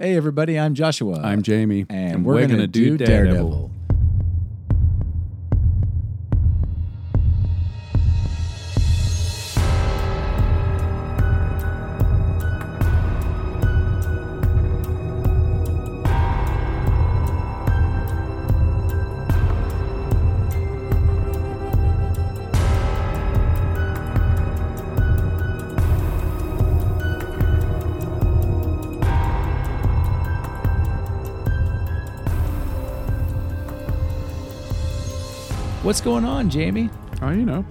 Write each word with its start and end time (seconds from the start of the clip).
Hey, 0.00 0.16
everybody, 0.16 0.58
I'm 0.58 0.72
Joshua. 0.72 1.20
I'm 1.22 1.42
Jamie, 1.42 1.84
and, 1.90 2.24
we're, 2.24 2.46
going 2.46 2.58
to 2.58 2.66
do 2.66 2.96
Daredevil. 2.96 3.50
What's 3.50 3.69
going 36.10 36.24
on, 36.24 36.50
Jamie? 36.50 36.90
Oh, 37.22 37.30
you 37.30 37.44
know, 37.44 37.64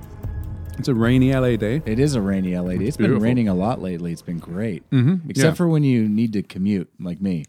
it's 0.78 0.88
a 0.88 0.94
rainy 0.96 1.34
LA 1.34 1.58
day. 1.58 1.82
It 1.86 2.00
is 2.00 2.16
a 2.16 2.22
rainy 2.22 2.58
LA 2.58 2.76
day. 2.78 2.86
It's 2.86 2.96
been 2.96 3.08
Beautiful. 3.08 3.22
raining 3.26 3.50
a 3.50 3.54
lot 3.54 3.82
lately. 3.82 4.14
It's 4.14 4.22
been 4.22 4.40
great. 4.40 4.90
Mhm, 4.92 5.30
Except 5.30 5.46
yeah. 5.46 5.54
for 5.56 5.68
when 5.68 5.84
you 5.84 6.08
need 6.08 6.32
to 6.32 6.42
commute, 6.42 6.90
like 7.02 7.20
me. 7.22 7.44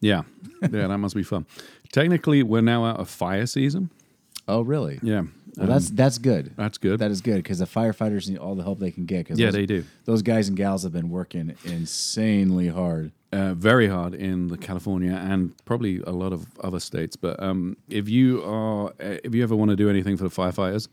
Yeah, 0.00 0.24
yeah, 0.60 0.88
that 0.88 0.98
must 0.98 1.14
be 1.16 1.22
fun. 1.22 1.46
Technically, 1.90 2.42
we're 2.42 2.60
now 2.60 2.84
out 2.84 3.00
of 3.00 3.08
fire 3.08 3.46
season. 3.46 3.90
Oh, 4.48 4.60
really? 4.62 5.00
Yeah, 5.02 5.22
Well, 5.56 5.66
um, 5.66 5.72
that's 5.72 5.90
that's 5.90 6.18
good. 6.18 6.52
that's 6.56 6.78
good. 6.78 6.98
That 6.98 7.10
is 7.10 7.20
good 7.20 7.36
because 7.36 7.58
the 7.58 7.66
firefighters 7.66 8.28
need 8.28 8.38
all 8.38 8.54
the 8.54 8.62
help 8.62 8.78
they 8.78 8.90
can 8.90 9.06
get. 9.06 9.26
Cause 9.26 9.38
yeah, 9.38 9.46
those, 9.46 9.54
they 9.54 9.66
do. 9.66 9.84
Those 10.04 10.22
guys 10.22 10.48
and 10.48 10.56
gals 10.56 10.82
have 10.82 10.92
been 10.92 11.10
working 11.10 11.56
insanely 11.64 12.68
hard. 12.68 13.12
Uh, 13.32 13.54
very 13.54 13.88
hard 13.88 14.14
in 14.14 14.48
the 14.48 14.56
California 14.56 15.12
and 15.12 15.52
probably 15.64 16.00
a 16.06 16.12
lot 16.12 16.32
of 16.32 16.46
other 16.60 16.80
states. 16.80 17.16
But 17.16 17.42
um, 17.42 17.76
if 17.88 18.08
you 18.08 18.42
are, 18.44 18.88
uh, 19.00 19.18
if 19.24 19.34
you 19.34 19.42
ever 19.42 19.56
want 19.56 19.70
to 19.70 19.76
do 19.76 19.90
anything 19.90 20.16
for 20.16 20.24
the 20.24 20.30
firefighters, 20.30 20.88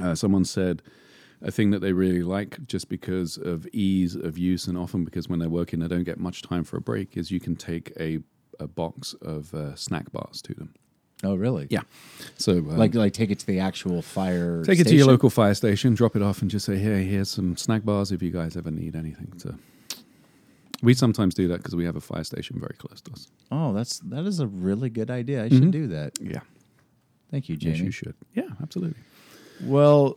uh, 0.00 0.14
someone 0.14 0.44
said 0.44 0.82
a 1.40 1.50
thing 1.50 1.70
that 1.70 1.80
they 1.80 1.92
really 1.92 2.22
like 2.22 2.64
just 2.66 2.88
because 2.88 3.36
of 3.36 3.66
ease 3.72 4.14
of 4.14 4.36
use 4.36 4.66
and 4.66 4.76
often 4.76 5.04
because 5.04 5.28
when 5.28 5.38
they're 5.38 5.48
working 5.48 5.78
they 5.78 5.88
don't 5.88 6.04
get 6.04 6.18
much 6.18 6.42
time 6.42 6.64
for 6.64 6.76
a 6.76 6.80
break 6.80 7.16
is 7.16 7.30
you 7.30 7.40
can 7.40 7.54
take 7.54 7.92
a, 7.98 8.18
a 8.58 8.66
box 8.66 9.14
of 9.22 9.54
uh, 9.54 9.74
snack 9.76 10.10
bars 10.12 10.42
to 10.42 10.54
them. 10.54 10.74
Oh, 11.24 11.34
really? 11.34 11.66
Yeah. 11.70 11.80
So 12.36 12.52
um, 12.58 12.76
Like 12.76 12.94
like 12.94 13.12
take 13.12 13.30
it 13.30 13.38
to 13.40 13.46
the 13.46 13.58
actual 13.60 14.02
fire. 14.02 14.64
Take 14.64 14.78
it 14.78 14.86
to 14.88 14.94
your 14.94 15.06
local 15.06 15.30
fire 15.30 15.54
station, 15.54 15.94
drop 15.94 16.14
it 16.16 16.22
off, 16.22 16.42
and 16.42 16.50
just 16.50 16.64
say, 16.66 16.78
"Hey, 16.78 17.04
here's 17.04 17.28
some 17.28 17.56
snack 17.56 17.84
bars 17.84 18.12
if 18.12 18.22
you 18.22 18.30
guys 18.30 18.56
ever 18.56 18.70
need 18.70 18.94
anything." 18.94 19.32
So, 19.38 19.54
we 20.82 20.94
sometimes 20.94 21.34
do 21.34 21.48
that 21.48 21.56
because 21.58 21.74
we 21.74 21.84
have 21.84 21.96
a 21.96 22.00
fire 22.00 22.22
station 22.24 22.60
very 22.60 22.74
close 22.78 23.00
to 23.00 23.12
us. 23.12 23.26
Oh, 23.50 23.72
that's 23.72 23.98
that 24.00 24.24
is 24.26 24.38
a 24.38 24.46
really 24.46 24.90
good 24.90 25.10
idea. 25.10 25.44
I 25.44 25.48
should 25.48 25.62
Mhm. 25.62 25.72
do 25.72 25.86
that. 25.88 26.12
Yeah, 26.20 26.40
Thank 27.32 27.48
you, 27.48 27.56
yes, 27.60 27.78
you 27.78 27.90
should. 27.90 28.14
Yeah, 28.34 28.48
absolutely. 28.62 29.00
Well, 29.64 30.14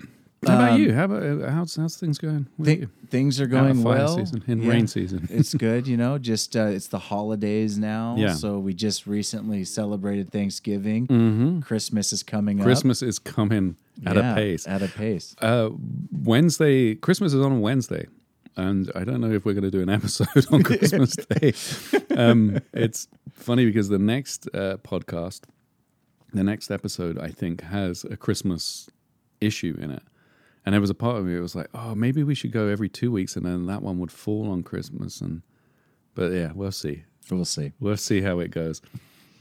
How 0.48 0.56
about 0.56 0.72
um, 0.72 0.82
you? 0.82 0.94
How 0.94 1.04
about 1.06 1.22
uh, 1.24 1.52
how's 1.52 1.76
how's 1.76 1.98
things 1.98 2.18
going? 2.18 2.48
you? 2.58 2.90
things 3.10 3.40
are 3.40 3.46
going 3.46 3.84
well 3.84 4.18
season, 4.18 4.44
in 4.48 4.64
Yeah. 4.64 4.70
rain 4.72 4.88
season. 4.88 5.28
it's 5.32 5.54
good, 5.54 5.88
you 5.88 5.98
know. 5.98 6.18
Just 6.18 6.56
uh, 6.56 6.66
it's 6.66 6.88
the 6.88 6.98
holidays 6.98 7.78
now, 7.78 8.16
Yeah. 8.18 8.34
So 8.34 8.58
we 8.58 8.74
just 8.74 9.06
recently 9.06 9.64
celebrated 9.66 10.32
Thanksgiving. 10.32 11.06
hmm 11.06 11.60
Christmas 11.60 12.12
is 12.12 12.24
coming 12.24 12.60
up. 12.60 12.66
Christmas 12.66 13.04
is 13.04 13.20
coming 13.20 13.76
at 14.06 14.16
Yeah, 14.16 14.32
a 14.32 14.36
pace. 14.36 14.68
At 14.68 14.82
a 14.82 14.88
pace. 14.88 15.36
Uh, 15.40 15.70
Wednesday, 16.12 16.96
Christmas 16.96 17.34
is 17.34 17.46
on 17.46 17.62
Wednesday, 17.62 18.08
and 18.58 18.92
I 18.96 19.04
don't 19.04 19.22
know 19.22 19.32
if 19.32 19.46
we're 19.46 19.54
going 19.54 19.64
to 19.64 19.70
do 19.72 19.82
an 19.82 19.90
episode 20.00 20.28
on 20.52 20.64
Christmas 20.64 21.16
Day. 21.18 21.54
Um, 22.16 22.60
it's 22.74 23.08
funny 23.32 23.66
because 23.66 23.90
the 23.90 24.00
next 24.00 24.48
uh, 24.56 24.78
podcast, 24.78 25.42
the 26.34 26.44
next 26.44 26.72
episode, 26.72 27.20
I 27.20 27.30
think 27.30 27.62
has 27.62 28.06
a 28.06 28.18
Christmas 28.18 28.90
issue 29.40 29.78
in 29.80 29.92
it, 29.92 30.04
and 30.66 30.74
there 30.74 30.82
was 30.82 30.90
a 30.90 30.96
part 30.96 31.18
of 31.18 31.26
me 31.26 31.36
that 31.36 31.42
was 31.42 31.56
like, 31.56 31.68
oh, 31.74 31.96
maybe 31.96 32.24
we 32.24 32.36
should 32.36 32.52
go 32.52 32.68
every 32.68 32.90
two 32.90 33.12
weeks, 33.12 33.36
and 33.36 33.46
then 33.46 33.66
that 33.68 33.82
one 33.82 34.00
would 34.00 34.12
fall 34.12 34.50
on 34.52 34.64
Christmas, 34.64 35.22
and 35.22 35.42
but 36.16 36.32
yeah, 36.32 36.52
we'll 36.54 36.72
see. 36.72 37.04
We'll 37.30 37.46
see. 37.46 37.72
We'll 37.80 37.98
see 37.98 38.22
how 38.22 38.40
it 38.40 38.52
goes 38.52 38.82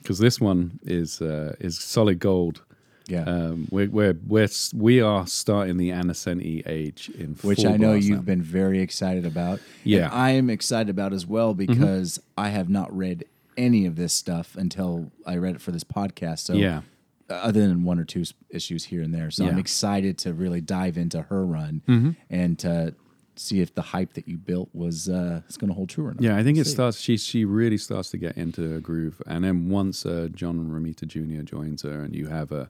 because 0.02 0.18
this 0.18 0.40
one 0.40 0.78
is 0.84 1.20
uh, 1.20 1.54
is 1.60 1.78
solid 1.78 2.18
gold. 2.20 2.62
Yeah. 3.08 3.24
Um, 3.24 3.66
we're, 3.72 3.90
we're, 3.90 4.16
we're, 4.28 4.46
we 4.72 5.00
are 5.00 5.26
starting 5.26 5.78
the 5.78 5.90
Ann 5.90 6.04
Nocenti 6.04 6.62
age 6.68 7.10
in 7.18 7.34
Which 7.42 7.64
I 7.64 7.76
know 7.76 7.94
you've 7.94 8.18
now. 8.18 8.22
been 8.22 8.42
very 8.42 8.80
excited 8.80 9.26
about. 9.26 9.58
Yeah. 9.82 10.04
And 10.04 10.14
I 10.14 10.30
am 10.32 10.48
excited 10.48 10.90
about 10.90 11.12
as 11.12 11.26
well 11.26 11.52
Mm-hmm. 11.52 11.72
because 11.72 12.20
I 12.38 12.50
have 12.50 12.68
not 12.68 12.96
read 12.96 13.24
any 13.56 13.84
of 13.86 13.96
this 13.96 14.12
stuff 14.12 14.54
until 14.54 15.10
I 15.26 15.38
read 15.38 15.56
it 15.56 15.60
for 15.60 15.72
this 15.72 15.82
podcast. 15.82 16.38
So 16.40 16.52
Yeah. 16.52 16.82
Uh, 17.30 17.34
other 17.34 17.60
than 17.66 17.84
one 17.84 17.98
or 17.98 18.04
two 18.04 18.24
issues 18.50 18.84
here 18.84 19.02
and 19.02 19.14
there. 19.14 19.30
So 19.30 19.46
I'm 19.46 19.58
excited 19.58 20.18
to 20.18 20.32
really 20.34 20.60
dive 20.60 20.96
into 20.98 21.22
her 21.22 21.46
run 21.46 21.82
Mm-hmm. 21.88 22.10
and 22.28 22.58
to 22.60 22.94
see 23.36 23.60
if 23.60 23.74
the 23.74 23.80
hype 23.82 24.12
that 24.14 24.28
you 24.28 24.36
built 24.36 24.68
was 24.74 25.08
uh, 25.08 25.40
is 25.48 25.56
going 25.56 25.68
to 25.68 25.74
hold 25.74 25.88
true 25.88 26.04
or 26.06 26.12
not. 26.12 26.20
Yeah, 26.20 26.36
I 26.36 26.42
think 26.42 26.58
it 26.58 26.66
See. 26.66 26.72
starts. 26.72 27.00
She 27.00 27.16
she 27.16 27.44
really 27.46 27.78
starts 27.78 28.10
to 28.10 28.18
get 28.18 28.36
into 28.36 28.74
a 28.76 28.80
groove, 28.80 29.22
and 29.26 29.44
then 29.44 29.70
once 29.70 30.04
uh, 30.04 30.28
John 30.34 30.68
Romita 30.68 31.06
Jr. 31.06 31.42
joins 31.42 31.82
her, 31.82 32.02
and 32.02 32.14
you 32.14 32.26
have 32.26 32.52
a 32.52 32.68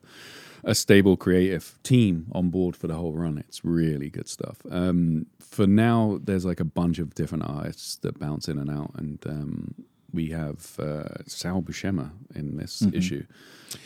a 0.63 0.73
stable 0.75 1.17
creative 1.17 1.77
team 1.83 2.27
on 2.33 2.51
board 2.51 2.75
for 2.77 2.87
the 2.87 2.93
whole 2.93 3.13
run, 3.13 3.37
it's 3.39 3.65
really 3.65 4.09
good 4.09 4.29
stuff. 4.29 4.57
Um, 4.69 5.25
for 5.39 5.65
now, 5.67 6.19
there's 6.23 6.45
like 6.45 6.59
a 6.59 6.65
bunch 6.65 6.99
of 6.99 7.15
different 7.15 7.43
artists 7.49 7.95
that 8.03 8.19
bounce 8.19 8.47
in 8.47 8.57
and 8.59 8.69
out, 8.69 8.91
and 8.95 9.19
um, 9.27 9.73
we 10.13 10.29
have 10.29 10.77
uh, 10.79 11.23
Sal 11.27 11.61
Buscema 11.61 12.11
in 12.35 12.57
this 12.57 12.81
Mm-hmm. 12.81 12.97
issue. 12.97 13.23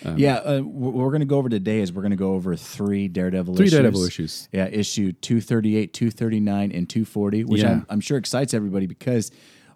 Um, 0.03 0.17
yeah, 0.17 0.37
uh, 0.37 0.61
what 0.61 0.93
we're 0.95 1.09
going 1.11 1.19
to 1.19 1.25
go 1.27 1.37
over 1.37 1.47
today 1.49 1.79
is 1.79 1.93
we're 1.93 2.01
going 2.01 2.09
to 2.09 2.15
go 2.17 2.33
over 2.33 2.55
three 2.55 3.07
Daredevil 3.07 3.55
three 3.55 3.65
issues. 3.67 3.73
Daredevil 3.73 4.03
issues. 4.05 4.49
Yeah, 4.51 4.65
issue 4.65 5.11
238, 5.11 5.93
239, 5.93 6.71
and 6.71 6.89
240, 6.89 7.43
which 7.43 7.61
Yeah. 7.61 7.71
I'm, 7.71 7.85
I'm 7.89 8.01
sure 8.01 8.17
excites 8.17 8.55
everybody 8.55 8.87
because 8.87 9.29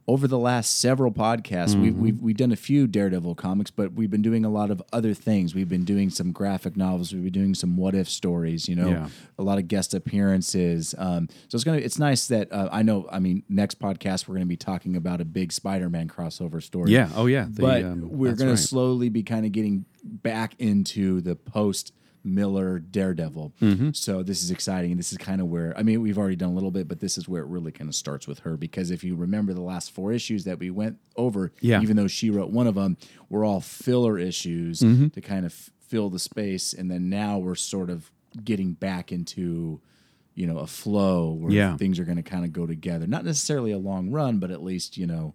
over 0.10 0.28
the 0.28 0.40
last 0.40 0.80
several 0.80 1.12
podcasts, 1.12 1.76
we've, 1.80 1.94
Mm-hmm. 1.94 2.02
we've, 2.02 2.20
we've 2.20 2.38
done 2.38 2.52
a 2.52 2.56
few 2.56 2.88
Daredevil 2.88 3.36
comics, 3.36 3.70
but 3.70 3.94
we've 3.94 4.10
been 4.10 4.24
doing 4.24 4.44
a 4.44 4.50
lot 4.50 4.72
of 4.72 4.82
other 4.92 5.14
things. 5.14 5.54
We've 5.54 5.70
been 5.70 5.86
doing 5.86 6.10
some 6.10 6.32
graphic 6.32 6.76
novels. 6.76 7.14
We've 7.14 7.24
been 7.26 7.32
doing 7.44 7.54
some 7.54 7.78
what 7.78 7.94
if 7.94 8.10
stories, 8.10 8.68
you 8.68 8.76
know, 8.76 8.90
Yeah. 8.90 9.10
a 9.38 9.44
lot 9.44 9.60
of 9.60 9.68
guest 9.68 9.94
appearances. 9.94 10.96
Um, 10.98 11.30
so 11.48 11.56
it's 11.56 11.64
going 11.64 11.80
to, 11.80 11.86
it's 11.86 12.00
nice 12.00 12.26
that 12.28 12.52
uh, 12.52 12.70
I 12.72 12.82
know, 12.82 13.08
I 13.12 13.20
mean, 13.20 13.44
next 13.50 13.80
podcast, 13.80 14.28
we're 14.28 14.34
going 14.36 14.48
to 14.48 14.50
be 14.50 14.58
talking 14.58 14.96
about 14.96 15.22
a 15.22 15.26
big 15.26 15.52
Spider 15.52 15.90
Man 15.90 16.08
crossover 16.08 16.62
story 16.62 16.92
Yeah. 16.92 17.10
Oh 17.16 17.28
yeah. 17.28 17.46
The, 17.50 17.62
but 17.62 17.84
um, 17.84 18.10
we're 18.10 18.30
that's 18.30 18.40
going 18.40 18.50
right. 18.52 18.58
to 18.58 18.64
slowly 18.64 19.10
be 19.10 19.22
kind 19.24 19.46
of 19.46 19.52
getting 19.52 19.86
back 20.04 20.56
into 20.60 21.22
the 21.22 21.36
post 21.36 21.94
Miller 22.24 22.80
Daredevil. 22.80 23.54
Mm-hmm. 23.62 23.92
So 23.94 24.24
this 24.24 24.44
is 24.44 24.52
exciting. 24.52 24.92
And 24.92 25.00
this 25.00 25.12
is 25.12 25.18
kind 25.18 25.40
of 25.42 25.48
where, 25.48 25.74
I 25.78 25.84
mean, 25.84 26.02
we've 26.02 26.18
already 26.18 26.36
done 26.36 26.50
a 26.50 26.54
little 26.54 26.72
bit, 26.72 26.88
but 26.88 27.00
this 27.00 27.18
is 27.18 27.28
where 27.28 27.42
it 27.42 27.48
really 27.48 27.72
kind 27.72 27.90
of 27.90 27.96
starts 27.96 28.28
with 28.28 28.40
her. 28.40 28.58
Because 28.58 28.92
if 28.92 29.04
you 29.04 29.16
remember 29.16 29.54
the 29.54 29.62
last 29.62 29.92
four 29.92 30.12
issues 30.12 30.44
that 30.46 30.60
we 30.60 30.70
went 30.70 30.98
over, 31.16 31.52
Yeah. 31.62 31.82
even 31.82 31.96
though 31.96 32.08
she 32.08 32.30
wrote 32.30 32.52
one 32.52 32.68
of 32.68 32.76
them, 32.76 32.98
were 33.30 33.44
all 33.46 33.62
filler 33.62 34.18
issues 34.20 34.82
Mm-hmm. 34.82 35.08
to 35.10 35.22
kind 35.22 35.46
of 35.46 35.52
f- 35.54 35.70
fill 35.80 36.10
the 36.10 36.20
space. 36.20 36.74
And 36.74 36.90
then 36.92 37.10
now 37.10 37.38
we're 37.38 37.56
sort 37.56 37.90
of 37.90 38.12
getting 38.44 38.74
back 38.74 39.12
into. 39.12 39.82
You 40.36 40.48
know, 40.48 40.60
a 40.60 40.68
flow 40.68 41.32
where 41.34 41.52
Yeah. 41.52 41.76
things 41.76 42.00
are 42.00 42.06
going 42.06 42.16
to 42.16 42.24
kind 42.24 42.46
of 42.46 42.54
go 42.54 42.66
together. 42.66 43.06
Not 43.06 43.26
necessarily 43.26 43.72
a 43.74 43.78
long 43.78 44.10
run, 44.10 44.40
but 44.40 44.52
at 44.52 44.64
least 44.64 44.96
you 44.96 45.06
know 45.06 45.34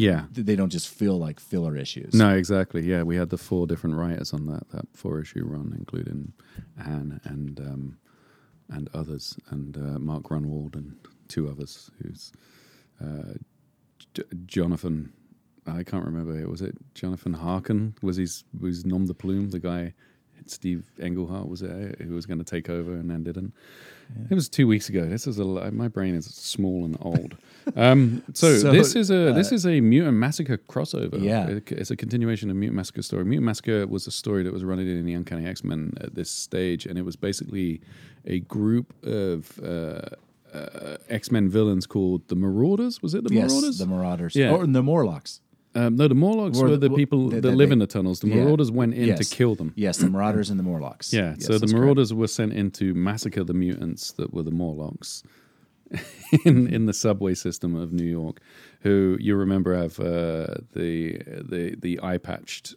Yeah. 0.00 0.24
they 0.32 0.56
don't 0.56 0.70
just 0.72 0.88
feel 0.88 1.18
like 1.18 1.38
filler 1.40 1.76
issues. 1.76 2.14
No, 2.14 2.30
exactly. 2.34 2.82
Yeah, 2.86 3.02
we 3.02 3.16
had 3.16 3.30
the 3.30 3.38
four 3.38 3.66
different 3.66 3.96
writers 3.96 4.32
on 4.32 4.46
that 4.46 4.68
that 4.70 4.86
four 4.94 5.20
issue 5.20 5.44
run, 5.44 5.74
including 5.78 6.32
Anne 6.78 7.20
and 7.24 7.60
um, 7.60 7.98
and 8.70 8.88
others, 8.94 9.36
and 9.50 9.76
uh, 9.76 9.98
Mark 9.98 10.22
Gruenwald 10.24 10.74
and 10.74 10.96
two 11.28 11.48
others. 11.48 11.90
Who's 12.02 12.32
uh, 13.04 13.34
J- 14.14 14.22
Jonathan? 14.46 15.12
I 15.66 15.82
can't 15.84 16.04
remember. 16.04 16.48
Was 16.48 16.62
it 16.62 16.74
Jonathan 16.94 17.34
Harkin? 17.34 17.94
Was 18.02 18.16
his 18.16 18.44
was 18.58 18.84
Nom 18.86 19.06
de 19.06 19.14
Plume 19.14 19.50
the 19.50 19.58
guy? 19.58 19.92
Steve 20.50 20.84
Englehart 21.00 21.48
was 21.48 21.62
it 21.62 22.00
who 22.00 22.14
was 22.14 22.26
going 22.26 22.38
to 22.38 22.44
take 22.44 22.68
over 22.70 22.92
and 22.92 23.10
then 23.10 23.22
didn't. 23.24 23.52
It 24.28 24.34
was 24.34 24.48
two 24.48 24.66
weeks 24.66 24.88
ago. 24.88 25.06
This 25.06 25.26
is 25.28 25.38
a 25.38 25.44
my 25.70 25.86
brain 25.86 26.14
is 26.16 26.26
small 26.26 26.84
and 26.84 26.96
old. 27.00 27.36
Um, 27.76 28.22
so, 28.32 28.56
So, 28.62 28.72
this 28.72 28.96
is 28.96 29.10
a 29.10 29.32
this 29.34 29.52
uh, 29.52 29.54
is 29.54 29.66
a 29.66 29.80
mutant 29.82 30.16
massacre 30.16 30.56
crossover. 30.56 31.20
Yeah. 31.22 31.46
It- 31.46 31.70
it's 31.72 31.90
a 31.90 31.96
continuation 31.96 32.48
of 32.50 32.56
Mutant 32.56 32.74
Massacre 32.76 33.02
story. 33.02 33.24
Mutant 33.26 33.44
Massacre 33.44 33.86
was 33.86 34.06
a 34.06 34.10
story 34.10 34.42
that 34.44 34.52
was 34.52 34.64
running 34.64 34.88
in 34.88 35.04
the 35.04 35.12
Uncanny 35.12 35.46
X 35.46 35.62
Men 35.62 35.92
at 36.00 36.14
this 36.14 36.30
stage, 36.30 36.86
and 36.86 36.98
it 36.98 37.04
was 37.04 37.16
basically 37.16 37.82
a 38.24 38.40
group 38.40 38.94
of 39.04 39.60
uh, 39.62 40.00
uh, 40.56 40.96
X 41.10 41.30
Men 41.30 41.48
villains 41.50 41.86
called 41.86 42.26
the 42.28 42.34
Marauders. 42.34 43.02
Was 43.02 43.14
it 43.14 43.24
the 43.24 43.34
yes, 43.34 43.50
Marauders? 43.52 43.78
the 43.78 43.86
Marauders. 43.86 44.34
Yeah. 44.34 44.52
Or 44.52 44.66
the 44.66 44.82
Morlocks. 44.82 45.40
Um, 45.74 45.96
no, 45.96 46.08
the 46.08 46.14
Morlocks 46.14 46.58
Or 46.58 46.64
were 46.64 46.76
the- 46.76 46.88
the 46.88 46.94
people 46.96 47.28
the- 47.30 47.40
that 47.40 47.50
live 47.54 47.68
they- 47.68 47.72
in 47.74 47.78
the 47.78 47.86
tunnels. 47.86 48.20
The 48.20 48.28
yeah. 48.28 48.36
Marauders 48.44 48.70
went 48.70 48.94
in 48.94 49.08
Yes. 49.08 49.28
to 49.28 49.36
kill 49.36 49.54
them. 49.54 49.72
Yes, 49.76 49.98
the 49.98 50.08
Marauders 50.10 50.50
and 50.50 50.58
the 50.58 50.64
Morlocks. 50.64 51.12
Yeah, 51.12 51.34
Yes, 51.36 51.46
so 51.46 51.52
the 51.54 51.58
that's 51.60 51.72
correct. 51.72 51.80
Marauders 51.84 52.12
were 52.14 52.26
sent 52.26 52.52
in 52.52 52.70
to 52.72 52.94
massacre 52.94 53.44
the 53.44 53.54
mutants 53.54 54.12
that 54.12 54.32
were 54.34 54.42
the 54.42 54.50
Morlocks. 54.50 55.22
in 56.44 56.68
in 56.68 56.86
the 56.86 56.92
subway 56.92 57.34
system 57.34 57.74
of 57.74 57.92
New 57.92 58.04
York, 58.06 58.40
who 58.82 59.16
you 59.20 59.34
remember 59.34 59.74
have 59.76 59.98
uh, 59.98 60.46
the 60.74 61.18
the 61.52 61.74
the 61.80 61.98
eye 62.00 62.16
patched. 62.18 62.76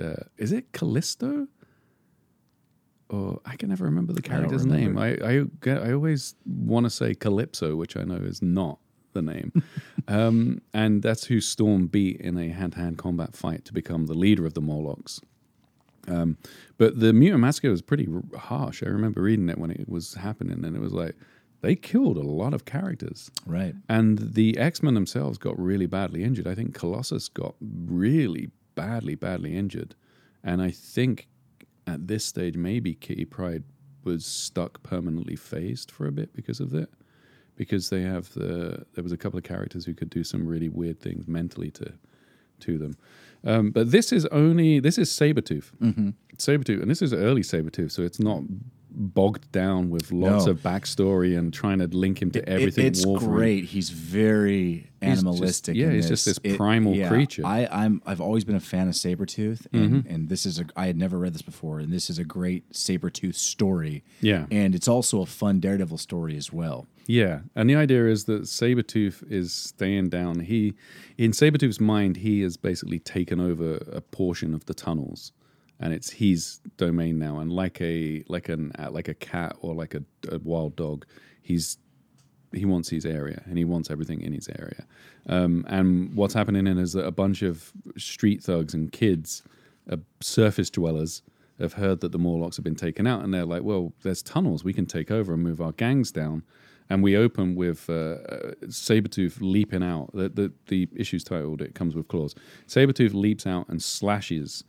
Uh, 0.00 0.14
is 0.38 0.50
it 0.50 0.72
Callisto? 0.72 1.46
Or 3.10 3.40
I 3.44 3.56
can 3.56 3.68
never 3.68 3.84
remember 3.84 4.14
the 4.14 4.22
character's 4.22 4.64
name. 4.64 4.96
I 4.96 5.08
I, 5.22 5.44
I 5.66 5.92
always 5.92 6.34
want 6.46 6.84
to 6.84 6.90
say 6.90 7.14
Calypso, 7.14 7.76
which 7.76 7.96
I 7.98 8.02
know 8.04 8.16
is 8.16 8.40
not 8.40 8.78
the 9.14 9.22
name. 9.22 9.52
um, 10.08 10.60
and 10.72 11.02
that's 11.02 11.24
who 11.24 11.40
Storm 11.40 11.86
beat 11.86 12.20
in 12.20 12.36
a 12.36 12.48
hand 12.48 12.72
to 12.72 12.78
hand 12.78 12.98
combat 12.98 13.34
fight 13.34 13.64
to 13.64 13.72
become 13.72 14.06
the 14.06 14.14
leader 14.14 14.44
of 14.44 14.54
the 14.54 14.60
Morlocks. 14.60 15.20
Um, 16.06 16.36
but 16.76 17.00
the 17.00 17.12
Mutant 17.12 17.40
Massacre 17.40 17.70
was 17.70 17.80
pretty 17.80 18.06
r- 18.12 18.38
harsh. 18.38 18.82
I 18.82 18.88
remember 18.88 19.22
reading 19.22 19.48
it 19.48 19.58
when 19.58 19.70
it 19.70 19.88
was 19.88 20.14
happening, 20.14 20.64
and 20.64 20.76
it 20.76 20.80
was 20.80 20.92
like 20.92 21.16
they 21.62 21.74
killed 21.74 22.18
a 22.18 22.22
lot 22.22 22.52
of 22.52 22.66
characters. 22.66 23.30
Right. 23.46 23.74
And 23.88 24.18
the 24.34 24.58
X 24.58 24.82
Men 24.82 24.92
themselves 24.92 25.38
got 25.38 25.58
really 25.58 25.86
badly 25.86 26.22
injured. 26.22 26.46
I 26.46 26.54
think 26.54 26.74
Colossus 26.74 27.28
got 27.28 27.54
really 27.60 28.50
badly, 28.74 29.14
badly 29.14 29.56
injured. 29.56 29.94
And 30.42 30.60
I 30.60 30.70
think 30.70 31.28
at 31.86 32.06
this 32.06 32.24
stage, 32.24 32.56
maybe 32.56 32.94
Kitty 32.94 33.24
Pryde 33.24 33.64
was 34.02 34.26
stuck 34.26 34.82
permanently 34.82 35.36
phased 35.36 35.90
for 35.90 36.06
a 36.06 36.12
bit 36.12 36.34
because 36.34 36.60
of 36.60 36.74
it. 36.74 36.90
Because 37.56 37.88
they 37.90 38.02
have 38.02 38.32
the 38.34 38.84
there 38.94 39.04
was 39.04 39.12
a 39.12 39.16
couple 39.16 39.38
of 39.38 39.44
characters 39.44 39.84
who 39.84 39.94
could 39.94 40.10
do 40.10 40.24
some 40.24 40.46
really 40.46 40.68
weird 40.68 41.00
things 41.00 41.28
mentally 41.28 41.70
to 41.72 41.92
to 42.60 42.78
them. 42.78 42.96
Um, 43.44 43.70
but 43.70 43.90
this 43.90 44.12
is 44.12 44.26
only 44.26 44.80
this 44.80 44.98
is 44.98 45.10
Sabretooth. 45.10 45.70
Mm-hmm. 45.80 46.10
Sabretooth, 46.38 46.82
and 46.82 46.90
this 46.90 47.02
is 47.02 47.12
early 47.12 47.42
Sabretooth, 47.42 47.92
so 47.92 48.02
it's 48.02 48.18
not 48.18 48.42
bogged 48.96 49.50
down 49.50 49.90
with 49.90 50.12
lots 50.12 50.46
No. 50.46 50.52
of 50.52 50.60
backstory 50.60 51.36
and 51.36 51.52
trying 51.52 51.80
to 51.80 51.86
link 51.88 52.22
him 52.22 52.30
to 52.30 52.38
It- 52.40 52.48
everything. 52.48 52.86
it's 52.86 53.04
Wolverine. 53.04 53.30
great. 53.34 53.64
He's 53.64 53.90
very 53.90 54.62
He's 54.62 54.82
just- 55.00 55.18
animalistic. 55.26 55.76
yeah, 55.76 55.90
he's 55.90 56.06
just 56.08 56.24
this 56.24 56.38
primal 56.56 56.94
yeah, 56.94 57.08
creature. 57.08 57.42
Mm-hmm. 57.42 57.74
I, 57.74 57.84
I'm 57.84 58.02
I've 58.06 58.20
always 58.20 58.44
been 58.44 58.54
a 58.56 58.60
fan 58.60 58.86
of 58.88 58.94
Sabretooth, 58.94 59.66
and, 59.72 60.06
and 60.06 60.28
this 60.28 60.46
is 60.46 60.58
a 60.60 60.66
I 60.76 60.86
had 60.86 60.96
never 60.96 61.18
read 61.18 61.34
this 61.34 61.42
before, 61.42 61.80
and 61.80 61.92
this 61.92 62.08
is 62.08 62.18
a 62.18 62.24
great 62.24 62.70
Sabretooth 62.72 63.34
story. 63.34 64.04
Yeah. 64.20 64.46
and 64.50 64.74
it's 64.74 64.88
also 64.88 65.20
a 65.22 65.26
fun 65.26 65.60
Daredevil 65.60 65.98
story 65.98 66.36
as 66.36 66.52
well. 66.52 66.86
Yeah, 67.06 67.40
and 67.54 67.68
the 67.68 67.76
idea 67.76 68.06
is 68.06 68.24
that 68.24 68.42
Sabretooth 68.42 69.30
is 69.30 69.52
staying 69.52 70.08
down. 70.08 70.40
He, 70.40 70.74
in 71.18 71.32
Sabretooth's 71.32 71.80
mind, 71.80 72.16
he 72.16 72.40
has 72.42 72.56
basically 72.56 72.98
taken 72.98 73.40
over 73.40 73.76
a 73.92 74.00
portion 74.00 74.54
of 74.54 74.64
the 74.64 74.74
tunnels, 74.74 75.32
and 75.80 75.92
it's 75.92 76.10
his 76.10 76.60
domain 76.78 77.18
now. 77.18 77.40
And 77.40 77.52
like 77.52 77.80
a 77.80 78.24
like 78.28 78.48
an 78.48 78.72
uh, 78.78 78.90
like 78.90 79.08
a 79.08 79.14
cat 79.14 79.56
or 79.60 79.74
like 79.74 79.94
a, 79.94 80.02
a 80.30 80.38
wild 80.38 80.76
dog, 80.76 81.04
he's 81.42 81.76
he 82.52 82.64
wants 82.64 82.88
his 82.88 83.04
area 83.04 83.42
and 83.46 83.58
he 83.58 83.64
wants 83.64 83.90
everything 83.90 84.22
in 84.22 84.32
his 84.32 84.48
area. 84.48 84.86
Um, 85.28 85.64
and 85.68 86.14
what's 86.14 86.34
happening 86.34 86.66
in 86.66 86.78
is 86.78 86.92
that 86.92 87.04
a 87.04 87.10
bunch 87.10 87.42
of 87.42 87.72
street 87.98 88.42
thugs 88.42 88.74
and 88.74 88.92
kids, 88.92 89.42
uh, 89.90 89.96
surface 90.20 90.70
dwellers, 90.70 91.22
have 91.58 91.74
heard 91.74 92.00
that 92.00 92.12
the 92.12 92.18
Morlocks 92.18 92.56
have 92.56 92.64
been 92.64 92.74
taken 92.74 93.06
out, 93.06 93.22
and 93.22 93.34
they're 93.34 93.44
like, 93.44 93.62
"Well, 93.62 93.92
there's 94.02 94.22
tunnels 94.22 94.64
we 94.64 94.72
can 94.72 94.86
take 94.86 95.10
over 95.10 95.34
and 95.34 95.42
move 95.42 95.60
our 95.60 95.72
gangs 95.72 96.10
down." 96.10 96.44
And 96.90 97.02
we 97.02 97.16
open 97.16 97.54
with 97.54 97.88
uh, 97.88 97.92
uh, 97.92 98.52
Sabretooth 98.66 99.38
leaping 99.40 99.82
out. 99.82 100.10
The, 100.12 100.28
the 100.28 100.52
the 100.66 100.88
issue's 100.94 101.24
titled 101.24 101.62
"It 101.62 101.74
Comes 101.74 101.94
with 101.94 102.08
Claws." 102.08 102.34
Sabretooth 102.66 103.14
leaps 103.14 103.46
out 103.46 103.68
and 103.68 103.82
slashes 103.82 104.64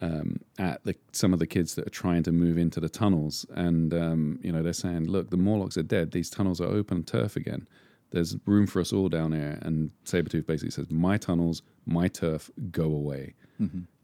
um, 0.00 0.40
at 0.58 0.84
the, 0.84 0.94
some 1.12 1.32
of 1.32 1.38
the 1.38 1.46
kids 1.46 1.74
that 1.74 1.86
are 1.86 1.90
trying 1.90 2.22
to 2.24 2.32
move 2.32 2.58
into 2.58 2.80
the 2.80 2.88
tunnels. 2.88 3.46
And, 3.54 3.94
um, 3.94 4.38
you 4.42 4.52
know, 4.52 4.62
they're 4.62 4.72
saying, 4.72 5.04
look, 5.06 5.30
the 5.30 5.36
Morlocks 5.36 5.76
are 5.76 5.82
dead. 5.82 6.10
These 6.10 6.30
tunnels 6.30 6.60
are 6.60 6.66
open 6.66 7.04
turf 7.04 7.36
again. 7.36 7.68
There's 8.10 8.36
room 8.46 8.66
for 8.66 8.80
us 8.80 8.92
all 8.92 9.08
down 9.08 9.32
here. 9.32 9.58
And 9.62 9.90
Sabretooth 10.04 10.46
basically 10.46 10.70
says, 10.70 10.90
my 10.90 11.16
tunnels, 11.16 11.62
my 11.86 12.08
turf, 12.08 12.50
go 12.70 12.84
away. 12.84 13.34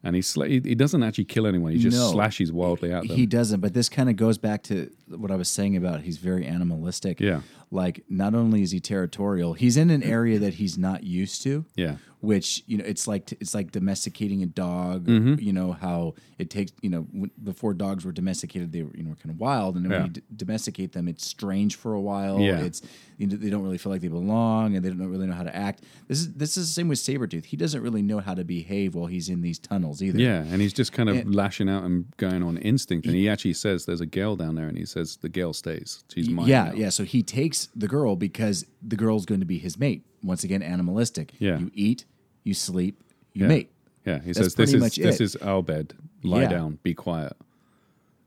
And 0.02 0.16
he, 0.16 0.22
sla- 0.22 0.48
he 0.64 0.74
doesn't 0.74 1.02
actually 1.02 1.26
kill 1.26 1.46
anyone. 1.46 1.72
He 1.72 1.78
just 1.78 1.96
No. 1.96 2.10
slashes 2.10 2.50
wildly 2.50 2.90
at 2.92 3.06
them. 3.06 3.14
He 3.16 3.26
doesn't, 3.26 3.60
but 3.60 3.74
this 3.74 3.88
kind 3.90 4.08
of 4.08 4.16
goes 4.16 4.38
back 4.38 4.62
to 4.64 4.90
what 5.08 5.30
I 5.30 5.36
was 5.36 5.48
saying 5.48 5.76
about 5.76 6.00
he's 6.02 6.16
very 6.16 6.46
animalistic. 6.46 7.20
Yeah. 7.20 7.42
Like 7.70 8.04
not 8.08 8.34
only 8.34 8.62
is 8.62 8.70
he 8.72 8.80
territorial, 8.80 9.52
he's 9.52 9.76
in 9.76 9.90
an 9.90 10.02
area 10.02 10.38
that 10.38 10.54
he's 10.54 10.76
not 10.78 11.04
used 11.04 11.42
to. 11.42 11.66
Yeah. 11.76 11.96
Which 12.22 12.62
you 12.66 12.76
know, 12.76 12.84
it's 12.84 13.06
like 13.08 13.32
it's 13.40 13.54
like 13.54 13.70
domesticating 13.72 14.42
a 14.42 14.46
dog. 14.46 15.06
Mm-hmm. 15.06 15.36
You 15.42 15.54
know 15.54 15.72
how 15.72 16.14
it 16.38 16.50
takes. 16.50 16.70
You 16.82 16.90
know, 16.90 17.06
before 17.42 17.72
dogs 17.72 18.04
were 18.04 18.12
domesticated, 18.12 18.72
they 18.72 18.82
were 18.82 18.90
you 18.94 19.04
know 19.04 19.14
kind 19.22 19.30
of 19.34 19.40
wild, 19.40 19.76
and 19.76 19.84
then 19.86 19.92
Yeah. 19.92 19.98
when 19.98 20.06
you 20.08 20.12
d- 20.12 20.22
domesticate 20.36 20.92
them, 20.92 21.08
it's 21.08 21.24
strange 21.24 21.76
for 21.76 21.94
a 21.94 22.00
while. 22.00 22.38
Yeah. 22.38 22.58
It's 22.60 22.82
you 23.16 23.26
know, 23.26 23.36
they 23.36 23.48
don't 23.48 23.62
really 23.62 23.78
feel 23.78 23.90
like 23.90 24.02
they 24.02 24.08
belong, 24.08 24.76
and 24.76 24.84
they 24.84 24.90
don't 24.90 24.98
really 25.08 25.28
know 25.28 25.32
how 25.32 25.44
to 25.44 25.56
act. 25.56 25.82
This 26.08 26.18
is 26.20 26.34
this 26.34 26.58
is 26.58 26.66
the 26.68 26.72
same 26.74 26.88
with 26.88 26.98
Sabretooth. 26.98 27.46
He 27.46 27.56
doesn't 27.56 27.80
really 27.82 28.02
know 28.02 28.18
how 28.18 28.34
to 28.34 28.44
behave 28.44 28.94
while 28.94 29.06
he's 29.06 29.30
in 29.30 29.40
these 29.40 29.58
tunnels 29.58 29.89
either. 30.02 30.18
Yeah, 30.18 30.42
and 30.42 30.60
he's 30.60 30.72
just 30.72 30.92
kind 30.92 31.08
of 31.08 31.16
And- 31.16 31.34
lashing 31.34 31.68
out 31.68 31.82
and 31.84 32.04
going 32.16 32.42
on 32.42 32.56
instinct. 32.58 33.06
And 33.06 33.14
he 33.16 33.28
actually 33.28 33.54
says 33.54 33.84
there's 33.86 34.00
a 34.00 34.06
girl 34.06 34.36
down 34.36 34.54
there, 34.54 34.68
and 34.68 34.78
he 34.78 34.84
says 34.86 35.16
the 35.20 35.28
girl 35.28 35.52
stays. 35.52 36.04
She's 36.14 36.28
mine. 36.28 36.46
Yeah, 36.48 36.64
now. 36.66 36.72
yeah. 36.74 36.88
So 36.90 37.04
he 37.04 37.22
takes 37.22 37.68
the 37.74 37.88
girl 37.88 38.14
because 38.16 38.64
the 38.82 38.96
girl's 38.96 39.26
going 39.26 39.40
to 39.40 39.46
be 39.46 39.58
his 39.58 39.78
mate. 39.78 40.02
Once 40.22 40.44
again, 40.44 40.62
animalistic. 40.62 41.32
Yeah. 41.38 41.58
You 41.58 41.70
eat, 41.74 42.04
you 42.44 42.54
sleep, 42.54 43.02
you 43.32 43.42
yeah. 43.42 43.48
mate. 43.48 43.70
Yeah, 44.06 44.18
he 44.20 44.26
That's 44.32 44.38
says 44.38 44.54
this 44.54 44.72
is 44.72 44.80
this 44.96 45.20
it. 45.20 45.20
is 45.20 45.36
our 45.36 45.62
bed. 45.62 45.94
Lie 46.22 46.42
Yeah. 46.42 46.48
down, 46.48 46.78
be 46.82 46.94
quiet. 46.94 47.34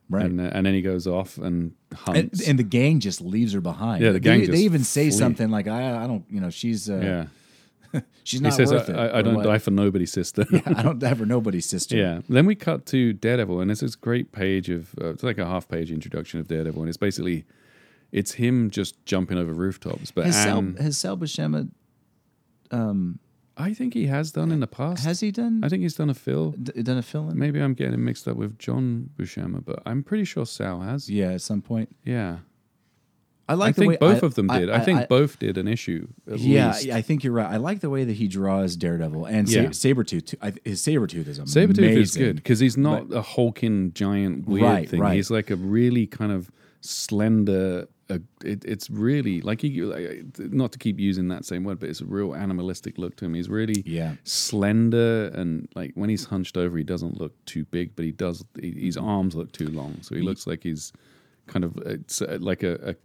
Right. 0.10 0.26
And, 0.26 0.40
uh, 0.40 0.50
and 0.54 0.66
then 0.66 0.74
he 0.74 0.82
goes 0.82 1.08
off 1.08 1.38
and 1.38 1.74
and, 1.92 1.98
hunts. 1.98 2.48
and 2.48 2.60
the 2.60 2.64
gang 2.64 3.00
just 3.00 3.22
leaves 3.22 3.54
her 3.54 3.62
behind. 3.62 4.04
Yeah, 4.04 4.10
the 4.10 4.14
They- 4.14 4.20
gang 4.20 4.40
They, 4.42 4.46
just 4.48 4.60
even 4.60 4.84
say 4.84 5.10
flee. 5.10 5.18
something 5.18 5.50
like, 5.50 5.68
"I, 5.68 6.04
I 6.04 6.08
don't, 6.08 6.26
you 6.30 6.42
know, 6.42 6.50
she's, 6.50 6.90
uh, 6.90 6.96
yeah. 6.98 7.26
she's 8.24 8.42
not 8.42 8.54
He 8.54 8.58
says, 8.58 8.72
worth 8.72 8.90
I, 8.90 8.94
it." 8.94 8.98
I, 9.12 9.20
I 9.20 9.22
don't 9.22 9.36
what. 9.36 9.44
die 9.44 9.58
for 9.60 9.72
nobody, 9.72 10.06
sister. 10.06 10.46
I 10.66 10.82
don't 10.84 11.00
die 11.00 11.14
for 11.14 11.26
nobody's 11.26 11.66
sister. 11.66 11.96
Yeah. 11.98 12.22
Then 12.30 12.46
we 12.46 12.56
cut 12.56 12.86
to 12.88 13.14
Daredevil, 13.14 13.60
and 13.62 13.70
it's 13.72 13.82
this 13.82 13.96
great 13.96 14.32
page 14.32 14.70
of 14.70 14.94
uh, 15.02 15.10
it's 15.12 15.24
like 15.24 15.38
a 15.38 15.46
half 15.46 15.68
page 15.68 15.92
introduction 15.92 16.40
of 16.40 16.48
Daredevil, 16.48 16.82
and 16.82 16.90
it's 16.90 16.98
basically 16.98 17.46
it's 18.12 18.34
him 18.34 18.70
just 18.70 19.04
jumping 19.06 19.38
over 19.38 19.54
rooftops. 19.54 20.12
But 20.12 20.26
Has 20.26 20.36
Sal, 20.36 20.58
Anne, 20.60 20.76
has 20.78 20.98
Sal 20.98 21.18
Buscema, 21.18 21.70
um, 22.72 23.20
I 23.58 23.74
think 23.74 23.94
he 23.94 24.08
has 24.08 24.32
done 24.32 24.52
in 24.52 24.60
the 24.60 24.68
past. 24.68 25.04
has 25.04 25.20
he 25.20 25.32
done 25.32 25.64
I 25.64 25.70
think 25.70 25.84
he's 25.84 25.94
done 25.96 26.10
a 26.10 26.14
fill. 26.16 26.52
d- 26.52 26.82
done 26.82 26.98
a 26.98 27.02
fill 27.04 27.30
in? 27.30 27.38
Maybe 27.38 27.60
I'm 27.62 27.74
getting 27.76 28.04
mixed 28.04 28.28
up 28.28 28.36
with 28.38 28.58
John 28.58 29.10
Buscema, 29.18 29.64
but 29.64 29.82
I'm 29.86 30.04
pretty 30.04 30.26
sure 30.26 30.46
Sal 30.46 30.82
has. 30.82 31.10
Yeah, 31.10 31.32
at 31.34 31.42
some 31.42 31.62
point. 31.62 31.96
Yeah. 32.04 32.38
I 33.50 33.56
like 33.56 33.70
I 33.70 33.72
the 33.72 33.76
think 33.82 33.90
way 33.92 33.98
both 33.98 34.24
I- 34.24 34.26
of 34.28 34.36
them 34.36 34.48
did. 34.48 34.70
I, 34.70 34.80
think 34.80 35.10
both 35.10 35.38
did 35.40 35.58
an 35.58 35.68
issue. 35.68 36.08
At 36.32 36.40
Yeah, 36.40 36.72
least. 36.74 36.90
I 36.90 37.02
think 37.02 37.24
you're 37.26 37.34
right. 37.34 37.52
I 37.52 37.58
like 37.58 37.82
the 37.82 37.90
way 37.90 38.06
that 38.06 38.14
he 38.14 38.28
draws 38.30 38.76
Daredevil 38.78 39.26
and 39.26 39.50
Yeah. 39.50 39.72
Sa- 39.72 39.90
Sabretooth. 39.90 40.26
too. 40.28 40.38
I, 40.42 40.54
his 40.64 40.82
Sabretooth 40.82 41.28
is 41.28 41.40
Sabretooth 41.40 41.98
is 41.98 42.16
good 42.16 42.38
because 42.38 42.60
he's 42.60 42.78
not 42.78 43.12
a 43.12 43.22
hulking 43.22 43.92
giant 43.94 44.48
weird 44.48 44.64
Right, 44.64 44.90
thing. 44.90 45.02
right. 45.02 45.16
He's 45.16 45.30
like 45.30 45.50
a 45.50 45.58
really 45.58 46.08
kind 46.08 46.32
of 46.32 46.50
slender. 47.04 47.88
Uh, 48.10 48.20
it, 48.44 48.64
it's 48.66 48.90
really 48.90 49.42
like 49.42 49.62
he, 49.62 49.82
like, 49.82 50.26
not 50.38 50.72
to 50.74 50.78
keep 50.80 51.00
using 51.00 51.30
that 51.30 51.46
same 51.46 51.64
word, 51.64 51.80
but 51.80 51.90
it's 51.90 52.02
a 52.02 52.06
real 52.06 52.36
animalistic 52.36 52.98
look 52.98 53.16
to 53.18 53.26
him. 53.26 53.34
He's 53.34 53.50
really 53.50 53.82
Yeah. 53.86 54.16
slender 54.24 55.28
and 55.34 55.68
like 55.76 55.92
when 55.96 56.10
he's 56.10 56.26
hunched 56.26 56.58
over, 56.58 56.78
he 56.78 56.84
doesn't 56.84 57.20
look 57.20 57.34
too 57.46 57.66
big, 57.66 57.96
but 57.96 58.06
he 58.06 58.12
does. 58.12 58.44
He, 58.60 58.72
his 58.72 58.98
arms 58.98 59.36
look 59.36 59.52
too 59.52 59.70
long, 59.70 59.98
so 60.02 60.16
he 60.16 60.22
looks 60.22 60.46
like 60.48 60.64
he's 60.64 60.92
kind 61.48 61.64
of 61.66 61.76
it's 61.86 62.22
uh, 62.22 62.38
like 62.42 62.64
a, 62.64 62.74
a 62.92 62.96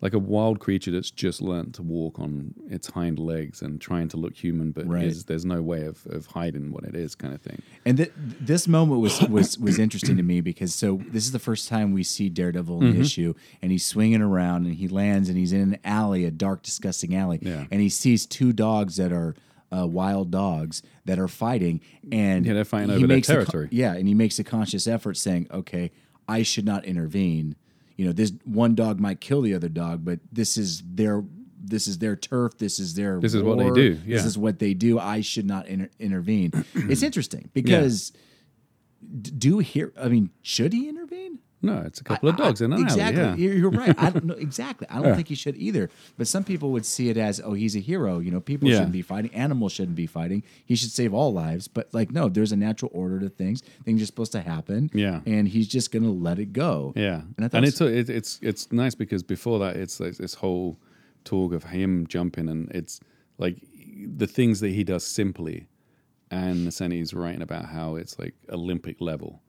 like 0.00 0.12
a 0.12 0.18
wild 0.18 0.60
creature 0.60 0.92
that's 0.92 1.10
just 1.10 1.42
learnt 1.42 1.74
to 1.74 1.82
walk 1.82 2.18
on 2.20 2.54
its 2.70 2.88
hind 2.90 3.18
legs 3.18 3.62
and 3.62 3.80
trying 3.80 4.06
to 4.08 4.16
look 4.16 4.36
human, 4.36 4.70
but 4.70 4.86
Right. 4.86 5.04
is, 5.04 5.24
there's 5.24 5.44
no 5.44 5.60
way 5.60 5.82
of, 5.86 6.06
of 6.06 6.26
hiding 6.26 6.70
what 6.70 6.84
it 6.84 6.94
is, 6.94 7.16
kind 7.16 7.34
of 7.34 7.40
thing. 7.42 7.62
And 7.84 7.96
th- 7.96 8.12
this 8.16 8.68
moment 8.68 9.00
was 9.00 9.20
was 9.22 9.58
was 9.58 9.78
interesting 9.78 10.16
to 10.16 10.22
me 10.22 10.40
because 10.40 10.72
so 10.74 11.00
this 11.10 11.24
is 11.24 11.32
the 11.32 11.38
first 11.40 11.68
time 11.68 11.92
we 11.92 12.04
see 12.04 12.28
Daredevil 12.28 12.80
in 12.80 12.88
Mm-hmm. 12.88 12.98
the 12.98 13.04
issue, 13.04 13.34
and 13.60 13.72
he's 13.72 13.84
swinging 13.84 14.22
around 14.22 14.66
and 14.66 14.76
he 14.76 14.86
lands 14.88 15.28
and 15.28 15.36
he's 15.36 15.52
in 15.52 15.60
an 15.60 15.78
alley, 15.84 16.24
a 16.24 16.30
dark, 16.30 16.62
disgusting 16.62 17.14
alley, 17.16 17.40
Yeah. 17.42 17.66
and 17.70 17.80
he 17.80 17.88
sees 17.88 18.26
two 18.26 18.52
dogs 18.52 18.96
that 18.96 19.12
are. 19.12 19.34
Uh, 19.70 19.86
wild 19.86 20.30
dogs 20.30 20.82
that 21.04 21.18
are 21.18 21.28
fighting, 21.28 21.78
and 22.10 22.46
Yeah, 22.46 22.54
they're 22.54 22.64
fighting 22.64 22.88
over 22.90 23.00
their 23.06 23.16
makes 23.18 23.28
con- 23.28 23.68
yeah, 23.70 23.92
and 23.92 24.08
he 24.08 24.14
makes 24.14 24.38
a 24.38 24.42
conscious 24.44 24.86
effort, 24.86 25.18
saying, 25.18 25.46
"Okay, 25.50 25.90
I 26.26 26.42
should 26.42 26.64
not 26.64 26.86
intervene. 26.86 27.54
You 27.98 28.06
know, 28.06 28.12
this 28.12 28.32
one 28.44 28.74
dog 28.74 29.00
might 29.00 29.20
kill 29.20 29.42
the 29.42 29.52
other 29.54 29.68
dog, 29.68 30.04
but 30.04 30.20
this 30.32 30.56
is 30.56 30.82
their 30.86 31.22
this 31.60 31.86
is 31.88 31.98
their 31.98 32.14
turf. 32.16 32.56
This 32.56 32.78
is 32.78 32.94
their 32.94 33.18
This 33.20 33.34
is 33.34 33.42
what 33.42 33.58
they 33.58 33.64
war, 33.64 33.74
do, 33.74 33.98
This 34.06 34.24
is 34.24 34.38
what 34.38 34.60
they 34.60 34.72
do. 34.72 34.98
I 34.98 35.20
should 35.20 35.44
not 35.44 35.66
inter- 35.66 35.90
intervene. 35.98 36.52
it's 36.74 37.02
interesting 37.02 37.50
because 37.52 38.12
d- 39.20 39.32
do 39.32 39.58
here. 39.58 39.92
I 40.00 40.08
mean, 40.08 40.30
should 40.42 40.72
he 40.72 40.88
intervene? 40.88 41.40
No, 41.60 41.82
it's 41.84 42.00
a 42.00 42.04
couple 42.04 42.28
of 42.28 42.36
dogs 42.36 42.60
in 42.60 42.72
an 42.72 42.80
exactly. 42.82 43.20
alley. 43.22 43.42
Yeah. 43.42 43.52
You're, 43.54 43.70
right. 43.70 43.94
I 43.98 44.10
don't 44.14 44.24
know 44.26 44.34
exactly. 44.34 44.86
I 44.88 45.02
don't 45.02 45.16
think 45.16 45.26
he 45.28 45.34
should 45.34 45.56
either. 45.56 45.90
But 46.16 46.28
some 46.28 46.44
people 46.44 46.70
would 46.70 46.86
see 46.86 47.08
it 47.08 47.16
as, 47.16 47.40
oh, 47.44 47.52
he's 47.54 47.74
a 47.74 47.80
hero. 47.80 48.20
You 48.20 48.30
know, 48.30 48.40
people 48.40 48.68
Yeah. 48.68 48.76
shouldn't 48.76 48.92
be 48.92 49.02
fighting. 49.02 49.34
Animals 49.34 49.72
shouldn't 49.72 49.96
be 49.96 50.06
fighting. 50.06 50.44
He 50.64 50.76
should 50.76 50.90
save 50.90 51.12
all 51.12 51.32
lives. 51.32 51.66
But 51.66 51.92
like, 51.92 52.12
no, 52.12 52.28
there's 52.28 52.52
a 52.52 52.56
natural 52.56 52.90
order 52.94 53.18
to 53.20 53.28
things. 53.28 53.62
Things 53.84 54.00
are 54.02 54.06
supposed 54.06 54.32
to 54.32 54.40
happen. 54.40 54.90
Yeah. 54.94 55.20
And 55.26 55.48
he's 55.48 55.66
just 55.66 55.90
going 55.90 56.04
to 56.04 56.10
let 56.10 56.38
it 56.38 56.52
go. 56.52 56.92
Yeah, 56.94 57.22
And 57.36 57.46
I 57.46 57.50
and, 57.56 57.66
it's 57.66 57.80
it, 57.80 58.08
it's 58.08 58.38
it's 58.42 58.70
nice 58.70 58.94
because 58.94 59.22
before 59.22 59.58
that, 59.58 59.76
it's 59.76 59.98
like 59.98 60.16
this 60.16 60.34
whole 60.34 60.78
talk 61.24 61.52
of 61.52 61.64
him 61.64 62.06
jumping, 62.06 62.48
and 62.48 62.70
it's 62.70 63.00
like 63.36 63.56
the 64.06 64.26
things 64.26 64.60
that 64.60 64.70
he 64.70 64.84
does 64.84 65.04
simply, 65.04 65.68
and 66.30 66.72
he's 66.72 67.12
writing 67.14 67.42
about 67.42 67.66
how 67.66 67.96
it's 67.96 68.18
like 68.18 68.34
Olympic 68.50 69.00
level. 69.00 69.42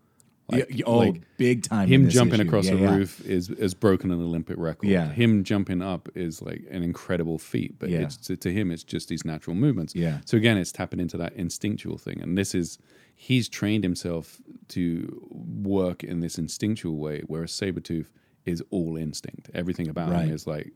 Like, 0.52 0.68
Yeah, 0.70 0.84
oh, 0.88 0.98
like 0.98 1.22
big 1.38 1.64
time. 1.64 1.88
him 1.88 2.10
jumping 2.10 2.40
issue. 2.40 2.48
across 2.48 2.66
Yeah, 2.66 2.76
the 2.76 2.82
yeah. 2.82 2.96
roof 2.96 3.26
is 3.26 3.50
is 3.50 3.74
broken 3.74 4.12
an 4.12 4.22
Olympic 4.22 4.58
record. 4.58 4.88
Yeah. 4.90 5.10
him 5.12 5.44
jumping 5.44 5.82
up 5.82 6.10
is 6.16 6.42
like 6.42 6.64
an 6.72 6.84
incredible 6.84 7.38
feat, 7.38 7.76
but 7.80 7.90
it's, 7.90 8.18
to, 8.28 8.36
to 8.38 8.52
him 8.52 8.72
it's 8.72 8.84
just 8.84 9.10
these 9.10 9.24
natural 9.26 9.56
movements. 9.56 9.96
Yeah. 9.96 10.20
So 10.26 10.38
again, 10.38 10.58
it's 10.58 10.72
tapping 10.72 11.00
into 11.00 11.18
that 11.18 11.34
instinctual 11.34 11.98
thing, 11.98 12.22
and 12.22 12.38
this 12.38 12.56
is 12.56 12.78
he's 13.16 13.50
trained 13.50 13.84
himself 13.84 14.42
to 14.70 15.22
work 15.30 16.04
in 16.04 16.22
this 16.22 16.38
instinctual 16.38 16.98
way, 16.98 17.22
whereas 17.28 17.52
Sabretooth 17.52 18.08
is 18.46 18.64
all 18.72 18.96
instinct. 18.98 19.50
Everything 19.54 19.88
about 19.90 20.10
Right. 20.12 20.26
him 20.28 20.34
is 20.34 20.48
like, 20.48 20.72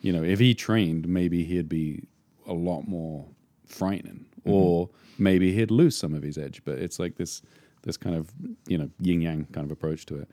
you 0.00 0.12
know, 0.12 0.22
if 0.22 0.38
he 0.38 0.54
trained, 0.54 1.08
maybe 1.08 1.42
he'd 1.44 1.68
be 1.68 2.06
a 2.46 2.52
lot 2.52 2.86
more 2.86 3.26
frightening, 3.66 4.26
Mm-hmm. 4.40 4.50
or 4.52 4.90
maybe 5.18 5.52
he'd 5.52 5.72
lose 5.72 5.96
some 5.96 6.14
of 6.14 6.22
his 6.22 6.38
edge. 6.38 6.62
But 6.64 6.78
it's 6.78 7.00
like 7.00 7.16
this 7.16 7.42
this 7.86 7.96
kind 7.96 8.14
of 8.16 8.28
you 8.66 8.76
know 8.76 8.90
yin 9.00 9.22
yang 9.22 9.46
kind 9.52 9.64
of 9.64 9.70
approach 9.70 10.04
to 10.06 10.16
it. 10.22 10.28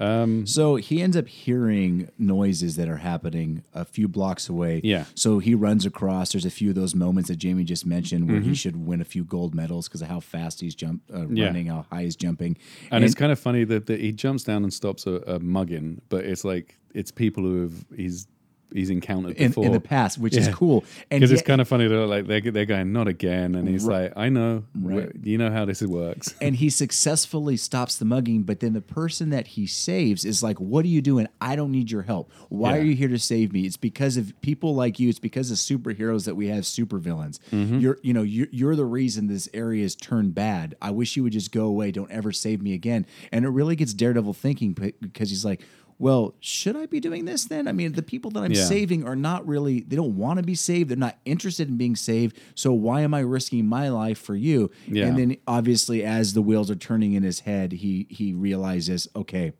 Um, 0.00 0.46
So 0.46 0.76
he 0.76 1.02
ends 1.02 1.16
up 1.16 1.26
hearing 1.26 2.08
noises 2.18 2.76
that 2.76 2.88
are 2.88 2.98
happening 2.98 3.64
a 3.74 3.84
few 3.84 4.06
blocks 4.06 4.48
away. 4.48 4.80
Yeah. 4.84 5.06
So 5.16 5.40
he 5.40 5.56
runs 5.56 5.84
across. 5.84 6.30
There's 6.32 6.44
a 6.44 6.50
few 6.50 6.68
of 6.68 6.76
those 6.76 6.94
moments 6.94 7.28
that 7.30 7.36
Jamie 7.36 7.64
just 7.64 7.84
mentioned 7.84 8.28
where 8.28 8.38
Mm-hmm. 8.38 8.48
he 8.50 8.54
should 8.54 8.76
win 8.86 9.00
a 9.00 9.04
few 9.04 9.24
gold 9.24 9.56
medals 9.56 9.88
because 9.88 10.02
of 10.02 10.08
how 10.08 10.20
fast 10.20 10.60
he's 10.60 10.76
jump 10.76 11.02
uh, 11.12 11.26
Yeah. 11.28 11.46
running, 11.46 11.66
how 11.66 11.84
high 11.90 12.04
he's 12.04 12.14
jumping. 12.14 12.56
and, 12.92 13.02
it's 13.02 13.16
kind 13.16 13.32
of 13.32 13.40
funny 13.40 13.64
that, 13.64 13.86
that 13.86 13.98
he 14.00 14.12
jumps 14.12 14.44
down 14.44 14.62
and 14.62 14.72
stops 14.72 15.04
a, 15.08 15.14
a 15.26 15.40
mugging, 15.40 16.00
but 16.10 16.24
it's 16.24 16.44
like 16.44 16.76
it's 16.94 17.10
people 17.10 17.42
who 17.42 17.62
have 17.62 17.84
he's 17.96 18.28
he's 18.72 18.90
encountered 18.90 19.36
in, 19.36 19.48
before 19.48 19.64
in 19.66 19.72
the 19.72 19.80
past, 19.80 20.18
which 20.18 20.36
is 20.36 20.48
cool. 20.48 20.84
Because 21.08 21.30
it's 21.32 21.42
kind 21.42 21.60
of 21.60 21.68
funny 21.68 21.86
that 21.88 22.06
like 22.06 22.26
they're, 22.26 22.40
they're 22.40 22.66
going 22.66 22.92
not 22.92 23.08
again, 23.08 23.54
and 23.54 23.68
he's 23.68 23.84
like, 23.86 24.12
I 24.16 24.28
know, 24.28 24.64
Right. 24.80 25.10
you 25.22 25.38
know 25.38 25.50
how 25.50 25.64
this 25.64 25.82
works. 25.82 26.34
and 26.40 26.56
he 26.56 26.70
successfully 26.70 27.56
stops 27.56 27.96
the 27.96 28.04
mugging, 28.04 28.42
but 28.42 28.60
then 28.60 28.72
the 28.72 28.80
person 28.80 29.30
that 29.30 29.48
he 29.48 29.66
saves 29.66 30.24
is 30.24 30.42
like, 30.42 30.58
"What 30.60 30.84
are 30.84 30.88
you 30.88 31.00
doing? 31.02 31.28
I 31.40 31.56
don't 31.56 31.70
need 31.72 31.90
your 31.90 32.02
help. 32.02 32.30
Why 32.48 32.74
Yeah. 32.76 32.82
are 32.82 32.84
you 32.84 32.94
here 32.94 33.08
to 33.08 33.18
save 33.18 33.52
me? 33.52 33.62
It's 33.66 33.76
because 33.76 34.16
of 34.16 34.38
people 34.40 34.74
like 34.74 34.98
you. 35.00 35.08
It's 35.08 35.18
because 35.18 35.50
of 35.50 35.56
superheroes 35.58 36.24
that 36.26 36.34
we 36.36 36.48
have 36.48 36.64
supervillains. 36.64 37.38
Mm-hmm. 37.52 37.78
You're, 37.78 37.98
you 38.02 38.12
know, 38.12 38.22
you're, 38.22 38.48
you're 38.50 38.76
the 38.76 38.84
reason 38.84 39.26
this 39.28 39.48
area 39.54 39.84
is 39.84 39.94
turned 39.94 40.34
bad. 40.34 40.74
I 40.82 40.90
wish 40.90 41.16
you 41.16 41.22
would 41.22 41.32
just 41.32 41.52
go 41.52 41.64
away. 41.66 41.90
Don't 41.90 42.10
ever 42.10 42.32
save 42.32 42.62
me 42.62 42.74
again." 42.74 43.06
And 43.32 43.44
it 43.44 43.48
really 43.50 43.76
gets 43.76 43.94
Daredevil 43.94 44.34
thinking 44.34 44.72
because 44.72 45.30
he's 45.30 45.44
like. 45.44 45.62
Well, 46.00 46.34
should 46.38 46.76
I 46.76 46.86
be 46.86 47.00
doing 47.00 47.24
this 47.24 47.44
then? 47.46 47.66
I 47.66 47.72
mean, 47.72 47.92
the 47.92 48.02
people 48.02 48.30
that 48.32 48.40
I'm 48.44 48.52
Yeah. 48.52 48.64
saving 48.64 49.04
are 49.04 49.16
not 49.16 49.46
really, 49.48 49.80
they 49.80 49.96
don't 49.96 50.16
want 50.16 50.36
to 50.38 50.44
be 50.44 50.54
saved. 50.54 50.90
They're 50.90 50.96
not 50.96 51.18
interested 51.24 51.68
in 51.68 51.76
being 51.76 51.96
saved. 51.96 52.38
So 52.54 52.72
why 52.72 53.00
am 53.00 53.14
I 53.14 53.20
risking 53.20 53.66
my 53.66 53.88
life 53.88 54.18
for 54.18 54.36
you? 54.36 54.70
Yeah. 54.86 55.06
And 55.06 55.18
then 55.18 55.36
obviously 55.48 56.04
as 56.04 56.34
the 56.34 56.42
wheels 56.42 56.70
are 56.70 56.76
turning 56.76 57.14
in 57.14 57.22
his 57.24 57.40
head 57.40 57.72
he 57.72 58.06
he 58.10 58.32
realizes 58.32 59.08
okay 59.16 59.52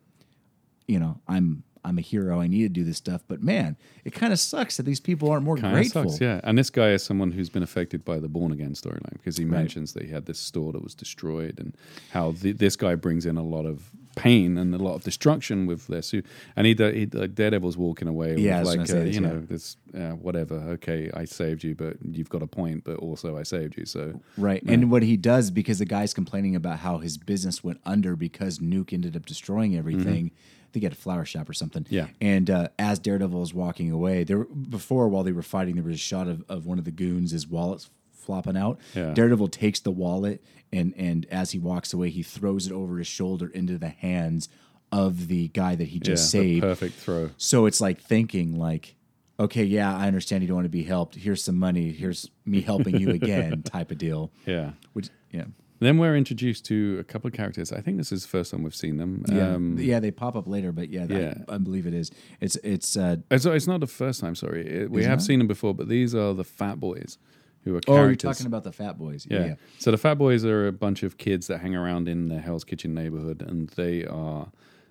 you 0.86 0.98
know 0.98 1.18
i'm 1.28 1.62
i'm 1.88 1.98
a 1.98 2.02
hero 2.02 2.40
i 2.40 2.46
need 2.46 2.62
to 2.62 2.68
do 2.68 2.84
this 2.84 2.96
stuff 2.96 3.22
but 3.28 3.42
man 3.42 3.76
it 4.08 4.14
kind 4.14 4.32
of 4.32 4.38
sucks 4.38 4.78
that 4.78 4.84
these 4.84 5.00
people 5.00 5.30
aren't 5.30 5.44
more 5.44 5.56
Kind 5.56 5.66
of 5.66 5.72
grateful 5.74 6.10
sucks, 6.10 6.20
yeah. 6.20 6.40
And 6.44 6.56
this 6.56 6.70
guy 6.70 6.90
is 6.92 7.02
someone 7.02 7.32
who's 7.32 7.50
been 7.50 7.62
affected 7.62 8.04
by 8.04 8.18
the 8.18 8.28
Born 8.28 8.52
Again 8.52 8.72
storyline 8.72 9.12
because 9.12 9.36
he 9.36 9.44
mentions 9.44 9.92
that 9.92 10.04
he 10.04 10.10
had 10.10 10.26
this 10.26 10.38
store 10.38 10.72
that 10.72 10.82
was 10.82 10.94
destroyed, 10.94 11.58
and 11.58 11.76
how 12.10 12.32
the, 12.32 12.52
this 12.52 12.76
guy 12.76 12.94
brings 12.94 13.26
in 13.26 13.36
a 13.36 13.42
lot 13.42 13.66
of 13.66 13.90
pain 14.16 14.56
and 14.56 14.74
a 14.74 14.78
lot 14.78 14.94
of 14.94 15.04
destruction 15.04 15.66
with 15.66 15.86
their 15.88 16.02
suit. 16.02 16.24
And 16.56 16.66
he, 16.66 16.74
he 16.74 17.06
like 17.06 17.34
Daredevil's 17.34 17.76
walking 17.76 18.08
away, 18.08 18.30
with 18.30 18.38
Yeah, 18.38 18.62
like 18.62 18.80
uh, 18.80 18.84
this, 18.84 19.14
you 19.14 19.20
yeah. 19.20 19.28
know, 19.28 19.40
this 19.40 19.76
uh, 19.94 20.12
whatever. 20.12 20.54
Okay, 20.54 21.10
I 21.12 21.24
saved 21.24 21.62
you, 21.62 21.74
but 21.74 21.96
you've 22.10 22.30
got 22.30 22.42
a 22.42 22.46
point. 22.46 22.84
But 22.84 22.96
also, 22.96 23.36
I 23.36 23.42
saved 23.42 23.76
you. 23.76 23.84
So 23.84 24.20
right 24.36 24.62
and 24.66 24.90
what 24.90 25.02
he 25.02 25.16
does 25.16 25.50
because 25.50 25.80
the 25.80 25.84
guy's 25.84 26.14
complaining 26.14 26.56
about 26.56 26.78
how 26.78 26.98
his 26.98 27.18
business 27.18 27.62
went 27.62 27.80
under 27.84 28.16
because 28.16 28.58
nuke 28.58 28.92
ended 28.92 29.16
up 29.16 29.26
destroying 29.26 29.76
everything 29.76 30.30
I 30.30 30.57
think 30.72 30.82
he 30.82 30.84
had 30.84 30.92
a 30.92 30.96
flower 30.96 31.24
shop 31.24 31.48
or 31.48 31.52
something. 31.52 31.86
Yeah. 31.88 32.08
And 32.20 32.50
uh, 32.50 32.68
as 32.78 32.98
Daredevil 32.98 33.42
is 33.42 33.54
walking 33.54 33.90
away, 33.90 34.24
there 34.24 34.44
before 34.44 35.08
while 35.08 35.22
they 35.22 35.32
were 35.32 35.42
fighting, 35.42 35.74
there 35.74 35.84
was 35.84 35.96
a 35.96 35.98
shot 35.98 36.28
of, 36.28 36.44
of 36.48 36.66
one 36.66 36.78
of 36.78 36.84
the 36.84 36.90
goons, 36.90 37.32
his 37.32 37.46
wallet's 37.46 37.90
flopping 38.12 38.56
out. 38.56 38.78
Yeah. 38.94 39.14
Daredevil 39.14 39.48
takes 39.48 39.80
the 39.80 39.90
wallet 39.90 40.42
and 40.72 40.94
and 40.96 41.26
as 41.30 41.52
he 41.52 41.58
walks 41.58 41.92
away, 41.92 42.10
he 42.10 42.22
throws 42.22 42.66
it 42.66 42.72
over 42.72 42.98
his 42.98 43.06
shoulder 43.06 43.48
into 43.48 43.78
the 43.78 43.88
hands 43.88 44.48
of 44.92 45.28
the 45.28 45.48
guy 45.48 45.74
that 45.74 45.88
he 45.88 45.98
just 45.98 46.32
the 46.32 46.38
saved. 46.38 46.62
perfect 46.62 46.94
throw. 46.94 47.30
So 47.36 47.66
it's 47.66 47.80
like 47.80 48.00
thinking 48.00 48.58
like, 48.58 48.96
okay, 49.38 49.64
yeah, 49.64 49.94
I 49.94 50.06
understand 50.06 50.42
you 50.42 50.48
don't 50.48 50.56
want 50.56 50.64
to 50.66 50.70
be 50.70 50.84
helped. 50.84 51.14
Here's 51.14 51.42
some 51.42 51.56
money. 51.58 51.92
Here's 51.92 52.30
me 52.44 52.60
helping 52.60 52.98
you 52.98 53.10
again, 53.10 53.62
type 53.64 53.90
of 53.90 53.98
deal. 53.98 54.30
Yeah. 54.46 54.72
Which 54.92 55.10
yeah. 55.30 55.44
Then 55.80 55.98
we're 55.98 56.16
introduced 56.16 56.64
to 56.66 56.96
a 56.98 57.04
couple 57.04 57.28
of 57.28 57.34
characters. 57.34 57.72
I 57.72 57.80
think 57.80 57.98
this 57.98 58.10
is 58.10 58.22
the 58.22 58.28
first 58.28 58.50
time 58.50 58.62
we've 58.64 58.74
seen 58.74 58.96
them. 58.96 59.24
Yeah, 59.28 59.54
Um, 59.54 59.76
yeah, 59.78 60.00
they 60.00 60.10
pop 60.10 60.34
up 60.36 60.48
later, 60.48 60.72
but 60.72 60.88
yeah, 60.90 61.06
yeah. 61.08 61.34
I, 61.48 61.58
believe 61.58 61.86
it 61.86 61.94
is. 61.94 62.10
It's 62.40 62.56
it's 62.64 62.96
uh, 62.96 63.16
It's, 63.30 63.44
it's 63.46 63.66
not 63.68 63.80
the 63.80 63.86
first 63.86 64.20
time, 64.20 64.34
sorry. 64.34 64.66
It- 64.66 64.90
we 64.90 65.04
have 65.04 65.18
it? 65.20 65.22
seen 65.22 65.38
them 65.38 65.46
before, 65.48 65.74
but 65.74 65.88
these 65.88 66.14
are 66.14 66.34
the 66.34 66.44
Fat 66.44 66.80
Boys, 66.80 67.18
who 67.64 67.76
are 67.76 67.80
characters. 67.80 67.94
oh, 67.94 68.06
you're 68.06 68.16
talking 68.34 68.46
about 68.46 68.64
the 68.64 68.72
Fat 68.72 68.98
Boys. 68.98 69.26
yeah. 69.30 69.44
Yeah, 69.46 69.54
So 69.78 69.90
the 69.90 69.98
Fat 69.98 70.14
Boys 70.14 70.44
are 70.44 70.66
a 70.66 70.72
bunch 70.72 71.02
of 71.02 71.16
kids 71.18 71.46
that 71.46 71.58
hang 71.60 71.76
around 71.76 72.08
in 72.08 72.28
the 72.28 72.38
Hell's 72.40 72.64
Kitchen 72.64 72.92
neighborhood, 72.94 73.42
and 73.46 73.68
they 73.70 74.04
are 74.04 74.48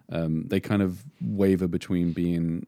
um, 0.10 0.46
they 0.48 0.62
kind 0.62 0.82
of 0.82 1.03
waver 1.22 1.67
between 1.67 2.13
being 2.13 2.65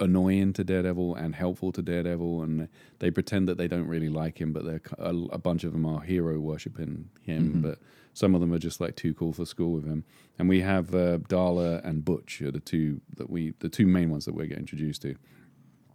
annoying 0.00 0.52
to 0.54 0.64
Daredevil 0.64 1.14
and 1.14 1.34
helpful 1.34 1.70
to 1.72 1.82
Daredevil, 1.82 2.42
and 2.42 2.68
they 2.98 3.10
pretend 3.10 3.46
that 3.48 3.58
they 3.58 3.68
don't 3.68 3.86
really 3.86 4.08
like 4.08 4.40
him, 4.40 4.52
but 4.52 4.64
they're 4.64 4.80
a, 4.98 5.14
a 5.32 5.38
bunch 5.38 5.62
of 5.64 5.72
them 5.72 5.84
are 5.86 6.00
hero 6.00 6.40
worshipping 6.40 7.10
him, 7.22 7.60
but 7.62 7.78
some 8.14 8.34
of 8.34 8.40
them 8.40 8.52
are 8.52 8.58
just 8.58 8.80
like 8.80 8.96
too 8.96 9.14
cool 9.14 9.32
for 9.32 9.44
school 9.44 9.72
with 9.72 9.84
him. 9.84 10.04
And 10.38 10.48
we 10.48 10.62
have 10.62 10.94
uh, 10.94 11.18
Darla 11.28 11.84
and 11.84 12.04
Butch 12.04 12.40
are 12.42 12.50
the 12.50 12.60
two 12.60 13.00
that 13.16 13.30
we 13.30 13.52
the 13.60 13.68
two 13.68 13.86
main 13.86 14.10
ones 14.10 14.24
that 14.24 14.34
we 14.34 14.46
get 14.48 14.58
introduced 14.58 15.02
to. 15.02 15.14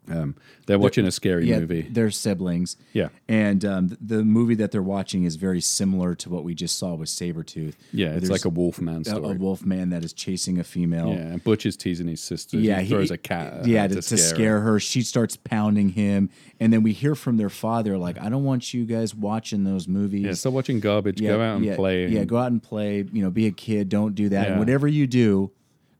Um, 0.10 0.36
they're 0.66 0.80
watching 0.80 1.06
a 1.06 1.12
scary 1.12 1.48
yeah, 1.48 1.60
movie. 1.60 1.84
they're 1.84 2.12
siblings. 2.12 2.78
Yeah. 2.94 3.10
and 3.28 3.64
um, 3.66 3.90
th- 3.90 4.00
the 4.02 4.24
movie 4.24 4.56
that 4.56 4.72
they're 4.72 4.82
watching 4.82 5.24
is 5.24 5.36
very 5.36 5.62
similar 5.62 6.16
to 6.16 6.30
what 6.30 6.44
we 6.44 6.54
just 6.54 6.78
saw 6.78 6.94
with 6.96 7.10
Sabretooth. 7.10 7.74
Yeah, 7.92 8.10
it's 8.10 8.22
there's 8.22 8.32
like 8.32 8.46
a 8.46 8.50
Wolfman 8.50 9.04
story. 9.04 9.36
a 9.36 9.38
wolf 9.38 9.66
man 9.66 9.90
that 9.90 10.04
is 10.04 10.14
chasing 10.14 10.60
a 10.60 10.64
female. 10.64 11.10
Yeah, 11.10 11.16
and 11.16 11.44
Butch 11.44 11.66
is 11.66 11.76
teasing 11.78 12.08
his 12.08 12.22
sister. 12.22 12.58
Yeah, 12.58 12.82
he 12.82 12.90
throws 12.90 13.12
a 13.12 13.18
cat. 13.18 13.66
Yeah, 13.66 13.84
her 13.84 13.90
to, 13.90 14.02
to 14.02 14.18
scare, 14.18 14.62
her. 14.62 14.80
She 14.80 15.02
starts 15.02 15.36
pounding 15.36 15.90
him, 15.90 16.30
and 16.60 16.72
then 16.72 16.84
we 16.84 16.94
hear 16.94 17.16
from 17.16 17.38
their 17.38 17.50
father, 17.50 17.98
like, 17.98 18.20
"I 18.20 18.30
don't 18.30 18.44
want 18.44 18.74
you 18.74 18.86
guys 18.86 19.14
watching 19.14 19.64
those 19.64 19.88
movies. 19.88 20.26
Yeah, 20.26 20.34
stop 20.34 20.54
watching 20.54 20.80
garbage. 20.80 21.22
go 21.22 21.42
out 21.42 21.58
and 21.58 21.66
yeah, 21.66 21.76
play. 21.76 22.08
Yeah, 22.08 22.24
go 22.26 22.38
out 22.38 22.52
and 22.52 22.62
play. 22.62 23.06
You 23.12 23.24
know, 23.24 23.30
be 23.30 23.48
a 23.48 23.52
kid. 23.52 23.90
Don't 23.90 24.16
do 24.16 24.30
that. 24.30 24.50
Yeah. 24.50 24.60
whatever 24.60 24.88
you 24.88 25.08
do, 25.08 25.52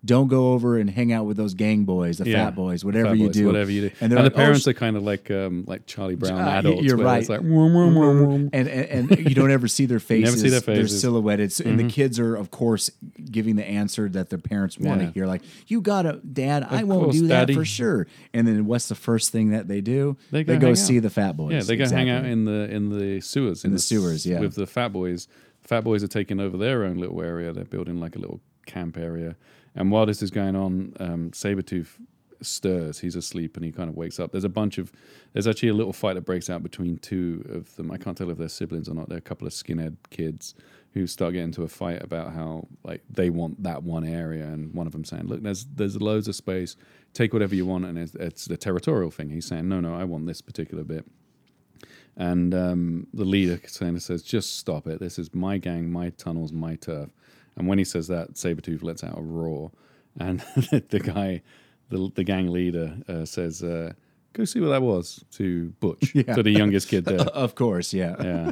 don't 0.06 0.28
go 0.28 0.54
over 0.54 0.78
and 0.78 0.90
hang 0.90 1.12
out 1.12 1.26
with 1.26 1.36
those 1.36 1.54
gang 1.56 1.84
boys, 1.84 2.20
the 2.20 2.30
Yeah. 2.30 2.46
fat 2.46 2.56
boys. 2.56 2.86
Whatever 2.86 3.10
Fat 3.10 3.18
you 3.18 3.26
boys, 3.28 3.36
do, 3.36 3.46
whatever 3.48 3.72
you 3.72 3.82
do. 3.82 3.88
And, 3.88 3.96
And, 4.02 4.12
they're 4.12 4.18
the 4.20 4.24
like, 4.26 4.34
"Oh, 4.34 4.36
parents 4.36 4.68
are 4.68 4.74
kind 4.74 4.96
of 4.96 5.04
like 5.04 5.32
um, 5.32 5.64
like 5.68 5.86
Charlie 5.88 6.16
Brown 6.16 6.40
Uh, 6.40 6.60
adults. 6.60 6.84
you're 6.84 6.98
right. 6.98 7.20
It's 7.20 7.30
like, 7.30 7.42
"Wom, 7.42 7.74
wom, 7.74 7.96
wom, 7.96 8.26
wom." 8.28 8.50
and, 8.54 8.68
and 8.70 9.12
and 9.12 9.28
you 9.30 9.34
don't 9.36 9.52
ever 9.52 9.68
see 9.68 9.86
their 9.86 10.00
faces. 10.12 10.24
never 10.26 10.38
see 10.38 10.50
their 10.50 10.62
faces. 10.62 10.66
They're 10.66 10.76
faces. 10.84 10.98
Mm-hmm. 10.98 11.02
silhouetted, 11.02 11.62
and 11.66 11.80
the 11.80 11.88
kids 11.90 12.20
are, 12.20 12.36
of 12.36 12.52
course, 12.52 12.90
giving 13.32 13.56
the 13.56 13.66
answer 13.66 14.08
that 14.10 14.30
their 14.30 14.40
parents 14.40 14.78
want 14.78 15.00
to 15.00 15.06
Yeah. 15.08 15.12
hear. 15.12 15.26
Like, 15.26 15.42
"You 15.68 15.82
gotta, 15.82 16.20
Dad. 16.32 16.68
I 16.70 16.84
won't 16.84 17.04
course, 17.06 17.16
do 17.16 17.28
that 17.28 17.48
Daddy." 17.48 17.56
for 17.56 17.66
sure." 17.66 18.08
And 18.34 18.48
then 18.48 18.66
what's 18.66 18.88
the 18.88 18.96
first 18.96 19.32
thing 19.32 19.50
that 19.52 19.68
they 19.68 19.82
do? 19.82 20.18
They 20.32 20.44
go 20.44 20.58
go 20.60 20.74
see 20.76 20.98
out. 20.98 21.04
the 21.04 21.10
fat 21.10 21.36
boys. 21.38 21.54
yeah, 21.54 21.62
they 21.62 21.78
go 21.78 21.90
hang 21.90 22.10
out 22.10 22.26
in 22.26 22.46
the 22.46 22.70
in 22.72 22.90
the 22.90 23.22
sewers. 23.22 23.66
In 23.66 23.72
the 23.72 23.80
sewers, 23.80 24.26
yeah. 24.26 24.40
with 24.40 24.56
the 24.56 24.68
Fat 24.68 24.90
Boys. 24.94 25.28
Fat 25.62 25.84
Boys 25.84 26.04
are 26.04 26.08
taking 26.08 26.40
over 26.40 26.58
their 26.58 26.84
own 26.84 26.98
little 26.98 27.22
area. 27.22 27.52
They're 27.52 27.64
building 27.66 28.00
like 28.00 28.16
a 28.16 28.20
little 28.20 28.40
camp 28.68 28.98
area. 28.98 29.36
And 29.76 29.92
while 29.92 30.06
this 30.06 30.22
is 30.22 30.32
going 30.32 30.56
on, 30.56 30.94
um, 31.00 31.32
Sabretooth 31.32 31.98
stirs. 32.42 33.00
He's 33.00 33.16
asleep 33.16 33.56
and 33.56 33.66
he 33.66 33.72
kind 33.72 33.90
of 33.90 33.96
wakes 33.96 34.20
up. 34.20 34.32
There's 34.32 34.44
a 34.44 34.50
bunch 34.50 34.78
of, 34.78 34.92
there's 35.34 35.48
actually 35.48 35.70
a 35.70 35.74
little 35.74 35.94
fight 35.94 36.14
that 36.14 36.22
breaks 36.22 36.50
out 36.50 36.64
between 36.64 36.98
two 36.98 37.46
of 37.50 37.76
them. 37.76 37.92
I 37.92 37.98
can't 37.98 38.18
tell 38.18 38.30
if 38.30 38.38
they're 38.38 38.50
siblings 38.50 38.88
or 38.88 38.94
not. 38.94 39.10
They're 39.10 39.18
a 39.18 39.22
couple 39.22 39.48
of 39.48 39.54
skinhead 39.54 39.98
kids 40.10 40.56
who 40.94 41.06
start 41.08 41.34
getting 41.34 41.50
into 41.50 41.64
a 41.64 41.68
fight 41.68 42.02
about 42.02 42.34
how 42.34 42.68
like 42.84 43.04
they 43.10 43.30
want 43.30 43.62
that 43.64 43.84
one 43.84 44.06
area, 44.06 44.46
and 44.46 44.74
one 44.74 44.88
of 44.88 44.94
them 44.94 45.04
saying, 45.04 45.28
"Look, 45.28 45.44
there's 45.44 45.66
there's 45.66 46.00
loads 46.00 46.30
of 46.30 46.36
space. 46.36 46.78
Take 47.14 47.34
whatever 47.34 47.54
you 47.54 47.66
want." 47.66 47.84
And 47.84 47.98
it's, 47.98 48.16
it's 48.16 48.46
the 48.46 48.56
territorial 48.56 49.12
thing. 49.12 49.30
He's 49.30 49.46
saying, 49.46 49.68
"No, 49.68 49.82
no, 49.82 49.94
I 49.94 50.06
want 50.06 50.26
this 50.26 50.42
particular 50.42 50.86
bit." 50.86 51.06
And 52.16 52.56
um, 52.56 53.08
the 53.14 53.26
leader 53.26 53.60
of 53.62 54.02
says, 54.02 54.24
"Just 54.24 54.58
stop 54.58 54.88
it. 54.88 55.02
This 55.02 55.20
is 55.20 55.36
my 55.36 55.58
gang, 55.58 55.92
my 55.92 56.12
tunnels, 56.12 56.54
my 56.54 56.76
turf." 56.76 57.10
And 57.58 57.68
when 57.68 57.78
he 57.78 57.86
says 57.86 58.08
that, 58.08 58.34
Sabretooth 58.34 58.84
lets 58.84 59.04
out 59.04 59.18
a 59.18 59.22
roar, 59.22 59.72
and 60.20 60.40
the 60.90 61.02
guy, 61.04 61.42
the 61.90 62.12
the 62.16 62.24
gang 62.24 62.52
leader, 62.52 62.98
uh, 63.08 63.26
says, 63.26 63.64
uh, 63.64 63.94
"Go 64.34 64.46
see 64.46 64.60
what 64.60 64.70
that 64.70 64.82
was." 64.82 65.24
To 65.34 65.70
Butch, 65.80 66.12
Yeah. 66.16 66.36
to 66.36 66.44
the 66.44 66.52
youngest 66.52 66.88
kid 66.90 67.06
there. 67.06 67.20
Of 67.34 67.56
course, 67.56 67.94
yeah. 67.94 68.16
yeah. 68.22 68.52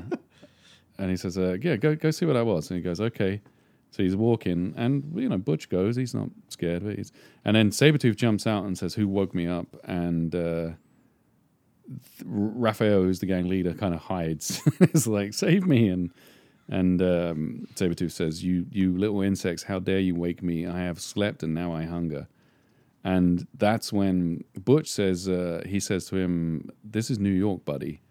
And 0.98 1.10
he 1.10 1.18
says, 1.18 1.38
uh, 1.38 1.58
"Yeah, 1.62 1.76
go 1.76 1.96
go 1.96 2.12
see 2.12 2.26
what 2.26 2.34
that 2.34 2.46
was." 2.46 2.70
And 2.70 2.78
he 2.78 2.84
goes, 2.84 3.02
"Okay." 3.02 3.42
So 3.92 4.02
he's 4.02 4.16
walking, 4.16 4.74
and 4.76 5.04
you 5.16 5.30
know, 5.30 5.38
Butch 5.38 5.70
goes. 5.70 5.96
He's 5.96 6.16
not 6.16 6.30
scared, 6.50 6.84
but 6.84 6.96
he's. 6.96 7.12
And 7.46 7.56
then 7.56 7.70
Sabretooth 7.70 8.16
jumps 8.16 8.48
out 8.48 8.64
and 8.66 8.76
says, 8.78 8.96
"Who 8.96 9.08
woke 9.08 9.36
me 9.36 9.46
up?" 9.48 9.68
And 9.84 10.34
uh, 10.34 10.70
Raphael, 12.26 13.04
who's 13.04 13.20
the 13.20 13.26
gang 13.26 13.48
leader, 13.50 13.74
kind 13.74 13.94
of 13.94 14.02
hides. 14.02 14.62
it's 14.80 15.08
like, 15.08 15.34
save 15.34 15.66
me. 15.68 15.90
And 15.90 16.12
and 16.70 17.02
um, 17.02 17.68
Sabretooth 17.76 18.12
says, 18.12 18.44
you, 18.44 18.66
you 18.72 18.98
little 18.98 19.22
insects, 19.22 19.64
how 19.64 19.80
dare 19.80 20.00
you 20.00 20.16
wake 20.16 20.42
me? 20.42 20.66
I 20.66 20.80
have 20.80 21.00
slept 21.02 21.44
and 21.44 21.54
now 21.54 21.74
I 21.74 21.84
hunger. 21.84 22.28
And 23.04 23.48
that's 23.54 23.92
when 23.92 24.44
Butch 24.58 24.88
says, 24.90 25.28
uh, 25.28 25.64
he 25.66 25.80
says 25.80 26.06
to 26.06 26.16
him, 26.16 26.70
This 26.84 27.10
is 27.12 27.20
New 27.20 27.32
York, 27.32 27.66
buddy. 27.66 28.02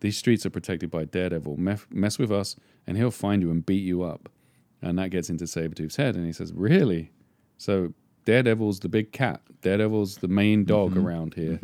These 0.00 0.16
streets 0.18 0.46
are 0.46 0.50
protected 0.50 0.88
by 0.90 1.04
Daredevil. 1.04 1.56
Mess, 1.56 1.84
mess 1.90 2.18
with 2.18 2.30
us, 2.30 2.54
and 2.86 2.96
he'll 2.96 3.10
find 3.10 3.42
you 3.42 3.50
and 3.50 3.66
beat 3.66 3.82
you 3.82 4.02
up. 4.02 4.28
And 4.80 4.98
that 4.98 5.10
gets 5.10 5.28
into 5.30 5.46
Sabretooth's 5.46 5.96
head, 5.96 6.14
and 6.14 6.24
he 6.26 6.32
says, 6.32 6.52
Really? 6.52 7.10
So 7.58 7.92
Daredevil's 8.24 8.78
the 8.80 8.88
big 8.88 9.10
cat. 9.10 9.40
Daredevil's 9.62 10.18
the 10.18 10.28
main 10.28 10.64
dog 10.64 10.90
Mm-hmm. 10.92 11.06
around 11.06 11.34
here. 11.34 11.58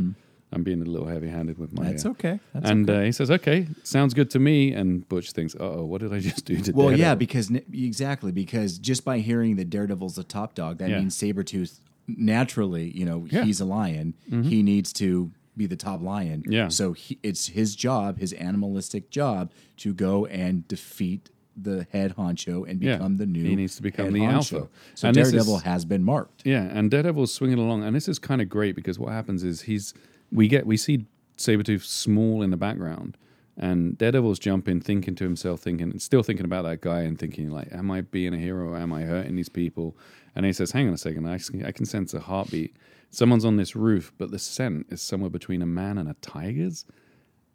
I'm 0.52 0.62
being 0.62 0.82
a 0.82 0.84
little 0.84 1.08
heavy 1.08 1.28
handed 1.28 1.58
with 1.58 1.72
my. 1.72 1.84
That's 1.84 2.04
uh, 2.04 2.10
okay. 2.10 2.38
That's 2.52 2.68
and 2.70 2.88
okay. 2.88 3.00
Uh, 3.00 3.04
he 3.04 3.12
says, 3.12 3.30
"Okay, 3.30 3.66
sounds 3.84 4.12
good 4.14 4.28
to 4.30 4.38
me." 4.38 4.72
And 4.72 5.08
Butch 5.08 5.32
thinks, 5.32 5.56
"Oh, 5.58 5.84
what 5.84 6.00
did 6.02 6.12
I 6.12 6.20
just 6.20 6.44
do 6.44 6.56
to?" 6.58 6.72
Well, 6.72 6.96
yeah, 6.96 7.14
because 7.14 7.50
exactly 7.72 8.32
because 8.32 8.78
just 8.78 9.04
by 9.04 9.18
hearing 9.20 9.56
that 9.56 9.70
Daredevil's 9.70 10.16
the 10.16 10.24
top 10.24 10.54
dog, 10.54 10.78
that 10.78 10.90
Yeah. 10.90 10.98
means 10.98 11.16
Sabretooth 11.16 11.80
naturally, 12.06 12.90
you 12.96 13.04
know, 13.04 13.26
Yeah. 13.30 13.38
Mm-hmm. 13.40 13.46
he's 13.46 13.60
a 13.60 13.64
lion. 13.64 14.14
He 14.28 14.62
needs 14.62 14.92
to 14.94 15.30
be 15.56 15.66
the 15.66 15.76
top 15.76 16.02
lion. 16.02 16.42
Yeah. 16.46 16.68
So 16.68 16.92
he, 16.94 17.18
it's 17.22 17.48
his 17.48 17.76
job, 17.76 18.18
his 18.18 18.32
animalistic 18.32 19.10
job, 19.10 19.50
to 19.78 19.92
go 19.94 20.26
and 20.26 20.66
defeat 20.68 21.30
the 21.56 21.86
head 21.92 22.14
honcho 22.16 22.68
and 22.68 22.82
Yeah. 22.82 22.96
become 22.96 23.18
the 23.18 23.26
new. 23.26 23.44
He 23.44 23.54
needs 23.56 23.76
to 23.76 23.82
become 23.82 24.12
the 24.12 24.20
honcho. 24.20 24.32
alpha. 24.60 24.68
So 24.94 25.08
And 25.08 25.14
Daredevil 25.14 25.56
is- 25.58 25.62
has 25.62 25.84
been 25.84 26.02
marked. 26.02 26.42
Yeah, 26.46 26.62
and 26.64 26.90
Daredevil's 26.90 27.32
swinging 27.32 27.58
along, 27.58 27.84
and 27.84 27.94
this 27.94 28.08
is 28.08 28.18
kind 28.18 28.40
of 28.40 28.48
great 28.48 28.74
because 28.74 28.98
what 28.98 29.12
happens 29.12 29.44
is 29.44 29.62
he's 29.62 29.92
we 30.32 30.48
get 30.48 30.66
we 30.66 30.76
see 30.76 31.06
Sabretooth 31.36 31.84
small 31.84 32.42
in 32.42 32.50
the 32.50 32.56
background, 32.56 33.16
and 33.56 33.96
Daredevil's 33.98 34.38
jumping, 34.38 34.80
thinking 34.80 35.14
to 35.16 35.24
himself, 35.24 35.60
thinking, 35.60 35.98
still 35.98 36.22
thinking 36.22 36.44
about 36.44 36.62
that 36.62 36.80
guy, 36.80 37.02
and 37.02 37.18
thinking 37.18 37.50
like, 37.50 37.72
"Am 37.72 37.90
I 37.90 38.00
being 38.00 38.34
a 38.34 38.38
hero? 38.38 38.76
Am 38.76 38.92
I 38.92 39.02
hurting 39.02 39.36
these 39.36 39.48
people?" 39.48 39.96
And 40.34 40.46
he 40.46 40.52
says, 40.52 40.72
"Hang 40.72 40.88
on 40.88 40.94
a 40.94 40.98
second, 40.98 41.26
I 41.28 41.38
can, 41.38 41.64
I 41.64 41.72
can 41.72 41.86
sense 41.86 42.14
a 42.14 42.20
heartbeat. 42.20 42.76
Someone's 43.10 43.44
on 43.44 43.56
this 43.56 43.76
roof, 43.76 44.12
but 44.16 44.30
the 44.30 44.38
scent 44.38 44.86
is 44.90 45.02
somewhere 45.02 45.30
between 45.30 45.62
a 45.62 45.66
man 45.66 45.98
and 45.98 46.08
a 46.08 46.14
tiger's." 46.14 46.84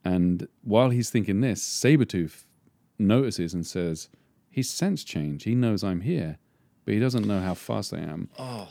And 0.06 0.48
while 0.64 0.90
he's 0.90 1.10
thinking 1.10 1.42
this, 1.42 1.62
Sabretooth 1.62 2.46
notices 2.98 3.54
and 3.54 3.66
says, 3.66 4.10
He's 4.50 4.70
sense 4.70 5.04
change. 5.04 5.44
He 5.44 5.54
knows 5.54 5.84
I'm 5.84 6.02
here, 6.02 6.38
but 6.86 6.94
he 6.94 7.00
doesn't 7.00 7.28
know 7.28 7.42
how 7.42 7.54
fast 7.54 7.94
I 7.94 8.00
am. 8.00 8.30
Oh. 8.40 8.70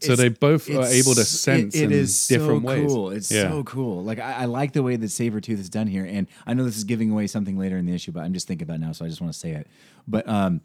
So 0.00 0.12
It's- 0.12 0.18
they 0.18 0.28
both 0.30 0.68
are 0.68 0.84
able 0.86 1.14
to 1.14 1.24
sense 1.24 1.74
it 1.76 1.84
in 1.84 1.92
is 1.92 2.26
different 2.26 2.62
so 2.62 2.66
ways. 2.68 2.86
Cool. 2.92 3.10
It's 3.10 3.30
Yeah. 3.30 3.50
so 3.50 3.62
cool. 3.64 4.02
Like 4.02 4.18
I, 4.18 4.32
I 4.32 4.44
like 4.46 4.72
the 4.72 4.82
way 4.82 4.96
that 4.96 5.06
Sabretooth 5.06 5.58
is 5.60 5.68
done 5.70 5.86
here. 5.86 6.04
And 6.04 6.26
I 6.46 6.54
know 6.54 6.64
this 6.64 6.76
is 6.76 6.84
giving 6.84 7.10
away 7.10 7.26
something 7.28 7.56
later 7.56 7.76
in 7.78 7.86
the 7.86 7.94
issue, 7.94 8.10
but 8.12 8.20
I'm 8.24 8.32
just 8.32 8.48
thinking 8.48 8.64
about 8.64 8.74
it 8.76 8.80
now, 8.80 8.92
so 8.92 9.04
I 9.04 9.08
just 9.08 9.20
want 9.20 9.32
to 9.32 9.38
say 9.38 9.52
it. 9.52 9.68
But 10.08 10.28
um 10.28 10.60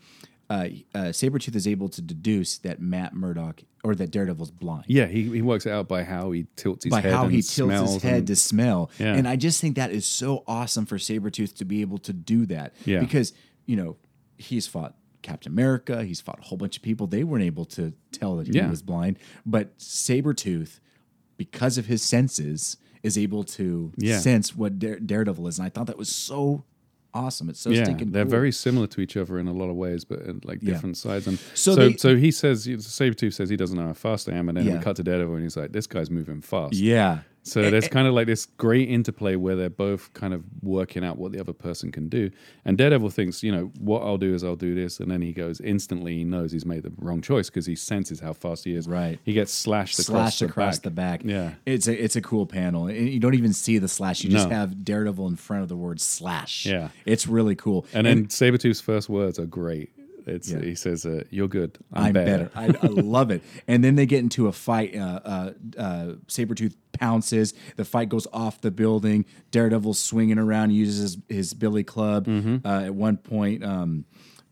uh, 0.49 0.67
uh 0.93 0.99
Sabretooth 1.13 1.55
is 1.55 1.65
able 1.67 1.87
to 1.89 2.01
deduce 2.01 2.57
that 2.59 2.81
Matt 2.81 3.13
Murdock 3.13 3.61
or 3.83 3.95
that 3.95 4.11
Daredevil's 4.11 4.51
blind. 4.51 4.83
Yeah, 4.87 5.05
he, 5.05 5.23
he 5.29 5.41
works 5.41 5.65
it 5.65 5.71
out 5.71 5.87
by 5.87 6.03
how 6.03 6.31
he 6.31 6.47
tilts 6.55 6.83
his 6.83 6.91
by 6.91 7.01
head 7.01 7.13
how 7.13 7.23
and 7.25 7.31
he 7.31 7.41
tilts 7.41 7.93
his 7.93 8.03
head 8.03 8.17
and- 8.19 8.27
to 8.27 8.35
smell. 8.35 8.89
Yeah. 8.99 9.13
And 9.15 9.27
I 9.27 9.35
just 9.37 9.61
think 9.61 9.75
that 9.77 9.91
is 9.91 10.05
so 10.05 10.43
awesome 10.47 10.85
for 10.85 10.97
Sabretooth 10.97 11.55
to 11.57 11.65
be 11.65 11.81
able 11.81 11.99
to 11.99 12.11
do 12.13 12.45
that. 12.47 12.73
Yeah. 12.85 12.99
Because, 12.99 13.33
you 13.65 13.75
know, 13.77 13.95
he's 14.37 14.67
fought 14.67 14.95
Captain 15.21 15.51
America, 15.51 16.03
he's 16.03 16.21
fought 16.21 16.39
a 16.39 16.43
whole 16.43 16.57
bunch 16.57 16.77
of 16.77 16.83
people. 16.83 17.07
They 17.07 17.23
weren't 17.23 17.43
able 17.43 17.65
to 17.65 17.93
tell 18.11 18.35
that 18.37 18.47
he 18.47 18.53
Yeah. 18.53 18.69
was 18.69 18.81
blind. 18.81 19.17
But 19.45 19.77
Sabretooth, 19.79 20.79
because 21.37 21.77
of 21.77 21.85
his 21.87 22.01
senses, 22.03 22.77
is 23.03 23.17
able 23.17 23.43
to 23.43 23.91
Yeah. 23.97 24.19
sense 24.19 24.55
what 24.55 24.79
Dare, 24.79 24.99
Daredevil 24.99 25.47
is. 25.47 25.57
And 25.59 25.65
I 25.65 25.69
thought 25.69 25.87
that 25.87 25.97
was 25.97 26.09
so 26.09 26.63
awesome. 27.13 27.49
It's 27.49 27.59
so 27.59 27.71
yeah, 27.71 27.83
stinking 27.83 28.11
they're 28.11 28.23
cool. 28.23 28.29
very 28.31 28.51
similar 28.51 28.87
to 28.87 29.01
each 29.01 29.17
other 29.17 29.37
in 29.39 29.47
a 29.47 29.53
lot 29.53 29.69
of 29.69 29.75
ways, 29.75 30.05
but 30.05 30.21
in 30.21 30.39
like 30.45 30.59
Yeah. 30.61 30.73
different 30.73 30.97
sides. 30.97 31.27
And 31.27 31.37
So 31.55 31.75
so, 31.75 31.89
they- 31.89 31.97
so, 31.97 32.15
he 32.15 32.31
says, 32.31 32.65
Sabretooth 32.67 33.33
says 33.33 33.49
he 33.49 33.57
doesn't 33.57 33.75
know 33.77 33.87
how 33.87 33.93
fast 33.93 34.29
I 34.29 34.33
am, 34.33 34.47
and 34.49 34.57
then 34.57 34.65
Yeah. 34.65 34.77
we 34.77 34.83
cut 34.83 34.95
to 34.97 35.03
Daredevil, 35.03 35.33
and 35.35 35.43
he's 35.43 35.57
like, 35.57 35.71
"This 35.73 35.87
guy's 35.87 36.09
moving 36.09 36.41
fast." 36.41 36.73
Yeah. 36.75 37.21
So 37.43 37.61
eh, 37.61 37.69
there's 37.69 37.85
eh. 37.85 37.89
kind 37.89 38.07
of 38.07 38.13
like 38.13 38.27
this 38.27 38.45
great 38.57 38.89
interplay 38.89 39.35
where 39.35 39.55
they're 39.55 39.69
both 39.69 40.13
kind 40.13 40.33
of 40.33 40.43
working 40.61 41.03
out 41.03 41.17
what 41.17 41.31
the 41.31 41.39
other 41.39 41.53
person 41.53 41.91
can 41.91 42.07
do. 42.07 42.29
And 42.65 42.77
Daredevil 42.77 43.09
thinks, 43.09 43.41
you 43.41 43.51
know, 43.51 43.71
what 43.79 44.03
I'll 44.03 44.17
do 44.17 44.33
is 44.33 44.43
I'll 44.43 44.55
do 44.55 44.75
this. 44.75 44.99
And 44.99 45.09
then 45.09 45.21
he 45.21 45.33
goes 45.33 45.59
instantly, 45.61 46.17
he 46.17 46.23
knows 46.23 46.51
he's 46.51 46.65
made 46.65 46.83
the 46.83 46.91
wrong 46.97 47.21
choice 47.21 47.49
because 47.49 47.65
he 47.65 47.75
senses 47.75 48.19
how 48.19 48.33
fast 48.33 48.65
he 48.65 48.75
is. 48.75 48.87
Right. 48.87 49.19
He 49.23 49.33
gets 49.33 49.51
slashed 49.51 49.99
across, 49.99 50.05
slashed 50.07 50.39
the, 50.39 50.45
across 50.45 50.77
back. 50.77 50.83
the 50.83 50.91
back. 50.91 51.21
Yeah. 51.23 51.51
it's 51.65 51.87
a 51.87 52.03
it's 52.03 52.15
a 52.15 52.21
cool 52.21 52.45
panel. 52.45 52.91
You 52.91 53.19
don't 53.19 53.35
even 53.35 53.53
see 53.53 53.77
the 53.79 53.87
slash. 53.87 54.23
You 54.23 54.29
just 54.29 54.49
No. 54.49 54.55
have 54.55 54.83
Daredevil 54.85 55.27
in 55.27 55.35
front 55.35 55.63
of 55.63 55.69
the 55.69 55.75
word 55.77 55.99
slash. 55.99 56.65
Yeah. 56.65 56.89
it's 57.05 57.27
really 57.27 57.55
cool. 57.55 57.85
And 57.93 58.05
then 58.05 58.27
Sabretooth's 58.27 58.81
first 58.81 59.09
words 59.09 59.39
are 59.39 59.45
great. 59.45 59.91
It's 60.25 60.51
Yeah. 60.51 60.59
He 60.61 60.75
says, 60.75 61.05
uh, 61.05 61.23
You're 61.29 61.47
good. 61.47 61.77
I'm, 61.93 62.05
I'm 62.05 62.13
better. 62.13 62.51
better. 62.53 62.77
I, 62.83 62.85
I 62.87 62.89
love 62.89 63.31
it. 63.31 63.41
And 63.67 63.83
then 63.83 63.95
they 63.95 64.05
get 64.05 64.19
into 64.19 64.47
a 64.47 64.51
fight. 64.51 64.95
Uh, 64.95 65.19
uh, 65.23 65.51
uh, 65.77 66.05
Sabretooth 66.27 66.75
pounces. 66.93 67.53
The 67.77 67.85
fight 67.85 68.09
goes 68.09 68.27
off 68.33 68.61
the 68.61 68.71
building. 68.71 69.25
Daredevil's 69.51 69.99
swinging 69.99 70.37
around, 70.37 70.71
uses 70.71 71.01
his, 71.01 71.17
his 71.37 71.53
billy 71.53 71.83
club. 71.83 72.27
Mm-hmm. 72.27 72.65
Uh, 72.65 72.81
at 72.85 72.95
one 72.95 73.17
point, 73.17 73.63
um, 73.63 74.05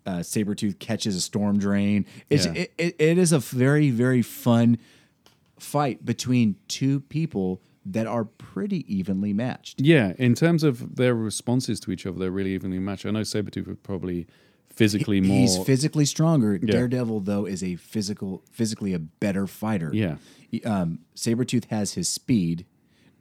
uh, 0.05 0.19
Sabretooth 0.19 0.79
catches 0.79 1.15
a 1.15 1.21
storm 1.21 1.60
drain. 1.60 2.05
It's, 2.29 2.45
Yeah. 2.45 2.53
it, 2.53 2.73
it, 2.77 2.95
it 2.99 3.17
is 3.17 3.32
a 3.32 3.39
very, 3.39 3.89
very 3.91 4.21
fun 4.21 4.77
fight 5.60 6.05
between 6.05 6.55
two 6.67 7.01
people 7.01 7.62
that 7.86 8.08
are 8.08 8.23
pretty 8.25 8.86
evenly 8.93 9.34
matched. 9.34 9.82
Yeah, 9.82 10.13
in 10.17 10.36
terms 10.36 10.63
of 10.63 10.95
their 10.97 11.15
responses 11.15 11.79
to 11.82 11.91
each 11.91 12.05
other, 12.05 12.19
they're 12.19 12.32
really 12.32 12.53
evenly 12.53 12.79
matched. 12.79 13.05
I 13.05 13.12
know 13.12 13.21
Sabretooth 13.21 13.67
would 13.67 13.84
probably 13.84 14.27
physically 14.80 15.20
more. 15.22 15.38
He's 15.38 15.58
physically 15.60 16.06
stronger. 16.06 16.58
Daredevil, 16.58 17.20
though, 17.20 17.46
is 17.46 17.62
a 17.63 17.76
physical, 17.76 18.42
physically 18.52 18.94
a 18.94 19.00
better 19.00 19.46
fighter. 19.46 19.92
Yeah. 19.94 20.15
He- 20.50 20.63
Um, 20.63 21.00
Sabretooth 21.15 21.65
has 21.65 21.94
his 21.94 22.08
speed. 22.10 22.65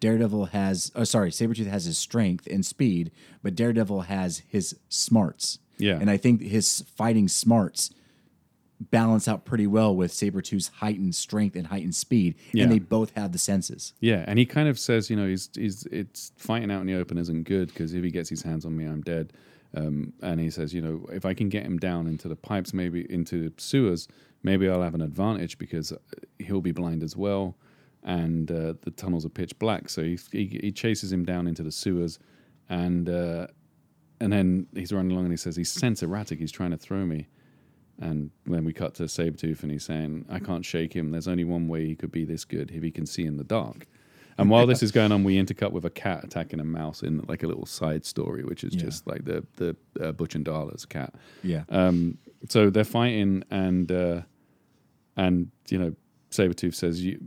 Daredevil 0.00 0.46
has, 0.46 0.92
oh, 0.94 1.02
sorry, 1.04 1.30
Sabretooth 1.32 1.66
has 1.66 1.84
his 1.84 1.98
strength 1.98 2.46
and 2.48 2.64
speed, 2.64 3.10
but 3.42 3.56
Daredevil 3.56 4.02
has 4.02 4.42
his 4.48 4.76
smarts. 4.88 5.58
Yeah. 5.78 5.98
And 6.00 6.08
I 6.08 6.16
think 6.16 6.40
his 6.42 6.84
fighting 6.96 7.26
smarts 7.28 7.90
balance 8.92 9.26
out 9.26 9.44
pretty 9.44 9.66
well 9.66 9.94
with 9.94 10.12
Sabretooth's 10.12 10.68
heightened 10.68 11.16
strength 11.16 11.56
and 11.56 11.66
heightened 11.66 11.96
speed. 11.96 12.36
Yeah. 12.52 12.62
And 12.64 12.72
they 12.72 12.78
both 12.78 13.10
have 13.16 13.32
the 13.32 13.38
senses. 13.38 13.92
Yeah, 14.00 14.24
and 14.28 14.38
he 14.38 14.46
kind 14.46 14.68
of 14.68 14.78
says, 14.78 15.10
you 15.10 15.16
know, 15.16 15.26
he's 15.26 15.50
he's 15.54 15.84
it's 15.90 16.30
fighting 16.36 16.70
out 16.70 16.80
in 16.82 16.86
the 16.86 16.94
open 16.94 17.18
isn't 17.18 17.42
good 17.42 17.68
because 17.68 17.92
if 17.94 18.04
he 18.04 18.10
gets 18.12 18.28
his 18.28 18.42
hands 18.42 18.64
on 18.64 18.76
me, 18.76 18.84
I'm 18.84 19.00
dead. 19.02 19.32
Um, 19.74 20.14
and 20.22 20.40
he 20.40 20.50
says, 20.50 20.72
you 20.72 20.80
know, 20.80 21.06
if 21.12 21.24
I 21.24 21.34
can 21.34 21.48
get 21.48 21.64
him 21.64 21.78
down 21.78 22.06
into 22.06 22.28
the 22.28 22.36
pipes, 22.36 22.72
maybe 22.72 23.06
into 23.12 23.50
the 23.50 23.54
sewers, 23.60 24.08
maybe 24.42 24.68
I'll 24.68 24.82
have 24.82 24.94
an 24.94 25.02
advantage 25.02 25.58
because 25.58 25.92
he'll 26.38 26.60
be 26.62 26.72
blind 26.72 27.02
as 27.02 27.16
well, 27.16 27.56
and 28.02 28.50
uh, 28.50 28.74
the 28.82 28.90
tunnels 28.90 29.26
are 29.26 29.30
pitch 29.30 29.58
black. 29.58 29.90
So 29.90 30.02
he, 30.02 30.18
he 30.32 30.58
he 30.62 30.72
chases 30.72 31.12
him 31.12 31.24
down 31.24 31.46
into 31.46 31.62
the 31.62 31.72
sewers, 31.72 32.18
and 32.68 33.08
uh, 33.08 33.48
and 34.20 34.32
then 34.32 34.66
he's 34.74 34.92
running 34.92 35.12
along 35.12 35.24
and 35.24 35.32
he 35.32 35.36
says 35.36 35.56
he's 35.56 35.70
sense 35.70 36.02
erratic. 36.02 36.38
He's 36.38 36.52
trying 36.52 36.70
to 36.70 36.76
throw 36.76 37.04
me. 37.04 37.28
And 38.00 38.30
then 38.46 38.64
we 38.64 38.72
cut 38.72 38.94
to 38.96 39.04
Sabretooth 39.04 39.62
and 39.62 39.72
he's 39.72 39.84
saying, 39.84 40.24
I 40.28 40.38
can't 40.38 40.64
shake 40.64 40.92
him. 40.94 41.10
There's 41.10 41.26
only 41.26 41.44
one 41.44 41.66
way 41.66 41.84
he 41.84 41.96
could 41.96 42.12
be 42.12 42.24
this 42.24 42.44
good 42.44 42.70
if 42.70 42.82
he 42.82 42.90
can 42.90 43.06
see 43.06 43.26
in 43.26 43.36
the 43.36 43.44
dark. 43.44 43.86
And 44.38 44.48
while 44.50 44.66
this 44.66 44.82
is 44.82 44.92
going 44.92 45.10
on, 45.12 45.24
we 45.24 45.36
intercut 45.36 45.72
with 45.72 45.84
a 45.84 45.90
cat 45.90 46.22
attacking 46.24 46.60
a 46.60 46.64
mouse 46.64 47.02
in 47.02 47.24
like 47.28 47.42
a 47.42 47.46
little 47.46 47.66
side 47.66 48.04
story, 48.04 48.44
which 48.44 48.62
is 48.64 48.74
Yeah. 48.74 48.82
just 48.82 49.06
like 49.06 49.24
the 49.24 49.44
the 49.56 49.76
uh, 50.00 50.12
Butch 50.12 50.34
and 50.34 50.44
Darla's 50.44 50.84
cat. 50.86 51.14
Yeah. 51.42 51.64
Um, 51.68 52.18
so 52.48 52.70
they're 52.70 52.84
fighting, 52.84 53.42
and 53.50 53.90
uh, 53.90 54.20
and 55.16 55.50
you 55.68 55.78
know, 55.78 55.94
Sabretooth 56.30 56.74
says 56.74 57.02
you, 57.02 57.18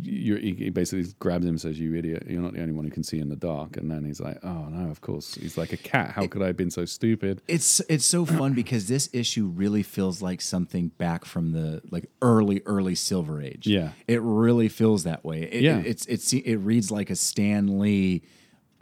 you 0.00 0.36
he 0.36 0.70
basically 0.70 1.04
grabs 1.18 1.44
him 1.44 1.50
and 1.50 1.60
says, 1.60 1.78
"You 1.78 1.94
idiot! 1.94 2.24
You're 2.26 2.40
not 2.40 2.54
the 2.54 2.60
only 2.62 2.72
one 2.72 2.84
who 2.86 2.90
can 2.90 3.02
see 3.02 3.18
in 3.18 3.28
the 3.28 3.36
dark." 3.36 3.76
And 3.76 3.90
then 3.90 4.04
he's 4.04 4.18
like, 4.20 4.42
"Oh 4.42 4.68
no, 4.70 4.90
of 4.90 5.00
course." 5.02 5.34
He's 5.34 5.58
like 5.58 5.72
a 5.74 5.76
cat. 5.76 6.12
How 6.12 6.26
could 6.26 6.40
I 6.42 6.46
have 6.46 6.56
been 6.56 6.70
so 6.70 6.84
stupid? 6.86 7.42
It's 7.48 7.80
it's 7.88 8.06
so 8.06 8.24
fun 8.24 8.54
because 8.54 8.88
this 8.88 9.10
issue 9.12 9.46
really 9.46 9.82
feels 9.82 10.22
like 10.22 10.40
something 10.40 10.88
back 10.96 11.24
from 11.26 11.52
the 11.52 11.82
like 11.90 12.08
early 12.22 12.62
early 12.64 12.94
Silver 12.94 13.42
Age. 13.42 13.66
Yeah. 13.66 13.90
it 14.08 14.22
really 14.22 14.68
feels 14.68 15.04
that 15.04 15.22
way. 15.24 15.42
It, 15.42 15.62
Yeah. 15.62 15.78
it's 15.78 16.06
it's 16.06 16.32
it 16.32 16.56
reads 16.56 16.90
like 16.90 17.10
a 17.10 17.16
Stan 17.16 17.78
Lee 17.78 18.22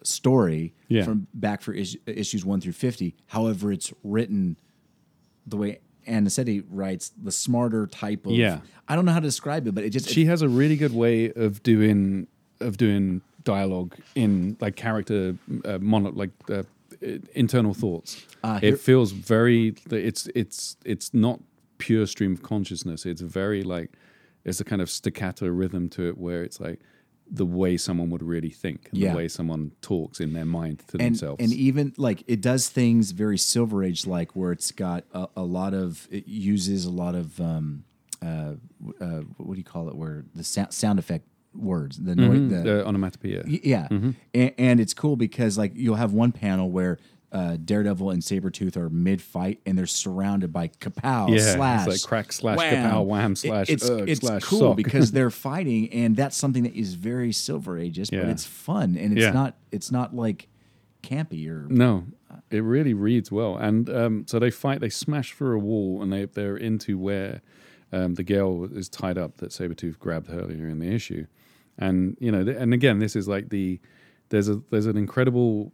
story 0.04 0.74
Yeah. 0.88 1.04
from 1.04 1.26
back 1.34 1.62
for 1.62 1.72
is, 1.72 1.96
issues 2.06 2.44
one 2.44 2.60
through 2.60 2.72
fifty. 2.74 3.16
However, 3.26 3.72
it's 3.72 3.92
written 4.04 4.56
the 5.46 5.56
way 5.56 5.80
Ann 6.06 6.24
Nocenti 6.26 6.64
writes, 6.70 7.12
the 7.22 7.32
smarter 7.32 7.86
type 7.86 8.26
of. 8.26 8.32
Yeah. 8.32 8.60
I 8.88 8.94
don't 8.96 9.04
know 9.04 9.12
how 9.12 9.20
to 9.20 9.26
describe 9.26 9.66
it, 9.66 9.74
but 9.74 9.84
it 9.84 9.90
just 9.90 10.08
she 10.08 10.26
has 10.26 10.42
a 10.42 10.48
really 10.48 10.76
good 10.76 10.92
way 10.94 11.32
of 11.32 11.62
doing 11.62 12.26
of 12.60 12.76
doing 12.76 13.22
dialogue 13.44 13.94
in 14.14 14.56
like 14.60 14.76
character 14.76 15.36
uh, 15.64 15.78
mono 15.80 16.10
like 16.12 16.30
uh, 16.50 16.62
internal 17.34 17.74
thoughts. 17.74 18.24
Ah, 18.42 18.58
here- 18.58 18.74
it 18.74 18.80
feels 18.80 19.12
very. 19.12 19.74
It's 19.90 20.28
it's 20.34 20.76
it's 20.84 21.12
not 21.14 21.40
pure 21.78 22.06
stream 22.06 22.32
of 22.32 22.42
consciousness. 22.42 23.04
It's 23.06 23.20
very 23.22 23.62
like 23.62 23.90
It's 24.44 24.60
a 24.60 24.64
kind 24.64 24.82
of 24.82 24.90
staccato 24.90 25.46
rhythm 25.48 25.88
to 25.90 26.08
it 26.08 26.18
where 26.18 26.42
it's 26.44 26.60
like 26.60 26.80
the 27.30 27.46
way 27.46 27.76
someone 27.76 28.10
would 28.10 28.22
really 28.22 28.50
think 28.50 28.88
and 28.92 28.98
Yeah. 29.00 29.10
the 29.12 29.16
way 29.16 29.28
someone 29.28 29.72
talks 29.80 30.20
in 30.20 30.32
their 30.34 30.44
mind 30.44 30.80
to 30.88 30.98
and 30.98 31.00
themselves. 31.14 31.42
and 31.42 31.52
even 31.52 31.92
like 31.96 32.22
it 32.26 32.40
does 32.40 32.68
things 32.68 33.10
very 33.12 33.38
Silver 33.38 33.82
Age 33.82 34.06
like, 34.06 34.36
where 34.36 34.52
it's 34.52 34.70
got 34.72 35.04
a, 35.12 35.26
a 35.36 35.42
lot 35.42 35.72
of 35.74 36.06
it 36.10 36.26
uses 36.28 36.84
a 36.84 36.90
lot 36.90 37.14
of 37.14 37.40
um, 37.40 37.84
uh, 38.22 38.54
uh, 39.00 39.20
what 39.38 39.54
do 39.54 39.58
you 39.58 39.64
call 39.64 39.88
it? 39.88 39.94
Where 39.96 40.24
the 40.34 40.44
sound, 40.44 40.72
sound 40.72 40.98
effect 40.98 41.26
words, 41.54 41.98
the 41.98 42.16
noise, 42.16 42.40
Mhm, 42.40 42.50
the, 42.50 42.56
the 42.70 42.86
onomatopoeia. 42.86 43.44
Y- 43.46 43.60
Yeah, 43.62 43.88
and, 43.90 44.14
and 44.58 44.80
it's 44.80 44.92
cool 44.94 45.16
because 45.16 45.56
like 45.56 45.72
you'll 45.74 45.94
have 45.96 46.12
one 46.12 46.32
panel 46.32 46.70
where 46.70 46.98
uh, 47.34 47.56
Daredevil 47.56 48.10
and 48.10 48.22
Sabretooth 48.22 48.76
are 48.76 48.88
mid 48.88 49.20
fight 49.20 49.60
and 49.66 49.76
they're 49.76 49.86
surrounded 49.86 50.52
by 50.52 50.68
kapow 50.68 51.28
Yeah, 51.28 51.34
it's 51.34 51.52
slash 51.52 51.86
like 51.88 52.02
crack, 52.02 52.32
slash, 52.32 52.56
wham. 52.58 52.90
kapow, 52.90 53.04
wham, 53.04 53.32
It- 53.32 53.38
slash, 53.38 53.68
it's 53.68 53.90
ugh, 53.90 54.08
it's 54.08 54.20
slash, 54.20 54.42
cool 54.44 54.58
sock. 54.60 54.76
because 54.76 55.10
they're 55.16 55.30
fighting 55.30 55.92
and 55.92 56.14
that's 56.16 56.36
something 56.36 56.62
that 56.62 56.74
is 56.74 56.94
very 56.94 57.32
Silver 57.32 57.76
Ages, 57.78 58.08
but 58.10 58.20
it's 58.28 58.44
fun 58.46 58.96
and 58.96 59.12
it's 59.12 59.22
Yeah. 59.22 59.32
not 59.32 59.56
it's 59.72 59.90
not 59.90 60.14
like 60.14 60.48
campy 61.02 61.48
or 61.50 61.66
No, 61.68 62.04
it 62.50 62.60
really 62.62 62.94
reads 62.94 63.30
well. 63.30 63.56
And 63.56 63.90
um, 63.90 64.24
so 64.26 64.38
they 64.38 64.50
fight, 64.50 64.80
they 64.80 64.88
smash 64.88 65.34
through 65.34 65.56
a 65.56 65.58
wall, 65.58 66.02
and 66.02 66.12
they 66.12 66.24
they're 66.26 66.56
into 66.56 66.98
where 66.98 67.42
um, 67.92 68.14
the 68.14 68.22
girl 68.24 68.64
is 68.64 68.88
tied 68.88 69.18
up 69.18 69.36
that 69.38 69.50
Sabretooth 69.50 69.98
grabbed 69.98 70.30
earlier 70.30 70.68
in 70.68 70.78
the 70.78 70.88
issue. 70.92 71.26
And 71.78 72.16
you 72.20 72.30
know, 72.32 72.40
and 72.48 72.72
again, 72.72 73.00
this 73.00 73.16
is 73.16 73.26
like 73.28 73.48
the 73.50 73.80
there's 74.30 74.48
a 74.48 74.62
there's 74.70 74.86
an 74.86 74.96
incredible 74.96 75.72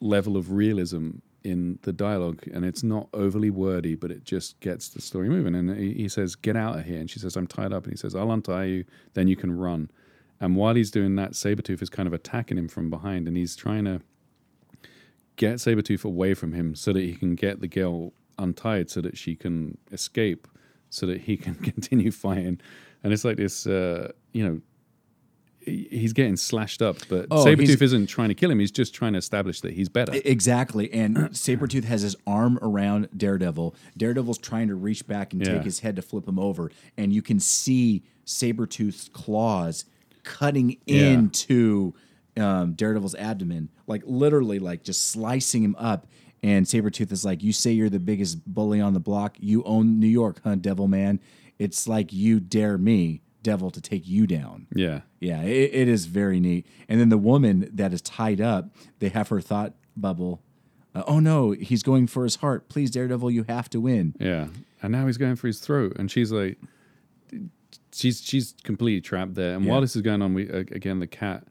level 0.00 0.36
of 0.36 0.52
realism 0.52 1.10
in 1.42 1.78
the 1.82 1.92
dialogue, 1.92 2.42
and 2.52 2.64
it's 2.64 2.82
not 2.82 3.08
overly 3.14 3.50
wordy, 3.50 3.94
but 3.94 4.10
it 4.10 4.24
just 4.24 4.60
gets 4.60 4.88
the 4.88 5.00
story 5.00 5.28
moving. 5.28 5.54
And 5.54 5.76
he, 5.76 6.08
says, 6.08 6.34
"Get 6.34 6.56
out 6.56 6.78
of 6.78 6.84
here," 6.84 6.98
and 6.98 7.10
she 7.10 7.18
says, 7.18 7.36
"I'm 7.36 7.46
tied 7.46 7.72
up," 7.72 7.84
and 7.84 7.92
he 7.92 7.96
says, 7.96 8.14
"I'll 8.14 8.30
untie 8.30 8.64
you, 8.64 8.84
then 9.14 9.28
you 9.28 9.36
can 9.36 9.56
run." 9.56 9.90
And 10.40 10.56
while 10.56 10.74
he's 10.74 10.90
doing 10.90 11.16
that, 11.16 11.32
Sabretooth 11.32 11.82
is 11.82 11.90
kind 11.90 12.06
of 12.06 12.12
attacking 12.12 12.58
him 12.58 12.68
from 12.68 12.90
behind, 12.90 13.28
and 13.28 13.36
he's 13.36 13.56
trying 13.56 13.84
to 13.84 14.00
get 15.36 15.56
Sabretooth 15.56 16.04
away 16.04 16.34
from 16.34 16.52
him 16.52 16.74
so 16.74 16.92
that 16.92 17.00
he 17.00 17.14
can 17.14 17.34
get 17.34 17.60
the 17.60 17.68
girl 17.68 18.12
untied 18.38 18.90
so 18.90 19.00
that 19.00 19.16
she 19.16 19.36
can 19.36 19.76
escape 19.92 20.48
so 20.88 21.06
that 21.06 21.22
he 21.22 21.36
can 21.36 21.54
continue 21.70 22.10
fighting. 22.10 22.60
And 23.02 23.12
it's 23.12 23.24
like 23.24 23.36
this, 23.36 23.66
uh, 23.66 24.12
you 24.32 24.46
know, 24.46 24.60
he's 25.70 26.12
getting 26.12 26.36
slashed 26.36 26.82
up, 26.82 26.96
but 27.08 27.26
Oh, 27.30 27.44
Sabretooth 27.44 27.80
isn't 27.82 28.06
trying 28.06 28.28
to 28.28 28.34
kill 28.34 28.50
him. 28.50 28.58
He's 28.58 28.70
just 28.70 28.94
trying 28.94 29.12
to 29.12 29.18
establish 29.18 29.60
that 29.62 29.72
he's 29.74 29.88
better. 29.88 30.12
Exactly. 30.24 30.92
And 30.92 31.16
Sabretooth 31.32 31.84
has 31.84 32.02
his 32.02 32.16
arm 32.26 32.58
around 32.62 33.08
Daredevil. 33.16 33.74
Daredevil's 33.96 34.38
trying 34.38 34.68
to 34.68 34.74
reach 34.74 35.06
back 35.06 35.32
and 35.32 35.44
Yeah. 35.44 35.54
take 35.54 35.62
his 35.64 35.80
head 35.80 35.96
to 35.96 36.02
flip 36.02 36.26
him 36.28 36.38
over. 36.38 36.70
And 36.96 37.12
you 37.12 37.22
can 37.22 37.40
see 37.40 38.02
Sabretooth's 38.26 39.08
claws 39.12 39.84
cutting 40.22 40.76
Yeah. 40.86 41.10
into 41.12 41.94
um, 42.36 42.72
Daredevil's 42.74 43.14
abdomen, 43.16 43.68
like 43.86 44.02
literally, 44.06 44.58
like 44.60 44.82
just 44.84 45.08
slicing 45.08 45.62
him 45.64 45.74
up. 45.78 46.06
And 46.42 46.64
Sabretooth 46.64 47.12
is 47.12 47.24
like, 47.24 47.42
You 47.42 47.52
say 47.52 47.72
you're 47.72 47.90
the 47.90 47.98
biggest 47.98 48.38
bully 48.46 48.80
on 48.80 48.94
the 48.94 49.00
block. 49.00 49.36
You 49.40 49.62
own 49.64 49.98
New 50.00 50.06
York, 50.06 50.40
huh, 50.44 50.54
Devil 50.54 50.88
Man? 50.88 51.20
It's 51.58 51.86
like 51.88 52.12
you 52.12 52.40
dare 52.40 52.78
me, 52.78 53.20
Devil, 53.42 53.70
to 53.70 53.80
take 53.80 54.06
you 54.06 54.26
down. 54.26 54.66
yeah. 54.74 55.00
Yeah, 55.20 55.42
it, 55.42 55.70
it 55.74 55.88
is 55.88 56.06
very 56.06 56.40
neat. 56.40 56.66
And 56.88 57.00
then 57.00 57.08
the 57.10 57.18
woman 57.18 57.68
that 57.72 57.92
is 57.92 58.00
tied 58.02 58.40
up, 58.40 58.70
they 59.00 59.08
have 59.10 59.28
her 59.28 59.40
thought 59.40 59.74
bubble. 59.96 60.42
Uh, 60.94 61.02
oh 61.06 61.20
no, 61.20 61.50
he's 61.52 61.82
going 61.82 62.06
for 62.06 62.24
his 62.24 62.36
heart. 62.36 62.68
Please, 62.68 62.90
Daredevil, 62.90 63.30
you 63.30 63.44
have 63.48 63.68
to 63.70 63.80
win. 63.80 64.14
Yeah, 64.18 64.48
and 64.82 64.92
now 64.92 65.06
he's 65.06 65.18
going 65.18 65.36
for 65.36 65.46
his 65.46 65.60
throat, 65.60 65.92
and 65.96 66.10
she's 66.10 66.32
like, 66.32 66.58
she's 67.92 68.20
she's 68.22 68.54
completely 68.64 69.00
trapped 69.00 69.34
there. 69.34 69.54
And 69.54 69.64
Yeah. 69.64 69.72
while 69.72 69.80
this 69.80 69.96
is 69.96 70.02
going 70.02 70.22
on, 70.22 70.34
we 70.34 70.48
again 70.48 70.98
the 71.00 71.06
cat 71.06 71.44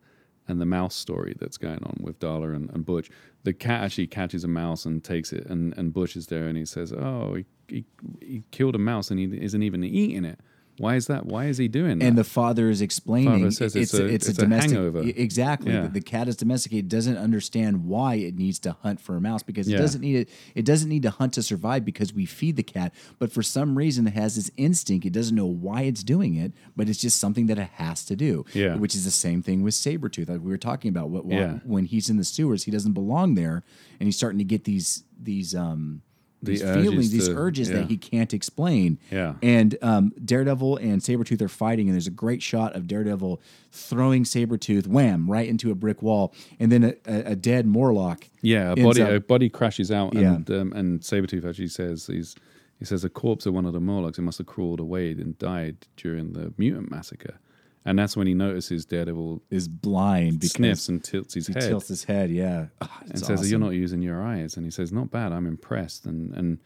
and 0.48 0.60
the 0.60 0.66
mouse 0.66 0.96
story 0.96 1.36
that's 1.40 1.58
going 1.58 1.84
on 1.84 1.98
with 2.02 2.20
Darla 2.20 2.56
and, 2.56 2.70
and 2.72 2.86
Butch. 2.86 3.10
The 3.44 3.54
cat 3.54 3.84
actually 3.84 4.08
catches 4.08 4.44
a 4.44 4.48
mouse 4.48 4.86
and 4.86 5.04
takes 5.04 5.32
it, 5.32 5.46
and, 5.46 5.78
and 5.78 5.94
Butch 5.94 6.16
is 6.16 6.28
there, 6.28 6.48
and 6.48 6.58
he 6.58 6.66
says, 6.66 6.92
"Oh, 6.92 7.36
he, 7.36 7.46
he 7.68 7.86
he 8.22 8.44
killed 8.52 8.76
a 8.76 8.80
mouse, 8.80 9.12
and 9.12 9.20
he 9.20 9.26
isn't 9.26 9.64
even 9.64 9.84
eating 9.84 10.26
it. 10.26 10.40
Why 10.80 10.96
is 10.96 11.08
that? 11.08 11.26
Why 11.26 11.46
is 11.46 11.58
he 11.58 11.68
doing 11.68 12.00
that?" 12.00 12.06
And 12.06 12.18
the 12.18 12.24
father 12.24 12.70
is 12.70 12.82
explaining 12.82 13.40
Father 13.40 13.52
says 13.52 13.76
it's 13.76 13.94
a- 13.94 14.06
it's 14.06 14.28
a 14.28 14.34
domestic 14.34 14.72
hangover. 14.74 15.02
Exactly, 15.04 15.72
Yeah. 15.72 15.88
the, 15.88 16.02
cat 16.02 16.28
is 16.28 16.36
domesticated. 16.38 16.90
Doesn't 16.90 17.18
understand 17.18 17.86
why 17.86 18.16
it 18.16 18.36
needs 18.38 18.60
to 18.60 18.72
hunt 18.82 19.00
for 19.02 19.16
a 19.16 19.22
mouse 19.22 19.44
because 19.44 19.68
it 19.68 19.74
Yeah. 19.74 19.78
doesn't 19.80 20.02
need 20.02 20.16
it. 20.16 20.30
It 20.56 20.66
doesn't 20.66 20.90
need 20.90 21.04
to 21.04 21.10
hunt 21.10 21.34
to 21.34 21.44
survive 21.44 21.86
because 21.86 22.14
we 22.14 22.26
feed 22.26 22.56
the 22.56 22.64
cat. 22.64 22.94
But 23.20 23.32
for 23.32 23.44
some 23.44 23.78
reason, 23.78 24.08
it 24.08 24.14
has 24.14 24.36
this 24.36 24.50
instinct. 24.58 25.06
It 25.06 25.14
doesn't 25.14 25.36
know 25.36 25.46
why 25.46 25.82
it's 25.84 26.04
doing 26.04 26.36
it, 26.36 26.54
but 26.76 26.90
it's 26.90 27.00
just 27.00 27.18
something 27.20 27.48
that 27.48 27.60
it 27.60 27.70
has 27.74 28.04
to 28.06 28.16
do. 28.16 28.46
Yeah. 28.54 28.76
which 28.78 28.96
is 28.96 29.04
the 29.04 29.12
same 29.12 29.42
thing 29.42 29.62
with 29.64 29.74
Sabretooth. 29.74 30.30
Like 30.30 30.42
we 30.42 30.50
were 30.50 30.58
talking 30.58 30.90
about. 30.90 31.10
What, 31.10 31.26
Yeah. 31.30 31.60
when 31.66 31.86
he's 31.86 32.10
in 32.10 32.18
the 32.18 32.24
sewers, 32.24 32.64
he 32.64 32.72
doesn't 32.72 32.94
belong 32.94 33.36
there, 33.36 33.64
and 34.00 34.08
he's 34.08 34.16
starting 34.16 34.38
to 34.40 34.44
get 34.46 34.64
these 34.64 35.04
these 35.22 35.54
um 35.54 36.02
these 36.42 36.62
feelings, 36.62 37.12
these 37.12 37.28
to- 37.28 37.36
urges 37.36 37.70
yeah. 37.70 37.78
that 37.78 37.88
he 37.90 37.98
can't 37.98 38.34
explain. 38.34 38.98
Yeah. 39.12 39.34
And 39.42 39.78
um, 39.82 40.14
Daredevil 40.24 40.78
and 40.78 41.02
Sabretooth 41.02 41.42
are 41.42 41.48
fighting, 41.50 41.88
and 41.88 41.94
there's 41.96 42.08
a 42.08 42.12
great 42.12 42.42
shot 42.42 42.76
of 42.76 42.88
Daredevil 42.88 43.42
throwing 43.72 44.24
Sabretooth, 44.24 44.88
wham, 44.88 45.30
right 45.30 45.48
into 45.48 45.70
a 45.72 45.76
brick 45.76 46.02
wall. 46.02 46.34
And 46.60 46.72
then 46.72 46.84
a, 46.84 46.94
a, 47.06 47.32
a 47.32 47.36
dead 47.36 47.66
Morlock. 47.68 48.26
Yeah, 48.42 48.72
a 48.72 48.76
body 48.76 49.02
up- 49.02 49.10
a 49.12 49.20
body 49.20 49.50
crashes 49.50 49.92
out, 49.92 50.14
Yeah. 50.14 50.36
and 50.36 50.50
um, 50.52 50.74
and 50.74 51.02
Sabretooth 51.02 51.48
actually 51.48 51.68
says 51.68 52.08
he's 52.08 52.36
he 52.80 52.86
says 52.86 53.02
the 53.02 53.10
corpse 53.10 53.46
of 53.46 53.54
one 53.54 53.66
of 53.66 53.74
the 53.74 53.82
Morlocks 53.82 54.18
it 54.18 54.22
must 54.22 54.38
have 54.38 54.48
crawled 54.48 54.80
away 54.80 55.12
and 55.12 55.38
died 55.38 55.76
during 55.98 56.32
the 56.32 56.54
mutant 56.58 56.90
massacre, 56.90 57.38
and 57.86 57.98
that's 57.98 58.16
when 58.18 58.28
he 58.28 58.34
notices 58.34 58.86
Daredevil 58.86 59.42
is 59.50 59.68
blind 59.68 60.40
because 60.40 60.54
sniffs 60.54 60.90
and 60.90 61.04
tilts 61.04 61.34
his 61.34 61.48
he 61.48 61.54
head 61.54 61.64
tilts 61.64 61.88
his 61.88 62.04
head. 62.04 62.30
Yeah. 62.32 62.68
Ah, 62.82 63.00
and 63.02 63.12
it's 63.12 63.26
says 63.26 63.50
you're 63.50 63.60
not 63.60 63.70
using 63.74 64.02
your 64.02 64.22
eyes, 64.22 64.56
and 64.58 64.66
he 64.66 64.72
says 64.72 64.92
not 64.92 65.10
bad, 65.12 65.32
I'm 65.32 65.48
impressed, 65.48 66.06
and 66.06 66.34
and. 66.34 66.60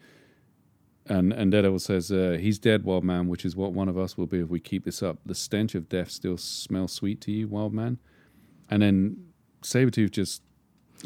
And 1.06 1.34
and 1.34 1.52
Daredevil 1.52 1.80
says 1.80 2.10
uh, 2.10 2.38
he's 2.40 2.58
dead, 2.58 2.84
wild 2.84 3.04
man, 3.04 3.28
which 3.28 3.44
is 3.44 3.54
what 3.54 3.74
one 3.74 3.90
of 3.90 3.98
us 3.98 4.16
will 4.16 4.24
be 4.24 4.38
if 4.38 4.48
we 4.48 4.58
keep 4.58 4.86
this 4.86 5.02
up. 5.02 5.18
The 5.26 5.34
stench 5.34 5.74
of 5.74 5.86
death 5.90 6.10
still 6.10 6.38
smells 6.38 6.92
sweet 6.92 7.20
to 7.22 7.30
you, 7.30 7.46
wild 7.46 7.74
man. 7.74 7.98
And 8.70 8.80
then 8.80 9.26
Sabretooth 9.60 10.12
just 10.12 10.40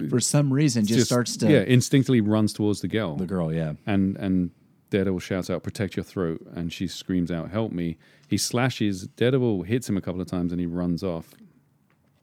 For 0.08 0.20
some 0.20 0.52
reason, 0.52 0.86
just, 0.86 1.06
starts 1.06 1.36
to. 1.38 1.50
yeah 1.50 1.62
instinctively 1.62 2.20
runs 2.20 2.52
towards 2.52 2.80
the 2.80 2.86
girl 2.86 3.16
The 3.16 3.26
girl, 3.26 3.52
yeah. 3.52 3.72
and 3.86 4.16
and 4.18 4.50
Daredevil 4.90 5.20
shouts 5.20 5.50
out 5.50 5.62
protect 5.62 5.96
your 5.96 6.04
throat 6.04 6.40
and 6.54 6.72
she 6.72 6.86
screams 6.86 7.30
out 7.30 7.50
help 7.50 7.72
me. 7.72 7.96
He 8.28 8.36
slashes 8.38 9.06
Daredevil 9.16 9.62
hits 9.64 9.88
him 9.88 9.96
a 9.96 10.00
couple 10.00 10.20
of 10.20 10.26
times 10.28 10.52
and 10.52 10.60
he 10.60 10.66
runs 10.66 11.02
off. 11.02 11.34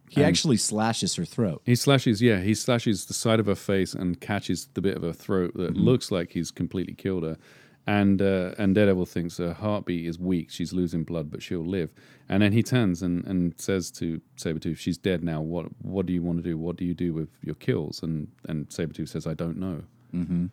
He 0.09 0.21
And- 0.21 0.27
actually 0.27 0.57
slashes 0.57 1.15
her 1.15 1.25
throat. 1.25 1.61
he 1.65 1.75
slashes 1.75 2.21
yeah 2.21 2.39
he 2.41 2.53
slashes 2.53 3.05
the 3.05 3.13
side 3.13 3.39
of 3.39 3.47
her 3.47 3.55
face 3.55 3.93
and 3.93 4.19
catches 4.21 4.67
the 4.73 4.81
bit 4.81 4.95
of 4.95 5.03
her 5.03 5.13
throat 5.13 5.53
that 5.55 5.71
Mm-hmm. 5.73 5.81
looks 5.83 6.11
like 6.11 6.31
he's 6.33 6.51
completely 6.51 6.93
killed 6.93 7.23
her. 7.23 7.37
And 7.87 8.19
uh, 8.19 8.55
and 8.57 8.73
Daredevil 8.73 9.05
thinks 9.05 9.37
her 9.37 9.53
heartbeat 9.53 10.07
is 10.07 10.17
weak 10.17 10.49
she's 10.49 10.73
losing 10.73 11.03
blood 11.03 11.29
but 11.29 11.43
she'll 11.43 11.63
live. 11.65 11.91
And 12.27 12.41
then 12.41 12.51
he 12.51 12.63
turns 12.63 13.03
and, 13.03 13.23
and 13.25 13.53
says 13.59 13.91
to 13.99 14.19
Sabretooth 14.37 14.77
she's 14.77 14.97
dead 14.97 15.23
now. 15.23 15.39
What 15.41 15.67
what 15.83 16.07
do 16.07 16.13
you 16.13 16.23
want 16.23 16.39
to 16.39 16.43
do? 16.43 16.57
What 16.57 16.77
do 16.77 16.85
you 16.85 16.95
do 16.95 17.13
with 17.13 17.29
your 17.43 17.53
kills? 17.55 18.01
And 18.01 18.27
and 18.47 18.67
Sabretooth 18.69 19.09
says 19.09 19.27
I 19.27 19.35
don't 19.35 19.57
know. 19.57 19.83
Mm-hmm. 20.15 20.45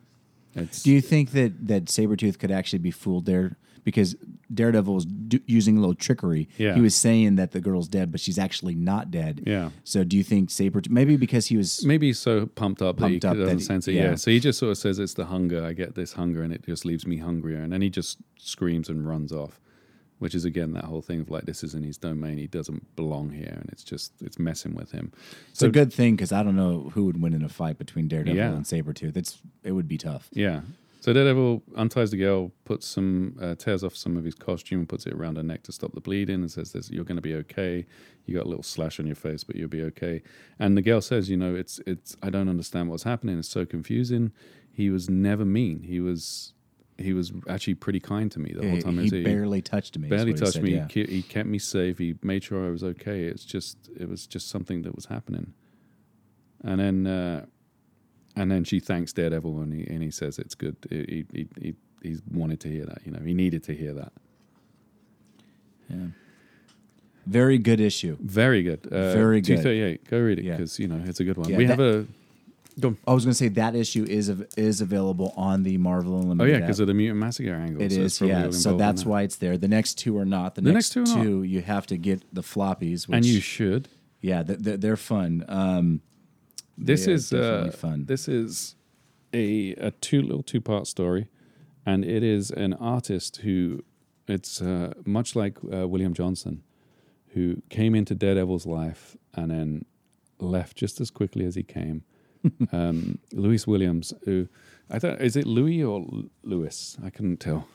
It's 0.55 0.83
Do 0.83 0.91
you 0.91 1.01
think 1.01 1.31
that 1.31 1.67
that 1.67 1.85
Sabretooth 1.85 2.39
could 2.39 2.51
actually 2.51 2.79
be 2.79 2.91
fooled 2.91 3.25
there? 3.25 3.57
Because 3.83 4.15
Daredevil 4.53 4.93
was 4.93 5.05
do, 5.05 5.41
using 5.45 5.75
a 5.77 5.81
little 5.81 5.93
trickery. 5.95 6.47
Yeah. 6.57 6.73
He 6.73 6.79
was 6.79 6.95
saying 6.95 7.35
that 7.35 7.51
the 7.51 7.59
girl's 7.59 7.89
dead, 7.89 8.11
but 8.13 8.21
she's 8.21 8.39
actually 8.39 8.75
not 8.75 9.11
dead. 9.11 9.43
Yeah. 9.45 9.71
So 9.83 10.05
do 10.05 10.15
you 10.15 10.23
think 10.23 10.49
Sabretooth, 10.51 10.89
maybe 10.89 11.17
because 11.17 11.47
he 11.47 11.57
was. 11.57 11.85
maybe 11.85 12.07
he's 12.07 12.19
so 12.19 12.45
pumped 12.45 12.81
up 12.81 12.95
Pumped 12.95 13.21
that 13.23 13.27
up 13.27 13.33
he 13.35 13.39
that 13.39 13.45
doesn't 13.45 13.59
he- 13.59 13.63
sense 13.65 13.87
it. 13.89 13.93
yeah. 13.95 14.03
Yeah. 14.11 14.15
So 14.15 14.31
he 14.31 14.39
just 14.39 14.57
sort 14.57 14.71
of 14.71 14.77
says 14.77 14.99
it's 14.99 15.15
the 15.15 15.25
hunger. 15.25 15.65
I 15.65 15.73
get 15.73 15.95
this 15.95 16.13
hunger, 16.13 16.43
and 16.43 16.53
it 16.53 16.65
just 16.65 16.85
leaves 16.85 17.05
me 17.05 17.17
hungrier. 17.17 17.57
And 17.61 17.73
then 17.73 17.81
he 17.81 17.89
just 17.89 18.19
screams 18.37 18.87
and 18.87 19.05
runs 19.05 19.33
off, 19.33 19.59
which 20.23 20.33
is 20.33 20.45
again 20.45 20.71
that 20.71 20.85
whole 20.85 21.01
thing 21.01 21.19
of 21.19 21.29
like 21.29 21.45
this 21.45 21.63
is 21.65 21.73
in 21.73 21.83
his 21.83 21.97
domain. 21.97 22.37
He 22.37 22.47
doesn't 22.47 22.95
belong 22.95 23.29
here, 23.31 23.57
and 23.59 23.69
it's 23.73 23.83
just 23.83 24.13
it's 24.21 24.39
messing 24.39 24.73
with 24.73 24.91
him. 24.91 25.11
It's 25.51 25.61
a 25.61 25.69
good 25.69 25.91
thing 25.91 26.15
because 26.15 26.31
I 26.31 26.41
don't 26.43 26.55
know 26.55 26.89
who 26.93 27.03
would 27.07 27.21
win 27.21 27.33
in 27.33 27.43
a 27.43 27.49
fight 27.49 27.77
between 27.77 28.07
Daredevil 28.07 28.37
Yeah. 28.37 28.53
and 28.53 28.63
Sabretooth. 28.63 29.17
It's, 29.17 29.39
it 29.63 29.73
would 29.73 29.87
be 29.89 29.97
tough. 29.97 30.29
Yeah. 30.31 30.61
So 31.01 31.11
Daredevil 31.11 31.63
unties 31.75 32.11
the 32.11 32.17
girl, 32.17 32.53
puts 32.63 32.87
some, 32.87 33.37
uh, 33.41 33.55
tears 33.55 33.83
off 33.83 33.93
some 33.97 34.15
of 34.15 34.23
his 34.23 34.35
costume, 34.35 34.79
and 34.79 34.87
puts 34.87 35.05
it 35.05 35.11
around 35.11 35.35
her 35.35 35.43
neck 35.43 35.63
to 35.63 35.73
stop 35.73 35.91
the 35.93 35.99
bleeding, 35.99 36.35
and 36.35 36.49
says, 36.49 36.71
"This, 36.71 36.89
you're 36.89 37.03
going 37.03 37.17
to 37.17 37.21
be 37.21 37.35
okay. 37.35 37.85
You 38.25 38.35
got 38.37 38.45
a 38.45 38.47
little 38.47 38.63
slash 38.63 39.01
on 39.01 39.05
your 39.05 39.17
face, 39.17 39.43
but 39.43 39.57
you'll 39.57 39.67
be 39.67 39.83
okay." 39.83 40.21
And 40.57 40.77
the 40.77 40.81
girl 40.81 41.01
says, 41.01 41.29
"You 41.29 41.35
know, 41.35 41.53
it's, 41.55 41.81
it's. 41.85 42.15
I 42.23 42.29
don't 42.29 42.47
understand 42.47 42.89
what's 42.89 43.03
happening. 43.03 43.37
It's 43.37 43.49
so 43.49 43.65
confusing. 43.65 44.31
He 44.71 44.89
was 44.89 45.09
never 45.09 45.43
mean. 45.43 45.83
He 45.83 45.99
was, 45.99 46.53
he 47.03 47.13
was 47.13 47.31
actually 47.47 47.75
pretty 47.75 47.99
kind 47.99 48.31
to 48.31 48.39
me 48.39 48.53
the 48.53 48.67
whole 48.67 48.79
time. 48.79 48.97
he 48.97 49.05
Is 49.05 49.11
barely 49.23 49.61
touched 49.61 49.97
me. 49.97 50.07
barely 50.09 50.31
he 50.31 50.37
touched 50.37 50.53
said, 50.53 50.63
me. 50.63 50.75
yeah. 50.75 50.87
He, 50.89 51.03
he 51.05 51.21
kept 51.21 51.47
me 51.47 51.59
safe. 51.59 51.97
He 51.97 52.15
made 52.23 52.43
sure 52.43 52.65
I 52.65 52.71
was 52.71 52.83
okay. 52.83 53.23
It's 53.25 53.45
just, 53.45 53.77
it 53.99 54.09
was 54.09 54.25
just 54.25 54.49
something 54.49 54.81
that 54.83 54.95
was 54.95 55.05
happening. 55.05 55.53
And 56.63 56.79
then, 56.79 57.05
uh, 57.07 57.45
and 58.35 58.49
then 58.49 58.63
she 58.63 58.79
thanks 58.79 59.13
Daredevil, 59.13 59.59
and 59.61 59.73
he 59.73 59.85
and 59.93 60.01
he 60.01 60.09
says 60.09 60.39
it's 60.39 60.55
good. 60.55 60.75
He 60.89 61.25
he 61.33 61.47
he 61.61 61.75
he 62.01 62.17
wanted 62.31 62.59
to 62.61 62.69
hear 62.69 62.85
that. 62.85 62.99
You 63.05 63.11
know, 63.11 63.19
he 63.19 63.33
needed 63.33 63.63
to 63.65 63.73
hear 63.75 63.93
that. 63.93 64.13
Yeah. 65.89 66.07
Very 67.25 67.57
good 67.57 67.79
issue. 67.79 68.17
Very 68.21 68.63
good. 68.63 68.85
Uh, 68.87 69.13
Very 69.13 69.39
good. 69.39 69.57
238. 69.61 70.09
Go 70.09 70.19
read 70.19 70.39
it 70.39 70.45
Yeah. 70.45 70.57
because, 70.57 70.77
you 70.79 70.87
know, 70.87 71.01
it's 71.05 71.19
a 71.19 71.23
good 71.23 71.37
one. 71.37 71.49
Yeah, 71.49 71.57
we 71.57 71.65
that- 71.65 71.79
have 71.79 71.79
a. 71.79 72.07
Go. 72.79 72.95
I 73.07 73.13
was 73.13 73.23
going 73.25 73.31
to 73.33 73.37
say 73.37 73.49
that 73.49 73.75
issue 73.75 74.03
is 74.09 74.29
is 74.57 74.81
available 74.81 75.33
on 75.37 75.63
the 75.63 75.77
Marvel 75.77 76.19
Unlimited. 76.19 76.41
Oh, 76.53 76.57
yeah, 76.57 76.59
because 76.61 76.79
of 76.79 76.87
the 76.87 76.93
Mutant 76.93 77.19
Massacre 77.19 77.53
angle. 77.53 77.81
It 77.81 77.91
so 77.91 78.01
is, 78.01 78.21
yeah. 78.21 78.49
So 78.51 78.77
that's 78.77 79.03
that. 79.03 79.09
why 79.09 79.21
it's 79.21 79.35
there. 79.35 79.57
The 79.57 79.67
next 79.67 79.95
two 79.95 80.17
are 80.17 80.25
not. 80.25 80.55
The, 80.55 80.61
The 80.61 80.71
next, 80.71 80.95
next 80.95 81.13
two 81.13 81.39
not. 81.41 81.47
you 81.47 81.61
have 81.61 81.85
to 81.87 81.97
get 81.97 82.23
the 82.33 82.41
floppies. 82.41 83.07
Which, 83.07 83.15
And 83.17 83.25
you 83.25 83.39
should. 83.41 83.89
yeah, 84.21 84.41
th- 84.43 84.63
th- 84.63 84.79
they're 84.79 84.97
fun. 84.97 85.45
Um, 85.47 86.01
This 86.77 87.05
they 87.05 87.11
is 87.13 87.31
uh, 87.31 87.71
fun. 87.75 88.05
This 88.05 88.27
is 88.27 88.75
a 89.33 89.73
a 89.73 89.91
two 89.91 90.21
little 90.23 90.43
two 90.43 90.61
part 90.61 90.87
story, 90.87 91.27
and 91.85 92.03
it 92.03 92.23
is 92.23 92.49
an 92.49 92.73
artist 92.73 93.37
who 93.37 93.83
it's 94.27 94.61
uh, 94.61 94.93
much 95.05 95.35
like 95.35 95.57
uh, 95.71 95.87
William 95.87 96.13
Johnson, 96.13 96.63
who 97.33 97.61
came 97.69 97.93
into 97.93 98.15
Daredevil's 98.15 98.65
life 98.65 99.15
and 99.35 99.51
then 99.51 99.85
left 100.39 100.75
just 100.77 100.99
as 101.01 101.11
quickly 101.11 101.45
as 101.45 101.55
he 101.55 101.63
came. 101.63 102.03
um, 102.71 103.17
Louis 103.31 103.65
Williams, 103.67 104.13
who 104.25 104.47
I 104.89 104.99
thought 104.99 105.21
is 105.21 105.35
it 105.35 105.45
Louis 105.47 105.83
or 105.83 106.01
L- 106.01 106.25
Louis? 106.43 106.97
I 107.03 107.09
couldn't 107.09 107.37
tell. 107.37 107.67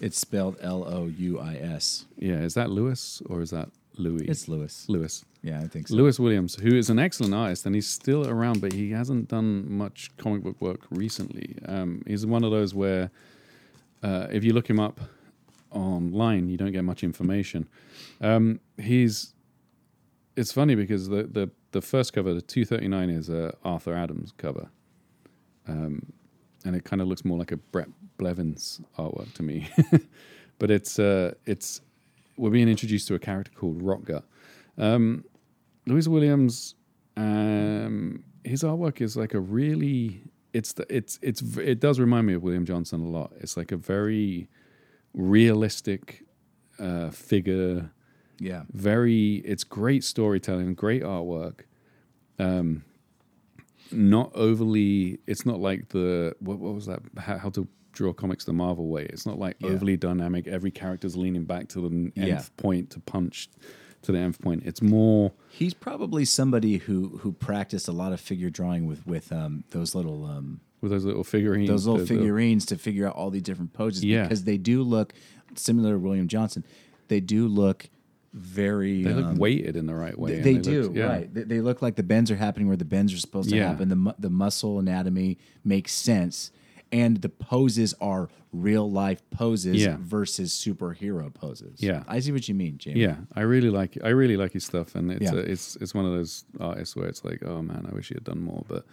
it's 0.00 0.18
spelled 0.18 0.56
L 0.60 0.84
O 0.84 1.06
U 1.06 1.38
I 1.40 1.54
S. 1.56 2.06
Yeah, 2.18 2.40
is 2.40 2.54
that 2.54 2.70
Louis 2.70 3.22
or 3.26 3.40
is 3.42 3.50
that 3.50 3.68
Louis? 3.96 4.24
It's 4.26 4.48
Lewis. 4.48 4.86
Louis. 4.88 5.24
Yeah, 5.42 5.60
I 5.60 5.68
think 5.68 5.88
so. 5.88 5.94
Lewis 5.94 6.18
Williams, 6.18 6.54
who 6.56 6.74
is 6.74 6.88
an 6.90 6.98
excellent 6.98 7.34
artist 7.34 7.66
and 7.66 7.74
he's 7.74 7.86
still 7.86 8.26
around, 8.28 8.60
but 8.62 8.72
he 8.72 8.90
hasn't 8.92 9.28
done 9.28 9.70
much 9.70 10.10
comic 10.16 10.42
book 10.42 10.60
work 10.60 10.80
recently. 10.90 11.56
Um, 11.66 12.02
he's 12.06 12.24
one 12.24 12.44
of 12.44 12.50
those 12.50 12.74
where 12.74 13.10
uh, 14.02 14.26
if 14.32 14.42
you 14.42 14.52
look 14.54 14.68
him 14.68 14.80
up 14.80 15.00
online, 15.70 16.48
you 16.48 16.56
don't 16.56 16.72
get 16.72 16.82
much 16.84 17.04
information. 17.04 17.68
Um, 18.22 18.60
he's 18.78 19.33
it's 20.36 20.52
funny 20.52 20.74
because 20.74 21.08
the, 21.08 21.24
the, 21.24 21.50
the 21.72 21.80
first 21.80 22.12
cover, 22.12 22.34
the 22.34 22.42
239, 22.42 23.10
is 23.10 23.28
a 23.28 23.54
Arthur 23.64 23.94
Adams 23.94 24.32
cover. 24.36 24.68
Um, 25.66 26.12
and 26.64 26.74
it 26.74 26.84
kind 26.84 27.02
of 27.02 27.08
looks 27.08 27.24
more 27.24 27.38
like 27.38 27.52
a 27.52 27.56
Bret 27.56 27.88
Blevins 28.18 28.80
artwork 28.98 29.32
to 29.34 29.42
me. 29.42 29.68
but 30.58 30.70
it's 30.70 30.98
uh, 30.98 31.34
it's 31.46 31.80
we're 32.36 32.50
being 32.50 32.68
introduced 32.68 33.08
to 33.08 33.14
a 33.14 33.18
character 33.18 33.52
called 33.54 33.82
Rock 33.82 34.04
Gut. 34.04 34.24
Um, 34.78 35.24
Louis 35.86 36.08
Williams, 36.08 36.74
um, 37.16 38.24
his 38.44 38.62
artwork 38.62 39.00
is 39.00 39.16
like 39.16 39.34
a 39.34 39.40
really 39.40 40.22
it's 40.52 40.72
the, 40.72 40.86
it's 40.94 41.18
it's 41.20 41.42
it 41.58 41.80
does 41.80 42.00
remind 42.00 42.26
me 42.26 42.34
of 42.34 42.42
William 42.42 42.64
Johnson 42.64 43.00
a 43.02 43.08
lot. 43.08 43.32
It's 43.40 43.56
like 43.56 43.72
a 43.72 43.76
very 43.76 44.48
realistic 45.12 46.24
uh, 46.78 47.10
figure, 47.10 47.90
Yeah. 48.38 48.62
very 48.72 49.36
it's 49.44 49.64
great 49.64 50.04
storytelling, 50.04 50.74
great 50.74 51.02
artwork. 51.02 51.60
Um, 52.38 52.84
not 53.92 54.32
overly. 54.34 55.18
It's 55.26 55.46
not 55.46 55.60
like 55.60 55.88
the 55.90 56.34
what, 56.40 56.58
what 56.58 56.74
was 56.74 56.86
that? 56.86 57.00
How, 57.18 57.38
how 57.38 57.50
to 57.50 57.68
draw 57.92 58.12
comics 58.12 58.44
the 58.44 58.52
Marvel 58.52 58.88
way. 58.88 59.04
It's 59.04 59.26
not 59.26 59.38
like 59.38 59.56
Yeah. 59.60 59.68
overly 59.70 59.96
dynamic. 59.96 60.46
Every 60.48 60.70
character's 60.70 61.16
leaning 61.16 61.44
back 61.44 61.68
to 61.68 61.80
the 61.88 61.94
nth 61.94 62.12
Yeah. 62.16 62.42
point 62.56 62.90
to 62.90 63.00
punch 63.00 63.48
to 64.02 64.12
the 64.12 64.18
nth 64.18 64.40
point. 64.40 64.62
It's 64.66 64.82
more. 64.82 65.32
He's 65.50 65.74
probably 65.74 66.24
somebody 66.24 66.78
who 66.78 67.18
who 67.18 67.32
practiced 67.32 67.86
a 67.88 67.92
lot 67.92 68.12
of 68.12 68.20
figure 68.20 68.50
drawing 68.50 68.86
with 68.86 69.06
with 69.06 69.32
um, 69.32 69.64
those 69.70 69.94
little 69.94 70.24
um, 70.26 70.60
with 70.80 70.90
those 70.90 71.04
little 71.04 71.24
figurines. 71.24 71.68
those 71.68 71.86
little 71.86 72.04
figurines 72.04 72.66
to 72.66 72.76
figure 72.76 73.06
out 73.06 73.14
all 73.14 73.30
the 73.30 73.40
different 73.40 73.72
poses. 73.74 74.04
Yeah. 74.04 74.22
because 74.24 74.44
they 74.44 74.58
do 74.58 74.82
look 74.82 75.12
similar 75.54 75.92
to 75.92 75.98
William 75.98 76.26
Johnson. 76.26 76.64
They 77.08 77.20
do 77.20 77.46
look 77.46 77.88
very. 78.34 79.02
they 79.04 79.14
look 79.14 79.24
um, 79.26 79.36
weighted 79.36 79.76
in 79.76 79.86
the 79.86 79.94
right 79.94 80.18
way. 80.18 80.34
They, 80.36 80.40
they 80.40 80.54
look- 80.54 80.62
do 80.64 80.92
yeah. 80.94 81.06
right. 81.06 81.32
They, 81.34 81.42
they 81.44 81.60
look 81.60 81.80
like 81.80 81.96
the 81.96 82.02
bends 82.02 82.30
are 82.30 82.36
happening 82.36 82.68
where 82.68 82.76
the 82.76 82.84
bends 82.84 83.14
are 83.14 83.18
supposed 83.18 83.48
to 83.50 83.56
Yeah. 83.56 83.68
happen. 83.68 83.88
The 83.88 84.14
the 84.18 84.30
muscle 84.30 84.78
anatomy 84.78 85.38
makes 85.64 85.92
sense, 85.92 86.50
and 86.92 87.22
the 87.22 87.28
poses 87.28 87.94
are 88.00 88.28
real 88.52 88.88
life 88.90 89.20
poses 89.30 89.76
Yeah. 89.76 89.96
versus 90.00 90.52
superhero 90.52 91.32
poses. 91.32 91.82
Yeah. 91.82 92.04
I 92.06 92.20
see 92.20 92.30
what 92.32 92.48
you 92.48 92.54
mean, 92.54 92.78
Jamie. 92.78 93.00
Yeah, 93.00 93.16
I 93.34 93.40
really 93.42 93.70
like 93.70 93.96
I 94.04 94.08
really 94.10 94.36
like 94.36 94.52
his 94.52 94.64
stuff, 94.64 94.94
and 94.94 95.10
it's 95.10 95.22
Yeah. 95.22 95.32
uh, 95.38 95.52
it's 95.52 95.76
it's 95.80 95.94
one 95.94 96.04
of 96.04 96.12
those 96.12 96.44
artists 96.60 96.94
where 96.96 97.06
it's 97.06 97.24
like, 97.24 97.42
oh 97.44 97.62
man, 97.62 97.86
I 97.90 97.94
wish 97.94 98.08
he 98.08 98.14
had 98.14 98.24
done 98.24 98.40
more. 98.40 98.64
But 98.68 98.84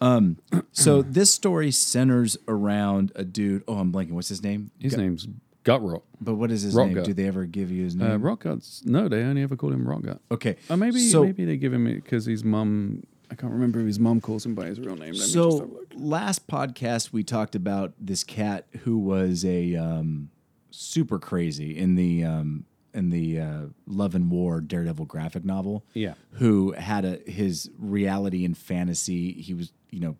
Um, 0.00 0.36
So 0.72 1.02
this 1.02 1.32
story 1.34 1.70
centers 1.72 2.36
around 2.48 3.12
a 3.16 3.24
dude. 3.24 3.62
Oh, 3.68 3.78
I'm 3.78 3.92
blanking. 3.92 4.12
What's 4.12 4.28
his 4.28 4.42
name? 4.42 4.70
his 4.78 4.96
name's 4.96 5.26
Gut 5.64 5.82
Rot. 5.82 6.02
But 6.20 6.34
what 6.34 6.50
is 6.50 6.62
his 6.62 6.74
Rock 6.74 6.86
name? 6.86 6.96
Gut. 6.96 7.04
Do 7.04 7.12
they 7.14 7.26
ever 7.26 7.44
give 7.44 7.70
you 7.70 7.84
his 7.84 7.94
name? 7.96 8.10
Uh, 8.10 8.16
Rock 8.16 8.44
Gut's 8.44 8.82
no, 8.84 9.08
they 9.08 9.22
only 9.22 9.42
ever 9.42 9.56
call 9.56 9.72
him 9.72 9.86
Rock 9.88 10.02
Gut. 10.02 10.20
okay. 10.30 10.56
Or 10.68 10.76
maybe 10.76 11.00
so, 11.00 11.24
maybe 11.24 11.44
they 11.44 11.56
give 11.56 11.72
him 11.72 11.86
it 11.86 11.96
because 11.96 12.26
his 12.26 12.44
mum. 12.44 13.02
I 13.30 13.36
can't 13.36 13.52
remember 13.52 13.78
if 13.78 13.86
his 13.86 14.00
mum 14.00 14.20
calls 14.20 14.44
him 14.44 14.54
by 14.56 14.66
his 14.66 14.80
real 14.80 14.96
name. 14.96 14.98
Let 14.98 15.08
me 15.12 15.18
just 15.18 15.32
So 15.32 15.70
last 15.94 16.48
podcast 16.48 17.12
we 17.12 17.22
talked 17.22 17.54
about 17.54 17.92
this 18.00 18.24
cat 18.24 18.66
who 18.80 18.98
was 18.98 19.44
a 19.44 19.76
um, 19.76 20.30
super 20.70 21.18
crazy 21.20 21.76
in 21.78 21.94
the 21.94 22.24
um, 22.24 22.64
in 22.92 23.10
the 23.10 23.38
uh, 23.38 23.60
Love 23.86 24.16
and 24.16 24.30
War 24.32 24.60
Daredevil 24.60 25.04
graphic 25.04 25.44
novel. 25.44 25.84
Yeah. 25.94 26.14
who 26.32 26.72
had 26.72 27.04
a 27.04 27.20
his 27.30 27.70
reality 27.78 28.44
and 28.44 28.56
fantasy. 28.58 29.32
He 29.32 29.54
was 29.54 29.72
you 29.90 30.00
know 30.00 30.16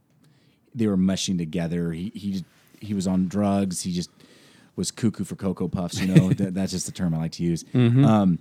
they 0.75 0.87
were 0.87 0.97
mushing 0.97 1.37
together. 1.37 1.91
He 1.93 2.13
he 2.15 2.45
he 2.81 2.95
was 2.95 3.09
on 3.09 3.27
drugs. 3.27 3.83
He 3.83 3.93
just 3.93 4.11
was 4.77 4.91
cuckoo 4.91 5.25
for 5.25 5.37
cocoa 5.37 5.69
puffs. 5.69 6.01
You 6.01 6.15
know 6.15 6.29
that, 6.35 6.55
that's 6.55 6.73
just 6.73 6.87
the 6.87 6.93
term 6.93 7.15
I 7.15 7.19
like 7.19 7.33
to 7.33 7.43
use. 7.43 7.65
Um, 7.75 8.39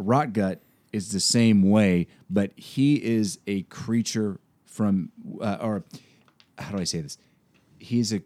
Rotgut 0.00 0.58
is 0.92 1.12
the 1.12 1.20
same 1.20 1.62
way, 1.70 2.06
but 2.28 2.52
he 2.56 2.96
is 2.96 3.38
a 3.46 3.62
creature 3.62 4.40
from, 4.66 5.10
uh, 5.40 5.58
or 5.60 5.84
how 6.58 6.72
do 6.74 6.80
I 6.80 6.84
say 6.84 7.00
this? 7.00 7.18
He's 7.78 8.12
a 8.12 8.22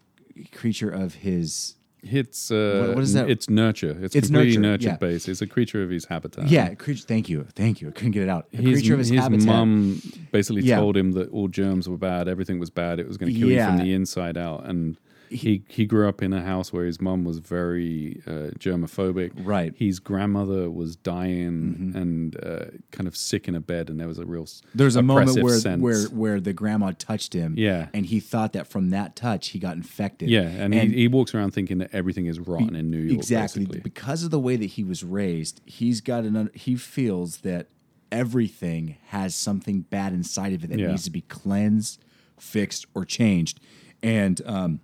creature 0.51 0.89
of 0.89 1.15
his. 1.15 1.75
It's 2.01 2.51
uh, 2.51 2.85
What- 2.87 2.95
what 2.97 3.03
is 3.03 3.13
that? 3.13 3.29
It's 3.29 3.49
nurture. 3.49 3.97
It's, 4.01 4.15
It's 4.15 4.27
completely 4.27 4.57
nurture, 4.57 4.89
yeah. 4.89 4.97
based. 4.97 5.27
It's 5.27 5.41
a 5.41 5.47
creature 5.47 5.81
of 5.83 5.89
his 5.89 6.05
habitat. 6.05 6.47
Yeah, 6.49 6.73
creature. 6.75 7.03
Thank 7.07 7.29
you, 7.29 7.47
thank 7.55 7.81
you. 7.81 7.87
I 7.87 7.91
couldn't 7.91 8.11
get 8.11 8.23
it 8.23 8.29
out. 8.29 8.47
A 8.53 8.57
His, 8.57 8.63
creature 8.79 8.93
of 8.93 8.99
his, 8.99 9.09
his 9.09 9.21
habitat. 9.21 9.45
mum 9.47 10.01
basically 10.31 10.61
Yeah. 10.63 10.77
told 10.77 10.95
him 10.97 11.13
that 11.13 11.29
all 11.29 11.47
germs 11.47 11.89
were 11.89 11.97
bad, 11.97 12.27
everything 12.27 12.59
was 12.59 12.69
bad, 12.69 12.99
it 12.99 13.07
was 13.07 13.17
going 13.17 13.33
to 13.33 13.39
kill 13.39 13.49
you 13.49 13.63
from 13.63 13.77
the 13.77 13.91
inside 13.93 14.37
out. 14.37 14.65
And 14.67 14.97
he, 15.29 15.63
he 15.67 15.85
grew 15.85 16.07
up 16.07 16.21
in 16.21 16.33
a 16.33 16.41
house 16.43 16.71
where 16.73 16.85
his 16.85 17.01
mum 17.01 17.23
was 17.23 17.39
very 17.39 18.21
uh, 18.27 18.51
germophobic. 18.59 19.31
Right. 19.35 19.73
Mm-hmm. 19.73 19.85
His 19.85 19.99
grandmother 19.99 20.69
was 20.69 20.95
dying 20.95 21.91
and 21.95 22.35
uh, 22.45 22.65
kind 22.91 23.07
of 23.07 23.15
sick 23.17 23.47
in 23.47 23.55
a 23.55 23.59
bed, 23.59 23.89
and 23.89 23.99
there 23.99 24.07
was 24.07 24.19
a 24.19 24.25
real 24.25 24.47
There's 24.73 24.95
a 24.95 25.01
moment 25.01 25.41
where 25.43 25.57
sense. 25.57 25.81
where 25.81 26.03
where 26.09 26.39
the 26.39 26.53
grandma 26.53 26.91
touched 26.97 27.33
him. 27.33 27.55
Yeah. 27.57 27.87
and 27.93 28.05
he 28.05 28.19
thought 28.19 28.53
that 28.53 28.67
from 28.67 28.89
that 28.91 29.15
touch 29.15 29.49
he 29.49 29.59
got 29.59 29.75
infected. 29.75 30.29
yeah, 30.29 30.41
and, 30.41 30.73
he, 30.73 30.87
he 30.89 31.07
walks 31.07 31.33
around 31.33 31.51
thinking 31.51 31.79
that 31.79 31.89
everything 31.93 32.25
is 32.25 32.39
rotten 32.39 32.75
in 32.75 32.89
New 32.91 32.99
York. 32.99 33.17
exactly 33.17 33.63
basically. 33.65 33.81
because 33.81 34.23
of 34.23 34.31
the 34.31 34.39
way 34.39 34.55
that 34.55 34.65
he 34.65 34.83
was 34.83 35.03
raised 35.03 35.61
he's 35.65 36.01
got 36.01 36.23
an 36.23 36.49
he 36.53 36.75
feels 36.75 37.37
that 37.37 37.67
everything 38.11 38.97
has 39.07 39.35
something 39.35 39.81
bad 39.81 40.13
inside 40.13 40.53
of 40.53 40.63
it 40.63 40.69
that 40.69 40.79
Yeah. 40.79 40.87
needs 40.87 41.03
to 41.05 41.11
be 41.11 41.21
cleansed 41.21 42.03
fixed 42.39 42.85
or 42.93 43.05
changed 43.05 43.59
and 44.03 44.41
um, 44.45 44.79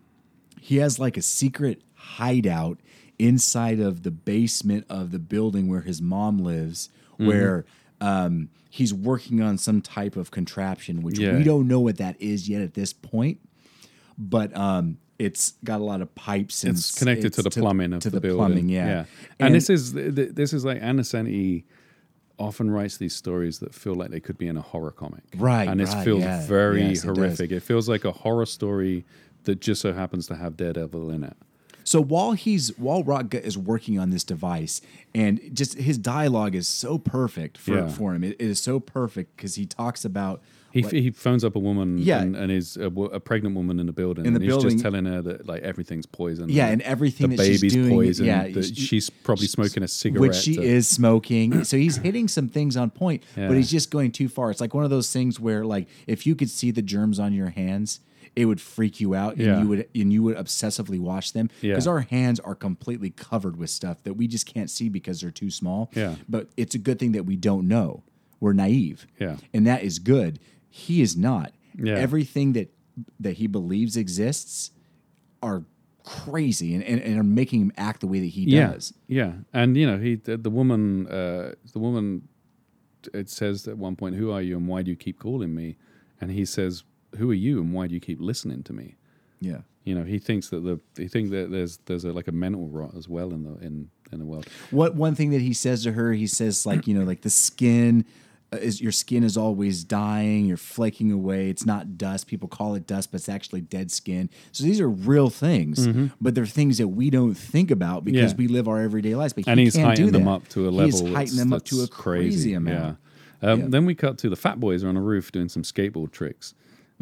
he 0.63 0.77
has 0.77 0.99
like 0.99 1.17
a 1.17 1.21
secret 1.21 1.81
hideout 1.95 2.79
inside 3.17 3.79
of 3.79 4.03
the 4.03 4.11
basement 4.11 4.85
of 4.89 5.11
the 5.11 5.19
building 5.19 5.67
where 5.67 5.81
his 5.81 6.01
mom 6.01 6.37
lives 6.39 6.89
Mm-hmm. 7.13 7.27
where 7.27 7.65
um, 7.99 8.49
he's 8.71 8.93
working 8.93 9.41
on 9.41 9.57
some 9.59 9.79
type 9.81 10.15
of 10.15 10.31
contraption 10.31 11.01
which 11.03 11.19
Yeah. 11.19 11.35
we 11.37 11.43
don't 11.43 11.67
know 11.67 11.79
what 11.79 11.97
that 11.97 12.19
is 12.19 12.47
yet 12.49 12.61
at 12.61 12.73
this 12.73 12.93
point 12.93 13.39
but 14.17 14.55
um, 14.57 14.97
it's 15.19 15.53
got 15.63 15.81
a 15.81 15.83
lot 15.83 16.01
of 16.01 16.13
pipes 16.15 16.63
and 16.63 16.75
it's 16.77 16.97
connected 16.97 17.33
to 17.33 17.41
it's 17.45 17.55
the 17.55 17.61
plumbing 17.61 17.93
of 17.93 18.01
to 18.01 18.09
the, 18.09 18.15
the 18.17 18.21
building. 18.21 18.37
plumbing, 18.37 18.69
yeah. 18.69 19.05
And, 19.39 19.47
And- 19.47 19.55
this 19.55 19.69
is 19.69 19.93
th- 19.93 20.15
th- 20.15 20.29
this 20.33 20.51
is 20.53 20.65
like 20.65 20.81
Ann 20.81 20.97
Nocenti 20.97 21.63
often 22.39 22.71
writes 22.71 22.97
these 22.97 23.15
stories 23.15 23.59
that 23.59 23.73
feel 23.75 23.93
like 23.93 24.09
they 24.09 24.19
could 24.19 24.37
be 24.39 24.47
in 24.47 24.57
a 24.57 24.61
horror 24.61 24.91
comic, 24.91 25.21
Right, 25.37 25.67
And 25.67 25.79
this 25.79 25.93
right, 25.93 26.03
feels 26.03 26.21
yeah. 26.21 26.45
very 26.47 26.81
Yes, 26.87 27.03
it 27.03 27.07
horrific. 27.07 27.51
It, 27.51 27.59
feels 27.61 27.87
like 27.87 28.03
a 28.03 28.11
horror 28.11 28.47
story 28.47 29.05
that 29.43 29.59
just 29.61 29.81
so 29.81 29.93
happens 29.93 30.27
to 30.27 30.35
have 30.35 30.57
Daredevil 30.57 31.09
in 31.11 31.23
it. 31.23 31.35
So 31.83 31.99
while 31.99 32.33
he's 32.33 32.77
while 32.77 33.03
Rotgut 33.03 33.41
is 33.41 33.57
working 33.57 33.97
on 33.97 34.11
this 34.11 34.23
device, 34.23 34.81
and 35.15 35.39
just 35.51 35.73
his 35.79 35.97
dialogue 35.97 36.53
is 36.53 36.67
so 36.67 36.99
perfect 36.99 37.57
for, 37.57 37.73
Yeah. 37.73 37.87
for 37.89 38.13
him. 38.13 38.23
It, 38.23 38.33
it 38.39 38.41
is 38.47 38.59
so 38.61 38.79
perfect 38.79 39.35
because 39.35 39.55
he 39.55 39.65
talks 39.65 40.05
about 40.05 40.43
He, 40.71 40.83
like- 40.83 40.91
he 40.93 41.09
phones 41.09 41.43
up 41.43 41.55
a 41.55 41.59
woman 41.59 41.97
Yeah. 41.97 42.21
and, 42.21 42.35
and 42.35 42.51
is 42.51 42.77
a, 42.77 42.85
a 42.85 43.19
pregnant 43.19 43.55
woman 43.55 43.79
in 43.79 43.87
the 43.87 43.93
building. 43.93 44.27
In 44.27 44.33
the 44.33 44.37
and 44.37 44.43
he's 44.43 44.53
building- 44.53 44.71
just 44.73 44.83
telling 44.83 45.05
her 45.05 45.23
that 45.23 45.47
like 45.47 45.63
everything's 45.63 46.05
poison. 46.05 46.49
Yeah, 46.49 46.67
and 46.67 46.83
everything 46.83 47.31
the 47.31 47.37
that 47.37 47.45
she's 47.47 47.61
baby's 47.61 47.73
doing- 47.73 47.89
poison. 47.89 48.25
yeah, 48.27 48.47
that 48.49 48.63
she- 48.63 48.75
she's 48.75 49.09
probably 49.09 49.47
smoking 49.47 49.81
a 49.81 49.87
cigarette. 49.87 50.21
which 50.21 50.35
she 50.35 50.61
is 50.61 50.87
smoking. 50.87 51.63
so 51.63 51.77
he's 51.77 51.97
hitting 51.97 52.27
some 52.27 52.47
things 52.47 52.77
on 52.77 52.91
point, 52.91 53.23
Yeah. 53.35 53.47
but 53.47 53.57
he's 53.57 53.71
just 53.71 53.89
going 53.89 54.11
too 54.11 54.29
far. 54.29 54.51
It's 54.51 54.61
like 54.61 54.75
one 54.75 54.83
of 54.83 54.91
those 54.91 55.11
things 55.11 55.39
where, 55.39 55.65
like, 55.65 55.87
if 56.05 56.27
you 56.27 56.35
could 56.35 56.51
see 56.51 56.69
the 56.69 56.83
germs 56.83 57.17
on 57.19 57.33
your 57.33 57.49
hands, 57.49 58.01
it 58.35 58.45
would 58.45 58.61
freak 58.61 58.99
you 59.01 59.13
out, 59.13 59.33
and 59.35 59.41
Yeah. 59.45 59.61
you 59.61 59.67
would 59.67 59.87
and 59.93 60.13
you 60.13 60.23
would 60.23 60.37
obsessively 60.37 60.99
watch 60.99 61.33
them 61.33 61.49
Yeah. 61.61 61.73
because 61.73 61.87
our 61.87 62.01
hands 62.01 62.39
are 62.39 62.55
completely 62.55 63.09
covered 63.09 63.57
with 63.57 63.69
stuff 63.69 64.01
that 64.03 64.13
we 64.13 64.27
just 64.27 64.45
can't 64.45 64.69
see 64.69 64.87
because 64.89 65.21
they're 65.21 65.31
too 65.31 65.49
small. 65.49 65.91
Yeah. 65.95 66.15
But 66.29 66.49
it's 66.55 66.73
a 66.75 66.79
good 66.79 66.97
thing 66.99 67.11
that 67.11 67.25
we 67.25 67.35
don't 67.35 67.67
know. 67.67 68.03
We're 68.39 68.53
naive. 68.53 69.05
Yeah. 69.19 69.37
And 69.53 69.67
that 69.67 69.83
is 69.83 69.99
good. 69.99 70.39
He 70.69 71.01
is 71.01 71.17
not. 71.17 71.53
Yeah. 71.77 71.95
Everything 71.95 72.53
that 72.53 72.73
that 73.19 73.33
he 73.37 73.47
believes 73.47 73.95
exists 73.97 74.71
are 75.43 75.63
crazy 76.03 76.73
and, 76.73 76.83
and, 76.83 76.99
and 77.01 77.19
are 77.19 77.23
making 77.23 77.61
him 77.61 77.71
act 77.77 78.01
the 78.01 78.07
way 78.07 78.19
that 78.19 78.27
he 78.27 78.43
yeah, 78.43 78.71
does. 78.73 78.93
yeah, 79.07 79.33
and 79.53 79.77
you 79.77 79.85
know, 79.85 79.97
he 79.99 80.15
the, 80.15 80.35
the 80.37 80.49
woman, 80.49 81.07
uh, 81.07 81.53
the 81.73 81.79
woman, 81.79 82.27
it 83.13 83.29
says 83.29 83.67
at 83.67 83.77
one 83.77 83.95
point, 83.95 84.15
"Who 84.15 84.31
are 84.31 84.41
you, 84.41 84.57
and 84.57 84.67
why 84.67 84.81
do 84.81 84.89
you 84.91 84.97
keep 84.97 85.19
calling 85.19 85.53
me?" 85.55 85.77
And 86.19 86.31
he 86.31 86.43
says, 86.45 86.83
"Who 87.17 87.29
are 87.31 87.35
you, 87.35 87.59
and 87.61 87.73
why 87.73 87.87
do 87.87 87.93
you 87.93 87.99
keep 87.99 88.19
listening 88.21 88.63
to 88.63 88.73
me?" 88.73 88.95
Yeah. 89.39 89.59
You 89.83 89.95
know, 89.95 90.03
he 90.03 90.19
thinks 90.19 90.49
that 90.49 90.63
the 90.63 90.79
he 91.01 91.07
thinks 91.07 91.31
that 91.31 91.49
there's 91.51 91.77
there's 91.85 92.05
a, 92.05 92.13
like 92.13 92.27
a 92.27 92.31
mental 92.31 92.67
rot 92.67 92.93
as 92.95 93.09
well 93.09 93.33
in 93.33 93.43
the 93.43 93.57
in 93.65 93.89
in 94.11 94.19
the 94.19 94.25
world. 94.25 94.45
What 94.69 94.95
one 94.95 95.15
thing 95.15 95.31
that 95.31 95.41
he 95.41 95.53
says 95.53 95.83
to 95.83 95.91
her, 95.93 96.13
he 96.13 96.27
says 96.27 96.65
like, 96.65 96.85
you 96.87 96.93
know, 96.93 97.03
like 97.03 97.21
the 97.21 97.29
skin 97.31 98.05
uh, 98.53 98.57
is 98.57 98.79
your 98.79 98.91
skin 98.91 99.23
is 99.23 99.37
always 99.37 99.83
dying, 99.83 100.45
you're 100.45 100.57
flaking 100.57 101.11
away. 101.11 101.49
It's 101.49 101.65
not 101.65 101.97
dust. 101.97 102.27
People 102.27 102.47
call 102.47 102.75
it 102.75 102.85
dust, 102.85 103.11
but 103.11 103.21
it's 103.21 103.29
actually 103.29 103.61
dead 103.61 103.89
skin. 103.89 104.29
So 104.51 104.63
these 104.65 104.79
are 104.79 104.89
real 104.89 105.29
things, 105.31 105.87
but 106.19 106.35
they're 106.35 106.45
things 106.45 106.77
that 106.77 106.89
we 106.89 107.09
don't 107.09 107.33
think 107.33 107.71
about 107.71 108.03
because 108.05 108.33
Mm-hmm. 108.33 108.41
Yeah. 108.41 108.47
we 108.47 108.53
live 108.53 108.67
our 108.67 108.79
everyday 108.81 109.15
lives. 109.15 109.33
But 109.33 109.47
and 109.47 109.57
he 109.59 109.65
he's 109.65 109.75
can't 109.77 109.95
do 109.97 110.11
them 110.11 110.27
up 110.27 110.47
to 110.49 110.67
a 110.67 110.69
level. 110.69 110.85
He's 111.07 111.15
heightening 111.15 111.37
them 111.37 111.53
up 111.53 111.63
to 111.65 111.77
a 111.77 111.79
that's 111.79 111.89
crazy, 111.89 112.53
amount. 112.53 112.97
Yeah. 113.41 113.51
Um, 113.51 113.59
Yeah. 113.61 113.65
Then 113.69 113.85
we 113.87 113.95
cut 113.95 114.19
to 114.19 114.29
the 114.29 114.35
fat 114.35 114.59
boys 114.59 114.83
are 114.83 114.89
on 114.89 114.97
a 114.97 115.01
roof 115.01 115.31
doing 115.31 115.49
some 115.49 115.63
skateboard 115.63 116.11
tricks. 116.11 116.53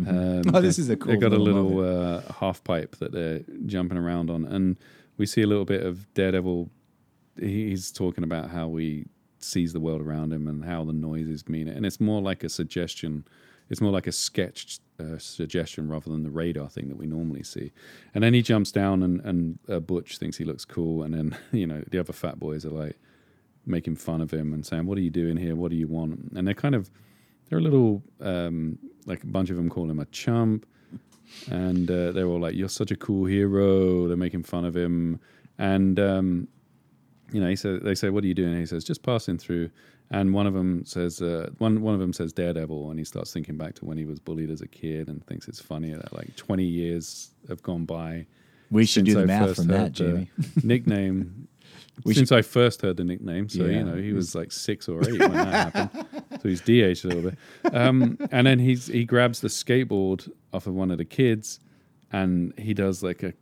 Um, 0.08 0.42
Oh, 0.54 0.62
this 0.62 0.80
is 0.80 0.90
a 0.90 0.96
cool 0.96 1.12
They 1.12 1.18
got 1.18 1.34
a 1.34 1.38
little 1.38 1.64
little 1.64 2.18
uh, 2.18 2.22
half 2.40 2.64
pipe 2.64 2.96
that 2.98 3.12
they're 3.12 3.42
jumping 3.66 3.98
around 3.98 4.30
on, 4.30 4.46
and 4.46 4.78
we 5.18 5.26
see 5.26 5.42
a 5.42 5.48
little 5.48 5.66
bit 5.66 5.84
of 5.84 6.12
Daredevil. 6.14 6.70
He's 7.40 7.92
talking 7.92 8.24
about 8.24 8.50
how 8.50 8.76
he 8.76 9.06
sees 9.40 9.72
the 9.74 9.80
world 9.80 10.02
around 10.02 10.34
him 10.34 10.48
and 10.48 10.66
how 10.66 10.84
the 10.84 10.94
noises 10.94 11.48
mean 11.48 11.68
it, 11.68 11.76
and 11.76 11.86
it's 11.86 12.00
more 12.00 12.22
like 12.22 12.44
a 12.44 12.50
suggestion. 12.50 13.26
It's 13.70 13.82
more 13.82 13.92
like 13.92 14.08
a 14.08 14.12
sketched 14.12 14.82
uh, 15.00 15.20
suggestion 15.20 15.88
rather 15.88 16.10
than 16.10 16.24
the 16.24 16.32
radar 16.32 16.70
thing 16.70 16.88
that 16.90 16.98
we 16.98 17.06
normally 17.06 17.44
see. 17.44 17.72
And 18.16 18.24
then 18.24 18.34
he 18.34 18.42
jumps 18.42 18.72
down, 18.72 19.04
and, 19.04 19.22
and 19.22 19.60
uh, 19.70 19.80
Butch 19.80 20.18
thinks 20.18 20.38
he 20.38 20.44
looks 20.44 20.66
cool, 20.66 21.04
and 21.04 21.14
then 21.14 21.38
you 21.52 21.68
know 21.68 21.84
the 21.90 22.00
other 22.00 22.14
fat 22.14 22.40
boys 22.40 22.66
are 22.66 22.72
like 22.72 22.98
making 23.66 23.96
fun 23.96 24.22
of 24.22 24.32
him 24.32 24.54
and 24.54 24.66
saying, 24.66 24.86
"What 24.86 24.98
are 24.98 25.02
you 25.02 25.12
doing 25.12 25.38
here? 25.38 25.56
What 25.56 25.70
do 25.72 25.78
you 25.78 25.88
want?" 25.88 26.32
And 26.36 26.48
they're 26.48 26.54
kind 26.56 26.76
of 26.76 26.90
they're 27.50 27.60
a 27.60 27.62
little 27.62 28.04
um, 28.22 28.78
like 29.06 29.24
a 29.24 29.28
bunch 29.28 29.50
of 29.50 29.58
them 29.58 29.70
call 29.70 29.90
him 29.90 30.00
a 30.00 30.06
chump, 30.06 30.66
and 31.50 31.90
uh, 31.90 32.12
they're 32.12 32.28
all 32.28 32.40
like, 32.40 32.56
"You're 32.56 32.70
such 32.70 32.92
a 32.92 32.96
cool 32.96 33.26
hero." 33.26 34.08
They're 34.08 34.18
making 34.18 34.44
fun 34.44 34.66
of 34.66 34.76
him, 34.76 35.20
and 35.58 36.00
um, 36.00 36.48
you 37.32 37.42
know, 37.42 37.48
he 37.50 37.56
says, 37.56 37.82
"They 37.84 37.96
say, 37.96 38.10
what 38.10 38.24
are 38.24 38.28
you 38.28 38.34
doing?" 38.34 38.52
And 38.52 38.60
he 38.60 38.66
says, 38.66 38.84
"Just 38.84 39.04
passing 39.04 39.38
through." 39.38 39.70
And 40.12 40.34
one 40.34 40.48
of 40.48 40.56
them 40.56 40.84
says, 40.86 41.22
uh, 41.22 41.52
one 41.60 41.82
one 41.82 41.94
of 41.94 42.00
them 42.00 42.14
says 42.14 42.34
Daredevil, 42.34 42.90
and 42.90 42.98
he 42.98 43.06
starts 43.06 43.32
thinking 43.32 43.58
back 43.58 43.76
to 43.76 43.86
when 43.86 43.96
he 43.96 44.06
was 44.06 44.20
bullied 44.20 44.50
as 44.50 44.62
a 44.62 44.68
kid 44.68 45.08
and 45.08 45.24
thinks 45.28 45.48
it's 45.48 45.62
funny 45.62 45.94
that 45.94 46.12
like 46.14 46.36
20 46.36 46.64
years 46.64 47.30
have 47.48 47.62
gone 47.62 47.86
by. 47.86 48.26
We 48.72 48.86
should 48.86 49.06
do 49.06 49.14
the 49.14 49.22
I 49.22 49.26
math 49.26 49.56
from 49.58 49.68
that, 49.68 49.92
Jamie. 49.92 50.32
nickname. 50.64 51.48
We 52.06 52.14
since 52.14 52.32
I 52.32 52.42
first 52.42 52.82
heard 52.82 52.96
the 52.98 53.04
nickname, 53.04 53.50
so 53.50 53.66
Yeah. 53.66 53.80
you 53.80 53.84
know 53.84 53.96
he 53.98 54.14
was 54.14 54.34
like 54.34 54.52
six 54.54 54.88
or 54.88 55.02
eight 55.08 55.20
when 55.20 55.32
that 55.34 55.74
happened. 55.76 56.06
So 56.42 56.50
he's 56.50 56.62
de-aged 56.62 57.06
a 57.06 57.08
little 57.10 57.32
bit. 57.32 57.74
Um, 57.74 58.18
and 58.32 58.48
then 58.48 58.60
he's 58.60 58.88
he 58.88 59.06
grabs 59.06 59.42
the 59.42 59.48
skateboard 59.48 60.32
off 60.54 60.68
of 60.68 60.74
one 60.74 60.92
of 60.92 60.98
the 60.98 61.06
kids, 61.06 61.60
and 62.12 62.54
he 62.58 62.74
does 62.74 63.04
like 63.04 63.24
a 63.24 63.34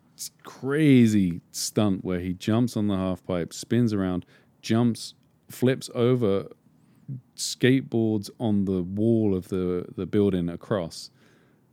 crazy 0.44 1.42
stunt 1.52 2.04
where 2.04 2.20
he 2.20 2.34
jumps 2.34 2.76
on 2.76 2.88
the 2.88 2.96
half 2.96 3.24
pipe, 3.26 3.54
spins 3.54 3.94
around, 3.94 4.26
jumps, 4.62 5.14
flips 5.50 5.90
over, 5.94 6.48
skateboards 7.36 8.30
on 8.40 8.66
the 8.66 8.82
wall 8.82 9.36
of 9.36 9.50
the 9.50 9.86
the 9.96 10.06
building 10.06 10.50
across, 10.50 11.12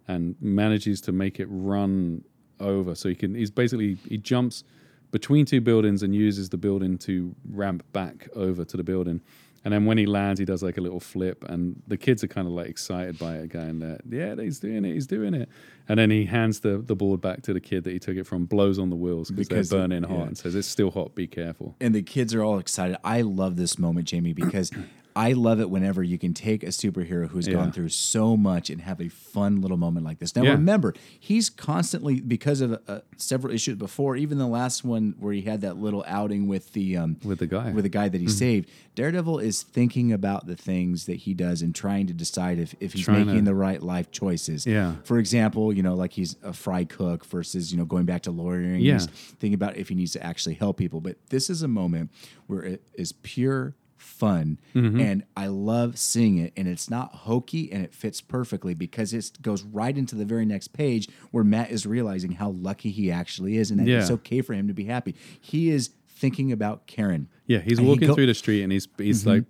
and 0.07 0.37
manages 0.41 1.01
to 1.03 1.13
make 1.13 1.41
it 1.41 1.47
run 1.49 2.25
over. 2.61 2.95
So 2.95 3.09
he 3.09 3.15
can. 3.15 3.35
He's 3.35 3.51
basically 3.51 3.95
he 4.09 4.19
jumps 4.19 4.65
between 5.11 5.47
two 5.47 5.61
buildings 5.61 6.03
and 6.03 6.13
uses 6.13 6.49
the 6.49 6.57
building 6.57 6.99
to 6.99 7.35
ramp 7.49 7.85
back 7.93 8.29
over 8.35 8.65
to 8.65 8.77
the 8.77 8.83
building. 8.83 9.21
And 9.65 9.73
then 9.73 9.87
when 9.87 9.97
he 9.97 10.05
lands, 10.05 10.39
he 10.39 10.45
does 10.45 10.63
like 10.63 10.77
a 10.77 10.81
little 10.81 11.01
flip, 11.01 11.43
and 11.49 11.83
the 11.87 11.97
kids 11.97 12.23
are 12.23 12.29
kind 12.29 12.47
of 12.47 12.53
like 12.53 12.69
excited 12.69 13.19
by 13.19 13.37
it, 13.37 13.49
going, 13.49 13.79
that, 13.79 14.03
"Yeah, 14.09 14.35
he's 14.37 14.59
doing 14.59 14.85
it, 14.85 14.93
he's 14.93 15.07
doing 15.07 15.33
it." 15.33 15.49
And 15.89 15.99
then 15.99 16.11
he 16.11 16.27
hands 16.27 16.61
the, 16.61 16.79
the 16.79 16.95
board 16.95 17.21
back 17.21 17.43
to 17.43 17.53
the 17.53 17.61
kid 17.61 17.85
that 17.85 17.93
he 17.93 17.99
took 17.99 18.17
it 18.17 18.27
from, 18.27 18.45
blows 18.45 18.79
on 18.79 18.91
the 18.91 18.97
wheels 18.97 19.31
because 19.31 19.71
they're 19.71 19.81
burning 19.81 20.03
hot, 20.03 20.19
yeah. 20.19 20.25
and 20.25 20.39
says, 20.39 20.55
"It's 20.55 20.69
still 20.69 20.91
hot, 20.91 21.15
be 21.15 21.27
careful." 21.27 21.77
and 21.81 21.95
the 21.95 22.03
kids 22.03 22.35
are 22.35 22.43
all 22.43 22.59
excited. 22.59 22.99
I 23.05 23.23
love 23.23 23.57
this 23.57 23.79
moment, 23.79 24.07
Jamie, 24.07 24.35
because 24.35 24.71
I 25.17 25.33
love 25.33 25.61
it 25.61 25.71
whenever 25.71 26.03
you 26.03 26.19
can 26.19 26.35
take 26.35 26.65
a 26.65 26.69
superhero 26.69 27.29
who's 27.29 27.47
Yeah. 27.47 27.55
gone 27.55 27.71
through 27.71 27.91
so 27.91 28.37
much 28.37 28.69
and 28.69 28.81
have 28.81 29.01
a 29.01 29.09
fun 29.09 29.61
little 29.61 29.77
moment 29.77 30.05
like 30.05 30.19
this. 30.19 30.35
Now, 30.35 30.43
Yeah. 30.43 30.51
remember, 30.53 30.93
he's 31.21 31.49
constantly 31.51 32.21
because 32.21 32.61
of 32.61 32.81
uh, 32.89 33.01
several 33.17 33.55
issues 33.55 33.77
before, 33.77 34.17
even 34.17 34.39
the 34.39 34.49
last 34.49 34.83
one 34.85 35.15
where 35.21 35.33
he 35.33 35.43
had 35.43 35.61
that 35.61 35.77
little 35.79 36.05
outing 36.09 36.49
with 36.49 36.73
the 36.73 36.97
um, 36.97 37.17
With 37.25 37.39
the 37.39 37.47
guy. 37.47 37.71
with 37.71 37.85
the 37.85 37.89
guy 37.89 38.09
that 38.09 38.19
Mm-hmm. 38.19 38.27
he 38.27 38.33
saved. 38.33 38.71
Daredevil 38.97 39.39
is 39.39 39.63
thinking 39.63 40.13
about 40.13 40.47
the 40.47 40.57
things 40.57 41.07
that 41.07 41.17
he 41.17 41.33
does 41.35 41.63
and 41.63 41.75
trying 41.75 42.07
to 42.09 42.13
decide 42.13 42.59
if, 42.59 42.75
if 42.81 42.93
he's 42.93 43.05
Trying 43.05 43.27
making 43.27 43.45
to- 43.45 43.51
the 43.51 43.55
right 43.55 43.83
life 43.83 44.11
choices. 44.11 44.67
Yeah. 44.67 44.97
For 45.05 45.19
example, 45.19 45.73
you 45.73 45.83
know, 45.85 45.95
like 45.95 46.13
he's 46.15 46.35
a 46.43 46.53
fry 46.53 46.83
cook 46.85 47.25
versus, 47.27 47.71
you 47.73 47.79
know, 47.79 47.85
going 47.85 48.05
back 48.05 48.23
to 48.23 48.33
lawyering. 48.33 48.81
Yeah. 48.81 48.95
He's 48.95 49.07
thinking 49.07 49.55
about 49.55 49.77
if 49.77 49.89
he 49.91 49.95
needs 49.95 50.13
to 50.13 50.25
actually 50.27 50.55
help 50.55 50.77
people. 50.77 51.01
But 51.01 51.19
this 51.29 51.49
is 51.51 51.63
a 51.63 51.69
moment 51.69 52.11
where 52.49 52.63
it 52.65 52.83
is 52.95 53.13
pure 53.13 53.75
fun 54.19 54.59
Mm-hmm. 54.75 55.01
and 55.01 55.25
I 55.37 55.47
love 55.49 55.99
seeing 55.99 56.39
it 56.39 56.53
and 56.57 56.67
it's 56.69 56.89
not 56.91 57.15
hokey 57.15 57.71
and 57.73 57.85
it 57.85 57.95
fits 57.95 58.21
perfectly 58.21 58.75
because 58.75 59.13
it 59.13 59.31
goes 59.43 59.63
right 59.65 59.97
into 59.97 60.15
the 60.15 60.25
very 60.25 60.47
next 60.47 60.69
page 60.69 61.09
where 61.33 61.45
Matt 61.45 61.71
is 61.71 61.85
realizing 61.87 62.33
how 62.33 62.51
lucky 62.51 62.91
he 62.91 63.11
actually 63.11 63.57
is 63.57 63.71
and 63.71 63.81
that 63.81 63.89
it's 63.89 64.11
okay 64.11 64.41
for 64.41 64.53
him 64.55 64.69
to 64.69 64.75
be 64.75 64.85
happy. 64.85 65.15
He 65.41 65.71
is 65.71 65.91
thinking 66.09 66.53
about 66.53 66.87
Karen. 66.87 67.29
Yeah, 67.47 67.59
he's 67.59 67.79
And 67.79 67.87
he 67.87 67.91
walking 67.93 68.01
go- 68.07 68.13
Mm-hmm. 68.13 68.15
through 68.15 68.27
the 68.27 68.35
street 68.35 68.63
and 68.63 68.73
he's 68.73 68.87
he's 68.99 69.27
like 69.27 69.45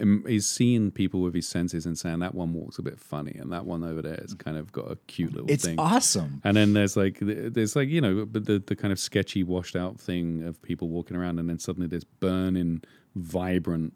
um, 0.00 0.24
he's 0.26 0.46
seeing 0.46 0.90
people 0.90 1.20
with 1.20 1.34
his 1.34 1.46
senses 1.46 1.84
and 1.86 1.96
saying 1.96 2.18
that 2.20 2.34
one 2.34 2.52
walks 2.54 2.78
a 2.78 2.82
bit 2.82 2.98
funny 2.98 3.32
and 3.38 3.52
that 3.52 3.64
one 3.66 3.84
over 3.84 4.02
there 4.02 4.18
has 4.20 4.34
kind 4.34 4.56
of 4.56 4.72
got 4.72 4.90
a 4.90 4.96
cute 5.06 5.32
little 5.32 5.48
It's 5.50 5.64
thing. 5.64 5.78
awesome. 5.78 6.40
And 6.42 6.56
then 6.56 6.72
there's 6.72 6.96
like 6.96 7.18
there's 7.20 7.76
like 7.76 7.88
you 7.90 8.00
know 8.00 8.24
but 8.24 8.46
the 8.46 8.58
the 8.66 8.74
kind 8.74 8.92
of 8.92 8.98
sketchy 8.98 9.42
washed 9.44 9.76
out 9.76 10.00
thing 10.00 10.42
of 10.42 10.60
people 10.62 10.88
walking 10.88 11.16
around 11.16 11.38
and 11.38 11.48
then 11.48 11.58
suddenly 11.58 11.86
this 11.86 12.02
burning 12.04 12.82
vibrant 13.14 13.92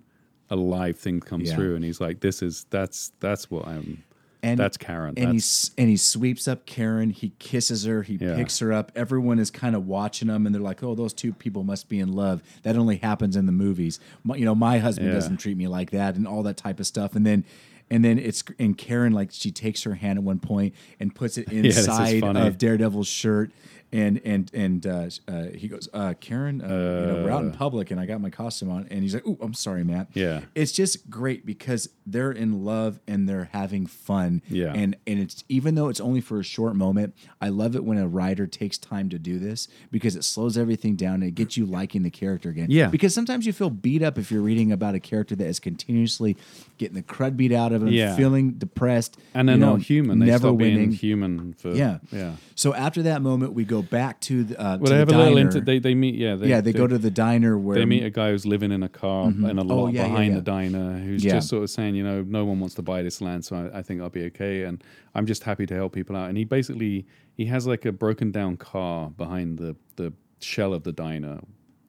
alive 0.51 0.97
thing 0.99 1.21
comes 1.21 1.49
Yeah. 1.51 1.57
through 1.57 1.77
and 1.77 1.85
he's 1.85 2.01
like 2.01 2.21
this 2.21 2.43
is 2.43 2.67
that's 2.71 3.13
that's 3.21 3.51
what 3.51 3.67
I'm 3.69 4.03
And 4.43 4.59
that's 4.59 4.77
Karen 4.79 5.15
And 5.17 5.33
he 5.33 5.37
that's, 5.39 5.67
s- 5.69 5.71
and 5.77 5.89
he 5.91 5.97
sweeps 5.99 6.49
up 6.49 6.65
Karen. 6.65 7.11
He 7.11 7.33
kisses 7.39 7.85
her. 7.85 8.03
He 8.03 8.15
Yeah. 8.15 8.37
picks 8.37 8.59
her 8.61 8.73
up. 8.73 8.91
Everyone 8.97 9.39
is 9.39 9.51
kind 9.51 9.77
of 9.77 9.87
watching 9.87 10.29
them, 10.29 10.47
and 10.47 10.55
they're 10.55 10.63
like, 10.63 10.83
"Oh, 10.83 10.95
those 10.95 11.13
two 11.13 11.35
people 11.35 11.63
must 11.63 11.91
be 11.91 11.99
in 12.01 12.15
love." 12.15 12.43
That 12.63 12.75
only 12.77 12.97
happens 12.97 13.37
in 13.37 13.45
the 13.45 13.53
movies. 13.53 14.01
My, 14.25 14.37
you 14.37 14.47
know, 14.47 14.55
my 14.55 14.79
husband 14.79 15.09
Yeah. 15.09 15.15
doesn't 15.15 15.37
treat 15.37 15.59
me 15.59 15.69
like 15.69 15.91
that, 15.91 16.15
and 16.17 16.27
all 16.27 16.43
that 16.45 16.57
type 16.57 16.81
of 16.81 16.87
stuff. 16.87 17.15
And 17.15 17.27
then, 17.27 17.45
and 17.91 18.03
then 18.03 18.19
it's 18.19 18.43
and 18.59 18.79
Karen 18.79 19.13
like 19.13 19.29
she 19.31 19.51
takes 19.51 19.83
her 19.83 19.97
hand 19.97 20.19
at 20.19 20.23
one 20.25 20.39
point 20.39 20.75
and 20.99 21.15
puts 21.15 21.37
it 21.37 21.47
inside 21.53 22.21
funny. 22.21 22.41
of 22.41 22.57
Daredevil's 22.57 23.09
shirt. 23.09 23.51
And 23.93 24.21
and 24.25 24.51
and 24.55 24.87
uh, 24.87 25.07
uh, 25.27 25.45
he 25.55 25.67
goes, 25.67 25.89
uh, 25.93 26.15
Karen, 26.21 26.61
uh, 26.63 26.67
you 26.67 26.73
know, 27.13 27.25
we're 27.25 27.31
out 27.31 27.43
in 27.43 27.51
public, 27.51 27.91
and 27.91 27.99
I 27.99 28.07
got 28.07 28.21
my 28.21 28.31
costume 28.31 28.71
on, 28.71 28.87
and 28.89 29.03
he's 29.03 29.15
like, 29.15 29.25
"Oh, 29.27 29.37
I'm 29.41 29.53
sorry, 29.55 29.83
Matt." 29.83 30.09
Yeah. 30.15 30.43
it's 30.55 30.71
just 30.71 31.11
great 31.11 31.45
because 31.45 31.89
they're 32.07 32.31
in 32.31 32.65
love 32.65 33.01
and 33.09 33.29
they're 33.29 33.49
having 33.53 33.87
fun. 33.87 34.43
Yeah. 34.49 34.73
And 34.75 34.97
and 35.09 35.19
it's 35.19 35.43
even 35.49 35.75
though 35.75 35.89
it's 35.89 36.01
only 36.01 36.21
for 36.21 36.39
a 36.39 36.45
short 36.45 36.77
moment, 36.77 37.15
I 37.41 37.49
love 37.49 37.75
it 37.75 37.85
when 37.85 37.99
a 37.99 38.07
writer 38.07 38.47
takes 38.47 38.79
time 38.79 39.09
to 39.11 39.19
do 39.19 39.39
this 39.41 39.67
because 39.91 40.15
it 40.15 40.23
slows 40.25 40.57
everything 40.57 40.95
down 40.95 41.15
and 41.15 41.25
it 41.25 41.35
gets 41.35 41.57
you 41.57 41.67
liking 41.67 42.03
the 42.05 42.11
character 42.11 42.49
again. 42.49 42.69
Yeah. 42.71 42.89
Because 42.89 43.13
sometimes 43.13 43.45
you 43.45 43.53
feel 43.53 43.71
beat 43.71 44.03
up 44.03 44.19
if 44.19 44.31
you're 44.31 44.43
reading 44.43 44.71
about 44.71 44.95
a 44.95 45.01
character 45.01 45.35
that 45.37 45.47
is 45.47 45.59
continuously 45.59 46.37
getting 46.79 46.95
the 46.97 47.03
crud 47.03 47.37
beat 47.37 47.53
out 47.53 47.73
of 47.73 47.83
him, 47.83 47.89
Yeah. 47.89 48.15
feeling 48.17 48.53
depressed, 48.53 49.17
and 49.35 49.49
they're 49.49 49.57
you 49.57 49.61
know, 49.61 49.73
not 49.77 49.83
human 49.83 50.19
they 50.21 50.27
never 50.27 50.49
stop 50.49 50.57
winning. 50.57 50.77
being 50.77 50.93
human 50.93 51.55
for 51.55 51.71
yeah. 51.75 51.99
yeah 52.13 52.33
So 52.55 52.73
after 52.75 53.03
that 53.03 53.21
moment, 53.23 53.53
we 53.53 53.65
go 53.65 53.80
back 53.83 54.21
to 54.21 54.45
the, 54.45 54.61
uh, 54.61 54.77
well 54.79 54.79
to 54.87 54.91
they 54.93 54.99
have 54.99 55.09
the 55.09 55.17
a 55.17 55.19
little 55.19 55.35
diner. 55.35 55.47
inter- 55.49 55.61
they 55.61 55.79
they 55.79 55.95
meet 55.95 56.15
yeah 56.15 56.35
they, 56.37 56.49
yeah, 56.49 56.61
they, 56.61 56.73
go 56.73 56.87
to 56.87 56.99
the 56.99 57.11
diner 57.11 57.59
where 57.59 57.79
they 57.79 57.85
meet 57.85 58.03
a 58.05 58.11
guy 58.11 58.31
who's 58.31 58.47
living 58.47 58.73
in 58.73 58.83
a 58.83 58.89
car 58.89 59.29
in 59.29 59.45
a 59.59 59.63
lot 59.65 59.75
Oh, 59.85 59.87
yeah, 59.89 60.03
yeah, 60.03 60.09
behind 60.09 60.29
yeah. 60.33 60.35
the 60.37 60.43
diner 60.43 60.99
who's 60.99 61.25
Yeah. 61.25 61.33
just 61.35 61.49
sort 61.49 61.63
of 61.63 61.71
saying, 61.71 61.95
you 61.95 62.05
know, 62.05 62.23
no 62.23 62.45
one 62.45 62.61
wants 62.61 62.75
to 62.77 62.83
buy 62.83 63.03
this 63.03 63.21
land, 63.21 63.45
so 63.45 63.57
I, 63.73 63.79
I 63.79 63.83
think 63.83 64.01
I'll 64.01 64.11
be 64.11 64.25
okay. 64.27 64.63
And 64.65 64.83
I'm 65.15 65.27
just 65.27 65.43
happy 65.45 65.67
to 65.67 65.75
help 65.75 65.93
people 65.93 66.17
out. 66.17 66.29
And 66.29 66.37
he 66.39 66.45
basically 66.45 67.07
he 67.35 67.47
has 67.47 67.67
like 67.67 67.85
a 67.85 67.93
broken 67.93 68.31
down 68.31 68.57
car 68.57 69.11
behind 69.11 69.59
the 69.59 69.77
the 69.97 70.13
shell 70.41 70.73
of 70.75 70.83
the 70.85 70.93
diner, 70.93 71.41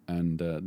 and 0.07 0.41
uh, 0.41 0.59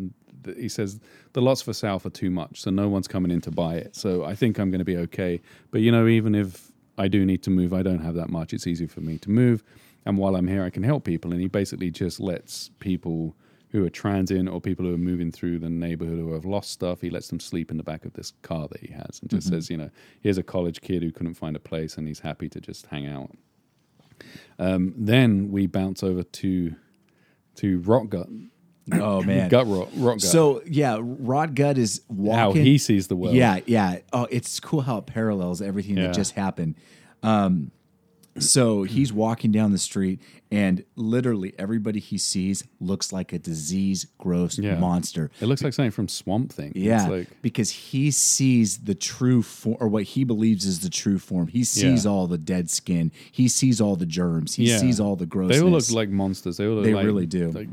th- 0.45 0.57
he 0.59 0.69
says 0.69 1.01
the 1.33 1.41
lots 1.43 1.63
for 1.63 1.73
sale 1.73 1.99
for 1.99 2.11
too 2.11 2.31
much, 2.31 2.61
so 2.61 2.71
no 2.71 2.89
one's 2.89 3.09
coming 3.09 3.31
in 3.31 3.41
to 3.43 3.51
buy 3.51 3.75
it. 3.77 3.95
So 3.97 4.25
I 4.25 4.35
think 4.35 4.59
I'm 4.59 4.71
going 4.71 4.79
to 4.81 4.85
be 4.85 4.97
okay. 4.99 5.41
But 5.71 5.81
you 5.81 5.91
know, 5.93 6.07
even 6.07 6.35
if 6.35 6.71
I 6.97 7.09
do 7.09 7.27
need 7.27 7.43
to 7.43 7.51
move. 7.51 7.73
I 7.73 7.83
don't 7.83 7.99
have 8.05 8.15
that 8.15 8.31
much. 8.31 8.53
It's 8.55 8.69
easy 8.69 8.87
for 8.87 9.01
me 9.01 9.19
to 9.19 9.29
move, 9.29 9.65
and 10.07 10.19
while 10.19 10.37
I'm 10.37 10.47
here, 10.49 10.65
I 10.65 10.71
can 10.71 10.83
help 10.83 11.05
people. 11.05 11.33
And 11.33 11.41
he 11.41 11.49
basically 11.49 11.91
just 11.91 12.21
lets 12.21 12.71
people 12.81 13.35
who 13.71 13.85
are 13.85 13.91
transient 13.91 14.49
or 14.49 14.61
people 14.61 14.85
who 14.85 14.95
are 14.95 14.99
moving 14.99 15.33
through 15.33 15.59
the 15.59 15.69
neighborhood 15.69 16.19
who 16.19 16.33
have 16.33 16.45
lost 16.45 16.71
stuff. 16.71 17.01
He 17.01 17.11
lets 17.11 17.29
them 17.29 17.41
sleep 17.41 17.71
in 17.73 17.77
the 17.77 17.83
back 17.83 18.05
of 18.05 18.13
this 18.13 18.33
car 18.43 18.69
that 18.69 18.81
he 18.81 18.93
has, 18.93 19.19
and 19.21 19.31
just 19.31 19.49
says, 19.49 19.69
you 19.69 19.77
know, 19.77 19.91
here's 20.21 20.39
a 20.39 20.43
college 20.45 20.81
kid 20.81 21.03
who 21.03 21.11
couldn't 21.11 21.35
find 21.35 21.57
a 21.57 21.61
place, 21.61 21.97
and 21.97 22.07
he's 22.07 22.21
happy 22.21 22.49
to 22.51 22.61
just 22.61 22.87
hang 22.87 23.07
out. 23.07 23.31
Um, 24.59 24.95
then 24.97 25.51
we 25.51 25.67
bounce 25.67 26.03
over 26.03 26.23
to 26.23 26.75
to 27.57 27.81
Rotgut. 27.81 28.49
Oh 28.93 29.23
man, 29.27 29.49
Gut 29.49 29.67
Rot, 29.67 29.89
Rock 29.97 30.15
Gut. 30.19 30.23
So 30.23 30.63
yeah, 30.67 30.97
Rotgut 30.99 31.77
is 31.79 32.03
walking. 32.09 32.39
how 32.39 32.53
he 32.53 32.79
sees 32.79 33.09
the 33.09 33.17
world. 33.17 33.35
Yeah, 33.35 33.61
yeah. 33.67 33.99
Oh, 34.13 34.29
it's 34.31 34.61
cool 34.61 34.83
how 34.83 34.99
it 34.99 35.07
parallels 35.07 35.61
everything 35.63 35.97
Yeah. 35.97 36.09
that 36.09 36.15
just 36.15 36.33
happened. 36.33 36.77
Um, 37.23 37.71
so 38.39 38.81
hmm. 38.81 38.85
he's 38.85 39.13
walking 39.13 39.53
down 39.53 39.73
the 39.73 39.79
street, 39.79 40.21
and 40.51 40.85
literally 40.97 41.55
everybody 41.59 42.01
he 42.01 42.19
sees 42.19 42.65
looks 42.81 43.13
like 43.13 43.33
a 43.33 43.39
disease, 43.39 44.07
gross 44.19 44.59
Yeah. 44.59 44.79
monster. 44.79 45.31
It 45.41 45.47
looks 45.47 45.63
like 45.63 45.73
something 45.73 45.91
from 45.91 46.09
Swamp 46.09 46.53
Thing. 46.53 46.73
Yeah, 46.75 47.03
It's 47.03 47.11
like, 47.11 47.43
because 47.43 47.71
he 47.71 48.11
sees 48.11 48.79
the 48.79 48.95
true 48.95 49.43
form, 49.43 49.77
or 49.81 49.89
what 49.89 50.05
he 50.05 50.25
believes 50.25 50.65
is 50.65 50.81
the 50.81 50.91
true 50.91 51.19
form. 51.19 51.49
He 51.49 51.65
sees 51.65 52.05
Yeah. 52.05 52.11
all 52.11 52.27
the 52.27 52.39
dead 52.39 52.71
skin. 52.71 53.11
He 53.31 53.49
sees 53.49 53.81
all 53.81 53.97
the 53.97 54.07
germs. 54.07 54.55
He 54.55 54.69
Yeah. 54.69 54.79
sees 54.79 55.01
all 55.01 55.17
the 55.17 55.27
grossness. 55.27 55.59
they 55.59 55.65
all 55.65 55.71
look 55.71 55.91
like 55.91 56.09
monsters. 56.11 56.57
They 56.57 56.67
all 56.67 56.75
look 56.77 56.85
They 56.85 56.95
like, 56.95 57.07
really 57.07 57.27
do. 57.27 57.51
Like 57.51 57.69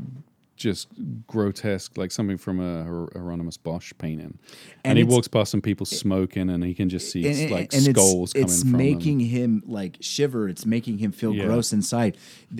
just 0.62 0.88
grotesque, 1.26 1.96
like 1.98 2.12
something 2.12 2.38
from 2.38 2.60
a 2.60 2.84
Hieronymus 2.84 3.56
Bosch 3.56 3.92
painting. 3.98 4.38
And, 4.84 4.92
And 4.92 4.98
he 4.98 5.04
walks 5.04 5.28
past 5.28 5.50
some 5.50 5.60
people 5.60 5.84
smoking, 5.84 6.48
and 6.48 6.64
he 6.64 6.74
can 6.74 6.88
just 6.88 7.10
see 7.10 7.26
and, 7.26 7.50
like 7.50 7.72
and 7.72 7.82
skulls 7.82 8.32
it's, 8.34 8.62
coming 8.62 8.90
it's 8.90 8.98
making 8.98 9.18
them. 9.18 9.26
him 9.26 9.62
like 9.66 9.96
shiver 10.00 10.48
it's 10.48 10.64
making 10.66 10.98
him 10.98 11.12
feel 11.12 11.34
Yeah. 11.34 11.46
gross 11.46 11.72
inside 11.72 12.16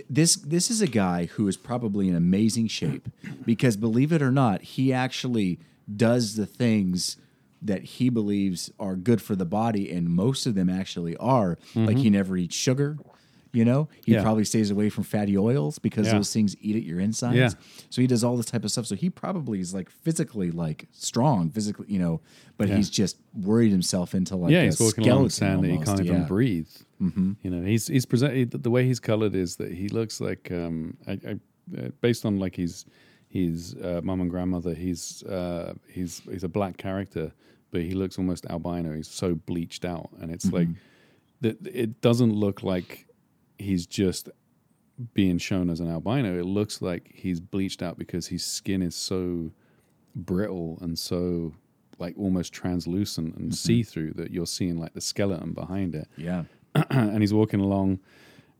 this 0.09 0.37
this 0.37 0.71
is 0.71 0.81
a 0.81 0.87
guy 0.87 1.27
who 1.27 1.47
is 1.49 1.57
probably 1.57 2.09
in 2.09 2.15
amazing 2.15 2.69
shape 2.69 3.09
because 3.45 3.77
believe 3.77 4.13
it 4.13 4.23
or 4.23 4.31
not 4.33 4.63
he 4.63 4.93
actually 4.93 5.59
does 5.95 6.37
the 6.37 6.47
things 6.47 7.17
that 7.61 7.83
he 7.83 8.09
believes 8.09 8.71
are 8.81 8.97
good 8.97 9.21
for 9.23 9.37
the 9.37 9.45
body 9.45 9.91
and 9.91 10.09
most 10.09 10.47
of 10.47 10.55
them 10.55 10.69
actually 10.69 11.17
are 11.19 11.59
like 11.75 11.89
mm-hmm. 11.91 11.97
he 11.99 12.11
never 12.11 12.37
eats 12.37 12.57
sugar 12.57 12.99
you 13.53 13.65
know 13.65 13.89
he 13.95 14.01
Mm-hmm. 14.01 14.13
Yeah. 14.13 14.23
probably 14.23 14.45
stays 14.45 14.71
away 14.71 14.89
from 14.89 15.05
fatty 15.05 15.37
oils 15.37 15.79
because 15.79 16.07
Yeah. 16.07 16.15
those 16.15 16.33
things 16.33 16.57
eat 16.61 16.77
at 16.77 16.83
your 16.83 17.01
insides 17.01 17.37
Yeah. 17.37 17.51
so 17.91 18.01
he 18.01 18.07
does 18.07 18.25
all 18.25 18.37
this 18.37 18.47
type 18.47 18.65
of 18.65 18.71
stuff 18.71 18.87
so 18.87 18.95
he 18.95 19.11
probably 19.11 19.61
is 19.61 19.75
like 19.75 19.91
physically 19.91 20.51
like 20.51 20.87
strong 20.93 21.51
physically, 21.51 21.87
you 21.89 21.99
know 21.99 22.21
but 22.59 22.69
he's 22.69 22.89
just 22.91 23.17
worried 23.35 23.71
himself 23.73 24.15
into 24.15 24.37
like 24.37 24.53
yeah, 24.53 24.61
a 24.61 24.65
he's 24.67 24.79
walking 24.81 25.09
along 25.09 25.29
skeleton 25.31 25.31
sand 25.31 25.65
that 25.65 25.71
he 25.71 25.79
can't 25.79 26.01
even 26.07 26.27
breathe. 26.27 26.69
Mm-hmm. 27.03 27.33
You 27.43 27.51
know, 27.51 27.63
he's 27.67 27.89
he's 27.89 28.07
presented 28.07 28.53
the 28.63 28.71
way 28.71 28.85
he's 28.87 29.01
colored 29.01 29.35
is 29.35 29.57
that 29.57 29.73
he 29.73 29.89
looks 29.89 30.21
like 30.21 30.53
um, 30.53 30.97
I, 31.09 31.13
I, 31.27 31.33
uh, 31.77 31.89
based 32.01 32.25
on 32.25 32.39
like 32.39 32.55
his 32.55 32.85
his 33.29 33.75
uh, 33.83 34.01
mom 34.05 34.21
and 34.21 34.31
grandmother. 34.31 34.75
He's 34.75 35.25
uh, 35.25 35.75
he's 35.89 36.21
he's 36.31 36.45
a 36.45 36.49
black 36.49 36.77
character, 36.77 37.33
but 37.73 37.81
he 37.83 37.93
looks 37.95 38.17
almost 38.19 38.47
albino. 38.49 38.95
He's 38.95 39.09
so 39.09 39.35
bleached 39.35 39.85
out, 39.85 40.11
and 40.21 40.31
it's 40.31 40.53
like 40.53 40.69
that. 41.41 41.57
It 41.67 42.01
doesn't 42.01 42.33
look 42.33 42.63
like 42.63 43.09
he's 43.63 43.87
just 43.87 44.29
being 45.15 45.39
shown 45.39 45.71
as 45.71 45.81
an 45.81 45.91
albino. 45.91 46.39
It 46.39 46.45
looks 46.45 46.83
like 46.83 47.11
he's 47.15 47.41
bleached 47.41 47.83
out 47.83 47.99
because 47.99 48.29
his 48.29 48.45
skin 48.45 48.83
is 48.83 48.95
so 48.95 49.53
brittle 50.15 50.79
and 50.81 50.99
so 50.99 51.55
like 51.99 52.15
almost 52.19 52.53
translucent 52.53 53.37
and 53.37 53.55
see 53.55 53.83
through 53.83 54.13
that 54.15 54.31
you're 54.31 54.47
seeing 54.47 54.79
like 54.79 54.93
the 54.95 55.01
skeleton 55.01 55.53
behind 55.53 55.95
it. 55.95 56.09
Yeah. 56.17 56.45
and 56.91 57.23
he's 57.23 57.35
walking 57.35 57.61
along, 57.61 58.01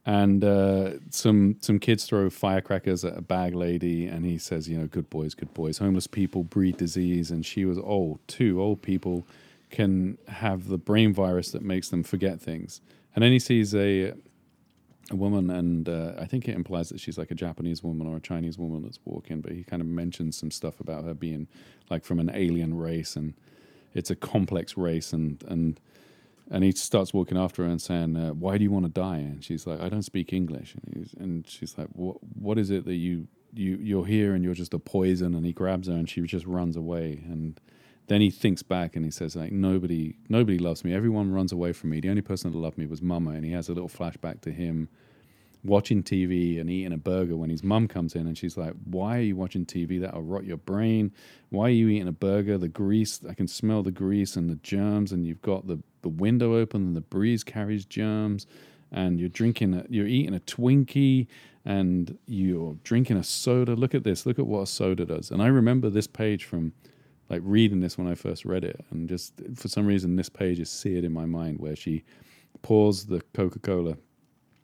and 0.05 0.43
uh, 0.43 0.91
some 1.09 1.57
some 1.61 1.79
kids 1.79 2.05
throw 2.05 2.29
firecrackers 2.29 3.03
at 3.03 3.17
a 3.17 3.21
bag 3.21 3.55
lady, 3.55 4.05
and 4.05 4.23
he 4.23 4.37
says, 4.37 4.69
you 4.69 4.77
know, 4.77 4.85
good 4.85 5.09
boys, 5.09 5.33
good 5.33 5.51
boys. 5.55 5.79
Homeless 5.79 6.05
people 6.05 6.43
breed 6.43 6.77
disease, 6.77 7.31
and 7.31 7.43
she 7.43 7.65
was 7.65 7.79
old 7.79 8.19
too. 8.27 8.61
Old 8.61 8.83
people 8.83 9.25
can 9.71 10.19
have 10.27 10.67
the 10.67 10.77
brain 10.77 11.11
virus 11.11 11.49
that 11.51 11.63
makes 11.63 11.89
them 11.89 12.03
forget 12.03 12.39
things. 12.39 12.81
And 13.15 13.23
then 13.23 13.31
he 13.31 13.39
sees 13.39 13.73
a 13.73 14.13
a 15.11 15.15
woman, 15.15 15.49
and 15.49 15.89
uh, 15.89 16.13
I 16.17 16.25
think 16.25 16.47
it 16.47 16.55
implies 16.55 16.89
that 16.89 16.99
she's 16.99 17.17
like 17.17 17.31
a 17.31 17.35
Japanese 17.35 17.83
woman 17.83 18.07
or 18.07 18.17
a 18.17 18.21
Chinese 18.21 18.57
woman 18.57 18.83
that's 18.83 18.99
walking. 19.05 19.41
But 19.41 19.51
he 19.51 19.63
kind 19.63 19.81
of 19.81 19.87
mentions 19.87 20.37
some 20.37 20.51
stuff 20.51 20.79
about 20.79 21.03
her 21.03 21.13
being 21.13 21.47
like 21.89 22.05
from 22.05 22.19
an 22.19 22.31
alien 22.33 22.77
race, 22.77 23.15
and 23.15 23.33
it's 23.93 24.09
a 24.09 24.15
complex 24.15 24.77
race, 24.77 25.13
and 25.13 25.43
and 25.47 25.79
and 26.49 26.63
he 26.63 26.71
starts 26.71 27.13
walking 27.13 27.37
after 27.37 27.63
her 27.63 27.69
and 27.69 27.81
saying, 27.81 28.15
uh, 28.15 28.33
"Why 28.33 28.57
do 28.57 28.63
you 28.63 28.71
want 28.71 28.85
to 28.85 28.91
die?" 28.91 29.17
And 29.17 29.43
she's 29.43 29.67
like, 29.67 29.81
"I 29.81 29.89
don't 29.89 30.03
speak 30.03 30.33
English." 30.33 30.75
And, 30.75 31.09
and 31.19 31.47
she's 31.47 31.77
like, 31.77 31.87
"What? 31.93 32.17
What 32.39 32.57
is 32.57 32.69
it 32.69 32.85
that 32.85 32.95
you 32.95 33.27
you 33.53 33.77
you're 33.81 34.05
here 34.05 34.33
and 34.33 34.43
you're 34.43 34.53
just 34.53 34.73
a 34.73 34.79
poison?" 34.79 35.35
And 35.35 35.45
he 35.45 35.53
grabs 35.53 35.87
her 35.87 35.93
and 35.93 36.09
she 36.09 36.21
just 36.21 36.45
runs 36.45 36.75
away. 36.75 37.23
And 37.27 37.59
then 38.07 38.21
he 38.21 38.29
thinks 38.29 38.63
back 38.63 38.95
and 38.95 39.05
he 39.05 39.11
says, 39.11 39.35
"Like 39.35 39.51
nobody 39.51 40.15
nobody 40.29 40.57
loves 40.57 40.83
me. 40.83 40.93
Everyone 40.93 41.31
runs 41.31 41.51
away 41.51 41.73
from 41.73 41.91
me. 41.91 41.99
The 41.99 42.09
only 42.09 42.21
person 42.21 42.51
that 42.51 42.57
loved 42.57 42.77
me 42.77 42.85
was 42.85 43.01
Mama." 43.01 43.31
And 43.31 43.45
he 43.45 43.51
has 43.51 43.69
a 43.69 43.73
little 43.73 43.89
flashback 43.89 44.41
to 44.41 44.51
him 44.51 44.89
watching 45.63 46.03
TV 46.03 46.59
and 46.59 46.69
eating 46.69 46.91
a 46.91 46.97
burger 46.97 47.37
when 47.37 47.49
his 47.49 47.63
mum 47.63 47.87
comes 47.87 48.15
in 48.15 48.27
and 48.27 48.37
she's 48.37 48.57
like, 48.57 48.73
Why 48.83 49.17
are 49.17 49.21
you 49.21 49.35
watching 49.35 49.65
TV? 49.65 49.99
That'll 49.99 50.21
rot 50.21 50.45
your 50.45 50.57
brain. 50.57 51.11
Why 51.49 51.65
are 51.65 51.69
you 51.69 51.87
eating 51.87 52.07
a 52.07 52.13
burger? 52.13 52.57
The 52.57 52.67
grease, 52.67 53.21
I 53.27 53.33
can 53.33 53.47
smell 53.47 53.83
the 53.83 53.91
grease 53.91 54.35
and 54.35 54.49
the 54.49 54.55
germs, 54.55 55.11
and 55.11 55.25
you've 55.25 55.41
got 55.41 55.67
the, 55.67 55.79
the 56.01 56.09
window 56.09 56.55
open 56.57 56.81
and 56.87 56.95
the 56.95 57.01
breeze 57.01 57.43
carries 57.43 57.85
germs, 57.85 58.45
and 58.91 59.19
you're 59.19 59.29
drinking, 59.29 59.73
a, 59.73 59.85
you're 59.89 60.07
eating 60.07 60.35
a 60.35 60.39
Twinkie 60.39 61.27
and 61.65 62.17
you're 62.27 62.75
drinking 62.83 63.17
a 63.17 63.23
soda. 63.23 63.73
Look 63.73 63.95
at 63.95 64.03
this. 64.03 64.25
Look 64.25 64.37
at 64.37 64.45
what 64.45 64.61
a 64.61 64.67
soda 64.67 65.05
does. 65.05 65.31
And 65.31 65.41
I 65.41 65.47
remember 65.47 65.89
this 65.89 66.07
page 66.07 66.43
from 66.43 66.73
like 67.29 67.41
reading 67.43 67.79
this 67.79 67.97
when 67.97 68.07
I 68.07 68.15
first 68.15 68.45
read 68.45 68.63
it, 68.63 68.83
and 68.91 69.07
just 69.09 69.33
for 69.55 69.67
some 69.67 69.85
reason, 69.85 70.15
this 70.15 70.29
page 70.29 70.59
is 70.59 70.69
seared 70.69 71.03
in 71.03 71.13
my 71.13 71.25
mind 71.25 71.59
where 71.59 71.75
she 71.75 72.03
pours 72.61 73.05
the 73.05 73.21
Coca 73.33 73.59
Cola 73.59 73.97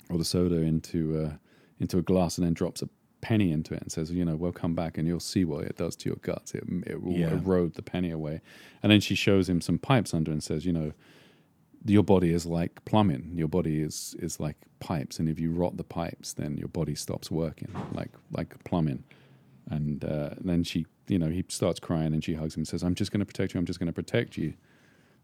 or 0.09 0.17
the 0.17 0.25
soda 0.25 0.57
into 0.57 1.17
uh, 1.25 1.33
into 1.79 1.97
a 1.97 2.01
glass 2.01 2.37
and 2.37 2.45
then 2.45 2.53
drops 2.53 2.81
a 2.81 2.89
penny 3.21 3.51
into 3.51 3.73
it 3.73 3.81
and 3.81 3.91
says, 3.91 4.11
you 4.11 4.23
know, 4.23 4.35
well, 4.35 4.51
come 4.51 4.73
back 4.75 4.97
and 4.97 5.07
you'll 5.07 5.19
see 5.19 5.43
what 5.43 5.65
it 5.65 5.75
does 5.75 5.95
to 5.97 6.07
your 6.09 6.15
guts. 6.21 6.53
It, 6.53 6.63
it 6.87 7.01
will 7.03 7.13
Yeah. 7.13 7.31
erode 7.33 7.73
the 7.73 7.81
penny 7.81 8.11
away. 8.11 8.39
And 8.81 8.91
then 8.91 9.01
she 9.01 9.13
shows 9.15 9.49
him 9.49 9.59
some 9.59 9.77
pipes 9.77 10.13
under 10.13 10.31
and 10.31 10.41
says, 10.41 10.65
you 10.65 10.71
know, 10.71 10.93
your 11.85 12.03
body 12.03 12.31
is 12.33 12.45
like 12.45 12.83
plumbing. 12.85 13.31
Your 13.35 13.47
body 13.47 13.81
is 13.81 14.15
is 14.19 14.39
like 14.39 14.57
pipes, 14.79 15.19
and 15.19 15.29
if 15.29 15.39
you 15.39 15.51
rot 15.51 15.77
the 15.77 15.83
pipes, 15.83 16.33
then 16.33 16.57
your 16.57 16.67
body 16.67 16.95
stops 16.95 17.31
working, 17.31 17.73
like 17.93 18.11
like 18.31 18.61
plumbing. 18.65 19.03
And 19.69 20.03
uh, 20.03 20.31
then 20.41 20.63
she, 20.63 20.85
you 21.07 21.19
know, 21.19 21.29
he 21.29 21.43
starts 21.49 21.79
crying, 21.79 22.13
and 22.13 22.23
she 22.23 22.33
hugs 22.33 22.55
him 22.55 22.61
and 22.61 22.67
says, 22.67 22.83
"I'm 22.83 22.95
just 22.95 23.11
going 23.11 23.19
to 23.19 23.25
protect 23.25 23.53
you. 23.53 23.59
I'm 23.59 23.65
just 23.65 23.79
going 23.79 23.87
to 23.87 23.93
protect 23.93 24.37
you." 24.37 24.53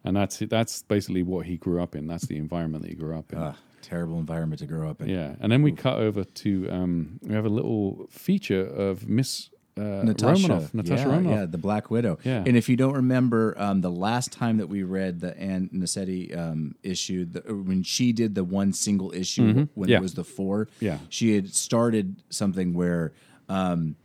And 0.03 0.15
that's 0.15 0.37
that's 0.39 0.83
basically 0.83 1.23
what 1.23 1.45
he 1.47 1.57
grew 1.57 1.81
up 1.81 1.95
in. 1.95 2.05
That's 2.07 2.27
the 2.27 2.37
environment 2.37 2.83
that 2.83 2.89
he 2.89 2.95
grew 2.95 3.17
up 3.17 3.33
in. 3.33 3.39
Ugh, 3.39 3.55
terrible 3.81 4.19
environment 4.19 4.59
to 4.59 4.67
grow 4.67 4.87
up 4.89 5.01
in. 5.01 5.09
Yeah, 5.09 5.35
and 5.39 5.51
then 5.51 5.63
we 5.63 5.71
cut 5.71 5.97
over 5.97 6.23
to 6.23 6.69
um, 6.69 7.19
we 7.23 7.33
have 7.33 7.45
a 7.45 7.49
little 7.49 8.05
feature 8.11 8.63
of 8.65 9.09
Miss 9.09 9.49
uh, 9.77 9.81
Natasha, 10.03 10.47
Romanoff, 10.47 10.73
Natasha 10.75 11.01
yeah, 11.01 11.07
Romanoff. 11.07 11.39
yeah, 11.39 11.45
the 11.47 11.57
Black 11.57 11.89
Widow. 11.89 12.19
Yeah. 12.23 12.43
And 12.45 12.55
if 12.55 12.69
you 12.69 12.77
don't 12.77 12.93
remember, 12.93 13.55
um, 13.57 13.81
the 13.81 13.89
last 13.91 14.31
time 14.31 14.57
that 14.57 14.67
we 14.67 14.83
read 14.83 15.19
the 15.21 15.35
Ann 15.39 15.69
Nocenti 15.73 16.37
um, 16.37 16.75
issue, 16.83 17.25
the, 17.25 17.41
when 17.53 17.81
she 17.83 18.13
did 18.13 18.35
the 18.35 18.43
one 18.45 18.71
single 18.73 19.11
issue 19.11 19.43
when 19.43 19.55
Mm-hmm. 19.67 19.83
Yeah. 19.89 19.97
it 19.97 20.01
was 20.01 20.13
the 20.13 20.23
four, 20.23 20.69
Yeah. 20.79 20.99
she 21.09 21.35
had 21.35 21.53
started 21.53 22.23
something 22.29 22.73
where 22.73 23.11
um, 23.49 23.95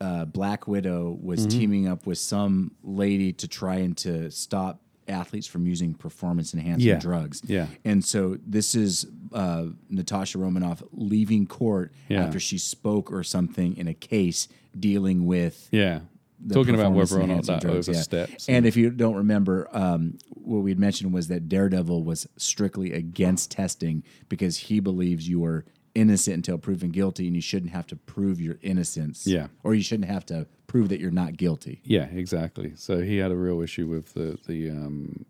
uh, 0.00 0.24
Black 0.24 0.66
Widow 0.66 1.16
was 1.22 1.40
Mm-hmm. 1.46 1.58
teaming 1.58 1.88
up 1.88 2.06
with 2.06 2.18
some 2.18 2.72
lady 2.82 3.32
to 3.34 3.46
try 3.48 3.76
and 3.76 3.96
to 3.98 4.30
stop 4.30 4.80
athletes 5.08 5.46
from 5.46 5.66
using 5.66 5.94
performance 5.94 6.54
enhancing 6.54 6.88
Yeah. 6.88 6.98
drugs. 6.98 7.42
Yeah. 7.44 7.66
And 7.84 8.04
so 8.04 8.38
this 8.46 8.74
is 8.74 9.06
uh, 9.32 9.66
Natasha 9.88 10.38
Romanoff 10.38 10.82
leaving 10.92 11.46
court 11.46 11.92
Yeah. 12.08 12.24
after 12.24 12.38
she 12.40 12.58
spoke 12.58 13.10
or 13.12 13.22
something 13.24 13.76
in 13.76 13.88
a 13.88 13.94
case 13.94 14.48
dealing 14.78 15.26
with 15.26 15.68
Yeah, 15.72 16.00
the 16.44 16.54
talking 16.54 16.74
about 16.74 16.92
or 16.92 16.94
not 16.94 17.12
enhancing 17.12 17.54
that 17.54 17.62
drugs, 17.62 17.88
yeah. 17.88 17.94
oversteps. 17.94 18.48
And 18.48 18.64
if 18.66 18.76
you 18.76 18.90
don't 18.90 19.16
remember, 19.16 19.68
um, 19.72 20.18
what 20.30 20.58
we 20.62 20.70
had 20.70 20.78
mentioned 20.78 21.12
was 21.12 21.28
that 21.28 21.48
Daredevil 21.48 22.02
was 22.04 22.28
strictly 22.36 22.92
against 22.92 23.50
testing 23.50 24.02
because 24.28 24.56
he 24.56 24.80
believes 24.80 25.28
you 25.28 25.44
are 25.44 25.64
innocent 25.94 26.36
until 26.36 26.58
proven 26.58 26.90
guilty, 26.90 27.26
and 27.26 27.36
you 27.36 27.42
shouldn't 27.42 27.72
have 27.72 27.86
to 27.88 27.96
prove 27.96 28.40
your 28.40 28.58
innocence. 28.62 29.26
Yeah. 29.26 29.48
or 29.62 29.74
you 29.74 29.82
shouldn't 29.82 30.08
have 30.08 30.24
to 30.26 30.46
prove 30.66 30.88
that 30.88 31.00
you're 31.00 31.10
not 31.10 31.36
guilty. 31.36 31.80
Yeah, 31.84 32.04
exactly. 32.06 32.72
So 32.76 33.00
he 33.00 33.18
had 33.18 33.30
a 33.30 33.36
real 33.36 33.60
issue 33.60 33.86
with 33.88 34.14
the 34.14 34.38
the 34.46 34.70
um, 34.70 35.26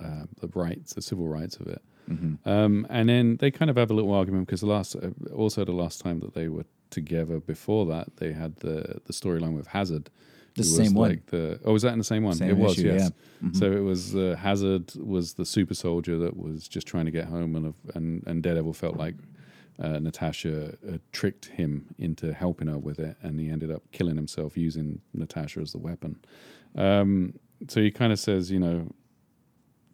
uh, 0.00 0.24
the 0.40 0.48
rights, 0.54 0.94
the 0.94 1.02
civil 1.02 1.26
rights 1.28 1.56
of 1.56 1.66
it. 1.66 1.82
Mm-hmm. 2.10 2.48
Um, 2.48 2.86
and 2.90 3.08
then 3.08 3.36
they 3.38 3.50
kind 3.50 3.70
of 3.70 3.76
have 3.76 3.90
a 3.90 3.94
little 3.94 4.12
argument 4.12 4.46
because 4.46 4.60
the 4.60 4.66
last, 4.66 4.94
uh, 4.94 5.08
also 5.34 5.64
the 5.64 5.72
last 5.72 6.02
time 6.02 6.20
that 6.20 6.34
they 6.34 6.48
were 6.48 6.66
together 6.90 7.40
before 7.40 7.86
that, 7.86 8.16
they 8.16 8.32
had 8.32 8.56
the 8.56 9.00
the 9.06 9.12
storyline 9.12 9.56
with 9.56 9.68
Hazard, 9.68 10.10
The 10.54 10.64
same 10.64 10.84
was 10.84 10.94
one. 10.94 11.10
Like 11.10 11.26
the 11.26 11.60
oh, 11.64 11.72
was 11.72 11.82
that 11.82 11.92
in 11.92 11.98
the 11.98 12.04
same 12.04 12.22
one? 12.22 12.34
Same 12.34 12.50
it 12.50 12.56
was, 12.56 12.78
issue, 12.78 12.88
yes. 12.88 13.10
yeah. 13.42 13.48
Mhm. 13.48 13.56
So 13.56 13.72
it 13.72 13.80
was 13.80 14.14
uh, 14.14 14.36
Hazard 14.38 14.94
was 14.96 15.34
the 15.34 15.44
super 15.44 15.74
soldier 15.74 16.18
that 16.18 16.36
was 16.36 16.68
just 16.68 16.86
trying 16.86 17.06
to 17.06 17.10
get 17.10 17.24
home, 17.26 17.56
and 17.56 17.74
and 17.94 18.22
and 18.26 18.42
Daredevil 18.42 18.74
felt 18.74 18.96
like 18.96 19.14
uh, 19.80 19.98
Natasha 19.98 20.76
uh, 20.88 20.98
tricked 21.12 21.46
him 21.46 21.86
into 21.98 22.32
helping 22.32 22.68
her 22.68 22.78
with 22.78 22.98
it, 22.98 23.16
and 23.22 23.40
he 23.40 23.50
ended 23.50 23.70
up 23.70 23.82
killing 23.92 24.16
himself 24.16 24.56
using 24.56 25.00
Natasha 25.12 25.60
as 25.60 25.72
the 25.72 25.78
weapon. 25.78 26.16
Um, 26.76 27.34
so 27.68 27.80
he 27.80 27.90
kind 27.90 28.12
of 28.12 28.18
says, 28.18 28.50
you 28.50 28.60
know, 28.60 28.92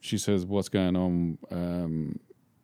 she 0.00 0.18
says, 0.18 0.44
"What's 0.44 0.68
going 0.68 0.96
on? 0.96 1.38
Um, 1.50 2.20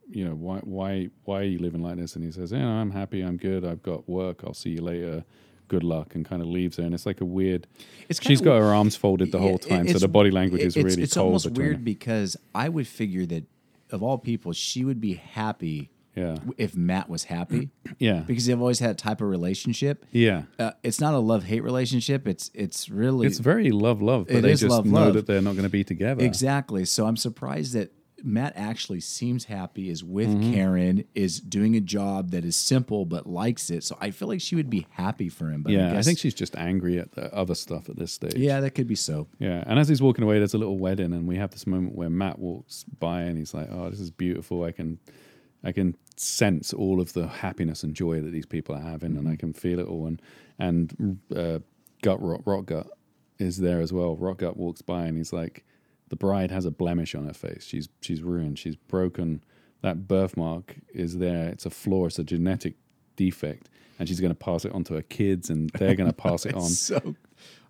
you 0.08 0.24
know, 0.24 0.34
why 0.34 0.58
why 0.58 1.08
why 1.24 1.40
are 1.40 1.44
you 1.44 1.58
living 1.58 1.82
like 1.82 1.96
this?" 1.96 2.16
And 2.16 2.24
he 2.24 2.30
says, 2.30 2.52
"Yeah, 2.52 2.66
I'm 2.66 2.90
happy. 2.90 3.22
I'm 3.22 3.36
good. 3.36 3.64
I've 3.64 3.82
got 3.82 4.08
work. 4.08 4.42
I'll 4.44 4.54
see 4.54 4.70
you 4.70 4.82
later. 4.82 5.24
Good 5.68 5.84
luck." 5.84 6.14
And 6.14 6.24
kind 6.24 6.42
of 6.42 6.48
leaves 6.48 6.76
her, 6.76 6.82
and 6.82 6.94
it's 6.94 7.06
like 7.06 7.20
a 7.20 7.24
weird. 7.24 7.66
It's 8.08 8.22
She's 8.22 8.40
got 8.40 8.58
her 8.58 8.74
arms 8.74 8.96
folded 8.96 9.32
the 9.32 9.38
whole 9.38 9.58
time, 9.58 9.88
so 9.88 9.98
the 9.98 10.08
body 10.08 10.30
language 10.30 10.62
is 10.62 10.76
it's, 10.76 10.84
really 10.84 11.02
it's 11.02 11.14
cold. 11.14 11.26
almost 11.26 11.50
weird 11.52 11.84
because 11.84 12.36
I 12.54 12.68
would 12.68 12.86
figure 12.86 13.26
that 13.26 13.44
of 13.90 14.02
all 14.02 14.18
people, 14.18 14.52
she 14.52 14.84
would 14.84 15.00
be 15.00 15.14
happy 15.14 15.90
Yeah, 16.16 16.36
if 16.56 16.74
Matt 16.74 17.08
was 17.10 17.24
happy 17.24 17.68
yeah, 17.98 18.20
because 18.26 18.46
they've 18.46 18.58
always 18.60 18.78
had 18.78 18.90
a 18.90 18.94
type 18.94 19.20
of 19.20 19.28
relationship. 19.28 20.04
yeah. 20.12 20.42
Uh, 20.58 20.70
it's 20.82 21.00
not 21.00 21.12
a 21.14 21.18
love 21.18 21.44
hate 21.44 21.62
relationship. 21.62 22.26
It's 22.26 22.50
it's 22.54 22.88
really 22.88 23.26
It's 23.26 23.38
very 23.38 23.70
love, 23.70 24.00
love, 24.02 24.26
but 24.28 24.42
they 24.42 24.50
just 24.54 24.64
love, 24.64 24.86
know 24.86 25.04
love. 25.06 25.14
that 25.14 25.26
they're 25.26 25.42
not 25.42 25.52
going 25.52 25.64
to 25.64 25.68
be 25.70 25.84
together. 25.84 26.24
exactly. 26.24 26.84
So 26.86 27.06
I'm 27.06 27.16
surprised 27.18 27.74
that 27.74 27.92
Matt 28.24 28.54
actually 28.56 29.00
seems 29.00 29.44
happy, 29.44 29.90
is 29.90 30.02
with 30.02 30.28
Mm-hmm. 30.28 30.54
Karen, 30.54 31.04
is 31.14 31.38
doing 31.38 31.76
a 31.76 31.82
job 31.82 32.30
that 32.30 32.46
is 32.46 32.56
simple 32.56 33.04
but 33.04 33.26
likes 33.28 33.68
it. 33.70 33.84
So 33.84 33.98
I 34.00 34.10
feel 34.10 34.26
like 34.26 34.40
she 34.40 34.56
would 34.56 34.70
be 34.70 34.86
happy 34.90 35.28
for 35.28 35.50
him. 35.50 35.62
But 35.62 35.72
Yeah, 35.74 35.92
I, 35.92 35.98
I, 35.98 36.02
think 36.02 36.18
she's 36.18 36.32
just 36.34 36.56
angry 36.56 36.98
at 36.98 37.12
the 37.12 37.32
other 37.34 37.54
stuff 37.54 37.90
at 37.90 37.96
this 37.96 38.12
stage. 38.14 38.34
yeah, 38.34 38.60
that 38.60 38.70
could 38.70 38.86
be 38.88 38.94
so. 38.94 39.28
Yeah, 39.38 39.62
and 39.66 39.78
as 39.78 39.86
he's 39.88 40.00
walking 40.00 40.24
away, 40.24 40.38
there's 40.38 40.54
a 40.54 40.58
little 40.58 40.78
wedding, 40.78 41.12
and 41.12 41.26
we 41.28 41.36
have 41.36 41.50
this 41.50 41.66
moment 41.66 41.94
where 41.94 42.08
Matt 42.08 42.38
walks 42.38 42.84
by, 42.98 43.20
and 43.20 43.36
he's 43.36 43.52
like, 43.52 43.68
"Oh, 43.70 43.90
this 43.90 44.00
is 44.00 44.10
beautiful. 44.10 44.64
I 44.64 44.72
can, 44.72 44.98
I 45.62 45.72
can 45.72 45.94
sense 46.16 46.72
all 46.72 47.00
of 47.00 47.12
the 47.12 47.26
happiness 47.26 47.82
and 47.82 47.94
joy 47.94 48.20
that 48.20 48.30
these 48.30 48.46
people 48.46 48.74
are 48.74 48.80
having, 48.80 49.16
and 49.16 49.28
I 49.28 49.36
can 49.36 49.52
feel 49.52 49.78
it 49.78 49.86
all." 49.86 50.06
And 50.06 50.22
and 50.58 51.18
uh, 51.34 51.60
Gut 52.02 52.22
Rot, 52.22 52.42
Rock 52.44 52.66
Gut 52.66 52.88
is 53.38 53.58
there 53.58 53.80
as 53.80 53.92
well. 53.92 54.16
Rotgut 54.16 54.56
walks 54.56 54.82
by, 54.82 55.06
and 55.06 55.16
he's 55.16 55.32
like, 55.32 55.64
"The 56.08 56.16
bride 56.16 56.50
has 56.50 56.64
a 56.64 56.70
blemish 56.70 57.14
on 57.14 57.26
her 57.26 57.34
face. 57.34 57.64
She's 57.64 57.88
she's 58.00 58.22
ruined. 58.22 58.58
She's 58.58 58.76
broken. 58.76 59.42
That 59.82 60.08
birthmark 60.08 60.76
is 60.88 61.18
there. 61.18 61.48
It's 61.48 61.66
a 61.66 61.70
flaw. 61.70 62.06
It's 62.06 62.18
a 62.18 62.24
genetic 62.24 62.74
defect." 63.16 63.68
And 63.98 64.06
she's 64.08 64.20
going 64.20 64.32
to 64.32 64.38
pass 64.38 64.66
it 64.66 64.72
on 64.72 64.84
to 64.84 64.94
her 64.94 65.02
kids, 65.02 65.48
and 65.48 65.70
they're 65.70 65.94
going 65.94 66.10
to 66.12 66.16
pass 66.16 66.44
it 66.44 66.54
on. 66.54 66.68
So 66.68 67.14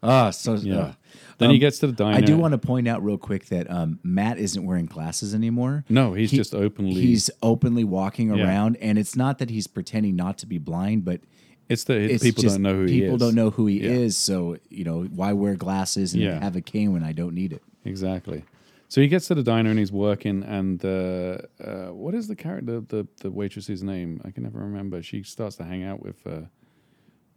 ah, 0.03 0.31
so 0.31 0.55
Yeah. 0.55 0.77
uh, 0.79 0.93
Then 1.39 1.51
he 1.51 1.59
gets 1.59 1.79
to 1.81 1.87
the 1.87 1.93
diner. 1.93 2.17
I 2.17 2.21
do 2.21 2.37
want 2.37 2.53
to 2.53 2.59
point 2.59 2.89
out 2.89 3.05
real 3.05 3.19
quick 3.19 3.47
that 3.47 3.71
um, 3.71 3.99
Matt 4.03 4.39
isn't 4.39 4.65
wearing 4.65 4.87
glasses 4.87 5.35
anymore. 5.35 5.85
No, 5.89 6.15
he's 6.15 6.31
He- 6.31 6.37
just 6.37 6.55
openly. 6.55 6.95
He's 6.95 7.31
openly 7.43 7.85
walking 7.85 8.35
Yeah. 8.35 8.45
around, 8.45 8.77
and 8.81 8.99
it's 8.99 9.15
not 9.17 9.39
that 9.39 9.51
he's 9.51 9.67
pretending 9.67 10.17
not 10.17 10.39
to 10.39 10.47
be 10.47 10.59
blind, 10.59 11.05
but 11.05 11.21
it's 11.69 11.85
the 11.85 11.99
it's 11.99 12.23
people 12.23 12.43
don't 12.45 12.63
know 12.63 12.75
who 12.75 12.85
he 12.87 12.99
is. 12.99 13.03
people 13.03 13.19
don't 13.19 13.35
know 13.35 13.51
who 13.51 13.67
he 13.67 13.81
Yeah. 13.83 13.91
is. 13.91 14.17
So 14.17 14.57
you 14.71 14.85
know, 14.85 15.03
why 15.05 15.33
wear 15.33 15.57
glasses 15.57 16.15
and 16.15 16.23
Yeah. 16.23 16.41
have 16.41 16.57
a 16.57 16.61
cane 16.63 16.93
when 16.93 17.03
I 17.03 17.13
don't 17.13 17.35
need 17.35 17.53
it? 17.53 17.63
exactly. 17.85 18.45
So 18.89 19.01
he 19.01 19.09
gets 19.09 19.27
to 19.29 19.35
the 19.35 19.43
diner 19.43 19.71
and 19.71 19.79
he's 19.81 19.91
working. 19.91 20.45
And 20.45 20.83
uh, 20.85 21.39
uh, 21.61 21.87
what 21.93 22.15
is 22.15 22.29
the 22.29 22.37
character, 22.37 22.81
the 22.81 23.07
the 23.21 23.31
waitress's 23.33 23.83
name? 23.83 24.21
I 24.25 24.31
can 24.31 24.45
never 24.45 24.61
remember. 24.61 25.03
She 25.03 25.23
starts 25.25 25.57
to 25.57 25.65
hang 25.65 25.83
out 25.83 26.01
with. 26.03 26.25
Uh, 26.27 26.43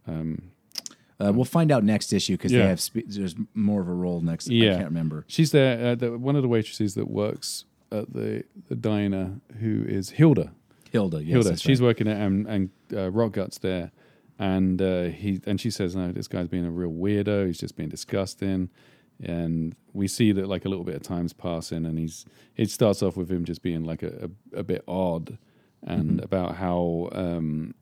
um, 0.06 0.42
Uh, 1.22 1.32
we'll 1.32 1.44
find 1.44 1.70
out 1.70 1.84
next 1.84 2.12
issue 2.12 2.34
because 2.34 2.50
Yeah. 2.52 2.62
they 2.62 2.68
have 2.68 2.80
spe- 2.80 3.06
there's 3.06 3.34
more 3.54 3.80
of 3.82 3.88
a 3.88 3.92
role 3.94 4.20
next. 4.20 4.48
Yeah. 4.48 4.70
I 4.72 4.74
can't 4.76 4.84
remember. 4.86 5.24
she's 5.28 5.50
there. 5.52 5.88
Uh, 5.92 5.94
the, 5.94 6.16
one 6.18 6.34
of 6.36 6.42
the 6.42 6.48
waitresses 6.48 6.94
that 6.94 7.10
works 7.10 7.66
at 7.92 8.12
the, 8.12 8.44
the 8.68 8.74
diner, 8.76 9.40
who 9.60 9.84
is 9.86 10.10
Hilda. 10.10 10.52
Hilda. 10.90 11.22
Yes, 11.22 11.32
Hilda. 11.44 11.56
She's 11.58 11.80
right. 11.80 11.86
working 11.88 12.06
there, 12.06 12.16
and, 12.16 12.46
and 12.46 12.70
uh, 12.92 13.10
Rotgut's 13.10 13.58
there, 13.58 13.92
and 14.38 14.80
uh, 14.80 15.04
he 15.04 15.40
and 15.46 15.60
she 15.60 15.70
says, 15.70 15.94
"No, 15.94 16.10
this 16.10 16.26
guy's 16.26 16.48
being 16.48 16.64
a 16.64 16.70
real 16.70 16.90
weirdo. 16.90 17.46
He's 17.46 17.58
just 17.58 17.76
being 17.76 17.88
disgusting." 17.90 18.70
And 19.22 19.76
we 19.92 20.08
see 20.08 20.32
that 20.32 20.48
like 20.48 20.64
a 20.64 20.68
little 20.68 20.84
bit 20.84 20.94
of 20.96 21.02
time's 21.02 21.32
passing, 21.32 21.84
and 21.86 21.98
he's 21.98 22.24
it 22.56 22.70
starts 22.70 23.02
off 23.02 23.16
with 23.16 23.30
him 23.30 23.44
just 23.44 23.62
being 23.62 23.84
like 23.84 24.02
a 24.02 24.30
a, 24.54 24.60
a 24.60 24.62
bit 24.64 24.82
odd, 24.88 25.38
and 25.82 26.12
Mm-hmm. 26.12 26.24
about 26.24 26.56
how 26.56 27.08
um, 27.12 27.74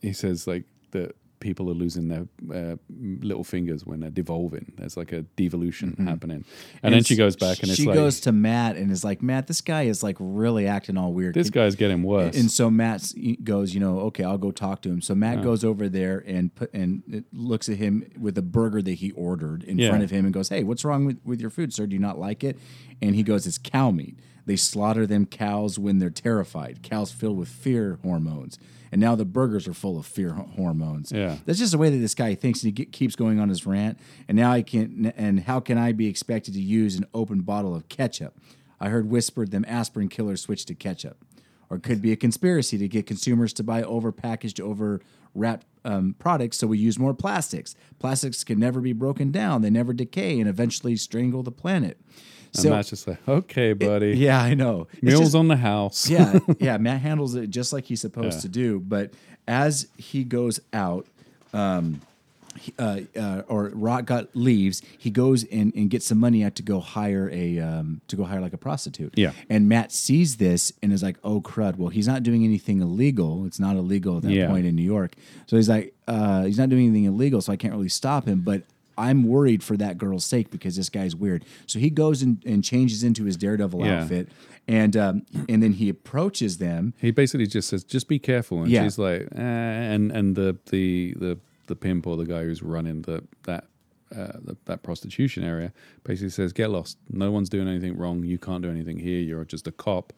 he 0.00 0.12
says 0.12 0.46
like 0.48 0.64
that 0.92 1.14
people 1.40 1.70
are 1.70 1.74
losing 1.74 2.08
their 2.08 2.26
uh, 2.52 2.76
little 2.98 3.44
fingers 3.44 3.86
when 3.86 4.00
they're 4.00 4.10
devolving. 4.10 4.72
There's 4.76 4.96
like 4.96 5.12
a 5.12 5.22
devolution 5.22 5.94
happening, 6.06 6.44
and, 6.82 6.94
then 6.94 7.04
she 7.04 7.16
goes 7.16 7.36
back 7.36 7.60
and 7.62 7.70
it's 7.70 7.78
Mm-hmm. 7.78 7.82
she 7.82 7.86
like 7.88 7.94
goes 7.96 8.20
to 8.20 8.32
Matt 8.32 8.76
and 8.76 8.90
is 8.90 9.04
like, 9.04 9.22
Matt, 9.22 9.46
this 9.46 9.60
guy 9.60 9.82
is 9.82 10.02
like 10.02 10.16
really 10.18 10.66
acting 10.66 10.96
all 10.96 11.12
weird. 11.12 11.34
this 11.34 11.50
guy's 11.50 11.76
getting 11.76 12.02
worse. 12.02 12.36
And 12.36 12.50
so 12.50 12.70
Matt 12.70 13.12
goes, 13.44 13.74
you 13.74 13.80
know, 13.80 14.00
okay, 14.00 14.24
I'll 14.24 14.38
go 14.38 14.50
talk 14.50 14.82
to 14.82 14.88
him. 14.88 15.00
So 15.00 15.14
Matt 15.14 15.42
goes 15.42 15.64
over 15.64 15.88
there 15.88 16.22
and 16.26 16.54
put 16.54 16.72
and 16.74 17.24
looks 17.32 17.68
at 17.68 17.76
him 17.76 18.04
with 18.18 18.36
a 18.38 18.42
burger 18.42 18.82
that 18.82 18.94
he 18.94 19.12
ordered 19.12 19.62
in 19.64 19.78
Yeah. 19.78 19.88
front 19.90 20.02
of 20.02 20.10
him 20.10 20.24
and 20.24 20.34
goes, 20.34 20.48
"Hey, 20.48 20.64
what's 20.64 20.84
wrong 20.84 21.04
with, 21.04 21.18
with 21.24 21.40
your 21.40 21.50
food, 21.50 21.72
sir? 21.72 21.86
Do 21.86 21.94
you 21.94 22.00
not 22.00 22.18
like 22.18 22.42
it?" 22.44 22.58
And 23.00 23.14
he 23.14 23.22
goes, 23.22 23.46
"It's 23.46 23.58
cow 23.58 23.90
meat. 23.90 24.18
They 24.46 24.56
slaughter 24.56 25.06
them 25.06 25.26
cows 25.26 25.78
when 25.78 25.98
they're 25.98 26.10
terrified. 26.10 26.82
Cows 26.82 27.12
filled 27.12 27.36
with 27.38 27.48
fear 27.48 27.98
hormones." 28.02 28.58
And 28.90 29.00
now 29.00 29.14
the 29.14 29.24
burgers 29.24 29.68
are 29.68 29.74
full 29.74 29.98
of 29.98 30.06
fear 30.06 30.32
hormones. 30.32 31.12
Yeah. 31.12 31.36
that's 31.44 31.58
just 31.58 31.72
the 31.72 31.78
way 31.78 31.90
that 31.90 31.98
this 31.98 32.14
guy 32.14 32.34
thinks. 32.34 32.62
And 32.62 32.68
he 32.68 32.72
get, 32.72 32.92
keeps 32.92 33.16
going 33.16 33.38
on 33.38 33.48
his 33.48 33.66
rant. 33.66 33.98
And 34.28 34.36
now 34.36 34.52
I 34.52 34.62
can. 34.62 35.12
And 35.16 35.40
how 35.40 35.60
can 35.60 35.78
I 35.78 35.92
be 35.92 36.06
expected 36.06 36.54
to 36.54 36.60
use 36.60 36.96
an 36.96 37.06
open 37.14 37.40
bottle 37.40 37.74
of 37.74 37.88
ketchup? 37.88 38.38
I 38.80 38.88
heard 38.88 39.10
whispered 39.10 39.50
them 39.50 39.64
aspirin 39.66 40.08
killers 40.08 40.40
switch 40.42 40.64
to 40.66 40.74
ketchup 40.74 41.24
or 41.70 41.76
it 41.76 41.82
could 41.82 42.00
be 42.00 42.12
a 42.12 42.16
conspiracy 42.16 42.78
to 42.78 42.88
get 42.88 43.06
consumers 43.06 43.52
to 43.54 43.62
buy 43.62 43.82
overpackaged, 43.82 44.60
over 44.60 45.00
wrapped 45.34 45.66
um, 45.84 46.14
products 46.18 46.58
so 46.58 46.66
we 46.66 46.78
use 46.78 46.98
more 46.98 47.14
plastics. 47.14 47.74
Plastics 47.98 48.44
can 48.44 48.58
never 48.58 48.80
be 48.80 48.92
broken 48.92 49.30
down, 49.30 49.62
they 49.62 49.70
never 49.70 49.92
decay 49.92 50.38
and 50.40 50.48
eventually 50.48 50.96
strangle 50.96 51.42
the 51.42 51.52
planet. 51.52 52.00
And 52.54 52.62
So, 52.62 52.70
Matt's 52.70 52.90
just 52.90 53.06
like, 53.06 53.18
okay, 53.28 53.72
buddy. 53.72 54.16
yeah, 54.16 54.40
I 54.42 54.54
know. 54.54 54.86
Meals 55.02 55.20
just- 55.20 55.34
on 55.34 55.48
the 55.48 55.56
house. 55.56 56.08
yeah, 56.10 56.38
yeah. 56.58 56.76
Matt 56.78 57.00
handles 57.00 57.34
it 57.34 57.50
just 57.50 57.72
like 57.72 57.84
he's 57.86 58.00
supposed 58.00 58.36
Yeah. 58.36 58.40
to 58.42 58.48
do. 58.48 58.80
But 58.80 59.12
as 59.46 59.88
he 59.96 60.24
goes 60.24 60.60
out, 60.72 61.06
um, 61.52 62.00
uh, 62.78 63.00
uh, 63.16 63.42
or 63.46 63.70
Rotgut 63.70 64.28
leaves, 64.34 64.82
he 64.98 65.10
goes 65.10 65.44
in 65.44 65.72
and 65.76 65.88
gets 65.88 66.06
some 66.06 66.18
money 66.18 66.42
out 66.42 66.56
to 66.56 66.62
go 66.62 66.80
hire 66.80 67.30
a 67.32 67.58
um, 67.60 68.00
to 68.08 68.16
go 68.16 68.24
hire 68.24 68.40
like 68.40 68.52
a 68.52 68.58
prostitute. 68.58 69.14
Yeah. 69.16 69.30
And 69.48 69.68
Matt 69.68 69.92
sees 69.92 70.38
this 70.38 70.72
and 70.82 70.92
is 70.92 71.00
like, 71.02 71.18
"Oh 71.22 71.40
crud! 71.40 71.76
Well, 71.76 71.90
he's 71.90 72.08
not 72.08 72.24
doing 72.24 72.44
anything 72.44 72.80
illegal. 72.80 73.46
It's 73.46 73.60
not 73.60 73.76
illegal 73.76 74.16
at 74.16 74.24
that 74.24 74.32
Yeah. 74.32 74.48
point 74.48 74.66
in 74.66 74.74
New 74.74 74.82
York. 74.82 75.14
So 75.46 75.54
he's 75.56 75.68
like, 75.68 75.94
uh, 76.08 76.44
he's 76.44 76.58
not 76.58 76.68
doing 76.68 76.86
anything 76.88 77.04
illegal, 77.04 77.40
so 77.40 77.52
I 77.52 77.56
can't 77.56 77.72
really 77.74 77.88
stop 77.88 78.26
him. 78.26 78.40
But 78.40 78.64
I'm 78.98 79.22
worried 79.24 79.62
for 79.62 79.76
that 79.78 79.96
girl's 79.96 80.24
sake 80.24 80.50
because 80.50 80.76
this 80.76 80.90
guy's 80.90 81.14
weird. 81.14 81.44
So 81.66 81.78
he 81.78 81.88
goes 81.88 82.20
and, 82.22 82.42
and 82.44 82.62
changes 82.64 83.02
into 83.04 83.24
his 83.24 83.36
daredevil 83.36 83.84
Yeah. 83.86 84.02
outfit, 84.02 84.28
and 84.66 84.96
um, 84.96 85.22
and 85.48 85.62
then 85.62 85.72
he 85.74 85.88
approaches 85.88 86.58
them. 86.58 86.92
He 86.98 87.10
basically 87.12 87.46
just 87.46 87.68
says, 87.68 87.84
"Just 87.84 88.08
be 88.08 88.18
careful," 88.18 88.62
and 88.62 88.70
Yeah. 88.70 88.82
she's 88.82 88.98
like, 88.98 89.22
eh, 89.34 89.40
and 89.94 90.10
and 90.12 90.34
the 90.36 90.58
the 90.70 91.14
the 91.18 91.38
the 91.68 91.76
pimp 91.76 92.06
or 92.06 92.16
the 92.16 92.24
guy 92.26 92.42
who's 92.44 92.62
running 92.62 93.02
the 93.02 93.22
that 93.44 93.64
uh, 94.14 94.32
the, 94.42 94.56
that 94.64 94.82
prostitution 94.82 95.44
area 95.44 95.72
basically 96.02 96.30
says, 96.30 96.52
"Get 96.52 96.70
lost. 96.70 96.98
No 97.10 97.30
one's 97.30 97.48
doing 97.48 97.68
anything 97.68 97.96
wrong. 97.96 98.24
You 98.24 98.38
can't 98.38 98.62
do 98.62 98.70
anything 98.70 98.98
here. 98.98 99.20
You're 99.20 99.44
just 99.44 99.66
a 99.68 99.72
cop." 99.72 100.12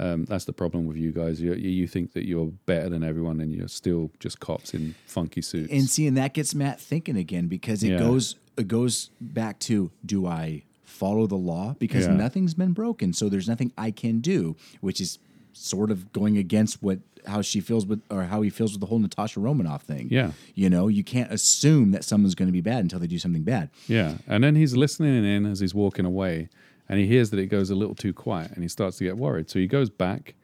Um, 0.00 0.24
that's 0.24 0.46
the 0.46 0.52
problem 0.52 0.86
with 0.86 0.96
you 0.96 1.12
guys. 1.12 1.40
You, 1.40 1.52
you 1.54 1.86
think 1.86 2.12
that 2.14 2.26
you're 2.26 2.46
better 2.66 2.88
than 2.88 3.02
everyone, 3.04 3.40
and 3.40 3.52
you're 3.54 3.68
still 3.68 4.10
just 4.18 4.40
cops 4.40 4.72
in 4.74 4.94
funky 5.06 5.42
suits. 5.42 5.70
And 5.70 5.88
see, 5.88 6.06
and 6.06 6.16
that 6.16 6.32
gets 6.34 6.54
Matt 6.54 6.80
thinking 6.80 7.16
again 7.16 7.48
because 7.48 7.82
it 7.82 7.90
Yeah. 7.90 7.98
goes 7.98 8.36
it 8.56 8.66
goes 8.68 9.10
back 9.20 9.58
to 9.60 9.90
do 10.04 10.26
I 10.26 10.64
follow 10.82 11.26
the 11.26 11.36
law 11.36 11.76
because 11.78 12.06
Yeah. 12.06 12.14
nothing's 12.16 12.54
been 12.54 12.72
broken, 12.72 13.12
so 13.12 13.28
there's 13.28 13.48
nothing 13.48 13.72
I 13.78 13.90
can 13.90 14.20
do, 14.20 14.56
which 14.80 15.00
is 15.00 15.18
sort 15.52 15.90
of 15.90 16.12
going 16.12 16.36
against 16.38 16.82
what 16.82 17.00
how 17.26 17.42
she 17.42 17.60
feels 17.60 17.84
with 17.84 18.00
or 18.10 18.24
how 18.24 18.40
he 18.40 18.48
feels 18.48 18.72
with 18.72 18.80
the 18.80 18.86
whole 18.86 18.98
Natasha 18.98 19.40
Romanoff 19.40 19.82
thing. 19.82 20.08
Yeah. 20.10 20.32
you 20.54 20.70
know, 20.70 20.88
you 20.88 21.04
can't 21.04 21.30
assume 21.30 21.90
that 21.90 22.02
someone's 22.04 22.34
going 22.34 22.48
to 22.48 22.52
be 22.52 22.62
bad 22.62 22.78
until 22.78 22.98
they 22.98 23.06
do 23.06 23.18
something 23.18 23.42
bad. 23.42 23.68
Yeah, 23.88 24.16
and 24.26 24.42
then 24.42 24.54
he's 24.56 24.74
listening 24.74 25.24
in 25.26 25.44
as 25.44 25.60
he's 25.60 25.74
walking 25.74 26.06
away, 26.06 26.48
and 26.90 26.98
he 26.98 27.06
hears 27.06 27.30
that 27.30 27.38
it 27.38 27.46
goes 27.46 27.70
a 27.70 27.76
little 27.76 27.94
too 27.94 28.12
quiet, 28.12 28.50
and 28.50 28.62
he 28.64 28.68
starts 28.68 28.98
to 28.98 29.04
get 29.04 29.16
worried. 29.16 29.48
So 29.48 29.60
he 29.60 29.68
goes 29.68 29.88
back, 29.88 30.34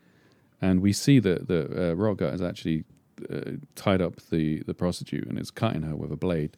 and 0.62 0.80
we 0.80 0.92
see 0.92 1.18
that 1.18 1.48
the 1.48 1.92
uh, 1.92 2.30
has 2.30 2.40
actually 2.40 2.84
uh, 3.28 3.50
tied 3.74 4.00
up 4.00 4.14
the 4.30 4.62
the 4.62 4.72
prostitute 4.72 5.26
and 5.26 5.38
is 5.40 5.50
cutting 5.50 5.82
her 5.82 5.96
with 5.96 6.12
a 6.12 6.16
blade. 6.16 6.56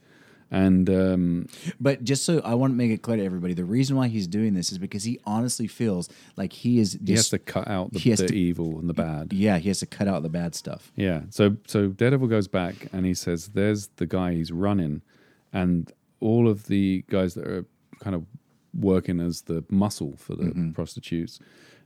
And 0.51 0.89
um, 0.91 1.47
But 1.81 2.05
just 2.05 2.25
so 2.25 2.41
I 2.45 2.55
want 2.55 2.73
to 2.73 2.77
make 2.77 2.91
it 2.91 3.01
clear 3.03 3.17
to 3.19 3.25
everybody, 3.25 3.55
the 3.55 3.65
reason 3.65 3.97
why 3.97 4.09
he's 4.09 4.27
doing 4.27 4.53
this 4.55 4.73
is 4.73 4.79
because 4.79 5.05
he 5.05 5.19
honestly 5.25 5.67
feels 5.67 6.09
like 6.37 6.53
he 6.53 6.81
is. 6.81 6.99
he 7.05 7.13
has 7.13 7.31
to 7.31 7.39
cut 7.39 7.67
out 7.69 7.93
the, 7.93 7.99
he 7.99 8.11
has 8.11 8.19
the 8.19 8.29
to- 8.29 8.37
evil 8.37 8.79
and 8.79 8.91
the 8.91 8.95
bad. 8.95 9.33
Yeah, 9.33 9.57
he 9.57 9.69
has 9.69 9.79
to 9.81 9.87
cut 9.87 10.07
out 10.07 10.23
the 10.23 10.29
bad 10.29 10.55
stuff. 10.55 10.93
Yeah. 10.97 11.23
So 11.31 11.57
so 11.67 11.89
Daredevil 11.89 12.29
goes 12.29 12.47
back 12.49 12.75
and 12.93 13.07
he 13.07 13.15
says, 13.15 13.49
"There's 13.49 13.89
the 13.97 14.07
guy 14.07 14.35
he's 14.35 14.53
running," 14.53 15.01
and 15.51 15.91
all 16.21 16.47
of 16.47 16.67
the 16.67 17.05
guys 17.09 17.33
that 17.35 17.47
are 17.47 17.65
kind 18.01 18.15
of 18.15 18.27
working 18.75 19.21
as 19.21 19.43
the 19.43 19.65
muscle 19.69 20.17
for 20.17 20.35
the 20.35 20.73
prostitutes 20.75 21.41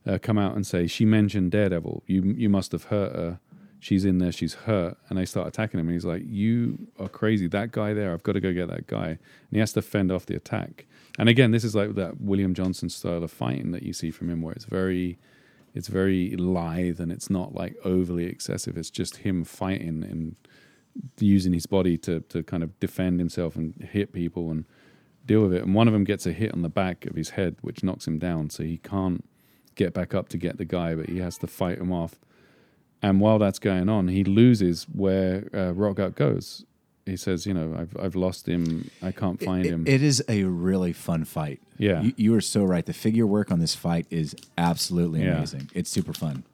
uh, 0.06 0.18
come 0.20 0.38
out 0.38 0.54
and 0.56 0.66
say, 0.66 0.86
"She 0.86 1.04
mentioned 1.04 1.50
Daredevil. 1.52 2.02
You 2.06 2.22
you 2.36 2.48
must 2.48 2.72
have 2.72 2.84
hurt 2.84 3.14
her. 3.14 3.40
She's 3.80 4.04
in 4.04 4.18
there. 4.18 4.32
She's 4.32 4.54
hurt." 4.54 4.96
And 5.08 5.18
they 5.18 5.24
start 5.24 5.48
attacking 5.48 5.78
him, 5.80 5.86
and 5.88 5.94
he's 5.94 6.04
like, 6.04 6.22
"You 6.26 6.88
are 6.98 7.08
crazy. 7.08 7.46
That 7.46 7.72
guy 7.72 7.92
there. 7.94 8.12
I've 8.12 8.22
got 8.22 8.32
to 8.32 8.40
go 8.40 8.52
get 8.52 8.68
that 8.68 8.86
guy." 8.86 9.08
And 9.08 9.18
he 9.52 9.58
has 9.58 9.72
to 9.74 9.82
fend 9.82 10.10
off 10.10 10.26
the 10.26 10.36
attack. 10.36 10.86
And 11.18 11.28
again, 11.28 11.50
this 11.50 11.64
is 11.64 11.74
like 11.74 11.94
that 11.94 12.20
William 12.20 12.54
Johnson 12.54 12.88
style 12.88 13.22
of 13.22 13.30
fighting 13.30 13.70
that 13.72 13.82
you 13.82 13.92
see 13.92 14.10
from 14.10 14.28
him, 14.30 14.42
where 14.42 14.54
it's 14.54 14.64
very 14.64 15.18
it's 15.74 15.88
very 15.88 16.36
lithe 16.36 17.00
and 17.00 17.10
it's 17.10 17.30
not 17.30 17.54
like 17.54 17.76
overly 17.84 18.26
excessive. 18.26 18.76
It's 18.76 18.90
just 18.90 19.18
him 19.18 19.44
fighting 19.44 20.02
and 20.02 20.36
using 21.18 21.52
his 21.52 21.66
body 21.66 21.96
to 21.98 22.20
to 22.20 22.42
kind 22.42 22.62
of 22.62 22.78
defend 22.80 23.20
himself 23.20 23.56
and 23.56 23.88
hit 23.90 24.12
people 24.12 24.50
and 24.50 24.64
deal 25.26 25.42
with 25.42 25.54
it. 25.54 25.62
And 25.64 25.74
one 25.74 25.86
of 25.88 25.92
them 25.92 26.04
gets 26.04 26.26
a 26.26 26.32
hit 26.32 26.52
on 26.52 26.62
the 26.62 26.68
back 26.68 27.06
of 27.06 27.16
his 27.16 27.30
head, 27.30 27.56
which 27.60 27.82
knocks 27.84 28.06
him 28.06 28.18
down, 28.18 28.50
so 28.50 28.62
he 28.62 28.78
can't 28.78 29.24
get 29.74 29.94
back 29.94 30.14
up 30.14 30.28
to 30.30 30.36
get 30.36 30.58
the 30.58 30.64
guy, 30.64 30.94
but 30.94 31.08
he 31.08 31.18
has 31.18 31.38
to 31.38 31.46
fight 31.46 31.78
him 31.78 31.92
off. 31.92 32.16
And 33.00 33.20
while 33.20 33.38
that's 33.38 33.58
going 33.58 33.88
on, 33.88 34.08
he 34.08 34.22
loses 34.24 34.84
where 34.84 35.48
uh, 35.52 35.72
Rotgut 35.72 36.14
goes. 36.14 36.64
He 37.04 37.16
says, 37.16 37.46
"You 37.46 37.54
know, 37.54 37.74
I've 37.76 37.96
I've 38.00 38.14
lost 38.14 38.46
him. 38.48 38.88
I 39.02 39.10
can't 39.10 39.42
find 39.42 39.66
It- 39.66 39.70
him." 39.70 39.84
it 39.88 40.02
is 40.04 40.22
a 40.28 40.44
really 40.44 40.92
fun 40.92 41.24
fight. 41.24 41.60
Yeah. 41.78 42.00
you, 42.02 42.12
you 42.16 42.34
are 42.36 42.40
so 42.40 42.62
right. 42.64 42.86
The 42.86 42.92
figure 42.92 43.26
work 43.26 43.50
on 43.50 43.58
this 43.58 43.74
fight 43.74 44.06
is 44.08 44.36
absolutely 44.56 45.24
Yeah. 45.24 45.36
amazing. 45.38 45.68
It's 45.74 45.90
super 45.90 46.12
fun. 46.12 46.44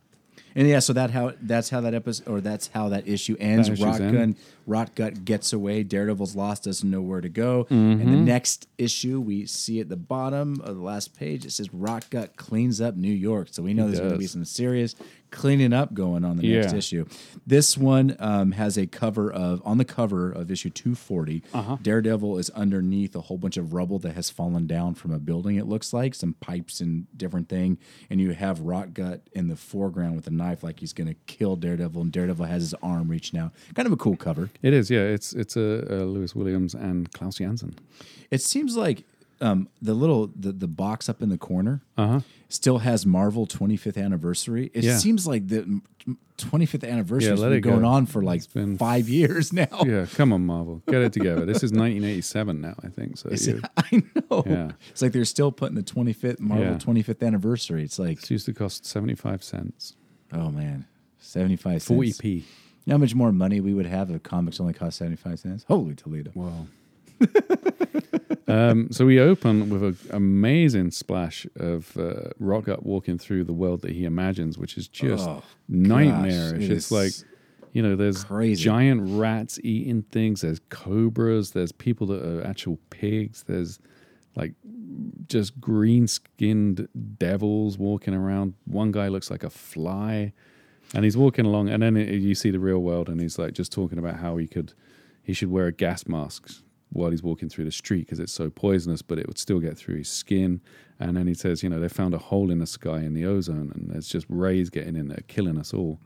And 0.55 0.69
yeah, 0.69 0.79
so 0.79 0.93
that 0.93 1.11
how 1.11 1.33
that's 1.41 1.71
how 1.71 1.81
that 1.83 1.95
episode 1.95 2.29
or 2.29 2.41
that's 2.41 2.69
how 2.69 2.89
that 2.89 3.07
issue 3.07 3.37
ends. 3.39 3.69
That 3.69 3.79
Rotgun. 3.79 4.37
Rotgut 4.69 5.25
gets 5.25 5.53
away. 5.53 5.83
Daredevil's 5.83 6.37
lost, 6.37 6.65
doesn't 6.65 6.91
know 6.91 7.01
where 7.01 7.21
to 7.21 7.29
go. 7.29 7.65
Mm-hmm. 7.65 8.03
And 8.03 8.13
the 8.13 8.19
next 8.19 8.69
issue, 8.77 9.21
we 9.21 9.47
see 9.47 9.81
at 9.81 9.89
the 9.89 9.97
bottom 9.97 10.61
of 10.61 10.77
the 10.77 10.83
last 10.83 11.19
page, 11.19 11.47
it 11.47 11.53
says 11.53 11.69
Rotgut 11.69 12.37
cleans 12.37 12.81
up 12.81 12.95
New 12.95 13.13
York. 13.13 13.49
So 13.51 13.63
we 13.63 13.73
know 13.73 13.87
there's 13.87 14.01
going 14.01 14.13
to 14.13 14.19
be 14.19 14.27
some 14.27 14.45
serious 14.45 14.95
cleaning 15.31 15.73
up 15.73 15.95
going 15.95 16.25
on 16.25 16.37
the 16.37 16.43
next 16.53 16.73
Yeah. 16.73 16.79
issue. 16.79 17.07
This 17.47 17.77
one 17.77 18.17
um, 18.19 18.53
has 18.53 18.77
a 18.79 18.87
cover 18.87 19.31
of 19.33 19.61
on 19.65 19.79
the 19.79 19.85
cover 19.85 20.31
of 20.31 20.51
issue 20.51 20.71
240. 20.71 21.43
Uh-huh. 21.53 21.77
Daredevil 21.83 22.39
is 22.39 22.51
underneath 22.51 23.15
a 23.17 23.21
whole 23.23 23.39
bunch 23.39 23.57
of 23.57 23.73
rubble 23.73 23.99
that 24.01 24.15
has 24.15 24.31
fallen 24.31 24.67
down 24.67 24.95
from 24.95 25.13
a 25.13 25.19
building. 25.19 25.57
It 25.57 25.67
looks 25.67 25.93
like 25.93 26.15
some 26.15 26.35
pipes 26.41 26.81
and 26.81 27.07
different 27.17 27.49
thing, 27.49 27.79
and 28.11 28.21
you 28.21 28.33
have 28.33 28.61
Rotgut 28.61 29.21
in 29.33 29.49
the 29.49 29.57
foreground 29.57 30.17
with 30.17 30.27
a 30.27 30.31
knife, 30.31 30.63
like 30.63 30.81
he's 30.81 30.93
going 30.93 31.09
to 31.09 31.15
kill 31.27 31.57
Daredevil, 31.57 32.01
and 32.03 32.13
Daredevil 32.13 32.47
has 32.47 32.63
his 32.63 32.75
arm 32.83 33.09
reached 33.09 33.35
out. 33.35 33.53
Kind 33.75 33.87
of 33.87 33.93
a 33.93 33.97
cool 33.97 34.17
cover. 34.17 34.51
it 34.63 34.73
is, 34.73 34.91
yeah. 34.91 35.01
It's 35.03 35.33
it's 35.33 35.57
a, 35.57 35.87
a 35.89 36.05
Lewis 36.05 36.35
Williams 36.35 36.75
and 36.75 37.13
Klaus 37.13 37.37
Janson. 37.37 37.75
It 38.31 38.41
seems 38.43 38.77
like 38.77 39.05
um, 39.41 39.69
the 39.81 39.95
little 39.95 40.31
the, 40.35 40.53
the 40.53 40.67
box 40.69 41.09
up 41.09 41.23
in 41.23 41.29
the 41.29 41.39
corner 41.39 41.83
Uh-huh. 41.97 42.21
still 42.49 42.79
has 42.79 43.07
Marvel 43.07 43.47
25th 43.47 43.97
anniversary. 44.03 44.71
It 44.75 44.85
Yeah. 44.85 44.97
seems 44.99 45.27
like 45.27 45.49
the 45.49 45.63
mm, 45.63 45.81
25th 46.39 46.89
anniversary 46.89 47.31
has 47.31 47.41
been 47.41 47.53
it 47.53 47.61
go. 47.61 47.71
going 47.73 47.85
on 47.85 48.07
for 48.07 48.23
like 48.23 48.43
five 48.79 49.09
years 49.09 49.53
now. 49.53 49.67
Yeah, 49.87 50.07
come 50.15 50.33
on, 50.33 50.45
Marvel, 50.47 50.83
get 50.89 51.03
it 51.03 51.13
together. 51.13 51.45
This 51.47 51.63
is 51.63 51.71
1987 51.73 52.61
now, 52.61 52.75
I 52.83 52.89
think. 52.89 53.19
So 53.19 53.29
you, 53.31 53.59
it- 53.59 53.65
I 53.77 54.03
know. 54.31 54.43
Yeah. 54.47 54.71
It's 54.91 55.03
like 55.03 55.13
they're 55.13 55.25
still 55.25 55.53
putting 55.53 55.75
the 55.77 55.83
25th 55.83 56.41
Marvel 56.41 56.67
Yeah. 56.67 56.79
25th 56.79 57.27
anniversary. 57.27 57.83
It's 57.85 57.99
like, 57.99 58.21
this 58.21 58.31
used 58.31 58.47
to 58.47 58.55
cost 58.55 58.87
75 58.87 59.43
cents, 59.45 59.95
oh 60.33 60.51
man, 60.51 60.87
75 61.19 61.83
cents. 61.83 61.91
40p. 62.21 62.25
You 62.35 62.43
know 62.87 62.95
how 62.95 62.99
much 62.99 63.15
more 63.15 63.33
money 63.33 63.61
we 63.61 63.75
would 63.75 63.87
have 63.87 64.11
if 64.11 64.23
comics 64.23 64.61
only 64.61 64.73
cost 64.73 64.97
75 64.99 65.39
cents? 65.41 65.65
Holy 65.69 65.95
Toledo. 65.95 66.31
Wow. 66.35 66.67
um, 68.49 68.89
so 68.91 69.05
we 69.07 69.19
open 69.21 69.69
with 69.71 69.83
an 69.83 69.97
amazing 70.17 70.91
splash 70.91 71.47
of 71.57 71.97
uh, 71.97 72.31
Rotgut 72.41 72.83
walking 72.83 73.19
through 73.19 73.45
the 73.45 73.53
world 73.53 73.83
that 73.83 73.93
he 73.93 74.05
imagines, 74.05 74.57
which 74.59 74.77
is 74.77 74.89
just 74.89 75.27
Oh, 75.29 75.43
nightmarish. 75.69 76.65
it 76.65 76.71
it's 76.71 76.91
like, 76.91 77.13
you 77.73 77.83
know, 77.83 77.97
there's 77.97 78.25
crazy. 78.25 78.63
giant 78.63 79.19
rats 79.19 79.59
eating 79.63 80.03
things. 80.03 80.41
There's 80.41 80.61
cobras. 80.71 81.51
There's 81.53 81.73
people 81.73 82.07
that 82.09 82.25
are 82.25 82.45
actual 82.45 82.79
pigs. 82.91 83.45
There's 83.47 83.79
like 84.35 84.55
just 85.27 85.61
green 85.61 86.07
skinned 86.07 86.89
devils 87.19 87.77
walking 87.79 88.15
around. 88.15 88.55
One 88.65 88.93
guy 88.93 89.09
looks 89.09 89.31
like 89.31 89.43
a 89.45 89.51
fly, 89.51 90.33
and 90.95 91.05
he's 91.05 91.17
walking 91.17 91.45
along. 91.45 91.69
And 91.69 91.83
then 91.83 91.97
it, 91.97 92.09
you 92.15 92.35
see 92.35 92.51
the 92.51 92.61
real 92.61 92.79
world, 92.79 93.09
and 93.09 93.21
he's 93.21 93.39
like 93.39 93.53
just 93.53 93.73
talking 93.73 93.99
about 93.99 94.17
how 94.17 94.37
he 94.39 94.47
could, 94.47 94.73
he 95.23 95.33
should 95.35 95.51
wear 95.51 95.67
a 95.67 95.73
gas 95.73 96.07
mask 96.07 96.51
while 96.91 97.11
he's 97.11 97.23
walking 97.23 97.49
through 97.49 97.65
the 97.65 97.73
street 97.73 98.07
because 98.07 98.19
it's 98.19 98.33
so 98.33 98.51
poisonous, 98.51 99.03
but 99.03 99.19
it 99.19 99.27
would 99.27 99.39
still 99.39 99.61
get 99.61 99.77
through 99.77 99.97
his 99.97 100.09
skin. 100.09 100.61
And 100.99 101.17
then 101.17 101.27
he 101.27 101.35
says, 101.35 101.63
you 101.63 101.69
know, 101.69 101.79
they 101.79 101.89
found 101.89 102.15
a 102.15 102.19
hole 102.19 102.51
in 102.51 102.59
the 102.59 102.67
sky 102.67 103.01
in 103.01 103.15
the 103.15 103.25
ozone, 103.27 103.71
and 103.75 103.91
there's 103.91 104.09
just 104.09 104.27
rays 104.29 104.71
getting 104.71 104.97
in 104.97 105.09
there, 105.09 105.23
killing 105.29 105.59
us 105.59 105.73
all. 105.75 106.01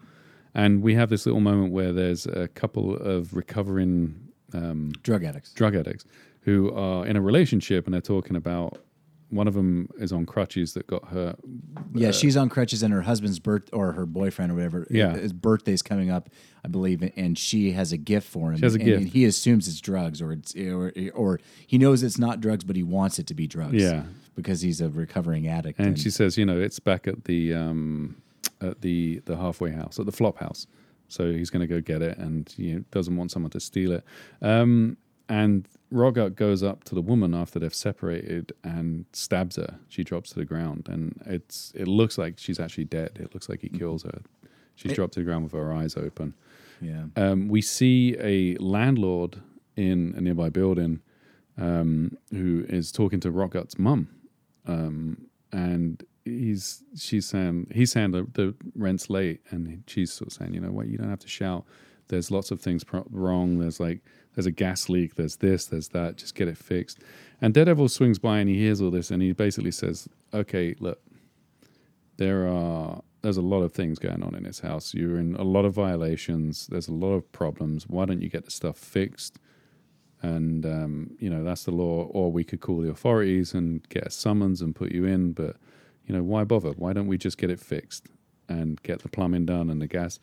And 0.55 0.83
we 0.83 0.95
have 0.95 1.09
this 1.09 1.25
little 1.25 1.41
moment 1.41 1.73
where 1.73 1.93
there's 1.93 2.27
a 2.27 2.49
couple 2.49 2.95
of 2.97 3.35
recovering 3.35 4.29
um, 4.53 4.93
Drug 5.03 5.25
addicts. 5.25 5.53
drug 5.55 5.75
addicts 5.75 6.05
who 6.43 6.73
are 6.75 7.07
in 7.07 7.17
a 7.17 7.23
relationship 7.23 7.87
and 7.87 7.95
they're 7.95 8.01
talking 8.01 8.37
about 8.37 8.79
one 9.33 9.49
of 9.49 9.55
them 9.55 9.89
is 9.99 10.13
on 10.13 10.27
crutches 10.27 10.75
that 10.75 10.87
got 10.87 11.09
her 11.09 11.35
Yeah, 11.95 12.11
she's 12.11 12.37
on 12.37 12.49
crutches, 12.51 12.83
and 12.83 12.93
her 12.93 13.03
husband's 13.03 13.39
birth 13.39 13.71
or 13.73 13.93
her 13.93 14.05
boyfriend 14.05 14.53
or 14.53 14.57
whatever. 14.57 14.87
Yeah. 14.91 15.15
his 15.15 15.33
birthday's 15.33 15.81
coming 15.83 16.11
up, 16.11 16.29
I 16.65 16.69
believe, 16.69 17.11
and 17.17 17.39
she 17.39 17.73
has 17.73 17.93
a 17.93 17.97
gift 17.97 18.29
for 18.29 18.53
him. 18.53 18.59
She 18.59 18.65
has 18.65 18.75
a 18.75 18.79
and 18.79 18.85
gift. 18.85 19.13
He 19.15 19.25
assumes 19.25 19.67
it's 19.69 19.81
drugs, 19.81 20.21
or 20.21 20.33
it's 20.33 20.55
or, 20.55 20.93
or 21.15 21.41
he 21.67 21.79
knows 21.79 22.03
it's 22.03 22.19
not 22.19 22.41
drugs, 22.41 22.63
but 22.65 22.77
he 22.77 22.83
wants 22.83 23.19
it 23.19 23.27
to 23.29 23.35
be 23.35 23.47
drugs. 23.47 23.75
Yeah. 23.75 24.05
because 24.37 24.61
he's 24.61 24.81
a 24.81 24.89
recovering 24.91 25.49
addict. 25.49 25.79
and 25.79 25.99
she 25.99 26.11
says 26.11 26.37
you 26.39 26.45
know 26.47 26.59
it's 26.59 26.79
back 26.79 27.07
at 27.07 27.25
the 27.25 27.55
um 27.55 28.17
at 28.61 28.81
the 28.83 29.21
the 29.25 29.37
halfway 29.37 29.71
house 29.73 29.99
at 29.99 30.07
the 30.07 30.13
flop 30.13 30.39
house 30.39 30.67
so 31.09 31.31
he's 31.31 31.51
going 31.51 31.61
to 31.61 31.67
go 31.67 31.81
get 31.83 32.01
it 32.01 32.17
and 32.17 32.55
you 32.57 32.77
know, 32.77 32.85
doesn't 32.91 33.17
want 33.17 33.31
someone 33.31 33.51
to 33.51 33.61
steal 33.61 33.93
it 33.93 34.05
um 34.41 34.97
and 35.29 35.69
Rotgut 35.93 36.35
goes 36.37 36.63
up 36.63 36.85
to 36.85 36.95
the 36.95 37.03
woman 37.03 37.35
after 37.35 37.59
they've 37.59 37.75
separated 37.75 38.53
and 38.65 39.05
stabs 39.13 39.57
her. 39.57 39.79
She 39.89 40.03
drops 40.05 40.31
to 40.31 40.37
the 40.37 40.45
ground, 40.45 40.89
and 40.91 41.21
it's 41.27 41.73
it 41.75 41.87
looks 41.89 42.17
like 42.19 42.39
she's 42.39 42.59
actually 42.59 42.85
dead. 42.85 43.19
It 43.21 43.35
looks 43.35 43.49
like 43.49 43.61
he 43.61 43.69
kills 43.69 44.03
her. 44.05 44.23
She's 44.75 44.93
It- 44.93 44.95
dropped 44.95 45.13
to 45.15 45.21
the 45.21 45.25
ground 45.25 45.45
with 45.45 45.53
her 45.53 45.73
eyes 45.73 45.97
open. 45.97 46.35
yeah, 46.81 47.05
Um, 47.17 47.49
we 47.49 47.61
see 47.61 48.17
a 48.19 48.57
landlord 48.57 49.41
in 49.77 50.15
a 50.17 50.21
nearby 50.21 50.49
building 50.49 51.01
um, 51.59 52.17
who 52.31 52.65
is 52.69 52.91
talking 52.91 53.21
to 53.21 53.31
Rotgut's 53.31 53.79
mum, 53.79 54.09
um, 54.67 55.27
and 55.53 56.03
he's 56.25 56.83
she's 56.97 57.27
saying 57.27 57.67
he's 57.75 57.93
saying 57.93 58.13
the, 58.13 58.27
the 58.33 58.55
rent's 58.75 59.11
late, 59.11 59.41
and 59.51 59.83
she's 59.87 60.13
sort 60.13 60.29
of 60.29 60.33
saying, 60.33 60.55
you 60.55 60.61
know 60.61 60.73
what, 60.73 60.89
you 60.89 60.97
don't 60.97 61.11
have 61.11 61.19
to 61.21 61.29
shout. 61.29 61.65
There's 62.09 62.31
lots 62.31 62.51
of 62.51 62.61
things 62.61 62.85
pro- 62.85 63.07
wrong. 63.11 63.59
There's 63.59 63.79
like 63.81 64.01
there's 64.35 64.47
a 64.47 64.51
gas 64.51 64.89
leak. 64.89 65.15
There's 65.17 65.37
this. 65.37 65.67
There's 65.67 65.89
that. 65.89 66.17
Just 66.17 66.35
get 66.35 66.49
it 66.49 66.57
fixed. 66.57 66.99
And 67.41 67.53
Daredevil 67.53 67.89
swings 67.89 68.19
by 68.19 68.39
and 68.39 68.49
he 68.49 68.57
hears 68.57 68.81
all 68.81 68.91
this, 68.91 69.11
and 69.11 69.23
he 69.23 69.33
basically 69.33 69.73
says, 69.73 70.09
"Okay, 70.33 70.75
look, 70.79 71.01
there 72.17 72.47
are 72.47 73.03
there's 73.23 73.37
a 73.37 73.43
lot 73.43 73.63
of 73.63 73.73
things 73.73 73.99
going 73.99 74.23
on 74.23 74.35
in 74.35 74.43
this 74.43 74.61
house. 74.61 74.95
You're 74.95 75.19
in 75.19 75.37
a 75.37 75.45
lot 75.45 75.65
of 75.65 75.75
violations. 75.75 76.67
There's 76.67 76.89
a 76.89 76.93
lot 76.93 77.13
of 77.13 77.31
problems. 77.33 77.89
Why 77.89 78.05
don't 78.05 78.21
you 78.21 78.29
get 78.29 78.45
the 78.45 78.51
stuff 78.51 78.77
fixed? 78.77 79.39
And 80.23 80.65
um, 80.67 81.17
you 81.19 81.31
know 81.31 81.45
that's 81.45 81.65
the 81.65 81.73
law. 81.73 82.05
Or 82.05 82.31
we 82.31 82.45
could 82.45 82.61
call 82.61 82.81
the 82.81 82.91
authorities 82.91 83.55
and 83.55 83.89
get 83.89 84.07
a 84.07 84.11
summons 84.11 84.61
and 84.61 84.75
put 84.75 84.93
you 84.93 85.05
in. 85.05 85.33
But 85.33 85.57
you 86.07 86.15
know 86.15 86.23
why 86.23 86.45
bother? 86.45 86.71
Why 86.71 86.93
don't 86.93 87.07
we 87.07 87.19
just 87.19 87.39
get 87.39 87.51
it 87.51 87.61
fixed 87.61 88.09
and 88.49 88.83
get 88.83 89.03
the 89.03 89.09
plumbing 89.09 89.47
done 89.47 89.71
and 89.71 89.81
the 89.81 89.87
gas 89.87 90.19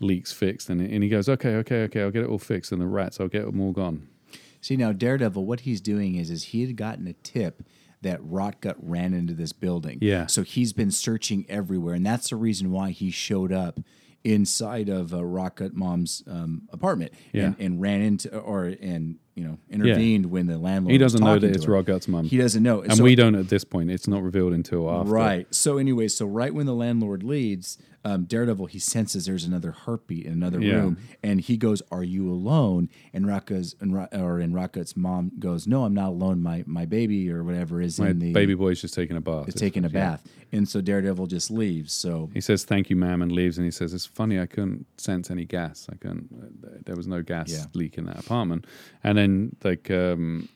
leaks 0.00 0.32
fixed? 0.32 0.68
And 0.70 0.80
and 0.80 1.02
he 1.02 1.08
goes, 1.08 1.28
okay, 1.28 1.54
okay, 1.56 1.82
okay, 1.84 2.02
I'll 2.02 2.10
get 2.10 2.22
it 2.24 2.28
all 2.28 2.38
fixed. 2.38 2.72
And 2.72 2.80
the 2.80 2.86
rats, 2.86 3.20
I'll 3.20 3.28
get 3.28 3.46
them 3.46 3.60
all 3.60 3.72
gone. 3.72 4.08
See 4.60 4.76
now, 4.76 4.92
Daredevil, 4.92 5.44
what 5.44 5.60
he's 5.60 5.80
doing 5.80 6.14
is, 6.14 6.30
is 6.30 6.44
he 6.44 6.62
had 6.64 6.76
gotten 6.76 7.06
a 7.06 7.12
tip 7.12 7.62
that 8.00 8.20
Rotgut 8.22 8.76
ran 8.78 9.12
into 9.14 9.34
this 9.34 9.52
building. 9.52 9.98
Yeah. 10.00 10.26
So 10.26 10.42
he's 10.42 10.72
been 10.72 10.90
searching 10.90 11.44
everywhere, 11.48 11.94
and 11.94 12.04
that's 12.04 12.30
the 12.30 12.36
reason 12.36 12.70
why 12.70 12.90
he 12.90 13.10
showed 13.10 13.52
up 13.52 13.80
inside 14.22 14.88
of 14.88 15.12
uh, 15.12 15.18
Rotgut 15.18 15.74
mom's 15.74 16.22
um, 16.26 16.62
apartment 16.72 17.12
Yeah. 17.32 17.44
and, 17.46 17.56
and 17.58 17.80
ran 17.80 18.00
into 18.00 18.36
or 18.38 18.64
and 18.80 19.16
you 19.34 19.44
know 19.44 19.58
intervened 19.70 20.26
when 20.26 20.46
the 20.46 20.58
landlord. 20.58 20.92
He 20.92 20.98
doesn't 20.98 21.22
know 21.22 21.38
that 21.38 21.50
it's 21.54 21.64
to 21.64 22.10
mom. 22.10 22.24
He 22.24 22.36
doesn't 22.38 22.62
know, 22.62 22.82
And 22.82 22.94
So- 22.94 23.04
we 23.04 23.14
don't 23.14 23.34
at 23.34 23.48
this 23.48 23.64
point. 23.64 23.90
It's 23.90 24.06
not 24.08 24.22
revealed 24.22 24.52
until 24.52 24.88
after. 24.90 25.10
Right. 25.12 25.52
So 25.54 25.78
anyway, 25.78 26.08
so 26.08 26.26
right 26.26 26.54
when 26.54 26.66
the 26.66 26.74
landlord 26.74 27.22
leaves, 27.22 27.78
um, 28.06 28.24
Daredevil 28.24 28.66
he 28.66 28.78
senses 28.78 29.24
there's 29.24 29.44
another 29.44 29.70
heartbeat 29.72 30.26
in 30.26 30.32
another 30.34 30.60
Yeah. 30.60 30.74
room, 30.74 30.98
and 31.22 31.40
he 31.40 31.56
goes, 31.56 31.82
"Are 31.90 32.04
you 32.04 32.30
alone?" 32.30 32.90
And 33.14 33.24
Rotgut's 33.26 33.74
and 33.80 33.94
Ra- 33.94 34.08
or 34.12 34.38
and 34.40 34.54
Rotgut's 34.54 34.94
mom 34.96 35.32
goes, 35.38 35.66
"No, 35.66 35.84
I'm 35.84 35.94
not 35.94 36.10
alone. 36.10 36.42
My 36.42 36.62
my 36.66 36.84
baby 36.84 37.30
or 37.30 37.42
whatever 37.42 37.80
is 37.80 37.98
My 37.98 38.10
in 38.10 38.18
the 38.18 38.32
baby 38.32 38.54
boy's 38.54 38.80
just 38.82 38.94
taking 38.94 39.16
a 39.16 39.20
bath. 39.22 39.48
is 39.48 39.54
taking 39.54 39.84
a 39.84 39.88
bath." 39.88 40.22
And 40.52 40.68
so 40.68 40.80
Daredevil 40.80 41.26
just 41.26 41.50
leaves. 41.50 41.92
So 41.92 42.30
He 42.32 42.40
says 42.40 42.62
thank 42.64 42.88
you, 42.88 42.94
ma'am, 42.94 43.22
and 43.22 43.32
leaves. 43.32 43.56
And 43.58 43.64
he 43.64 43.72
says 43.72 43.92
it's 43.94 44.06
funny 44.06 44.38
I 44.38 44.46
couldn't 44.46 44.86
sense 45.00 45.28
any 45.30 45.44
gas. 45.46 45.88
I 45.90 45.96
couldn't. 45.96 46.84
There 46.84 46.94
was 46.94 47.08
no 47.08 47.22
gas 47.22 47.50
Yeah. 47.50 47.64
leak 47.74 47.96
in 47.98 48.04
that 48.04 48.20
apartment. 48.20 48.66
And 49.02 49.16
then 49.18 49.23
like 49.62 49.90
um, 49.90 50.48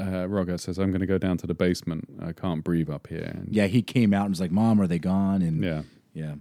uh, 0.00 0.26
Rotgut 0.26 0.60
says, 0.60 0.78
"I'm 0.78 0.90
going 0.90 1.00
to 1.00 1.06
go 1.06 1.18
down 1.18 1.36
to 1.38 1.46
the 1.46 1.54
basement. 1.54 2.08
I 2.22 2.32
can't 2.32 2.64
breathe 2.64 2.90
up 2.90 3.06
here." 3.06 3.32
And 3.34 3.48
Yeah, 3.54 3.66
he 3.66 3.82
came 3.82 4.14
out 4.14 4.22
and 4.22 4.30
was 4.30 4.40
like, 4.40 4.50
"Mom, 4.50 4.80
are 4.80 4.86
they 4.86 4.98
gone?" 4.98 5.42
And 5.42 5.62
yeah. 5.62 5.82
yeah. 6.14 6.34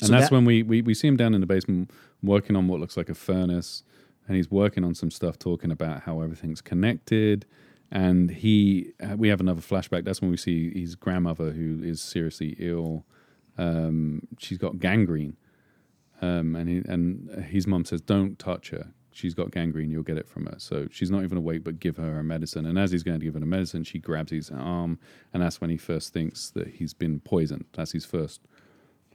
And 0.00 0.10
that's 0.10 0.30
when 0.30 0.44
we, 0.44 0.62
we 0.62 0.82
we 0.82 0.94
see 0.94 1.06
him 1.06 1.16
down 1.16 1.34
in 1.34 1.40
the 1.40 1.46
basement 1.46 1.90
working 2.22 2.56
on 2.56 2.66
what 2.66 2.80
looks 2.80 2.96
like 2.96 3.08
a 3.08 3.14
furnace, 3.14 3.84
and 4.26 4.36
he's 4.36 4.50
working 4.50 4.84
on 4.84 4.94
some 4.94 5.10
stuff, 5.10 5.38
talking 5.38 5.70
about 5.70 6.02
how 6.02 6.20
everything's 6.20 6.60
connected. 6.60 7.44
And 7.90 8.30
he, 8.30 8.92
uh, 9.02 9.16
we 9.18 9.28
have 9.28 9.40
another 9.40 9.60
flashback. 9.60 10.04
That's 10.04 10.22
when 10.22 10.30
we 10.30 10.38
see 10.38 10.70
his 10.80 10.94
grandmother, 10.94 11.50
who 11.50 11.82
is 11.82 12.00
seriously 12.00 12.56
ill. 12.58 13.04
Um, 13.58 14.22
she's 14.38 14.56
got 14.56 14.78
gangrene, 14.78 15.36
um, 16.22 16.56
and 16.56 16.68
he, 16.70 16.82
and 16.88 17.44
his 17.44 17.66
mum 17.66 17.84
says, 17.84 18.00
"Don't 18.00 18.38
touch 18.38 18.70
her. 18.70 18.92
She's 19.12 19.34
got 19.34 19.50
gangrene. 19.50 19.90
You'll 19.90 20.02
get 20.02 20.18
it 20.18 20.28
from 20.28 20.46
her." 20.46 20.56
So 20.58 20.88
she's 20.90 21.10
not 21.10 21.22
even 21.24 21.38
awake, 21.38 21.64
but 21.64 21.80
give 21.80 21.96
her 21.96 22.18
a 22.18 22.24
medicine. 22.24 22.66
And 22.66 22.78
as 22.78 22.90
he's 22.90 23.02
going 23.02 23.18
to 23.18 23.24
give 23.24 23.34
her 23.34 23.40
a 23.40 23.46
medicine, 23.46 23.84
she 23.84 23.98
grabs 23.98 24.32
his 24.32 24.50
arm, 24.50 24.98
and 25.32 25.42
that's 25.42 25.60
when 25.60 25.70
he 25.70 25.76
first 25.76 26.12
thinks 26.12 26.50
that 26.50 26.68
he's 26.68 26.94
been 26.94 27.20
poisoned. 27.20 27.66
That's 27.72 27.92
his 27.92 28.04
first 28.04 28.40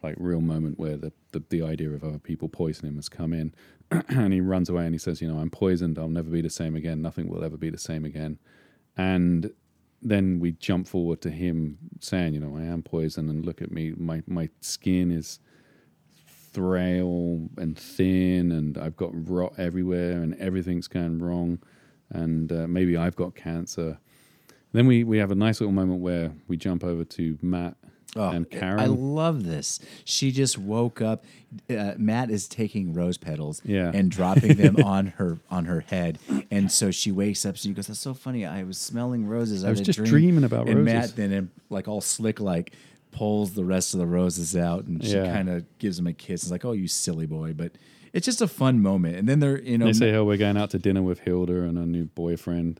like 0.04 0.16
real 0.18 0.42
moment 0.42 0.80
where 0.80 0.98
the, 0.98 1.12
the, 1.32 1.44
the 1.50 1.62
idea 1.62 1.90
of 1.90 2.04
other 2.04 2.20
people 2.20 2.50
poisoning 2.50 2.92
him 2.92 2.96
has 2.98 3.10
come 3.10 3.34
in 3.34 3.54
and 4.10 4.34
he 4.34 4.42
runs 4.42 4.70
away 4.70 4.86
and 4.86 4.94
he 4.94 5.00
says 5.00 5.22
you 5.22 5.28
know 5.28 5.40
i'm 5.40 5.50
poisoned 5.50 5.98
i'll 5.98 6.08
never 6.08 6.30
be 6.30 6.42
the 6.42 6.50
same 6.50 6.76
again 6.76 7.02
nothing 7.02 7.28
will 7.28 7.44
ever 7.44 7.58
be 7.58 7.70
the 7.70 7.78
same 7.78 8.06
again 8.06 8.38
and 8.96 9.52
then 10.02 10.40
we 10.40 10.52
jump 10.52 10.88
forward 10.88 11.22
to 11.22 11.30
him 11.30 11.78
saying 12.00 12.34
you 12.34 12.40
know 12.40 12.56
i 12.58 12.62
am 12.62 12.84
poisoned 12.84 13.30
and 13.30 13.46
look 13.46 13.62
at 13.62 13.72
me 13.72 13.94
my, 13.98 14.22
my 14.28 14.50
skin 14.62 15.12
is 15.12 15.40
frail 16.58 17.48
and 17.58 17.78
thin 17.78 18.52
and 18.52 18.78
i've 18.80 18.96
got 18.98 19.12
rot 19.30 19.54
everywhere 19.60 20.24
and 20.24 20.34
everything's 20.40 20.88
going 20.88 21.20
wrong 21.20 21.60
and 22.10 22.52
uh, 22.52 22.68
maybe 22.68 22.98
i've 22.98 23.16
got 23.16 23.36
cancer 23.36 24.00
then 24.74 24.86
we, 24.88 25.04
we 25.04 25.18
have 25.20 25.30
a 25.32 25.36
nice 25.36 25.62
little 25.62 25.72
moment 25.74 26.02
where 26.02 26.32
we 26.48 26.58
jump 26.58 26.84
over 26.84 27.04
to 27.04 27.38
matt 27.42 27.76
Oh, 28.16 28.30
and 28.30 28.50
Karen. 28.50 28.80
I 28.80 28.86
love 28.88 29.44
this. 29.44 29.80
She 30.04 30.32
just 30.32 30.58
woke 30.58 31.02
up. 31.02 31.24
Uh, 31.70 31.94
Matt 31.98 32.32
is 32.32 32.48
taking 32.48 32.94
rose 32.94 33.18
petals 33.18 33.62
Yeah. 33.64 33.92
and 33.94 34.10
dropping 34.10 34.56
them 34.56 34.78
on 34.84 35.08
her 35.18 35.38
on 35.52 35.66
her 35.66 35.82
head, 35.82 36.18
and 36.50 36.72
so 36.72 36.90
she 36.90 37.12
wakes 37.12 37.46
up. 37.46 37.58
She 37.58 37.72
goes, 37.74 37.88
"That's 37.88 38.00
so 38.00 38.16
funny. 38.16 38.44
I 38.44 38.64
was 38.64 38.80
smelling 38.80 39.28
roses. 39.28 39.64
I 39.64 39.70
was 39.70 39.82
just 39.82 39.98
dream." 39.98 40.10
dreaming 40.10 40.44
about 40.46 40.66
roses. 40.68 40.76
and 40.78 40.88
roses. 40.88 41.16
Matt 41.18 41.30
then, 41.30 41.52
like 41.70 41.88
all 41.88 42.02
slick, 42.02 42.40
like 42.40 42.72
pulls 43.18 43.54
the 43.54 43.66
rest 43.66 43.94
of 43.94 44.00
the 44.00 44.08
roses 44.08 44.56
out, 44.56 44.86
and 44.86 45.04
she 45.04 45.14
Yeah. 45.16 45.34
kind 45.34 45.50
of 45.50 45.66
gives 45.80 45.98
him 46.00 46.08
a 46.08 46.14
kiss. 46.14 46.44
It's 46.44 46.52
like, 46.52 46.66
"Oh, 46.66 46.74
you 46.74 46.88
silly 46.88 47.26
boy," 47.26 47.54
but 47.54 47.72
it's 48.14 48.26
just 48.26 48.42
a 48.42 48.48
fun 48.48 48.82
moment. 48.82 49.16
And 49.18 49.28
then 49.28 49.40
they're 49.40 49.62
you 49.62 49.78
know, 49.78 49.86
They 49.88 49.94
say, 49.94 50.14
"Oh, 50.16 50.24
we're 50.26 50.38
going 50.38 50.58
out 50.58 50.70
to 50.72 50.80
dinner 50.80 51.02
with 51.02 51.20
Hilda 51.20 51.64
and 51.64 51.78
her 51.78 51.86
new 51.86 52.06
boyfriend." 52.06 52.80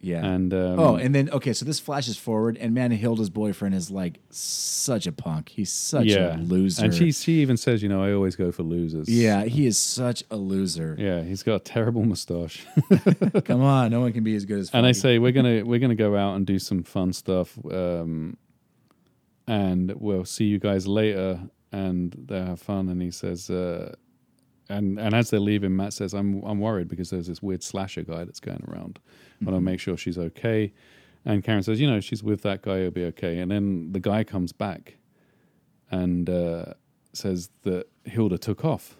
yeah, 0.00 0.24
And 0.24 0.54
um, 0.54 0.78
oh, 0.78 0.94
and 0.94 1.12
then 1.12 1.28
okay, 1.30 1.52
so 1.52 1.64
this 1.64 1.80
flashes 1.80 2.16
forward, 2.16 2.56
and 2.56 2.72
man, 2.72 2.92
Hilda's 2.92 3.30
boyfriend 3.30 3.74
is 3.74 3.90
like 3.90 4.20
such 4.30 5.08
a 5.08 5.12
punk. 5.12 5.48
He's 5.48 5.72
such 5.72 6.06
yeah, 6.06 6.36
a 6.36 6.38
loser. 6.38 6.84
And 6.84 6.94
she 6.94 7.10
she 7.10 7.40
even 7.42 7.56
says, 7.56 7.82
"You 7.82 7.88
know, 7.88 8.00
I 8.00 8.12
always 8.12 8.36
go 8.36 8.52
for 8.52 8.62
losers." 8.62 9.08
Yeah, 9.08 9.44
he 9.46 9.66
is 9.66 9.76
such 9.76 10.22
a 10.30 10.36
loser. 10.36 10.94
yeah. 10.98 11.22
He's 11.24 11.42
got 11.42 11.56
a 11.56 11.64
terrible 11.74 12.04
mustache. 12.04 12.64
Come 13.44 13.62
on, 13.62 13.90
no 13.90 14.00
one 14.02 14.12
can 14.12 14.22
be 14.22 14.36
as 14.36 14.44
good 14.44 14.60
as. 14.60 14.70
and 14.72 14.86
I 14.86 14.92
say, 14.92 15.18
"We're 15.18 15.32
gonna 15.32 15.64
we're 15.64 15.80
gonna 15.80 15.96
go 16.06 16.14
out 16.16 16.36
and 16.36 16.46
do 16.46 16.58
some 16.60 16.84
fun 16.84 17.12
stuff, 17.12 17.58
um, 17.72 18.36
and 19.48 19.92
we'll 19.96 20.24
see 20.24 20.44
you 20.44 20.58
guys 20.60 20.86
later." 20.86 21.40
And 21.72 22.14
they 22.28 22.40
have 22.40 22.60
fun. 22.60 22.88
And 22.88 23.02
he 23.02 23.10
says, 23.10 23.50
uh, 23.50 23.94
and 24.70 24.98
and 24.98 25.14
as 25.14 25.30
they're 25.30 25.40
leaving, 25.40 25.74
Matt 25.76 25.92
says, 25.92 26.14
"I'm 26.14 26.42
I'm 26.44 26.60
worried 26.60 26.88
because 26.88 27.10
there's 27.10 27.26
this 27.26 27.42
weird 27.42 27.62
slasher 27.62 28.02
guy 28.02 28.24
that's 28.24 28.40
going 28.40 28.64
around. 28.68 29.00
I 29.40 29.44
want 29.44 29.56
to 29.56 29.60
make 29.60 29.80
sure 29.80 29.96
she's 29.96 30.18
okay." 30.18 30.72
And 31.24 31.42
Karen 31.44 31.62
says, 31.62 31.78
"You 31.80 31.86
know, 31.90 32.00
she's 32.00 32.22
with 32.22 32.40
that 32.42 32.62
guy. 32.62 32.78
It'll 32.78 32.90
be 32.92 33.04
okay." 33.06 33.38
And 33.40 33.50
then 33.50 33.92
the 33.92 34.00
guy 34.00 34.24
comes 34.24 34.52
back 34.52 34.96
and 35.90 36.28
uh, 36.30 36.72
says 37.12 37.50
that 37.64 37.86
Hilda 38.04 38.38
took 38.38 38.64
off. 38.64 38.96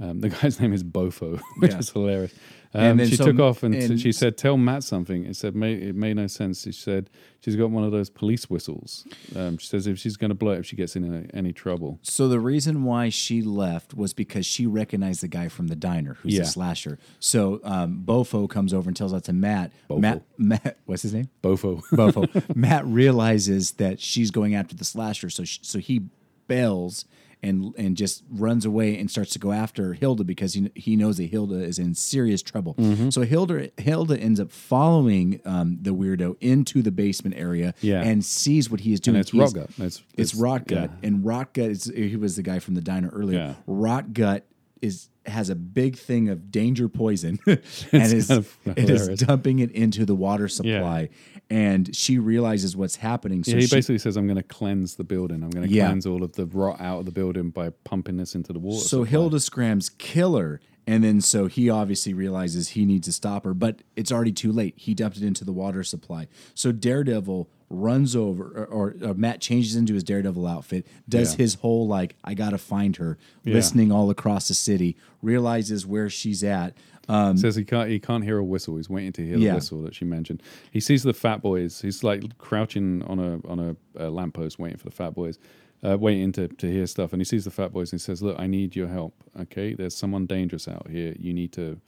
Um, 0.00 0.20
the 0.20 0.28
guy's 0.40 0.60
name 0.60 0.72
is 0.72 0.82
Bofo, 0.84 1.40
which 1.58 1.72
Yeah. 1.72 1.78
is 1.78 1.90
hilarious. 1.90 2.34
And 2.72 3.00
Um, 3.00 3.06
she 3.08 3.16
took 3.16 3.40
off 3.40 3.64
and, 3.64 3.74
and- 3.74 4.00
she 4.00 4.12
said, 4.12 4.36
"Tell 4.36 4.56
Matt 4.56 4.84
something." 4.84 5.24
It 5.24 5.34
said, 5.34 5.56
"Made 5.56 5.82
it 5.82 5.96
made 5.96 6.14
no 6.14 6.28
sense." 6.28 6.62
She 6.62 6.70
said, 6.70 7.10
"She's 7.40 7.56
got 7.56 7.70
one 7.72 7.82
of 7.82 7.90
those 7.90 8.08
police 8.10 8.48
whistles." 8.48 9.04
Um, 9.34 9.58
she 9.58 9.66
says, 9.66 9.88
"If 9.88 9.98
she's 9.98 10.16
going 10.16 10.28
to 10.28 10.36
blow 10.36 10.52
it, 10.52 10.60
if 10.60 10.66
she 10.66 10.76
gets 10.76 10.94
in 10.94 11.12
any, 11.12 11.26
any 11.34 11.52
trouble." 11.52 11.98
So 12.02 12.28
the 12.28 12.38
reason 12.38 12.84
why 12.84 13.08
she 13.08 13.42
left 13.42 13.94
was 13.94 14.12
because 14.14 14.46
she 14.46 14.66
recognized 14.66 15.20
the 15.20 15.26
guy 15.28 15.48
from 15.48 15.66
the 15.66 15.74
diner, 15.74 16.14
who's 16.22 16.34
Yeah. 16.34 16.42
a 16.42 16.46
slasher. 16.46 17.00
So 17.18 17.60
um, 17.64 18.04
Bofo 18.06 18.48
comes 18.48 18.72
over 18.72 18.88
and 18.88 18.96
tells 18.96 19.10
that 19.10 19.24
to 19.24 19.32
Matt. 19.32 19.72
Matt, 19.90 20.22
Matt, 20.38 20.78
what's 20.86 21.02
his 21.02 21.12
name? 21.12 21.28
Bofo. 21.42 21.82
Bofo. 21.92 22.54
Matt 22.54 22.86
realizes 22.86 23.72
that 23.72 23.98
she's 23.98 24.30
going 24.30 24.54
after 24.54 24.76
the 24.76 24.84
slasher, 24.84 25.28
so 25.28 25.42
sh 25.42 25.58
so 25.62 25.80
he 25.80 26.02
bails 26.46 27.04
and 27.42 27.74
and 27.78 27.96
just 27.96 28.22
runs 28.30 28.64
away 28.64 28.98
and 28.98 29.10
starts 29.10 29.32
to 29.32 29.38
go 29.38 29.52
after 29.52 29.94
Hilda 29.94 30.24
because 30.24 30.54
he 30.54 30.70
he 30.74 30.96
knows 30.96 31.16
that 31.18 31.24
Hilda 31.30 31.62
is 31.62 31.78
in 31.78 31.94
serious 31.94 32.42
trouble. 32.42 32.74
Mm-hmm. 32.74 33.10
So 33.10 33.22
Hilda 33.22 33.70
Hilda 33.78 34.18
ends 34.18 34.40
up 34.40 34.50
following 34.50 35.40
um, 35.44 35.78
the 35.80 35.94
weirdo 35.94 36.36
into 36.40 36.82
the 36.82 36.90
basement 36.90 37.36
area 37.36 37.74
Yeah. 37.80 38.02
and 38.02 38.24
sees 38.24 38.70
what 38.70 38.80
he 38.80 38.92
is 38.92 39.00
doing. 39.00 39.16
and 39.16 39.20
it's 39.22 39.30
He's- 39.30 39.52
Rotgut. 39.52 39.70
It's, 39.80 40.02
It's 40.16 40.32
Rotgut, 40.34 40.70
yeah. 40.90 41.08
and 41.08 41.24
Rotgut 41.24 41.70
is 41.70 41.84
he 41.94 42.16
was 42.16 42.36
the 42.36 42.42
guy 42.42 42.58
from 42.58 42.74
the 42.74 42.80
diner 42.82 43.08
earlier. 43.08 43.38
Yeah. 43.38 43.54
Rotgut 43.72 44.42
is 44.82 45.08
has 45.26 45.50
a 45.50 45.54
big 45.54 45.96
thing 45.96 46.28
of 46.30 46.50
danger 46.50 46.88
poison 46.88 47.38
and 47.46 47.60
is 47.92 48.28
kind 48.28 48.38
of 48.38 48.58
it 48.76 48.88
is 48.90 49.08
dumping 49.20 49.58
it 49.58 49.70
into 49.72 50.04
the 50.06 50.14
water 50.14 50.48
supply. 50.48 51.08
And 51.50 51.94
she 51.94 52.18
realizes 52.18 52.76
what's 52.76 52.96
happening. 52.96 53.42
So 53.44 53.52
Yeah, 53.52 53.58
he 53.58 53.66
she, 53.66 53.76
basically 53.76 53.98
says, 53.98 54.16
"I'm 54.16 54.26
going 54.26 54.36
to 54.36 54.42
cleanse 54.42 54.94
the 54.94 55.04
building. 55.04 55.42
I'm 55.42 55.50
going 55.50 55.66
to 55.68 55.72
Yeah. 55.72 55.86
cleanse 55.88 56.06
all 56.06 56.22
of 56.22 56.32
the 56.34 56.46
rot 56.46 56.80
out 56.80 57.00
of 57.00 57.04
the 57.06 57.12
building 57.12 57.50
by 57.50 57.70
pumping 57.84 58.16
this 58.16 58.34
into 58.34 58.52
the 58.52 58.58
water." 58.60 58.78
so 58.80 58.86
supply." 59.04 59.06
Hilda 59.10 59.40
scrams 59.40 59.88
kill 59.90 60.36
her. 60.36 60.60
And 60.86 61.04
then 61.04 61.20
so 61.20 61.46
he 61.46 61.68
obviously 61.68 62.14
realizes 62.14 62.70
he 62.70 62.84
needs 62.84 63.06
to 63.06 63.12
stop 63.12 63.44
her, 63.44 63.52
but 63.54 63.82
it's 63.96 64.10
already 64.10 64.32
too 64.32 64.50
late. 64.50 64.74
He 64.76 64.94
dumped 64.94 65.18
it 65.18 65.22
into 65.22 65.44
the 65.44 65.52
water 65.52 65.84
supply. 65.84 66.26
So 66.54 66.72
Daredevil 66.72 67.48
runs 67.70 68.16
over, 68.16 68.44
or, 68.44 68.66
or, 68.66 68.94
or 69.10 69.14
Matt 69.14 69.40
changes 69.40 69.76
into 69.76 69.94
his 69.94 70.02
Daredevil 70.02 70.46
outfit, 70.46 70.86
does 71.08 71.32
Yeah. 71.32 71.38
his 71.38 71.54
whole 71.54 71.86
like, 71.86 72.16
I 72.24 72.34
gotta 72.34 72.58
find 72.58 72.96
her, 72.96 73.16
Yeah. 73.44 73.54
listening 73.54 73.92
all 73.92 74.10
across 74.10 74.48
the 74.48 74.54
city, 74.54 74.96
realizes 75.22 75.86
where 75.86 76.10
she's 76.10 76.42
at. 76.42 76.74
Um, 77.08 77.36
says 77.36 77.56
he 77.56 77.64
can't 77.64 77.88
he 77.88 77.98
can't 77.98 78.22
hear 78.24 78.38
a 78.38 78.44
whistle. 78.44 78.76
He's 78.76 78.90
waiting 78.90 79.12
to 79.12 79.24
hear 79.26 79.38
Yeah. 79.38 79.50
the 79.50 79.54
whistle 79.56 79.82
that 79.82 79.94
she 79.94 80.04
mentioned. 80.04 80.42
He 80.70 80.80
sees 80.80 81.02
the 81.02 81.12
fat 81.14 81.42
boys. 81.42 81.80
He's 81.80 82.04
like 82.04 82.36
crouching 82.38 83.02
on 83.02 83.18
a 83.18 83.40
on 83.48 83.58
a, 83.58 83.76
a 83.96 84.10
lamppost 84.10 84.58
waiting 84.58 84.78
for 84.78 84.84
the 84.84 84.94
fat 84.94 85.14
boys, 85.14 85.38
uh, 85.82 85.96
waiting 85.98 86.30
to 86.32 86.48
to 86.48 86.70
hear 86.70 86.86
stuff. 86.86 87.12
And 87.12 87.20
he 87.20 87.24
sees 87.24 87.44
the 87.44 87.50
fat 87.50 87.72
boys 87.72 87.92
and 87.92 88.00
he 88.00 88.04
says, 88.04 88.22
"Look, 88.22 88.38
I 88.38 88.46
need 88.46 88.76
your 88.76 88.88
help. 88.88 89.14
Okay, 89.40 89.74
there's 89.74 89.96
someone 89.96 90.26
dangerous 90.26 90.68
out 90.68 90.88
here. 90.90 91.14
You 91.18 91.32
need 91.34 91.52
to 91.52 91.80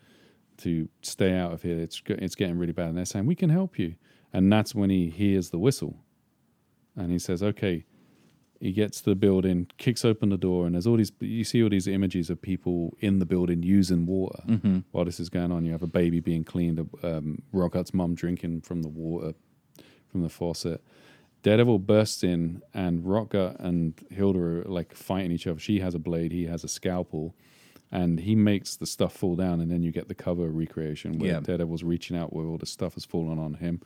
to 0.58 0.88
stay 1.02 1.36
out 1.36 1.52
of 1.52 1.62
here. 1.62 1.78
It's 1.78 2.00
it's 2.08 2.34
getting 2.34 2.58
really 2.58 2.72
bad." 2.72 2.88
And 2.88 2.98
they're 2.98 3.04
saying, 3.04 3.26
"We 3.26 3.34
can 3.36 3.50
help 3.50 3.78
you." 3.78 3.94
And 4.32 4.52
that's 4.52 4.74
when 4.74 4.90
he 4.90 5.10
hears 5.10 5.50
the 5.50 5.58
whistle, 5.58 5.96
and 6.96 7.10
he 7.12 7.18
says, 7.18 7.42
"Okay." 7.42 7.84
He 8.60 8.70
gets 8.70 9.00
to 9.00 9.10
the 9.10 9.16
building, 9.16 9.66
kicks 9.76 10.04
open 10.04 10.28
the 10.28 10.36
door, 10.36 10.66
and 10.66 10.76
there's 10.76 10.86
all 10.86 10.96
these. 10.96 11.10
You 11.18 11.42
see 11.42 11.60
all 11.64 11.68
these 11.68 11.88
images 11.88 12.30
of 12.30 12.40
people 12.40 12.96
in 13.00 13.18
the 13.18 13.26
building 13.26 13.64
using 13.64 14.06
water 14.06 14.44
while 14.92 15.04
this 15.04 15.18
is 15.18 15.28
going 15.28 15.50
on. 15.50 15.64
You 15.64 15.72
have 15.72 15.82
a 15.82 15.88
baby 15.88 16.20
being 16.20 16.44
cleaned, 16.44 16.78
um, 17.02 17.42
Rotgut's 17.52 17.92
mum 17.92 18.14
drinking 18.14 18.60
from 18.60 18.82
the 18.82 18.88
water 18.88 19.34
from 20.06 20.22
the 20.22 20.28
faucet. 20.28 20.80
Daredevil 21.42 21.80
bursts 21.80 22.22
in, 22.22 22.62
and 22.72 23.02
Rotgut 23.02 23.58
and 23.58 23.94
Hilda 24.10 24.38
are 24.38 24.62
like 24.64 24.94
fighting 24.94 25.32
each 25.32 25.48
other. 25.48 25.58
She 25.58 25.80
has 25.80 25.96
a 25.96 25.98
blade, 25.98 26.30
he 26.30 26.44
has 26.46 26.62
a 26.62 26.68
scalpel, 26.68 27.34
and 27.90 28.20
he 28.20 28.36
makes 28.36 28.76
the 28.76 28.86
stuff 28.86 29.12
fall 29.12 29.34
down. 29.34 29.60
And 29.60 29.72
then 29.72 29.82
you 29.82 29.90
get 29.90 30.06
the 30.06 30.14
cover 30.14 30.48
recreation 30.50 31.18
where 31.18 31.30
Yeah. 31.32 31.40
Daredevil's 31.40 31.82
reaching 31.82 32.16
out 32.16 32.32
where 32.32 32.46
all 32.46 32.58
the 32.58 32.66
stuff 32.66 32.94
has 32.94 33.04
fallen 33.04 33.40
on 33.40 33.54
him. 33.54 33.80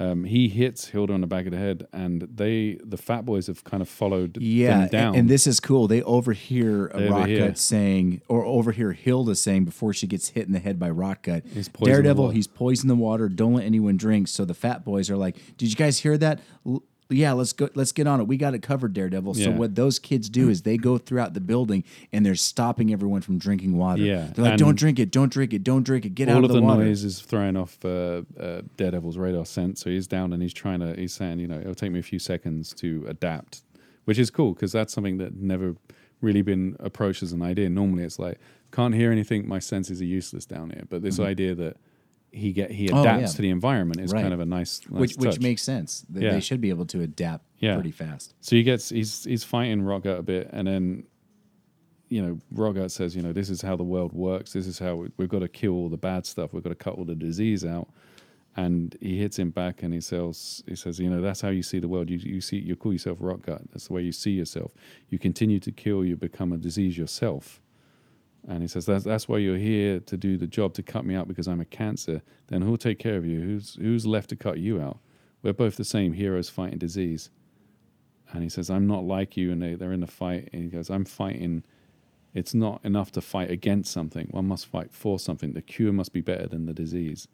Um, 0.00 0.24
he 0.24 0.48
hits 0.48 0.88
Hilda 0.88 1.12
on 1.12 1.20
the 1.20 1.26
back 1.26 1.44
of 1.44 1.52
the 1.52 1.58
head, 1.58 1.86
and 1.92 2.22
they, 2.22 2.78
the 2.82 2.96
Fat 2.96 3.26
Boys, 3.26 3.48
have 3.48 3.64
kind 3.64 3.82
of 3.82 3.88
followed 3.88 4.38
Yeah, 4.40 4.78
them 4.78 4.88
down. 4.88 5.06
and, 5.08 5.16
and 5.16 5.28
this 5.28 5.46
is 5.46 5.60
cool. 5.60 5.86
They 5.88 6.00
overhear 6.02 6.90
They 6.94 7.02
Rotgut 7.02 7.58
saying, 7.58 8.22
or 8.26 8.42
overhear 8.44 8.92
Hilda 8.92 9.34
saying 9.34 9.66
before 9.66 9.92
she 9.92 10.06
gets 10.06 10.30
hit 10.30 10.46
in 10.46 10.52
the 10.52 10.58
head 10.58 10.78
by 10.78 10.88
Rotgut. 10.90 11.46
He's 11.52 11.68
Daredevil, 11.68 12.30
he's 12.30 12.46
poisoned 12.46 12.88
the 12.88 12.94
water. 12.94 13.28
Don't 13.28 13.52
let 13.54 13.64
anyone 13.66 13.98
drink. 13.98 14.28
So 14.28 14.46
the 14.46 14.54
fat 14.54 14.86
boys 14.86 15.10
are 15.10 15.16
like, 15.18 15.36
"Did 15.58 15.68
you 15.68 15.76
guys 15.76 15.98
hear 15.98 16.16
that? 16.16 16.40
L- 16.66 16.82
yeah, 17.10 17.32
let's 17.32 17.52
go. 17.52 17.68
Let's 17.74 17.92
get 17.92 18.06
on 18.06 18.20
it. 18.20 18.26
We 18.26 18.36
got 18.36 18.54
it 18.54 18.62
covered, 18.62 18.92
Daredevil." 18.92 19.34
So 19.34 19.50
Yeah. 19.50 19.56
what 19.56 19.74
those 19.74 19.98
kids 19.98 20.28
do 20.28 20.48
is 20.48 20.62
they 20.62 20.76
go 20.76 20.98
throughout 20.98 21.34
the 21.34 21.40
building 21.40 21.84
and 22.12 22.24
they're 22.24 22.34
stopping 22.34 22.92
everyone 22.92 23.20
from 23.20 23.38
drinking 23.38 23.76
water. 23.76 24.02
Yeah, 24.02 24.30
they're 24.34 24.44
like, 24.44 24.52
and- 24.52 24.58
"Don't 24.60 24.76
drink 24.78 24.98
it. 24.98 25.10
Don't 25.10 25.32
drink 25.32 25.52
it. 25.52 25.62
Don't 25.64 25.82
drink 25.82 26.04
it. 26.04 26.14
Get 26.14 26.28
out 26.28 26.36
all 26.38 26.44
of 26.44 26.48
the, 26.52 26.56
the 26.56 26.62
water." 26.62 26.84
noise 26.84 27.04
is 27.04 27.20
throwing 27.20 27.56
off 27.56 27.78
uh, 27.84 28.22
uh, 28.38 28.62
Daredevil's 28.76 29.18
radar 29.18 29.44
sense. 29.46 29.80
So 29.80 29.90
he's 29.90 30.06
down 30.06 30.32
and 30.32 30.42
he's 30.42 30.54
trying 30.54 30.80
to. 30.80 30.94
He's 30.94 31.12
saying, 31.12 31.38
you 31.40 31.48
know, 31.48 31.58
it'll 31.60 31.74
take 31.74 31.92
me 31.92 31.98
a 31.98 32.02
few 32.02 32.18
seconds 32.18 32.72
to 32.74 33.04
adapt, 33.08 33.62
which 34.04 34.18
is 34.18 34.30
cool 34.30 34.54
because 34.54 34.72
that's 34.72 34.92
something 34.92 35.18
that 35.18 35.34
never 35.36 35.76
really 36.20 36.42
been 36.42 36.76
approached 36.80 37.22
as 37.22 37.32
an 37.32 37.42
idea. 37.42 37.70
Normally, 37.70 38.02
it's 38.04 38.18
like 38.18 38.38
can't 38.72 38.94
hear 38.94 39.10
anything. 39.10 39.48
My 39.48 39.58
senses 39.58 40.00
are 40.00 40.04
useless 40.04 40.46
down 40.46 40.70
here. 40.70 40.84
But 40.88 41.02
this 41.02 41.14
Mm-hmm. 41.16 41.24
idea 41.30 41.54
that 41.56 41.76
he 42.32 42.52
get 42.52 42.70
he 42.70 42.90
Oh, 42.90 43.00
adapts 43.00 43.32
yeah. 43.32 43.36
to 43.36 43.42
the 43.42 43.50
environment. 43.50 44.00
is 44.00 44.12
Right. 44.12 44.22
kind 44.22 44.32
of 44.34 44.40
a 44.40 44.46
nice, 44.46 44.80
nice 44.88 45.00
which 45.00 45.16
which 45.16 45.40
makes 45.40 45.62
sense. 45.62 46.04
They, 46.08 46.22
Yeah. 46.22 46.32
they 46.32 46.40
should 46.40 46.60
be 46.60 46.70
able 46.70 46.86
to 46.86 47.00
adapt 47.00 47.44
Yeah. 47.58 47.74
pretty 47.74 47.90
fast. 47.90 48.34
So 48.40 48.56
he 48.56 48.62
gets 48.62 48.88
he's 48.90 49.24
he's 49.24 49.44
fighting 49.44 49.82
Rotgut 49.82 50.18
a 50.18 50.22
bit, 50.22 50.48
and 50.52 50.66
then 50.68 51.04
you 52.08 52.22
know 52.22 52.38
Rotgut 52.54 52.90
says, 52.90 53.14
you 53.14 53.22
know, 53.22 53.32
this 53.32 53.50
is 53.50 53.62
how 53.62 53.76
the 53.76 53.84
world 53.84 54.12
works. 54.12 54.52
This 54.52 54.66
is 54.66 54.78
how 54.78 54.96
we, 54.96 55.08
we've 55.16 55.28
got 55.28 55.40
to 55.40 55.48
kill 55.48 55.72
all 55.72 55.88
the 55.88 55.96
bad 55.96 56.26
stuff. 56.26 56.52
We've 56.52 56.62
got 56.62 56.70
to 56.70 56.74
cut 56.74 56.94
all 56.94 57.04
the 57.04 57.14
disease 57.14 57.64
out. 57.64 57.88
And 58.56 58.96
he 59.00 59.16
hits 59.16 59.38
him 59.38 59.50
back, 59.50 59.84
and 59.84 59.94
he 59.94 60.00
says, 60.00 60.60
he 60.66 60.74
says, 60.74 60.98
you 60.98 61.08
know, 61.08 61.20
that's 61.20 61.40
how 61.40 61.50
you 61.50 61.62
see 61.62 61.78
the 61.78 61.86
world. 61.86 62.10
You 62.10 62.18
you 62.18 62.40
see 62.40 62.58
you 62.58 62.74
call 62.74 62.92
yourself 62.92 63.18
Rotgut. 63.20 63.62
That's 63.72 63.86
the 63.86 63.92
way 63.94 64.02
you 64.02 64.10
see 64.12 64.32
yourself. 64.32 64.72
You 65.08 65.18
continue 65.20 65.60
to 65.60 65.70
kill, 65.70 66.04
you 66.04 66.16
become 66.16 66.52
a 66.52 66.56
disease 66.56 66.98
yourself. 66.98 67.60
And 68.48 68.62
he 68.62 68.68
says, 68.68 68.86
that's, 68.86 69.04
that's 69.04 69.28
why 69.28 69.38
you're 69.38 69.58
here 69.58 70.00
to 70.00 70.16
do 70.16 70.36
the 70.36 70.46
job, 70.46 70.74
to 70.74 70.82
cut 70.82 71.04
me 71.04 71.14
out 71.14 71.28
because 71.28 71.46
I'm 71.46 71.60
a 71.60 71.66
cancer. 71.66 72.22
Then 72.48 72.62
who'll 72.62 72.78
take 72.78 72.98
care 72.98 73.16
of 73.16 73.26
you? 73.26 73.40
Who's, 73.40 73.74
who's 73.74 74.06
left 74.06 74.30
to 74.30 74.36
cut 74.36 74.58
you 74.58 74.80
out? 74.80 74.98
We're 75.42 75.52
both 75.52 75.76
the 75.76 75.84
same 75.84 76.14
heroes 76.14 76.48
fighting 76.48 76.78
disease. 76.78 77.30
And 78.32 78.42
he 78.42 78.48
says, 78.48 78.70
I'm 78.70 78.86
not 78.86 79.04
like 79.04 79.36
you. 79.36 79.52
And 79.52 79.62
they, 79.62 79.74
they're 79.74 79.92
in 79.92 80.02
a 80.02 80.08
fight. 80.08 80.48
And 80.52 80.64
he 80.64 80.68
goes, 80.68 80.90
I'm 80.90 81.04
fighting. 81.04 81.64
It's 82.32 82.54
not 82.54 82.80
enough 82.84 83.12
to 83.12 83.20
fight 83.20 83.50
against 83.50 83.92
something. 83.92 84.28
One 84.30 84.46
must 84.46 84.66
fight 84.66 84.92
for 84.92 85.18
something. 85.18 85.52
The 85.52 85.62
cure 85.62 85.92
must 85.92 86.12
be 86.12 86.20
better 86.20 86.46
than 86.46 86.66
the 86.66 86.72
disease. 86.72 87.28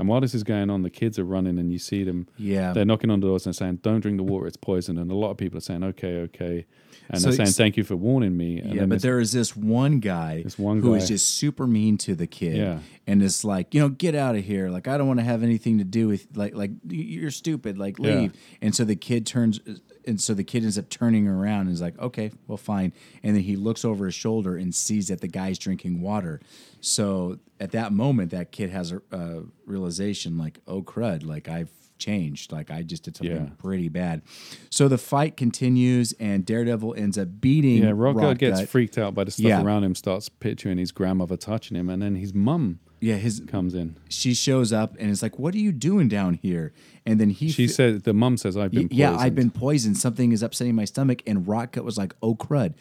And 0.00 0.08
while 0.08 0.20
this 0.20 0.34
is 0.34 0.42
going 0.42 0.70
on, 0.70 0.82
the 0.82 0.90
kids 0.90 1.18
are 1.18 1.24
running, 1.24 1.58
and 1.58 1.70
you 1.70 1.78
see 1.78 2.02
them. 2.04 2.26
Yeah. 2.38 2.72
They're 2.72 2.84
knocking 2.84 3.10
on 3.10 3.20
doors 3.20 3.46
and 3.46 3.54
saying, 3.54 3.80
"Don't 3.82 4.00
drink 4.00 4.16
the 4.16 4.22
water; 4.24 4.46
it's 4.46 4.56
poison." 4.56 4.98
And 4.98 5.10
a 5.10 5.14
lot 5.14 5.30
of 5.30 5.36
people 5.36 5.58
are 5.58 5.62
saying, 5.62 5.84
"Okay, 5.84 6.16
okay," 6.22 6.66
and 7.08 7.20
So 7.20 7.28
they're 7.30 7.36
saying, 7.46 7.54
"Thank 7.54 7.76
you 7.76 7.84
for 7.84 7.96
warning 7.96 8.36
me." 8.36 8.58
And 8.58 8.74
yeah, 8.74 8.80
but 8.82 8.90
this- 8.96 9.02
there 9.02 9.20
is 9.20 9.32
this 9.32 9.56
one 9.56 10.00
guy 10.00 10.42
This 10.42 10.58
one 10.58 10.80
who 10.80 10.94
is 10.94 11.04
guy. 11.04 11.08
just 11.08 11.28
super 11.36 11.66
mean 11.66 11.96
to 11.98 12.14
the 12.14 12.26
kid. 12.26 12.56
Yeah. 12.56 12.78
And 13.06 13.22
it's 13.22 13.44
like, 13.44 13.74
you 13.74 13.80
know, 13.80 13.88
get 13.88 14.14
out 14.14 14.36
of 14.36 14.44
here. 14.44 14.68
Like 14.70 14.86
I 14.88 14.96
don't 14.96 15.06
want 15.08 15.18
to 15.20 15.24
have 15.24 15.42
anything 15.42 15.78
to 15.78 15.84
do 15.84 16.08
with 16.08 16.26
like 16.34 16.54
like 16.54 16.70
you're 16.88 17.30
stupid. 17.32 17.76
Like 17.78 17.98
Yeah. 17.98 18.14
leave. 18.20 18.32
And 18.62 18.74
so 18.74 18.84
the 18.84 18.96
kid 18.96 19.26
turns 19.26 19.58
and 20.06 20.20
so 20.20 20.34
the 20.34 20.44
kid 20.44 20.62
ends 20.62 20.78
up 20.78 20.88
turning 20.88 21.26
around 21.28 21.62
and 21.62 21.70
is 21.70 21.80
like, 21.80 21.98
okay, 21.98 22.30
well 22.46 22.56
fine. 22.58 22.92
And 23.22 23.36
then 23.36 23.42
he 23.42 23.56
looks 23.56 23.84
over 23.84 24.06
his 24.06 24.14
shoulder 24.14 24.56
and 24.56 24.74
sees 24.74 25.08
that 25.08 25.20
the 25.20 25.28
guy's 25.28 25.58
drinking 25.58 26.00
water. 26.00 26.40
So 26.80 27.38
at 27.58 27.72
that 27.72 27.92
moment 27.92 28.30
that 28.30 28.52
kid 28.52 28.70
has 28.70 28.92
a 28.92 29.02
uh, 29.12 29.40
realization 29.66 30.38
like, 30.38 30.60
oh 30.66 30.82
crud, 30.82 31.24
like 31.24 31.48
I've 31.48 31.70
changed. 31.98 32.50
Like 32.50 32.70
I 32.70 32.82
just 32.82 33.02
did 33.02 33.16
something 33.16 33.36
Yeah. 33.36 33.50
pretty 33.58 33.88
bad. 33.90 34.22
So 34.70 34.88
the 34.88 34.96
fight 34.98 35.36
continues 35.36 36.12
and 36.18 36.46
Daredevil 36.46 36.94
ends 36.96 37.18
up 37.18 37.28
beating 37.40 37.82
Yeah, 37.82 37.90
Rotgut 37.90 38.38
gets 38.38 38.62
freaked 38.62 38.96
out 38.98 39.14
by 39.14 39.24
the 39.24 39.30
stuff 39.30 39.44
Yeah. 39.46 39.62
around 39.62 39.84
him, 39.84 39.94
starts 39.94 40.28
picturing 40.30 40.78
his 40.78 40.92
grandmother 40.92 41.36
touching 41.36 41.76
him, 41.76 41.90
and 41.90 42.00
then 42.02 42.14
his 42.16 42.32
mum 42.32 42.80
Yeah, 43.00 43.16
his 43.16 43.42
comes 43.48 43.74
in. 43.74 43.96
she 44.08 44.34
shows 44.34 44.72
up 44.72 44.94
and 44.98 45.10
is 45.10 45.22
like, 45.22 45.38
"What 45.38 45.54
are 45.54 45.58
you 45.58 45.72
doing 45.72 46.08
down 46.08 46.34
here?" 46.34 46.72
And 47.06 47.18
then 47.18 47.30
he 47.30 47.50
She 47.50 47.66
fe- 47.66 47.72
said, 47.72 48.02
the 48.04 48.12
mom 48.12 48.36
says, 48.36 48.56
I've 48.56 48.70
been 48.72 48.88
"Yeah, 48.90 49.10
poisoned." 49.10 49.22
I've 49.26 49.34
been 49.34 49.50
poisoned. 49.50 49.96
Something 49.96 50.32
is 50.32 50.42
upsetting 50.42 50.74
my 50.74 50.84
stomach." 50.84 51.22
And 51.26 51.46
Rotgut 51.46 51.82
was 51.84 51.96
like, 51.96 52.14
"Oh 52.22 52.34
crud, 52.34 52.74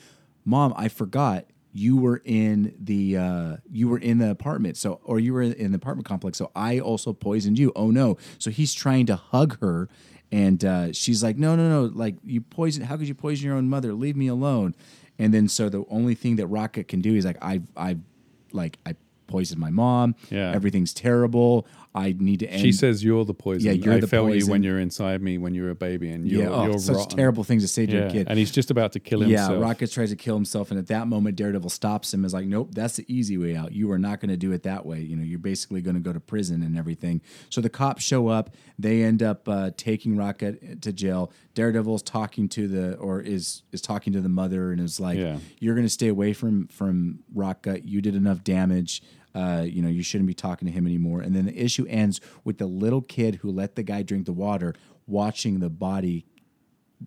mom, 0.43 0.73
I 0.75 0.89
forgot 0.89 1.45
you 1.71 1.95
were 1.97 2.21
in 2.25 2.75
the 2.79 3.15
uh, 3.15 3.57
you 3.71 3.87
were 3.87 3.99
in 3.99 4.17
the 4.17 4.29
apartment. 4.29 4.75
So 4.75 4.99
or 5.03 5.19
you 5.19 5.33
were 5.33 5.43
in 5.43 5.71
the 5.71 5.77
apartment 5.77 6.07
complex. 6.07 6.37
So 6.37 6.51
I 6.55 6.79
also 6.79 7.13
poisoned 7.13 7.57
you. 7.57 7.71
Oh 7.75 7.89
no!" 7.89 8.17
So 8.39 8.51
he's 8.51 8.73
trying 8.73 9.05
to 9.07 9.15
hug 9.15 9.59
her. 9.61 9.87
And 10.31 10.63
uh, 10.63 10.93
she's 10.93 11.23
like, 11.23 11.37
no, 11.37 11.55
no, 11.55 11.67
no! 11.69 11.85
Like 11.85 12.15
you 12.23 12.41
poison. 12.41 12.83
How 12.83 12.97
could 12.97 13.07
you 13.07 13.15
poison 13.15 13.47
your 13.47 13.55
own 13.55 13.67
mother? 13.67 13.93
Leave 13.93 14.15
me 14.15 14.27
alone. 14.27 14.75
And 15.17 15.33
then 15.33 15.47
so 15.47 15.69
the 15.69 15.85
only 15.89 16.13
thing 16.13 16.35
that 16.35 16.45
Rotgut 16.47 16.87
can 16.87 17.01
do 17.01 17.15
is 17.15 17.25
like, 17.25 17.37
I, 17.41 17.61
I, 17.75 17.97
like 18.53 18.77
I 18.85 18.95
poisoned 19.29 19.59
my 19.61 19.69
mom. 19.69 20.15
Yeah. 20.29 20.51
everything's 20.53 20.93
terrible. 20.93 21.65
I 21.95 22.15
need 22.19 22.41
to 22.41 22.47
end. 22.47 22.61
She 22.61 22.71
says, 22.71 23.03
"You're 23.03 23.25
the 23.25 23.33
poison. 23.33 23.65
Yeah, 23.65 23.71
you're 23.71 23.95
I 23.95 23.99
the 23.99 24.05
felt 24.07 24.31
you 24.35 24.45
when 24.45 24.61
you're 24.61 24.79
inside 24.79 25.23
me 25.23 25.39
when 25.39 25.55
you 25.55 25.63
were 25.63 25.71
a 25.71 25.75
baby, 25.75 26.11
and 26.11 26.27
you're, 26.27 26.43
yeah, 26.43 26.49
oh, 26.49 26.65
you're 26.65 26.77
such 26.77 26.95
rotten." 26.97 27.17
terrible 27.17 27.43
things 27.43 27.63
to 27.63 27.67
say 27.67 27.87
to 27.87 27.91
Yeah, 27.97 28.03
a 28.03 28.11
kid. 28.11 28.27
and 28.29 28.37
he's 28.37 28.51
just 28.51 28.69
about 28.69 28.91
to 28.93 28.99
kill 28.99 29.21
himself. 29.21 29.49
yeah, 29.49 29.55
himself. 29.55 29.77
Rotgut 29.79 29.91
tries 29.93 30.09
to 30.11 30.15
kill 30.15 30.35
himself, 30.35 30.69
and 30.69 30.79
at 30.79 30.85
that 30.87 31.07
moment, 31.07 31.35
Daredevil 31.35 31.71
stops 31.71 32.13
him. 32.13 32.25
Is 32.25 32.33
like, 32.33 32.45
nope, 32.45 32.69
that's 32.75 32.97
the 32.97 33.05
easy 33.07 33.39
way 33.39 33.55
out. 33.55 33.71
You 33.71 33.91
are 33.91 33.97
not 33.97 34.19
going 34.19 34.29
to 34.29 34.37
do 34.37 34.51
it 34.51 34.61
that 34.63 34.85
way. 34.85 35.01
You 35.01 35.15
know, 35.15 35.23
you're 35.23 35.39
basically 35.39 35.81
going 35.81 35.95
to 35.95 35.99
go 35.99 36.13
to 36.13 36.19
prison 36.19 36.61
and 36.61 36.77
everything. 36.77 37.21
So 37.49 37.59
the 37.59 37.69
cops 37.71 38.03
show 38.03 38.27
up. 38.27 38.51
They 38.77 39.01
end 39.03 39.23
up 39.23 39.49
uh, 39.49 39.71
taking 39.75 40.15
Rotgut 40.15 40.81
to 40.81 40.93
jail. 40.93 41.31
Daredevil's 41.55 42.03
talking 42.03 42.47
to 42.49 42.67
the, 42.67 42.95
or 42.97 43.19
is 43.19 43.63
is 43.71 43.81
talking 43.81 44.13
to 44.13 44.21
the 44.21 44.29
mother, 44.29 44.71
and 44.71 44.79
is 44.79 44.99
like, 44.99 45.17
Yeah. 45.17 45.39
you're 45.59 45.73
going 45.73 45.87
to 45.87 45.89
stay 45.89 46.07
away 46.07 46.33
from 46.33 46.67
from 46.67 47.19
Rotgut. 47.35 47.81
You 47.85 47.99
did 47.99 48.13
enough 48.15 48.43
damage. 48.43 49.01
Uh, 49.35 49.63
you 49.67 49.81
know, 49.81 49.89
you 49.89 50.01
shouldn't 50.03 50.27
be 50.27 50.33
talking 50.33 50.65
to 50.67 50.71
him 50.71 50.85
anymore. 50.87 51.21
And 51.21 51.35
then 51.35 51.45
the 51.45 51.55
issue 51.63 51.85
ends 51.87 52.19
with 52.43 52.57
the 52.57 52.65
little 52.65 53.01
kid 53.01 53.35
who 53.35 53.51
let 53.51 53.75
the 53.75 53.83
guy 53.83 54.01
drink 54.01 54.25
the 54.25 54.33
water, 54.33 54.73
watching 55.05 55.59
the 55.59 55.69
body 55.69 56.25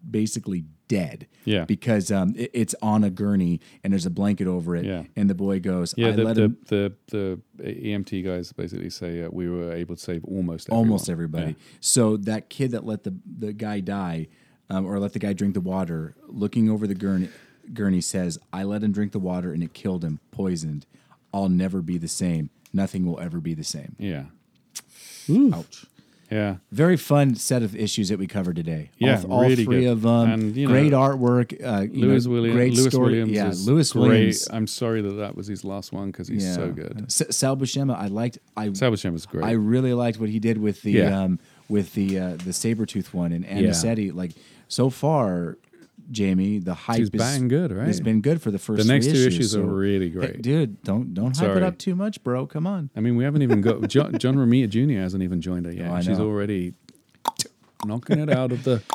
basically 0.09 0.65
dead. 0.89 1.27
Yeah. 1.45 1.65
Because 1.65 2.11
um, 2.11 2.35
it- 2.37 2.51
it's 2.53 2.75
on 2.83 3.05
a 3.05 3.11
gurney 3.11 3.61
and 3.83 3.93
there's 3.93 4.07
a 4.07 4.11
blanket 4.11 4.47
over 4.47 4.77
it. 4.77 4.85
Yeah. 4.85 5.05
And 5.17 5.29
the 5.29 5.35
boy 5.35 5.61
goes, 5.61 5.95
yeah, 5.97 6.09
I 6.09 6.13
the, 6.13 6.25
let 6.25 6.37
the, 6.37 6.43
him 6.43 6.57
the 6.69 6.93
the 7.09 7.41
EMT 7.63 8.25
guys 8.25 8.53
basically 8.53 8.91
say 8.91 9.23
uh, 9.23 9.29
we 9.31 9.49
were 9.49 9.73
able 9.73 9.97
to 9.97 10.01
save 10.01 10.25
almost 10.25 10.69
everyone. 10.69 10.87
almost 10.87 11.11
everybody. 11.11 11.47
Yeah. 11.53 11.65
So 11.81 12.17
that 12.19 12.49
kid 12.51 12.71
that 12.73 12.85
let 12.87 13.05
the, 13.05 13.15
the 13.39 13.53
guy 13.53 13.81
die 13.81 14.29
um, 14.71 14.87
or 14.87 14.99
let 14.99 15.13
the 15.13 15.19
guy 15.19 15.33
drink 15.33 15.55
the 15.55 15.61
water, 15.61 16.15
looking 16.27 16.71
over 16.71 16.87
the 16.87 16.95
gurney, 16.95 17.29
gurney 17.75 18.01
says, 18.01 18.39
I 18.53 18.63
let 18.65 18.83
him 18.83 18.93
drink 18.93 19.13
the 19.13 19.19
water 19.19 19.53
and 19.53 19.63
it 19.63 19.75
killed 19.75 20.05
him, 20.05 20.21
poisoned. 20.31 20.87
I'll 21.33 21.49
never 21.49 21.83
be 21.83 21.99
the 21.99 22.09
same. 22.09 22.51
Nothing 22.73 23.05
will 23.07 23.21
ever 23.21 23.41
be 23.41 23.55
the 23.55 23.65
same. 23.65 23.97
Yeah, 23.99 24.25
Ouch. 25.53 25.87
yeah. 26.31 26.57
Very 26.71 26.97
fun 26.97 27.35
set 27.35 27.63
of 27.63 27.77
issues 27.77 28.09
that 28.09 28.19
we 28.19 28.27
covered 28.27 28.57
today. 28.57 28.91
Yeah, 28.99 29.23
all, 29.25 29.33
all 29.35 29.41
really 29.43 29.65
three 29.65 29.83
good. 29.83 29.91
of 29.93 30.03
them. 30.03 30.31
And, 30.31 30.57
you 30.57 30.67
know, 30.67 30.73
great 30.73 30.93
artwork. 30.93 31.53
Uh, 31.65 31.83
you 31.83 32.07
Lewis 32.07 32.25
know, 32.27 32.33
Williams. 32.33 32.57
Great 32.57 32.75
Lewis 32.75 32.93
story. 32.93 33.11
Williams 33.11 33.31
yeah, 33.33 33.49
is 33.49 33.67
Lewis 33.69 33.93
great. 33.93 34.01
Williams. 34.09 34.49
I'm 34.51 34.67
sorry 34.67 35.03
that 35.03 35.13
that 35.13 35.37
was 35.37 35.47
his 35.47 35.65
last 35.65 35.93
one 35.93 36.11
because 36.11 36.29
he's 36.29 36.55
so 36.55 36.71
good. 36.73 37.05
S- 37.09 37.37
Sal 37.37 37.57
Buscema, 37.57 37.95
I 37.97 38.07
liked. 38.07 38.39
I 38.57 38.73
Sal 38.73 38.91
Buscema 38.91 39.13
was 39.13 39.27
great. 39.27 39.45
I 39.45 39.53
really 39.53 39.93
liked 39.93 40.19
what 40.19 40.31
he 40.31 40.39
did 40.39 40.59
with 40.59 40.83
the 40.83 40.93
Yeah. 40.93 41.23
um, 41.25 41.39
with 41.69 41.93
the 41.95 42.19
uh, 42.19 42.37
the 42.37 42.53
saber 42.53 42.87
tooth 42.87 43.13
one 43.15 43.33
and 43.33 43.45
Yeah. 43.45 43.71
Nocenti. 43.71 44.15
Like 44.15 44.33
so 44.69 44.89
far, 44.91 45.59
Jamie, 46.13 46.59
the 46.59 46.75
hype 46.75 46.99
He's 46.99 47.07
is 47.07 47.11
bang 47.11 47.49
good, 47.49 47.73
right? 47.73 47.87
Has 47.87 48.01
been 48.01 48.21
good 48.21 48.41
for 48.41 48.51
the 48.51 48.59
first. 48.59 48.87
The 48.87 48.93
next 48.93 49.07
two 49.07 49.13
issues, 49.13 49.27
issues 49.35 49.57
are 49.57 49.63
so- 49.63 49.67
really 49.67 50.09
Hey, 50.09 50.13
great. 50.15 50.43
dude. 50.43 50.83
Don't 50.83 51.15
don't 51.15 51.37
hype 51.37 51.57
it 51.57 51.63
up 51.63 51.79
too 51.79 51.95
much, 51.97 52.23
bro. 52.23 52.47
Come 52.47 52.67
on. 52.67 52.91
I 52.95 53.01
mean, 53.01 53.17
we 53.17 53.25
haven't 53.25 53.43
even 53.43 53.61
got 53.61 53.87
John, 53.89 54.17
John 54.19 54.37
Romita 54.37 54.69
Jr. 54.69 55.01
hasn't 55.01 55.23
even 55.23 55.41
joined 55.41 55.67
her 55.67 55.73
yet. 55.73 55.91
Oh, 55.91 56.01
She's 56.01 56.21
already 56.21 56.75
knocking 57.85 58.19
it 58.21 58.31
out 58.31 58.53
of 58.53 58.63
the. 58.65 58.83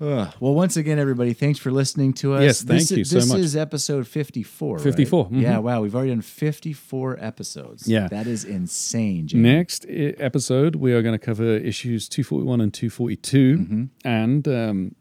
Ugh. 0.00 0.32
Well, 0.40 0.54
once 0.54 0.76
again, 0.78 0.98
everybody, 0.98 1.34
thanks 1.34 1.58
for 1.58 1.70
listening 1.70 2.14
to 2.14 2.32
us. 2.32 2.42
Yes, 2.42 2.62
thank 2.62 2.80
this 2.80 2.90
you 2.90 2.98
is, 3.02 3.10
so 3.10 3.16
this 3.16 3.28
much. 3.28 3.38
is 3.40 3.54
episode 3.56 4.06
54. 4.08 4.76
right? 4.76 4.82
54, 4.82 5.28
mhm. 5.28 5.42
Yeah, 5.42 5.58
wow. 5.58 5.82
We've 5.82 5.94
already 5.94 6.10
done 6.10 6.22
54 6.22 7.18
episodes. 7.20 7.86
Yeah. 7.86 8.08
That 8.08 8.26
is 8.26 8.44
insane, 8.44 9.28
Jamie. 9.28 9.42
Next 9.50 9.84
episode, 9.88 10.76
we 10.76 10.94
are 10.94 11.02
going 11.02 11.12
to 11.16 11.24
cover 11.24 11.44
issues 11.58 12.08
241 12.08 12.60
and 12.62 12.72
242. 12.74 13.58
Mm-hmm. 13.58 13.84
And 14.04 14.48
um, 14.48 14.94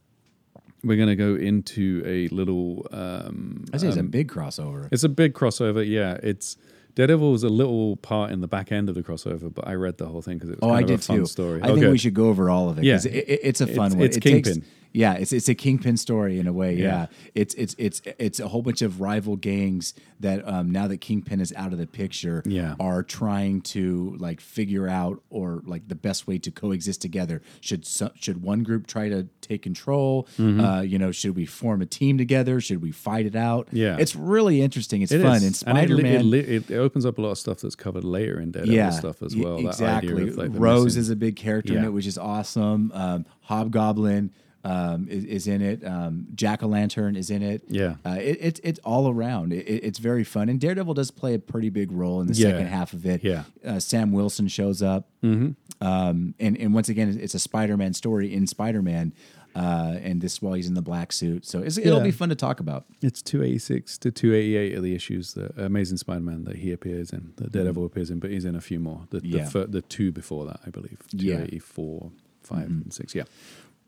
we're 0.86 0.98
going 0.98 1.10
to 1.10 1.16
go 1.16 1.36
into 1.36 2.02
a 2.06 2.28
little. 2.30 2.86
Um, 2.92 3.66
I 3.74 3.78
say 3.78 3.88
it's 3.88 3.98
a 3.98 4.02
um, 4.02 4.08
big 4.08 4.30
crossover. 4.32 4.88
It's 4.92 5.04
a 5.04 5.10
big 5.10 5.34
crossover. 5.34 5.86
Yeah, 5.88 6.18
it's 6.24 6.58
Daredevil 6.96 7.32
was 7.32 7.44
a 7.44 7.50
little 7.50 7.98
part 7.98 8.32
in 8.32 8.40
the 8.42 8.48
back 8.48 8.72
end 8.72 8.88
of 8.88 8.96
the 8.96 9.04
crossover, 9.04 9.54
but 9.54 9.68
I 9.68 9.74
read 9.74 9.98
the 9.98 10.06
whole 10.06 10.22
thing 10.22 10.38
because 10.38 10.50
it 10.52 10.62
was 10.62 10.64
Oh, 10.64 10.68
kind 10.74 10.78
I 10.78 10.82
of 10.82 10.88
did 10.88 11.00
a 11.00 11.04
fun 11.04 11.18
too. 11.18 11.26
story. 11.26 11.62
I 11.62 11.68
think 11.74 11.82
we 11.82 11.98
should 11.98 12.14
go 12.14 12.28
over 12.30 12.50
all 12.50 12.70
of 12.70 12.78
it. 12.78 12.90
'cause 12.90 13.06
Yeah. 13.06 13.12
it, 13.12 13.26
it- 13.28 13.40
it's 13.44 13.62
a 13.62 13.68
fun 13.68 13.88
It's- 13.88 13.96
one. 13.96 14.02
it's 14.06 14.18
It 14.18 14.20
takes- 14.22 14.50
Kingpin. 14.50 14.64
Yeah, 14.96 15.14
it's 15.14 15.34
it's 15.34 15.50
a 15.50 15.56
kingpin 15.56 15.98
story 15.98 16.39
in 16.39 16.48
a 16.48 16.54
way. 16.54 16.74
Yeah, 16.76 16.84
Yeah. 16.86 17.06
it's 17.36 17.54
it's 17.56 17.76
it's 17.78 18.02
it's 18.18 18.39
a 18.39 18.48
whole 18.48 18.62
bunch 18.62 18.82
of 18.82 19.02
rival 19.02 19.36
gangs 19.36 19.93
that 20.22 20.48
um, 20.48 20.72
now 20.72 20.88
that 20.88 21.02
Kingpin 21.02 21.41
is 21.41 21.54
out 21.58 21.74
of 21.74 21.78
the 21.80 21.86
picture, 21.86 22.41
Yeah. 22.46 22.76
are 22.80 23.04
trying 23.04 23.60
to 23.76 24.16
like 24.18 24.39
figure 24.39 24.88
out 24.88 25.22
or 25.30 25.62
like 25.66 25.89
the 25.89 25.96
best 25.96 26.26
way 26.26 26.38
to 26.39 26.52
coexist 26.52 27.02
together. 27.02 27.41
Should 27.60 27.86
should 28.16 28.41
one 28.41 28.64
group 28.64 28.88
try 28.88 29.10
to 29.10 29.28
take 29.41 29.62
control? 29.62 30.28
Uh, 30.39 30.82
you 30.88 30.98
know, 30.98 31.12
should 31.12 31.36
we 31.36 31.46
form 31.46 31.82
a 31.82 31.86
team 31.86 32.18
together? 32.18 32.62
Should 32.62 32.82
we 32.82 32.91
fight 32.91 33.26
it 33.26 33.36
out? 33.36 33.68
Yeah. 33.74 33.98
it's 34.00 34.16
really 34.16 34.62
interesting. 34.62 35.02
It's 35.02 35.12
It 35.12 35.22
fun. 35.22 35.36
is. 35.38 35.43
And 35.43 35.78
it, 35.78 35.82
Spider 35.89 36.00
it, 36.00 36.04
Man. 36.04 36.30
li- 36.32 36.39
it, 36.39 36.72
it 36.72 36.78
opens 36.78 37.06
up 37.06 37.18
a 37.18 37.22
lot 37.22 37.32
of 37.32 37.38
stuff 37.38 37.60
that's 37.60 37.76
covered 37.76 38.06
later 38.06 38.39
in 38.39 38.52
Daredevil 38.52 38.74
yeah, 38.76 38.89
stuff 38.91 39.22
as 39.22 39.36
well. 39.36 39.58
That 39.58 39.68
Exactly. 39.68 40.32
like 40.32 40.52
Rose 40.54 40.86
missing- 40.86 41.02
is 41.02 41.10
a 41.10 41.16
big 41.18 41.36
character 41.36 41.78
in 41.78 41.84
it, 41.84 41.91
which 41.93 42.08
is 42.08 42.18
awesome. 42.18 42.91
Um, 42.93 43.26
Hobgoblin 43.41 44.32
um, 44.66 45.07
is, 45.09 45.24
is 45.26 45.47
in 45.47 45.61
it. 45.61 45.86
Um, 45.86 46.28
Jack 46.36 46.63
o' 46.63 46.68
Lantern 46.68 47.16
is 47.16 47.30
in 47.30 47.41
it. 47.43 47.63
Yeah. 47.70 47.95
uh, 48.05 48.18
it, 48.20 48.38
it's 48.41 48.59
it's 48.63 48.80
all 48.84 49.09
around. 49.09 49.53
It, 49.53 49.68
it- 49.68 49.84
it's 49.86 49.99
very 49.99 50.24
fun, 50.24 50.49
and 50.49 50.59
Daredevil 50.59 50.93
does 50.95 51.11
play 51.11 51.34
a 51.36 51.39
pretty 51.39 51.70
big 51.70 51.91
role 51.91 52.20
in 52.22 52.28
the 52.28 52.34
Yeah. 52.34 52.49
second 52.51 52.68
half 52.68 52.93
of 52.93 53.05
it. 53.05 53.24
Yeah. 53.24 53.43
uh, 53.66 53.80
Sam 53.80 54.11
Wilson 54.11 54.47
shows 54.47 54.82
up, 54.82 55.07
mm-hmm. 55.24 55.51
um, 55.86 56.34
and 56.39 56.57
and 56.57 56.74
once 56.74 56.89
again, 56.89 57.18
it's 57.22 57.36
a 57.36 57.39
Spider-Man 57.39 57.93
story 57.93 58.34
in 58.34 58.47
Spider-Man. 58.47 59.13
uh, 59.55 59.95
and 60.03 60.20
this 60.20 60.41
while 60.41 60.51
he's 60.53 60.68
in 60.68 60.74
the 60.74 60.82
black 60.82 61.13
suit. 61.13 61.45
So 61.45 61.61
it's, 61.61 61.78
it'll 61.78 62.01
be 62.01 62.11
fun 62.11 62.28
to 62.28 62.36
talk 62.36 62.59
about. 62.59 62.84
It's 63.01 63.22
286 63.22 63.97
to 63.99 64.11
288 64.11 64.76
are 64.76 64.82
the 64.82 64.93
issues 64.93 65.34
that 65.36 65.57
Amazing 65.57 65.95
Spider-Man 65.95 66.43
that 66.43 66.57
he 66.57 66.74
appears 66.74 67.13
in, 67.13 67.32
that 67.38 67.53
Daredevil 67.53 67.86
appears 67.86 68.09
in, 68.11 68.20
but 68.20 68.32
he's 68.32 68.43
in 68.43 68.55
a 68.55 68.59
few 68.59 68.82
more. 68.82 69.07
The, 69.11 69.22
Yeah. 69.24 69.43
the, 69.45 69.49
fir- 69.49 69.68
the 69.68 69.82
two 69.82 70.11
before 70.11 70.43
that, 70.47 70.59
I 70.68 70.72
believe. 70.72 70.99
Yeah. 71.13 71.36
284, 71.36 72.11
5, 72.43 72.59
and 72.68 72.93
6. 72.93 73.16
Yeah. 73.16 73.24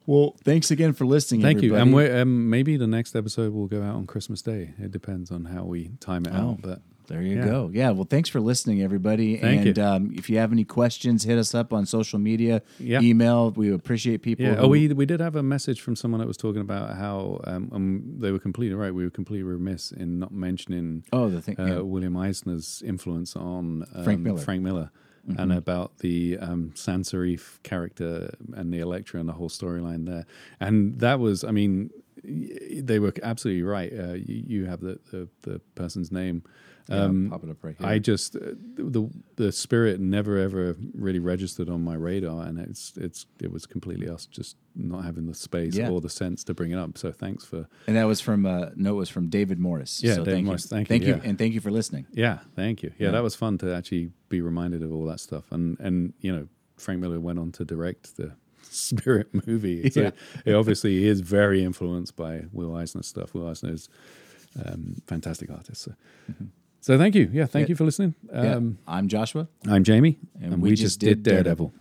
Well, 0.08 0.36
thanks 0.46 0.72
again 0.72 0.94
for 0.94 1.06
listening. 1.06 1.42
Thank 1.42 1.62
you. 1.62 1.76
And 1.76 1.94
we're, 1.94 2.22
um, 2.22 2.50
maybe 2.50 2.78
the 2.78 2.88
next 2.88 3.14
episode 3.16 3.54
will 3.54 3.68
go 3.68 3.84
out 3.84 3.96
on 3.96 4.08
Christmas 4.08 4.42
Day. 4.42 4.74
It 4.80 4.90
depends 4.92 5.32
on 5.32 5.46
how 5.46 5.66
we 5.66 5.90
time 6.00 6.26
it 6.26 6.32
Oh. 6.34 6.52
out. 6.52 6.62
But 6.64 6.82
There 7.10 7.22
you 7.22 7.38
Yeah. 7.38 7.46
go. 7.46 7.72
Yeah. 7.74 7.92
Well, 7.92 8.04
thanks 8.04 8.28
for 8.28 8.42
listening, 8.42 8.82
everybody. 8.82 9.38
Thank 9.38 9.66
and 9.66 9.78
you. 9.78 9.82
Um, 9.84 10.12
if 10.18 10.30
you 10.30 10.40
have 10.40 10.52
any 10.52 10.66
questions, 10.66 11.24
hit 11.24 11.38
us 11.38 11.56
up 11.56 11.72
on 11.72 11.86
social 11.86 12.20
media, 12.20 12.62
Yeah. 12.82 13.00
email. 13.02 13.52
We 13.52 13.72
appreciate 13.72 14.22
people. 14.22 14.44
Yeah. 14.44 14.56
who- 14.56 14.64
Oh, 14.64 14.68
we 14.68 14.90
we 14.90 15.06
did 15.06 15.22
have 15.22 15.38
a 15.38 15.42
message 15.44 15.80
from 15.80 15.96
someone 15.96 16.20
that 16.20 16.28
was 16.28 16.36
talking 16.36 16.60
about 16.60 16.98
how 16.98 17.40
um, 17.46 17.70
um 17.72 18.04
they 18.20 18.34
were 18.34 18.40
completely 18.40 18.76
right. 18.76 18.94
We 18.94 19.06
were 19.06 19.10
completely 19.10 19.44
remiss 19.44 19.94
in 19.94 20.20
not 20.20 20.34
mentioning 20.34 21.04
Oh, 21.14 21.30
the 21.30 21.42
thing. 21.42 21.56
uh, 21.58 21.66
yeah. 21.66 21.80
William 21.80 22.18
Eisner's 22.18 22.84
influence 22.86 23.38
on 23.38 23.86
um, 23.96 24.04
Frank 24.04 24.20
Miller. 24.20 24.40
Frank 24.40 24.62
Miller. 24.64 24.92
And 25.36 25.52
about 25.52 25.98
the 25.98 26.38
um, 26.38 26.72
Sand 26.74 27.04
Saref 27.04 27.62
character 27.64 28.34
and 28.56 28.74
the 28.74 28.80
Elektra 28.80 29.20
and 29.20 29.28
the 29.28 29.34
whole 29.34 29.50
storyline 29.50 30.06
there, 30.06 30.26
and 30.60 31.00
that 31.00 31.20
was, 31.20 31.44
I 31.44 31.52
mean, 31.52 31.90
they 32.24 33.00
were 33.00 33.14
absolutely 33.24 33.64
right. 33.64 33.92
Uh, 33.92 34.14
you, 34.14 34.44
you 34.48 34.66
have 34.66 34.80
the, 34.80 35.00
the 35.12 35.28
the 35.42 35.60
person's 35.76 36.12
name. 36.12 36.44
Um, 36.90 37.30
pop 37.30 37.44
it 37.44 37.50
up 37.50 37.64
right 37.64 37.76
here. 37.78 37.88
I 37.88 38.00
just 38.00 38.36
uh, 38.36 38.40
the 38.76 39.10
the 39.36 39.52
spirit 39.52 40.00
never 40.00 40.38
ever 40.38 40.76
really 40.94 41.20
registered 41.20 41.70
on 41.70 41.84
my 41.84 41.96
radar, 41.96 42.44
and 42.46 42.58
it's 42.60 42.94
it's 42.98 43.26
it 43.42 43.52
was 43.52 43.66
completely 43.66 44.08
us 44.10 44.26
just 44.26 44.56
not 44.76 45.04
having 45.04 45.26
the 45.26 45.34
space 45.34 45.76
Yeah. 45.76 45.90
or 45.90 46.00
the 46.02 46.10
sense 46.10 46.44
to 46.46 46.54
bring 46.54 46.72
it 46.72 46.78
up. 46.78 46.98
So 46.98 47.12
thanks 47.12 47.44
for 47.46 47.68
and 47.88 47.96
that 47.98 48.06
was 48.06 48.22
from 48.22 48.46
uh, 48.46 48.70
no, 48.76 48.92
it 48.94 48.98
was 48.98 49.10
from 49.10 49.28
David 49.30 49.60
Morris. 49.60 50.02
Yeah, 50.04 50.14
so 50.14 50.20
David 50.24 50.34
thank 50.34 50.46
Morris. 50.46 50.64
You. 50.66 50.70
Thank 50.70 50.90
you, 50.90 50.94
thank 50.94 51.04
you, 51.08 51.16
yeah. 51.16 51.30
and 51.30 51.38
thank 51.38 51.54
you 51.54 51.60
for 51.62 51.72
listening. 51.72 52.06
yeah, 52.14 52.40
thank 52.56 52.84
you. 52.84 52.92
Yeah, 52.98 53.12
that 53.12 53.24
was 53.24 53.36
fun 53.36 53.58
to 53.60 53.74
actually 53.76 54.12
be 54.30 54.42
reminded 54.42 54.82
of 54.84 54.92
all 54.94 55.06
that 55.08 55.20
stuff, 55.20 55.52
and 55.52 55.78
and 55.80 56.14
you 56.22 56.34
know 56.36 56.48
Frank 56.78 57.02
Miller 57.02 57.20
went 57.20 57.40
on 57.40 57.52
to 57.54 57.66
direct 57.66 58.16
the 58.18 58.32
Spirit 58.70 59.28
movie. 59.48 59.90
So 59.90 60.02
Yeah. 60.02 60.12
he 60.46 60.54
obviously 60.54 61.00
he 61.00 61.08
is 61.08 61.20
very 61.22 61.64
influenced 61.64 62.16
by 62.16 62.44
Will 62.54 62.76
Eisner 62.76 63.04
stuff. 63.04 63.34
Will 63.34 63.48
Eisner 63.48 63.74
is 63.74 63.90
um, 64.66 64.96
fantastic 65.08 65.50
artist. 65.52 65.82
So. 65.84 65.94
So 66.82 66.98
thank 66.98 67.16
you. 67.16 67.30
Yeah, 67.32 67.46
thank. 67.46 67.68
Yeah. 67.68 67.72
you 67.72 67.76
for 67.76 67.84
listening. 67.84 68.16
Yeah. 68.32 68.56
Um, 68.56 68.78
I'm 68.88 69.08
Joshua. 69.08 69.48
I'm 69.68 69.84
Jamie, 69.84 70.18
And 70.42 70.62
we 70.62 70.76
just 70.76 71.00
did 71.00 71.24
Daredevil. 71.24 71.74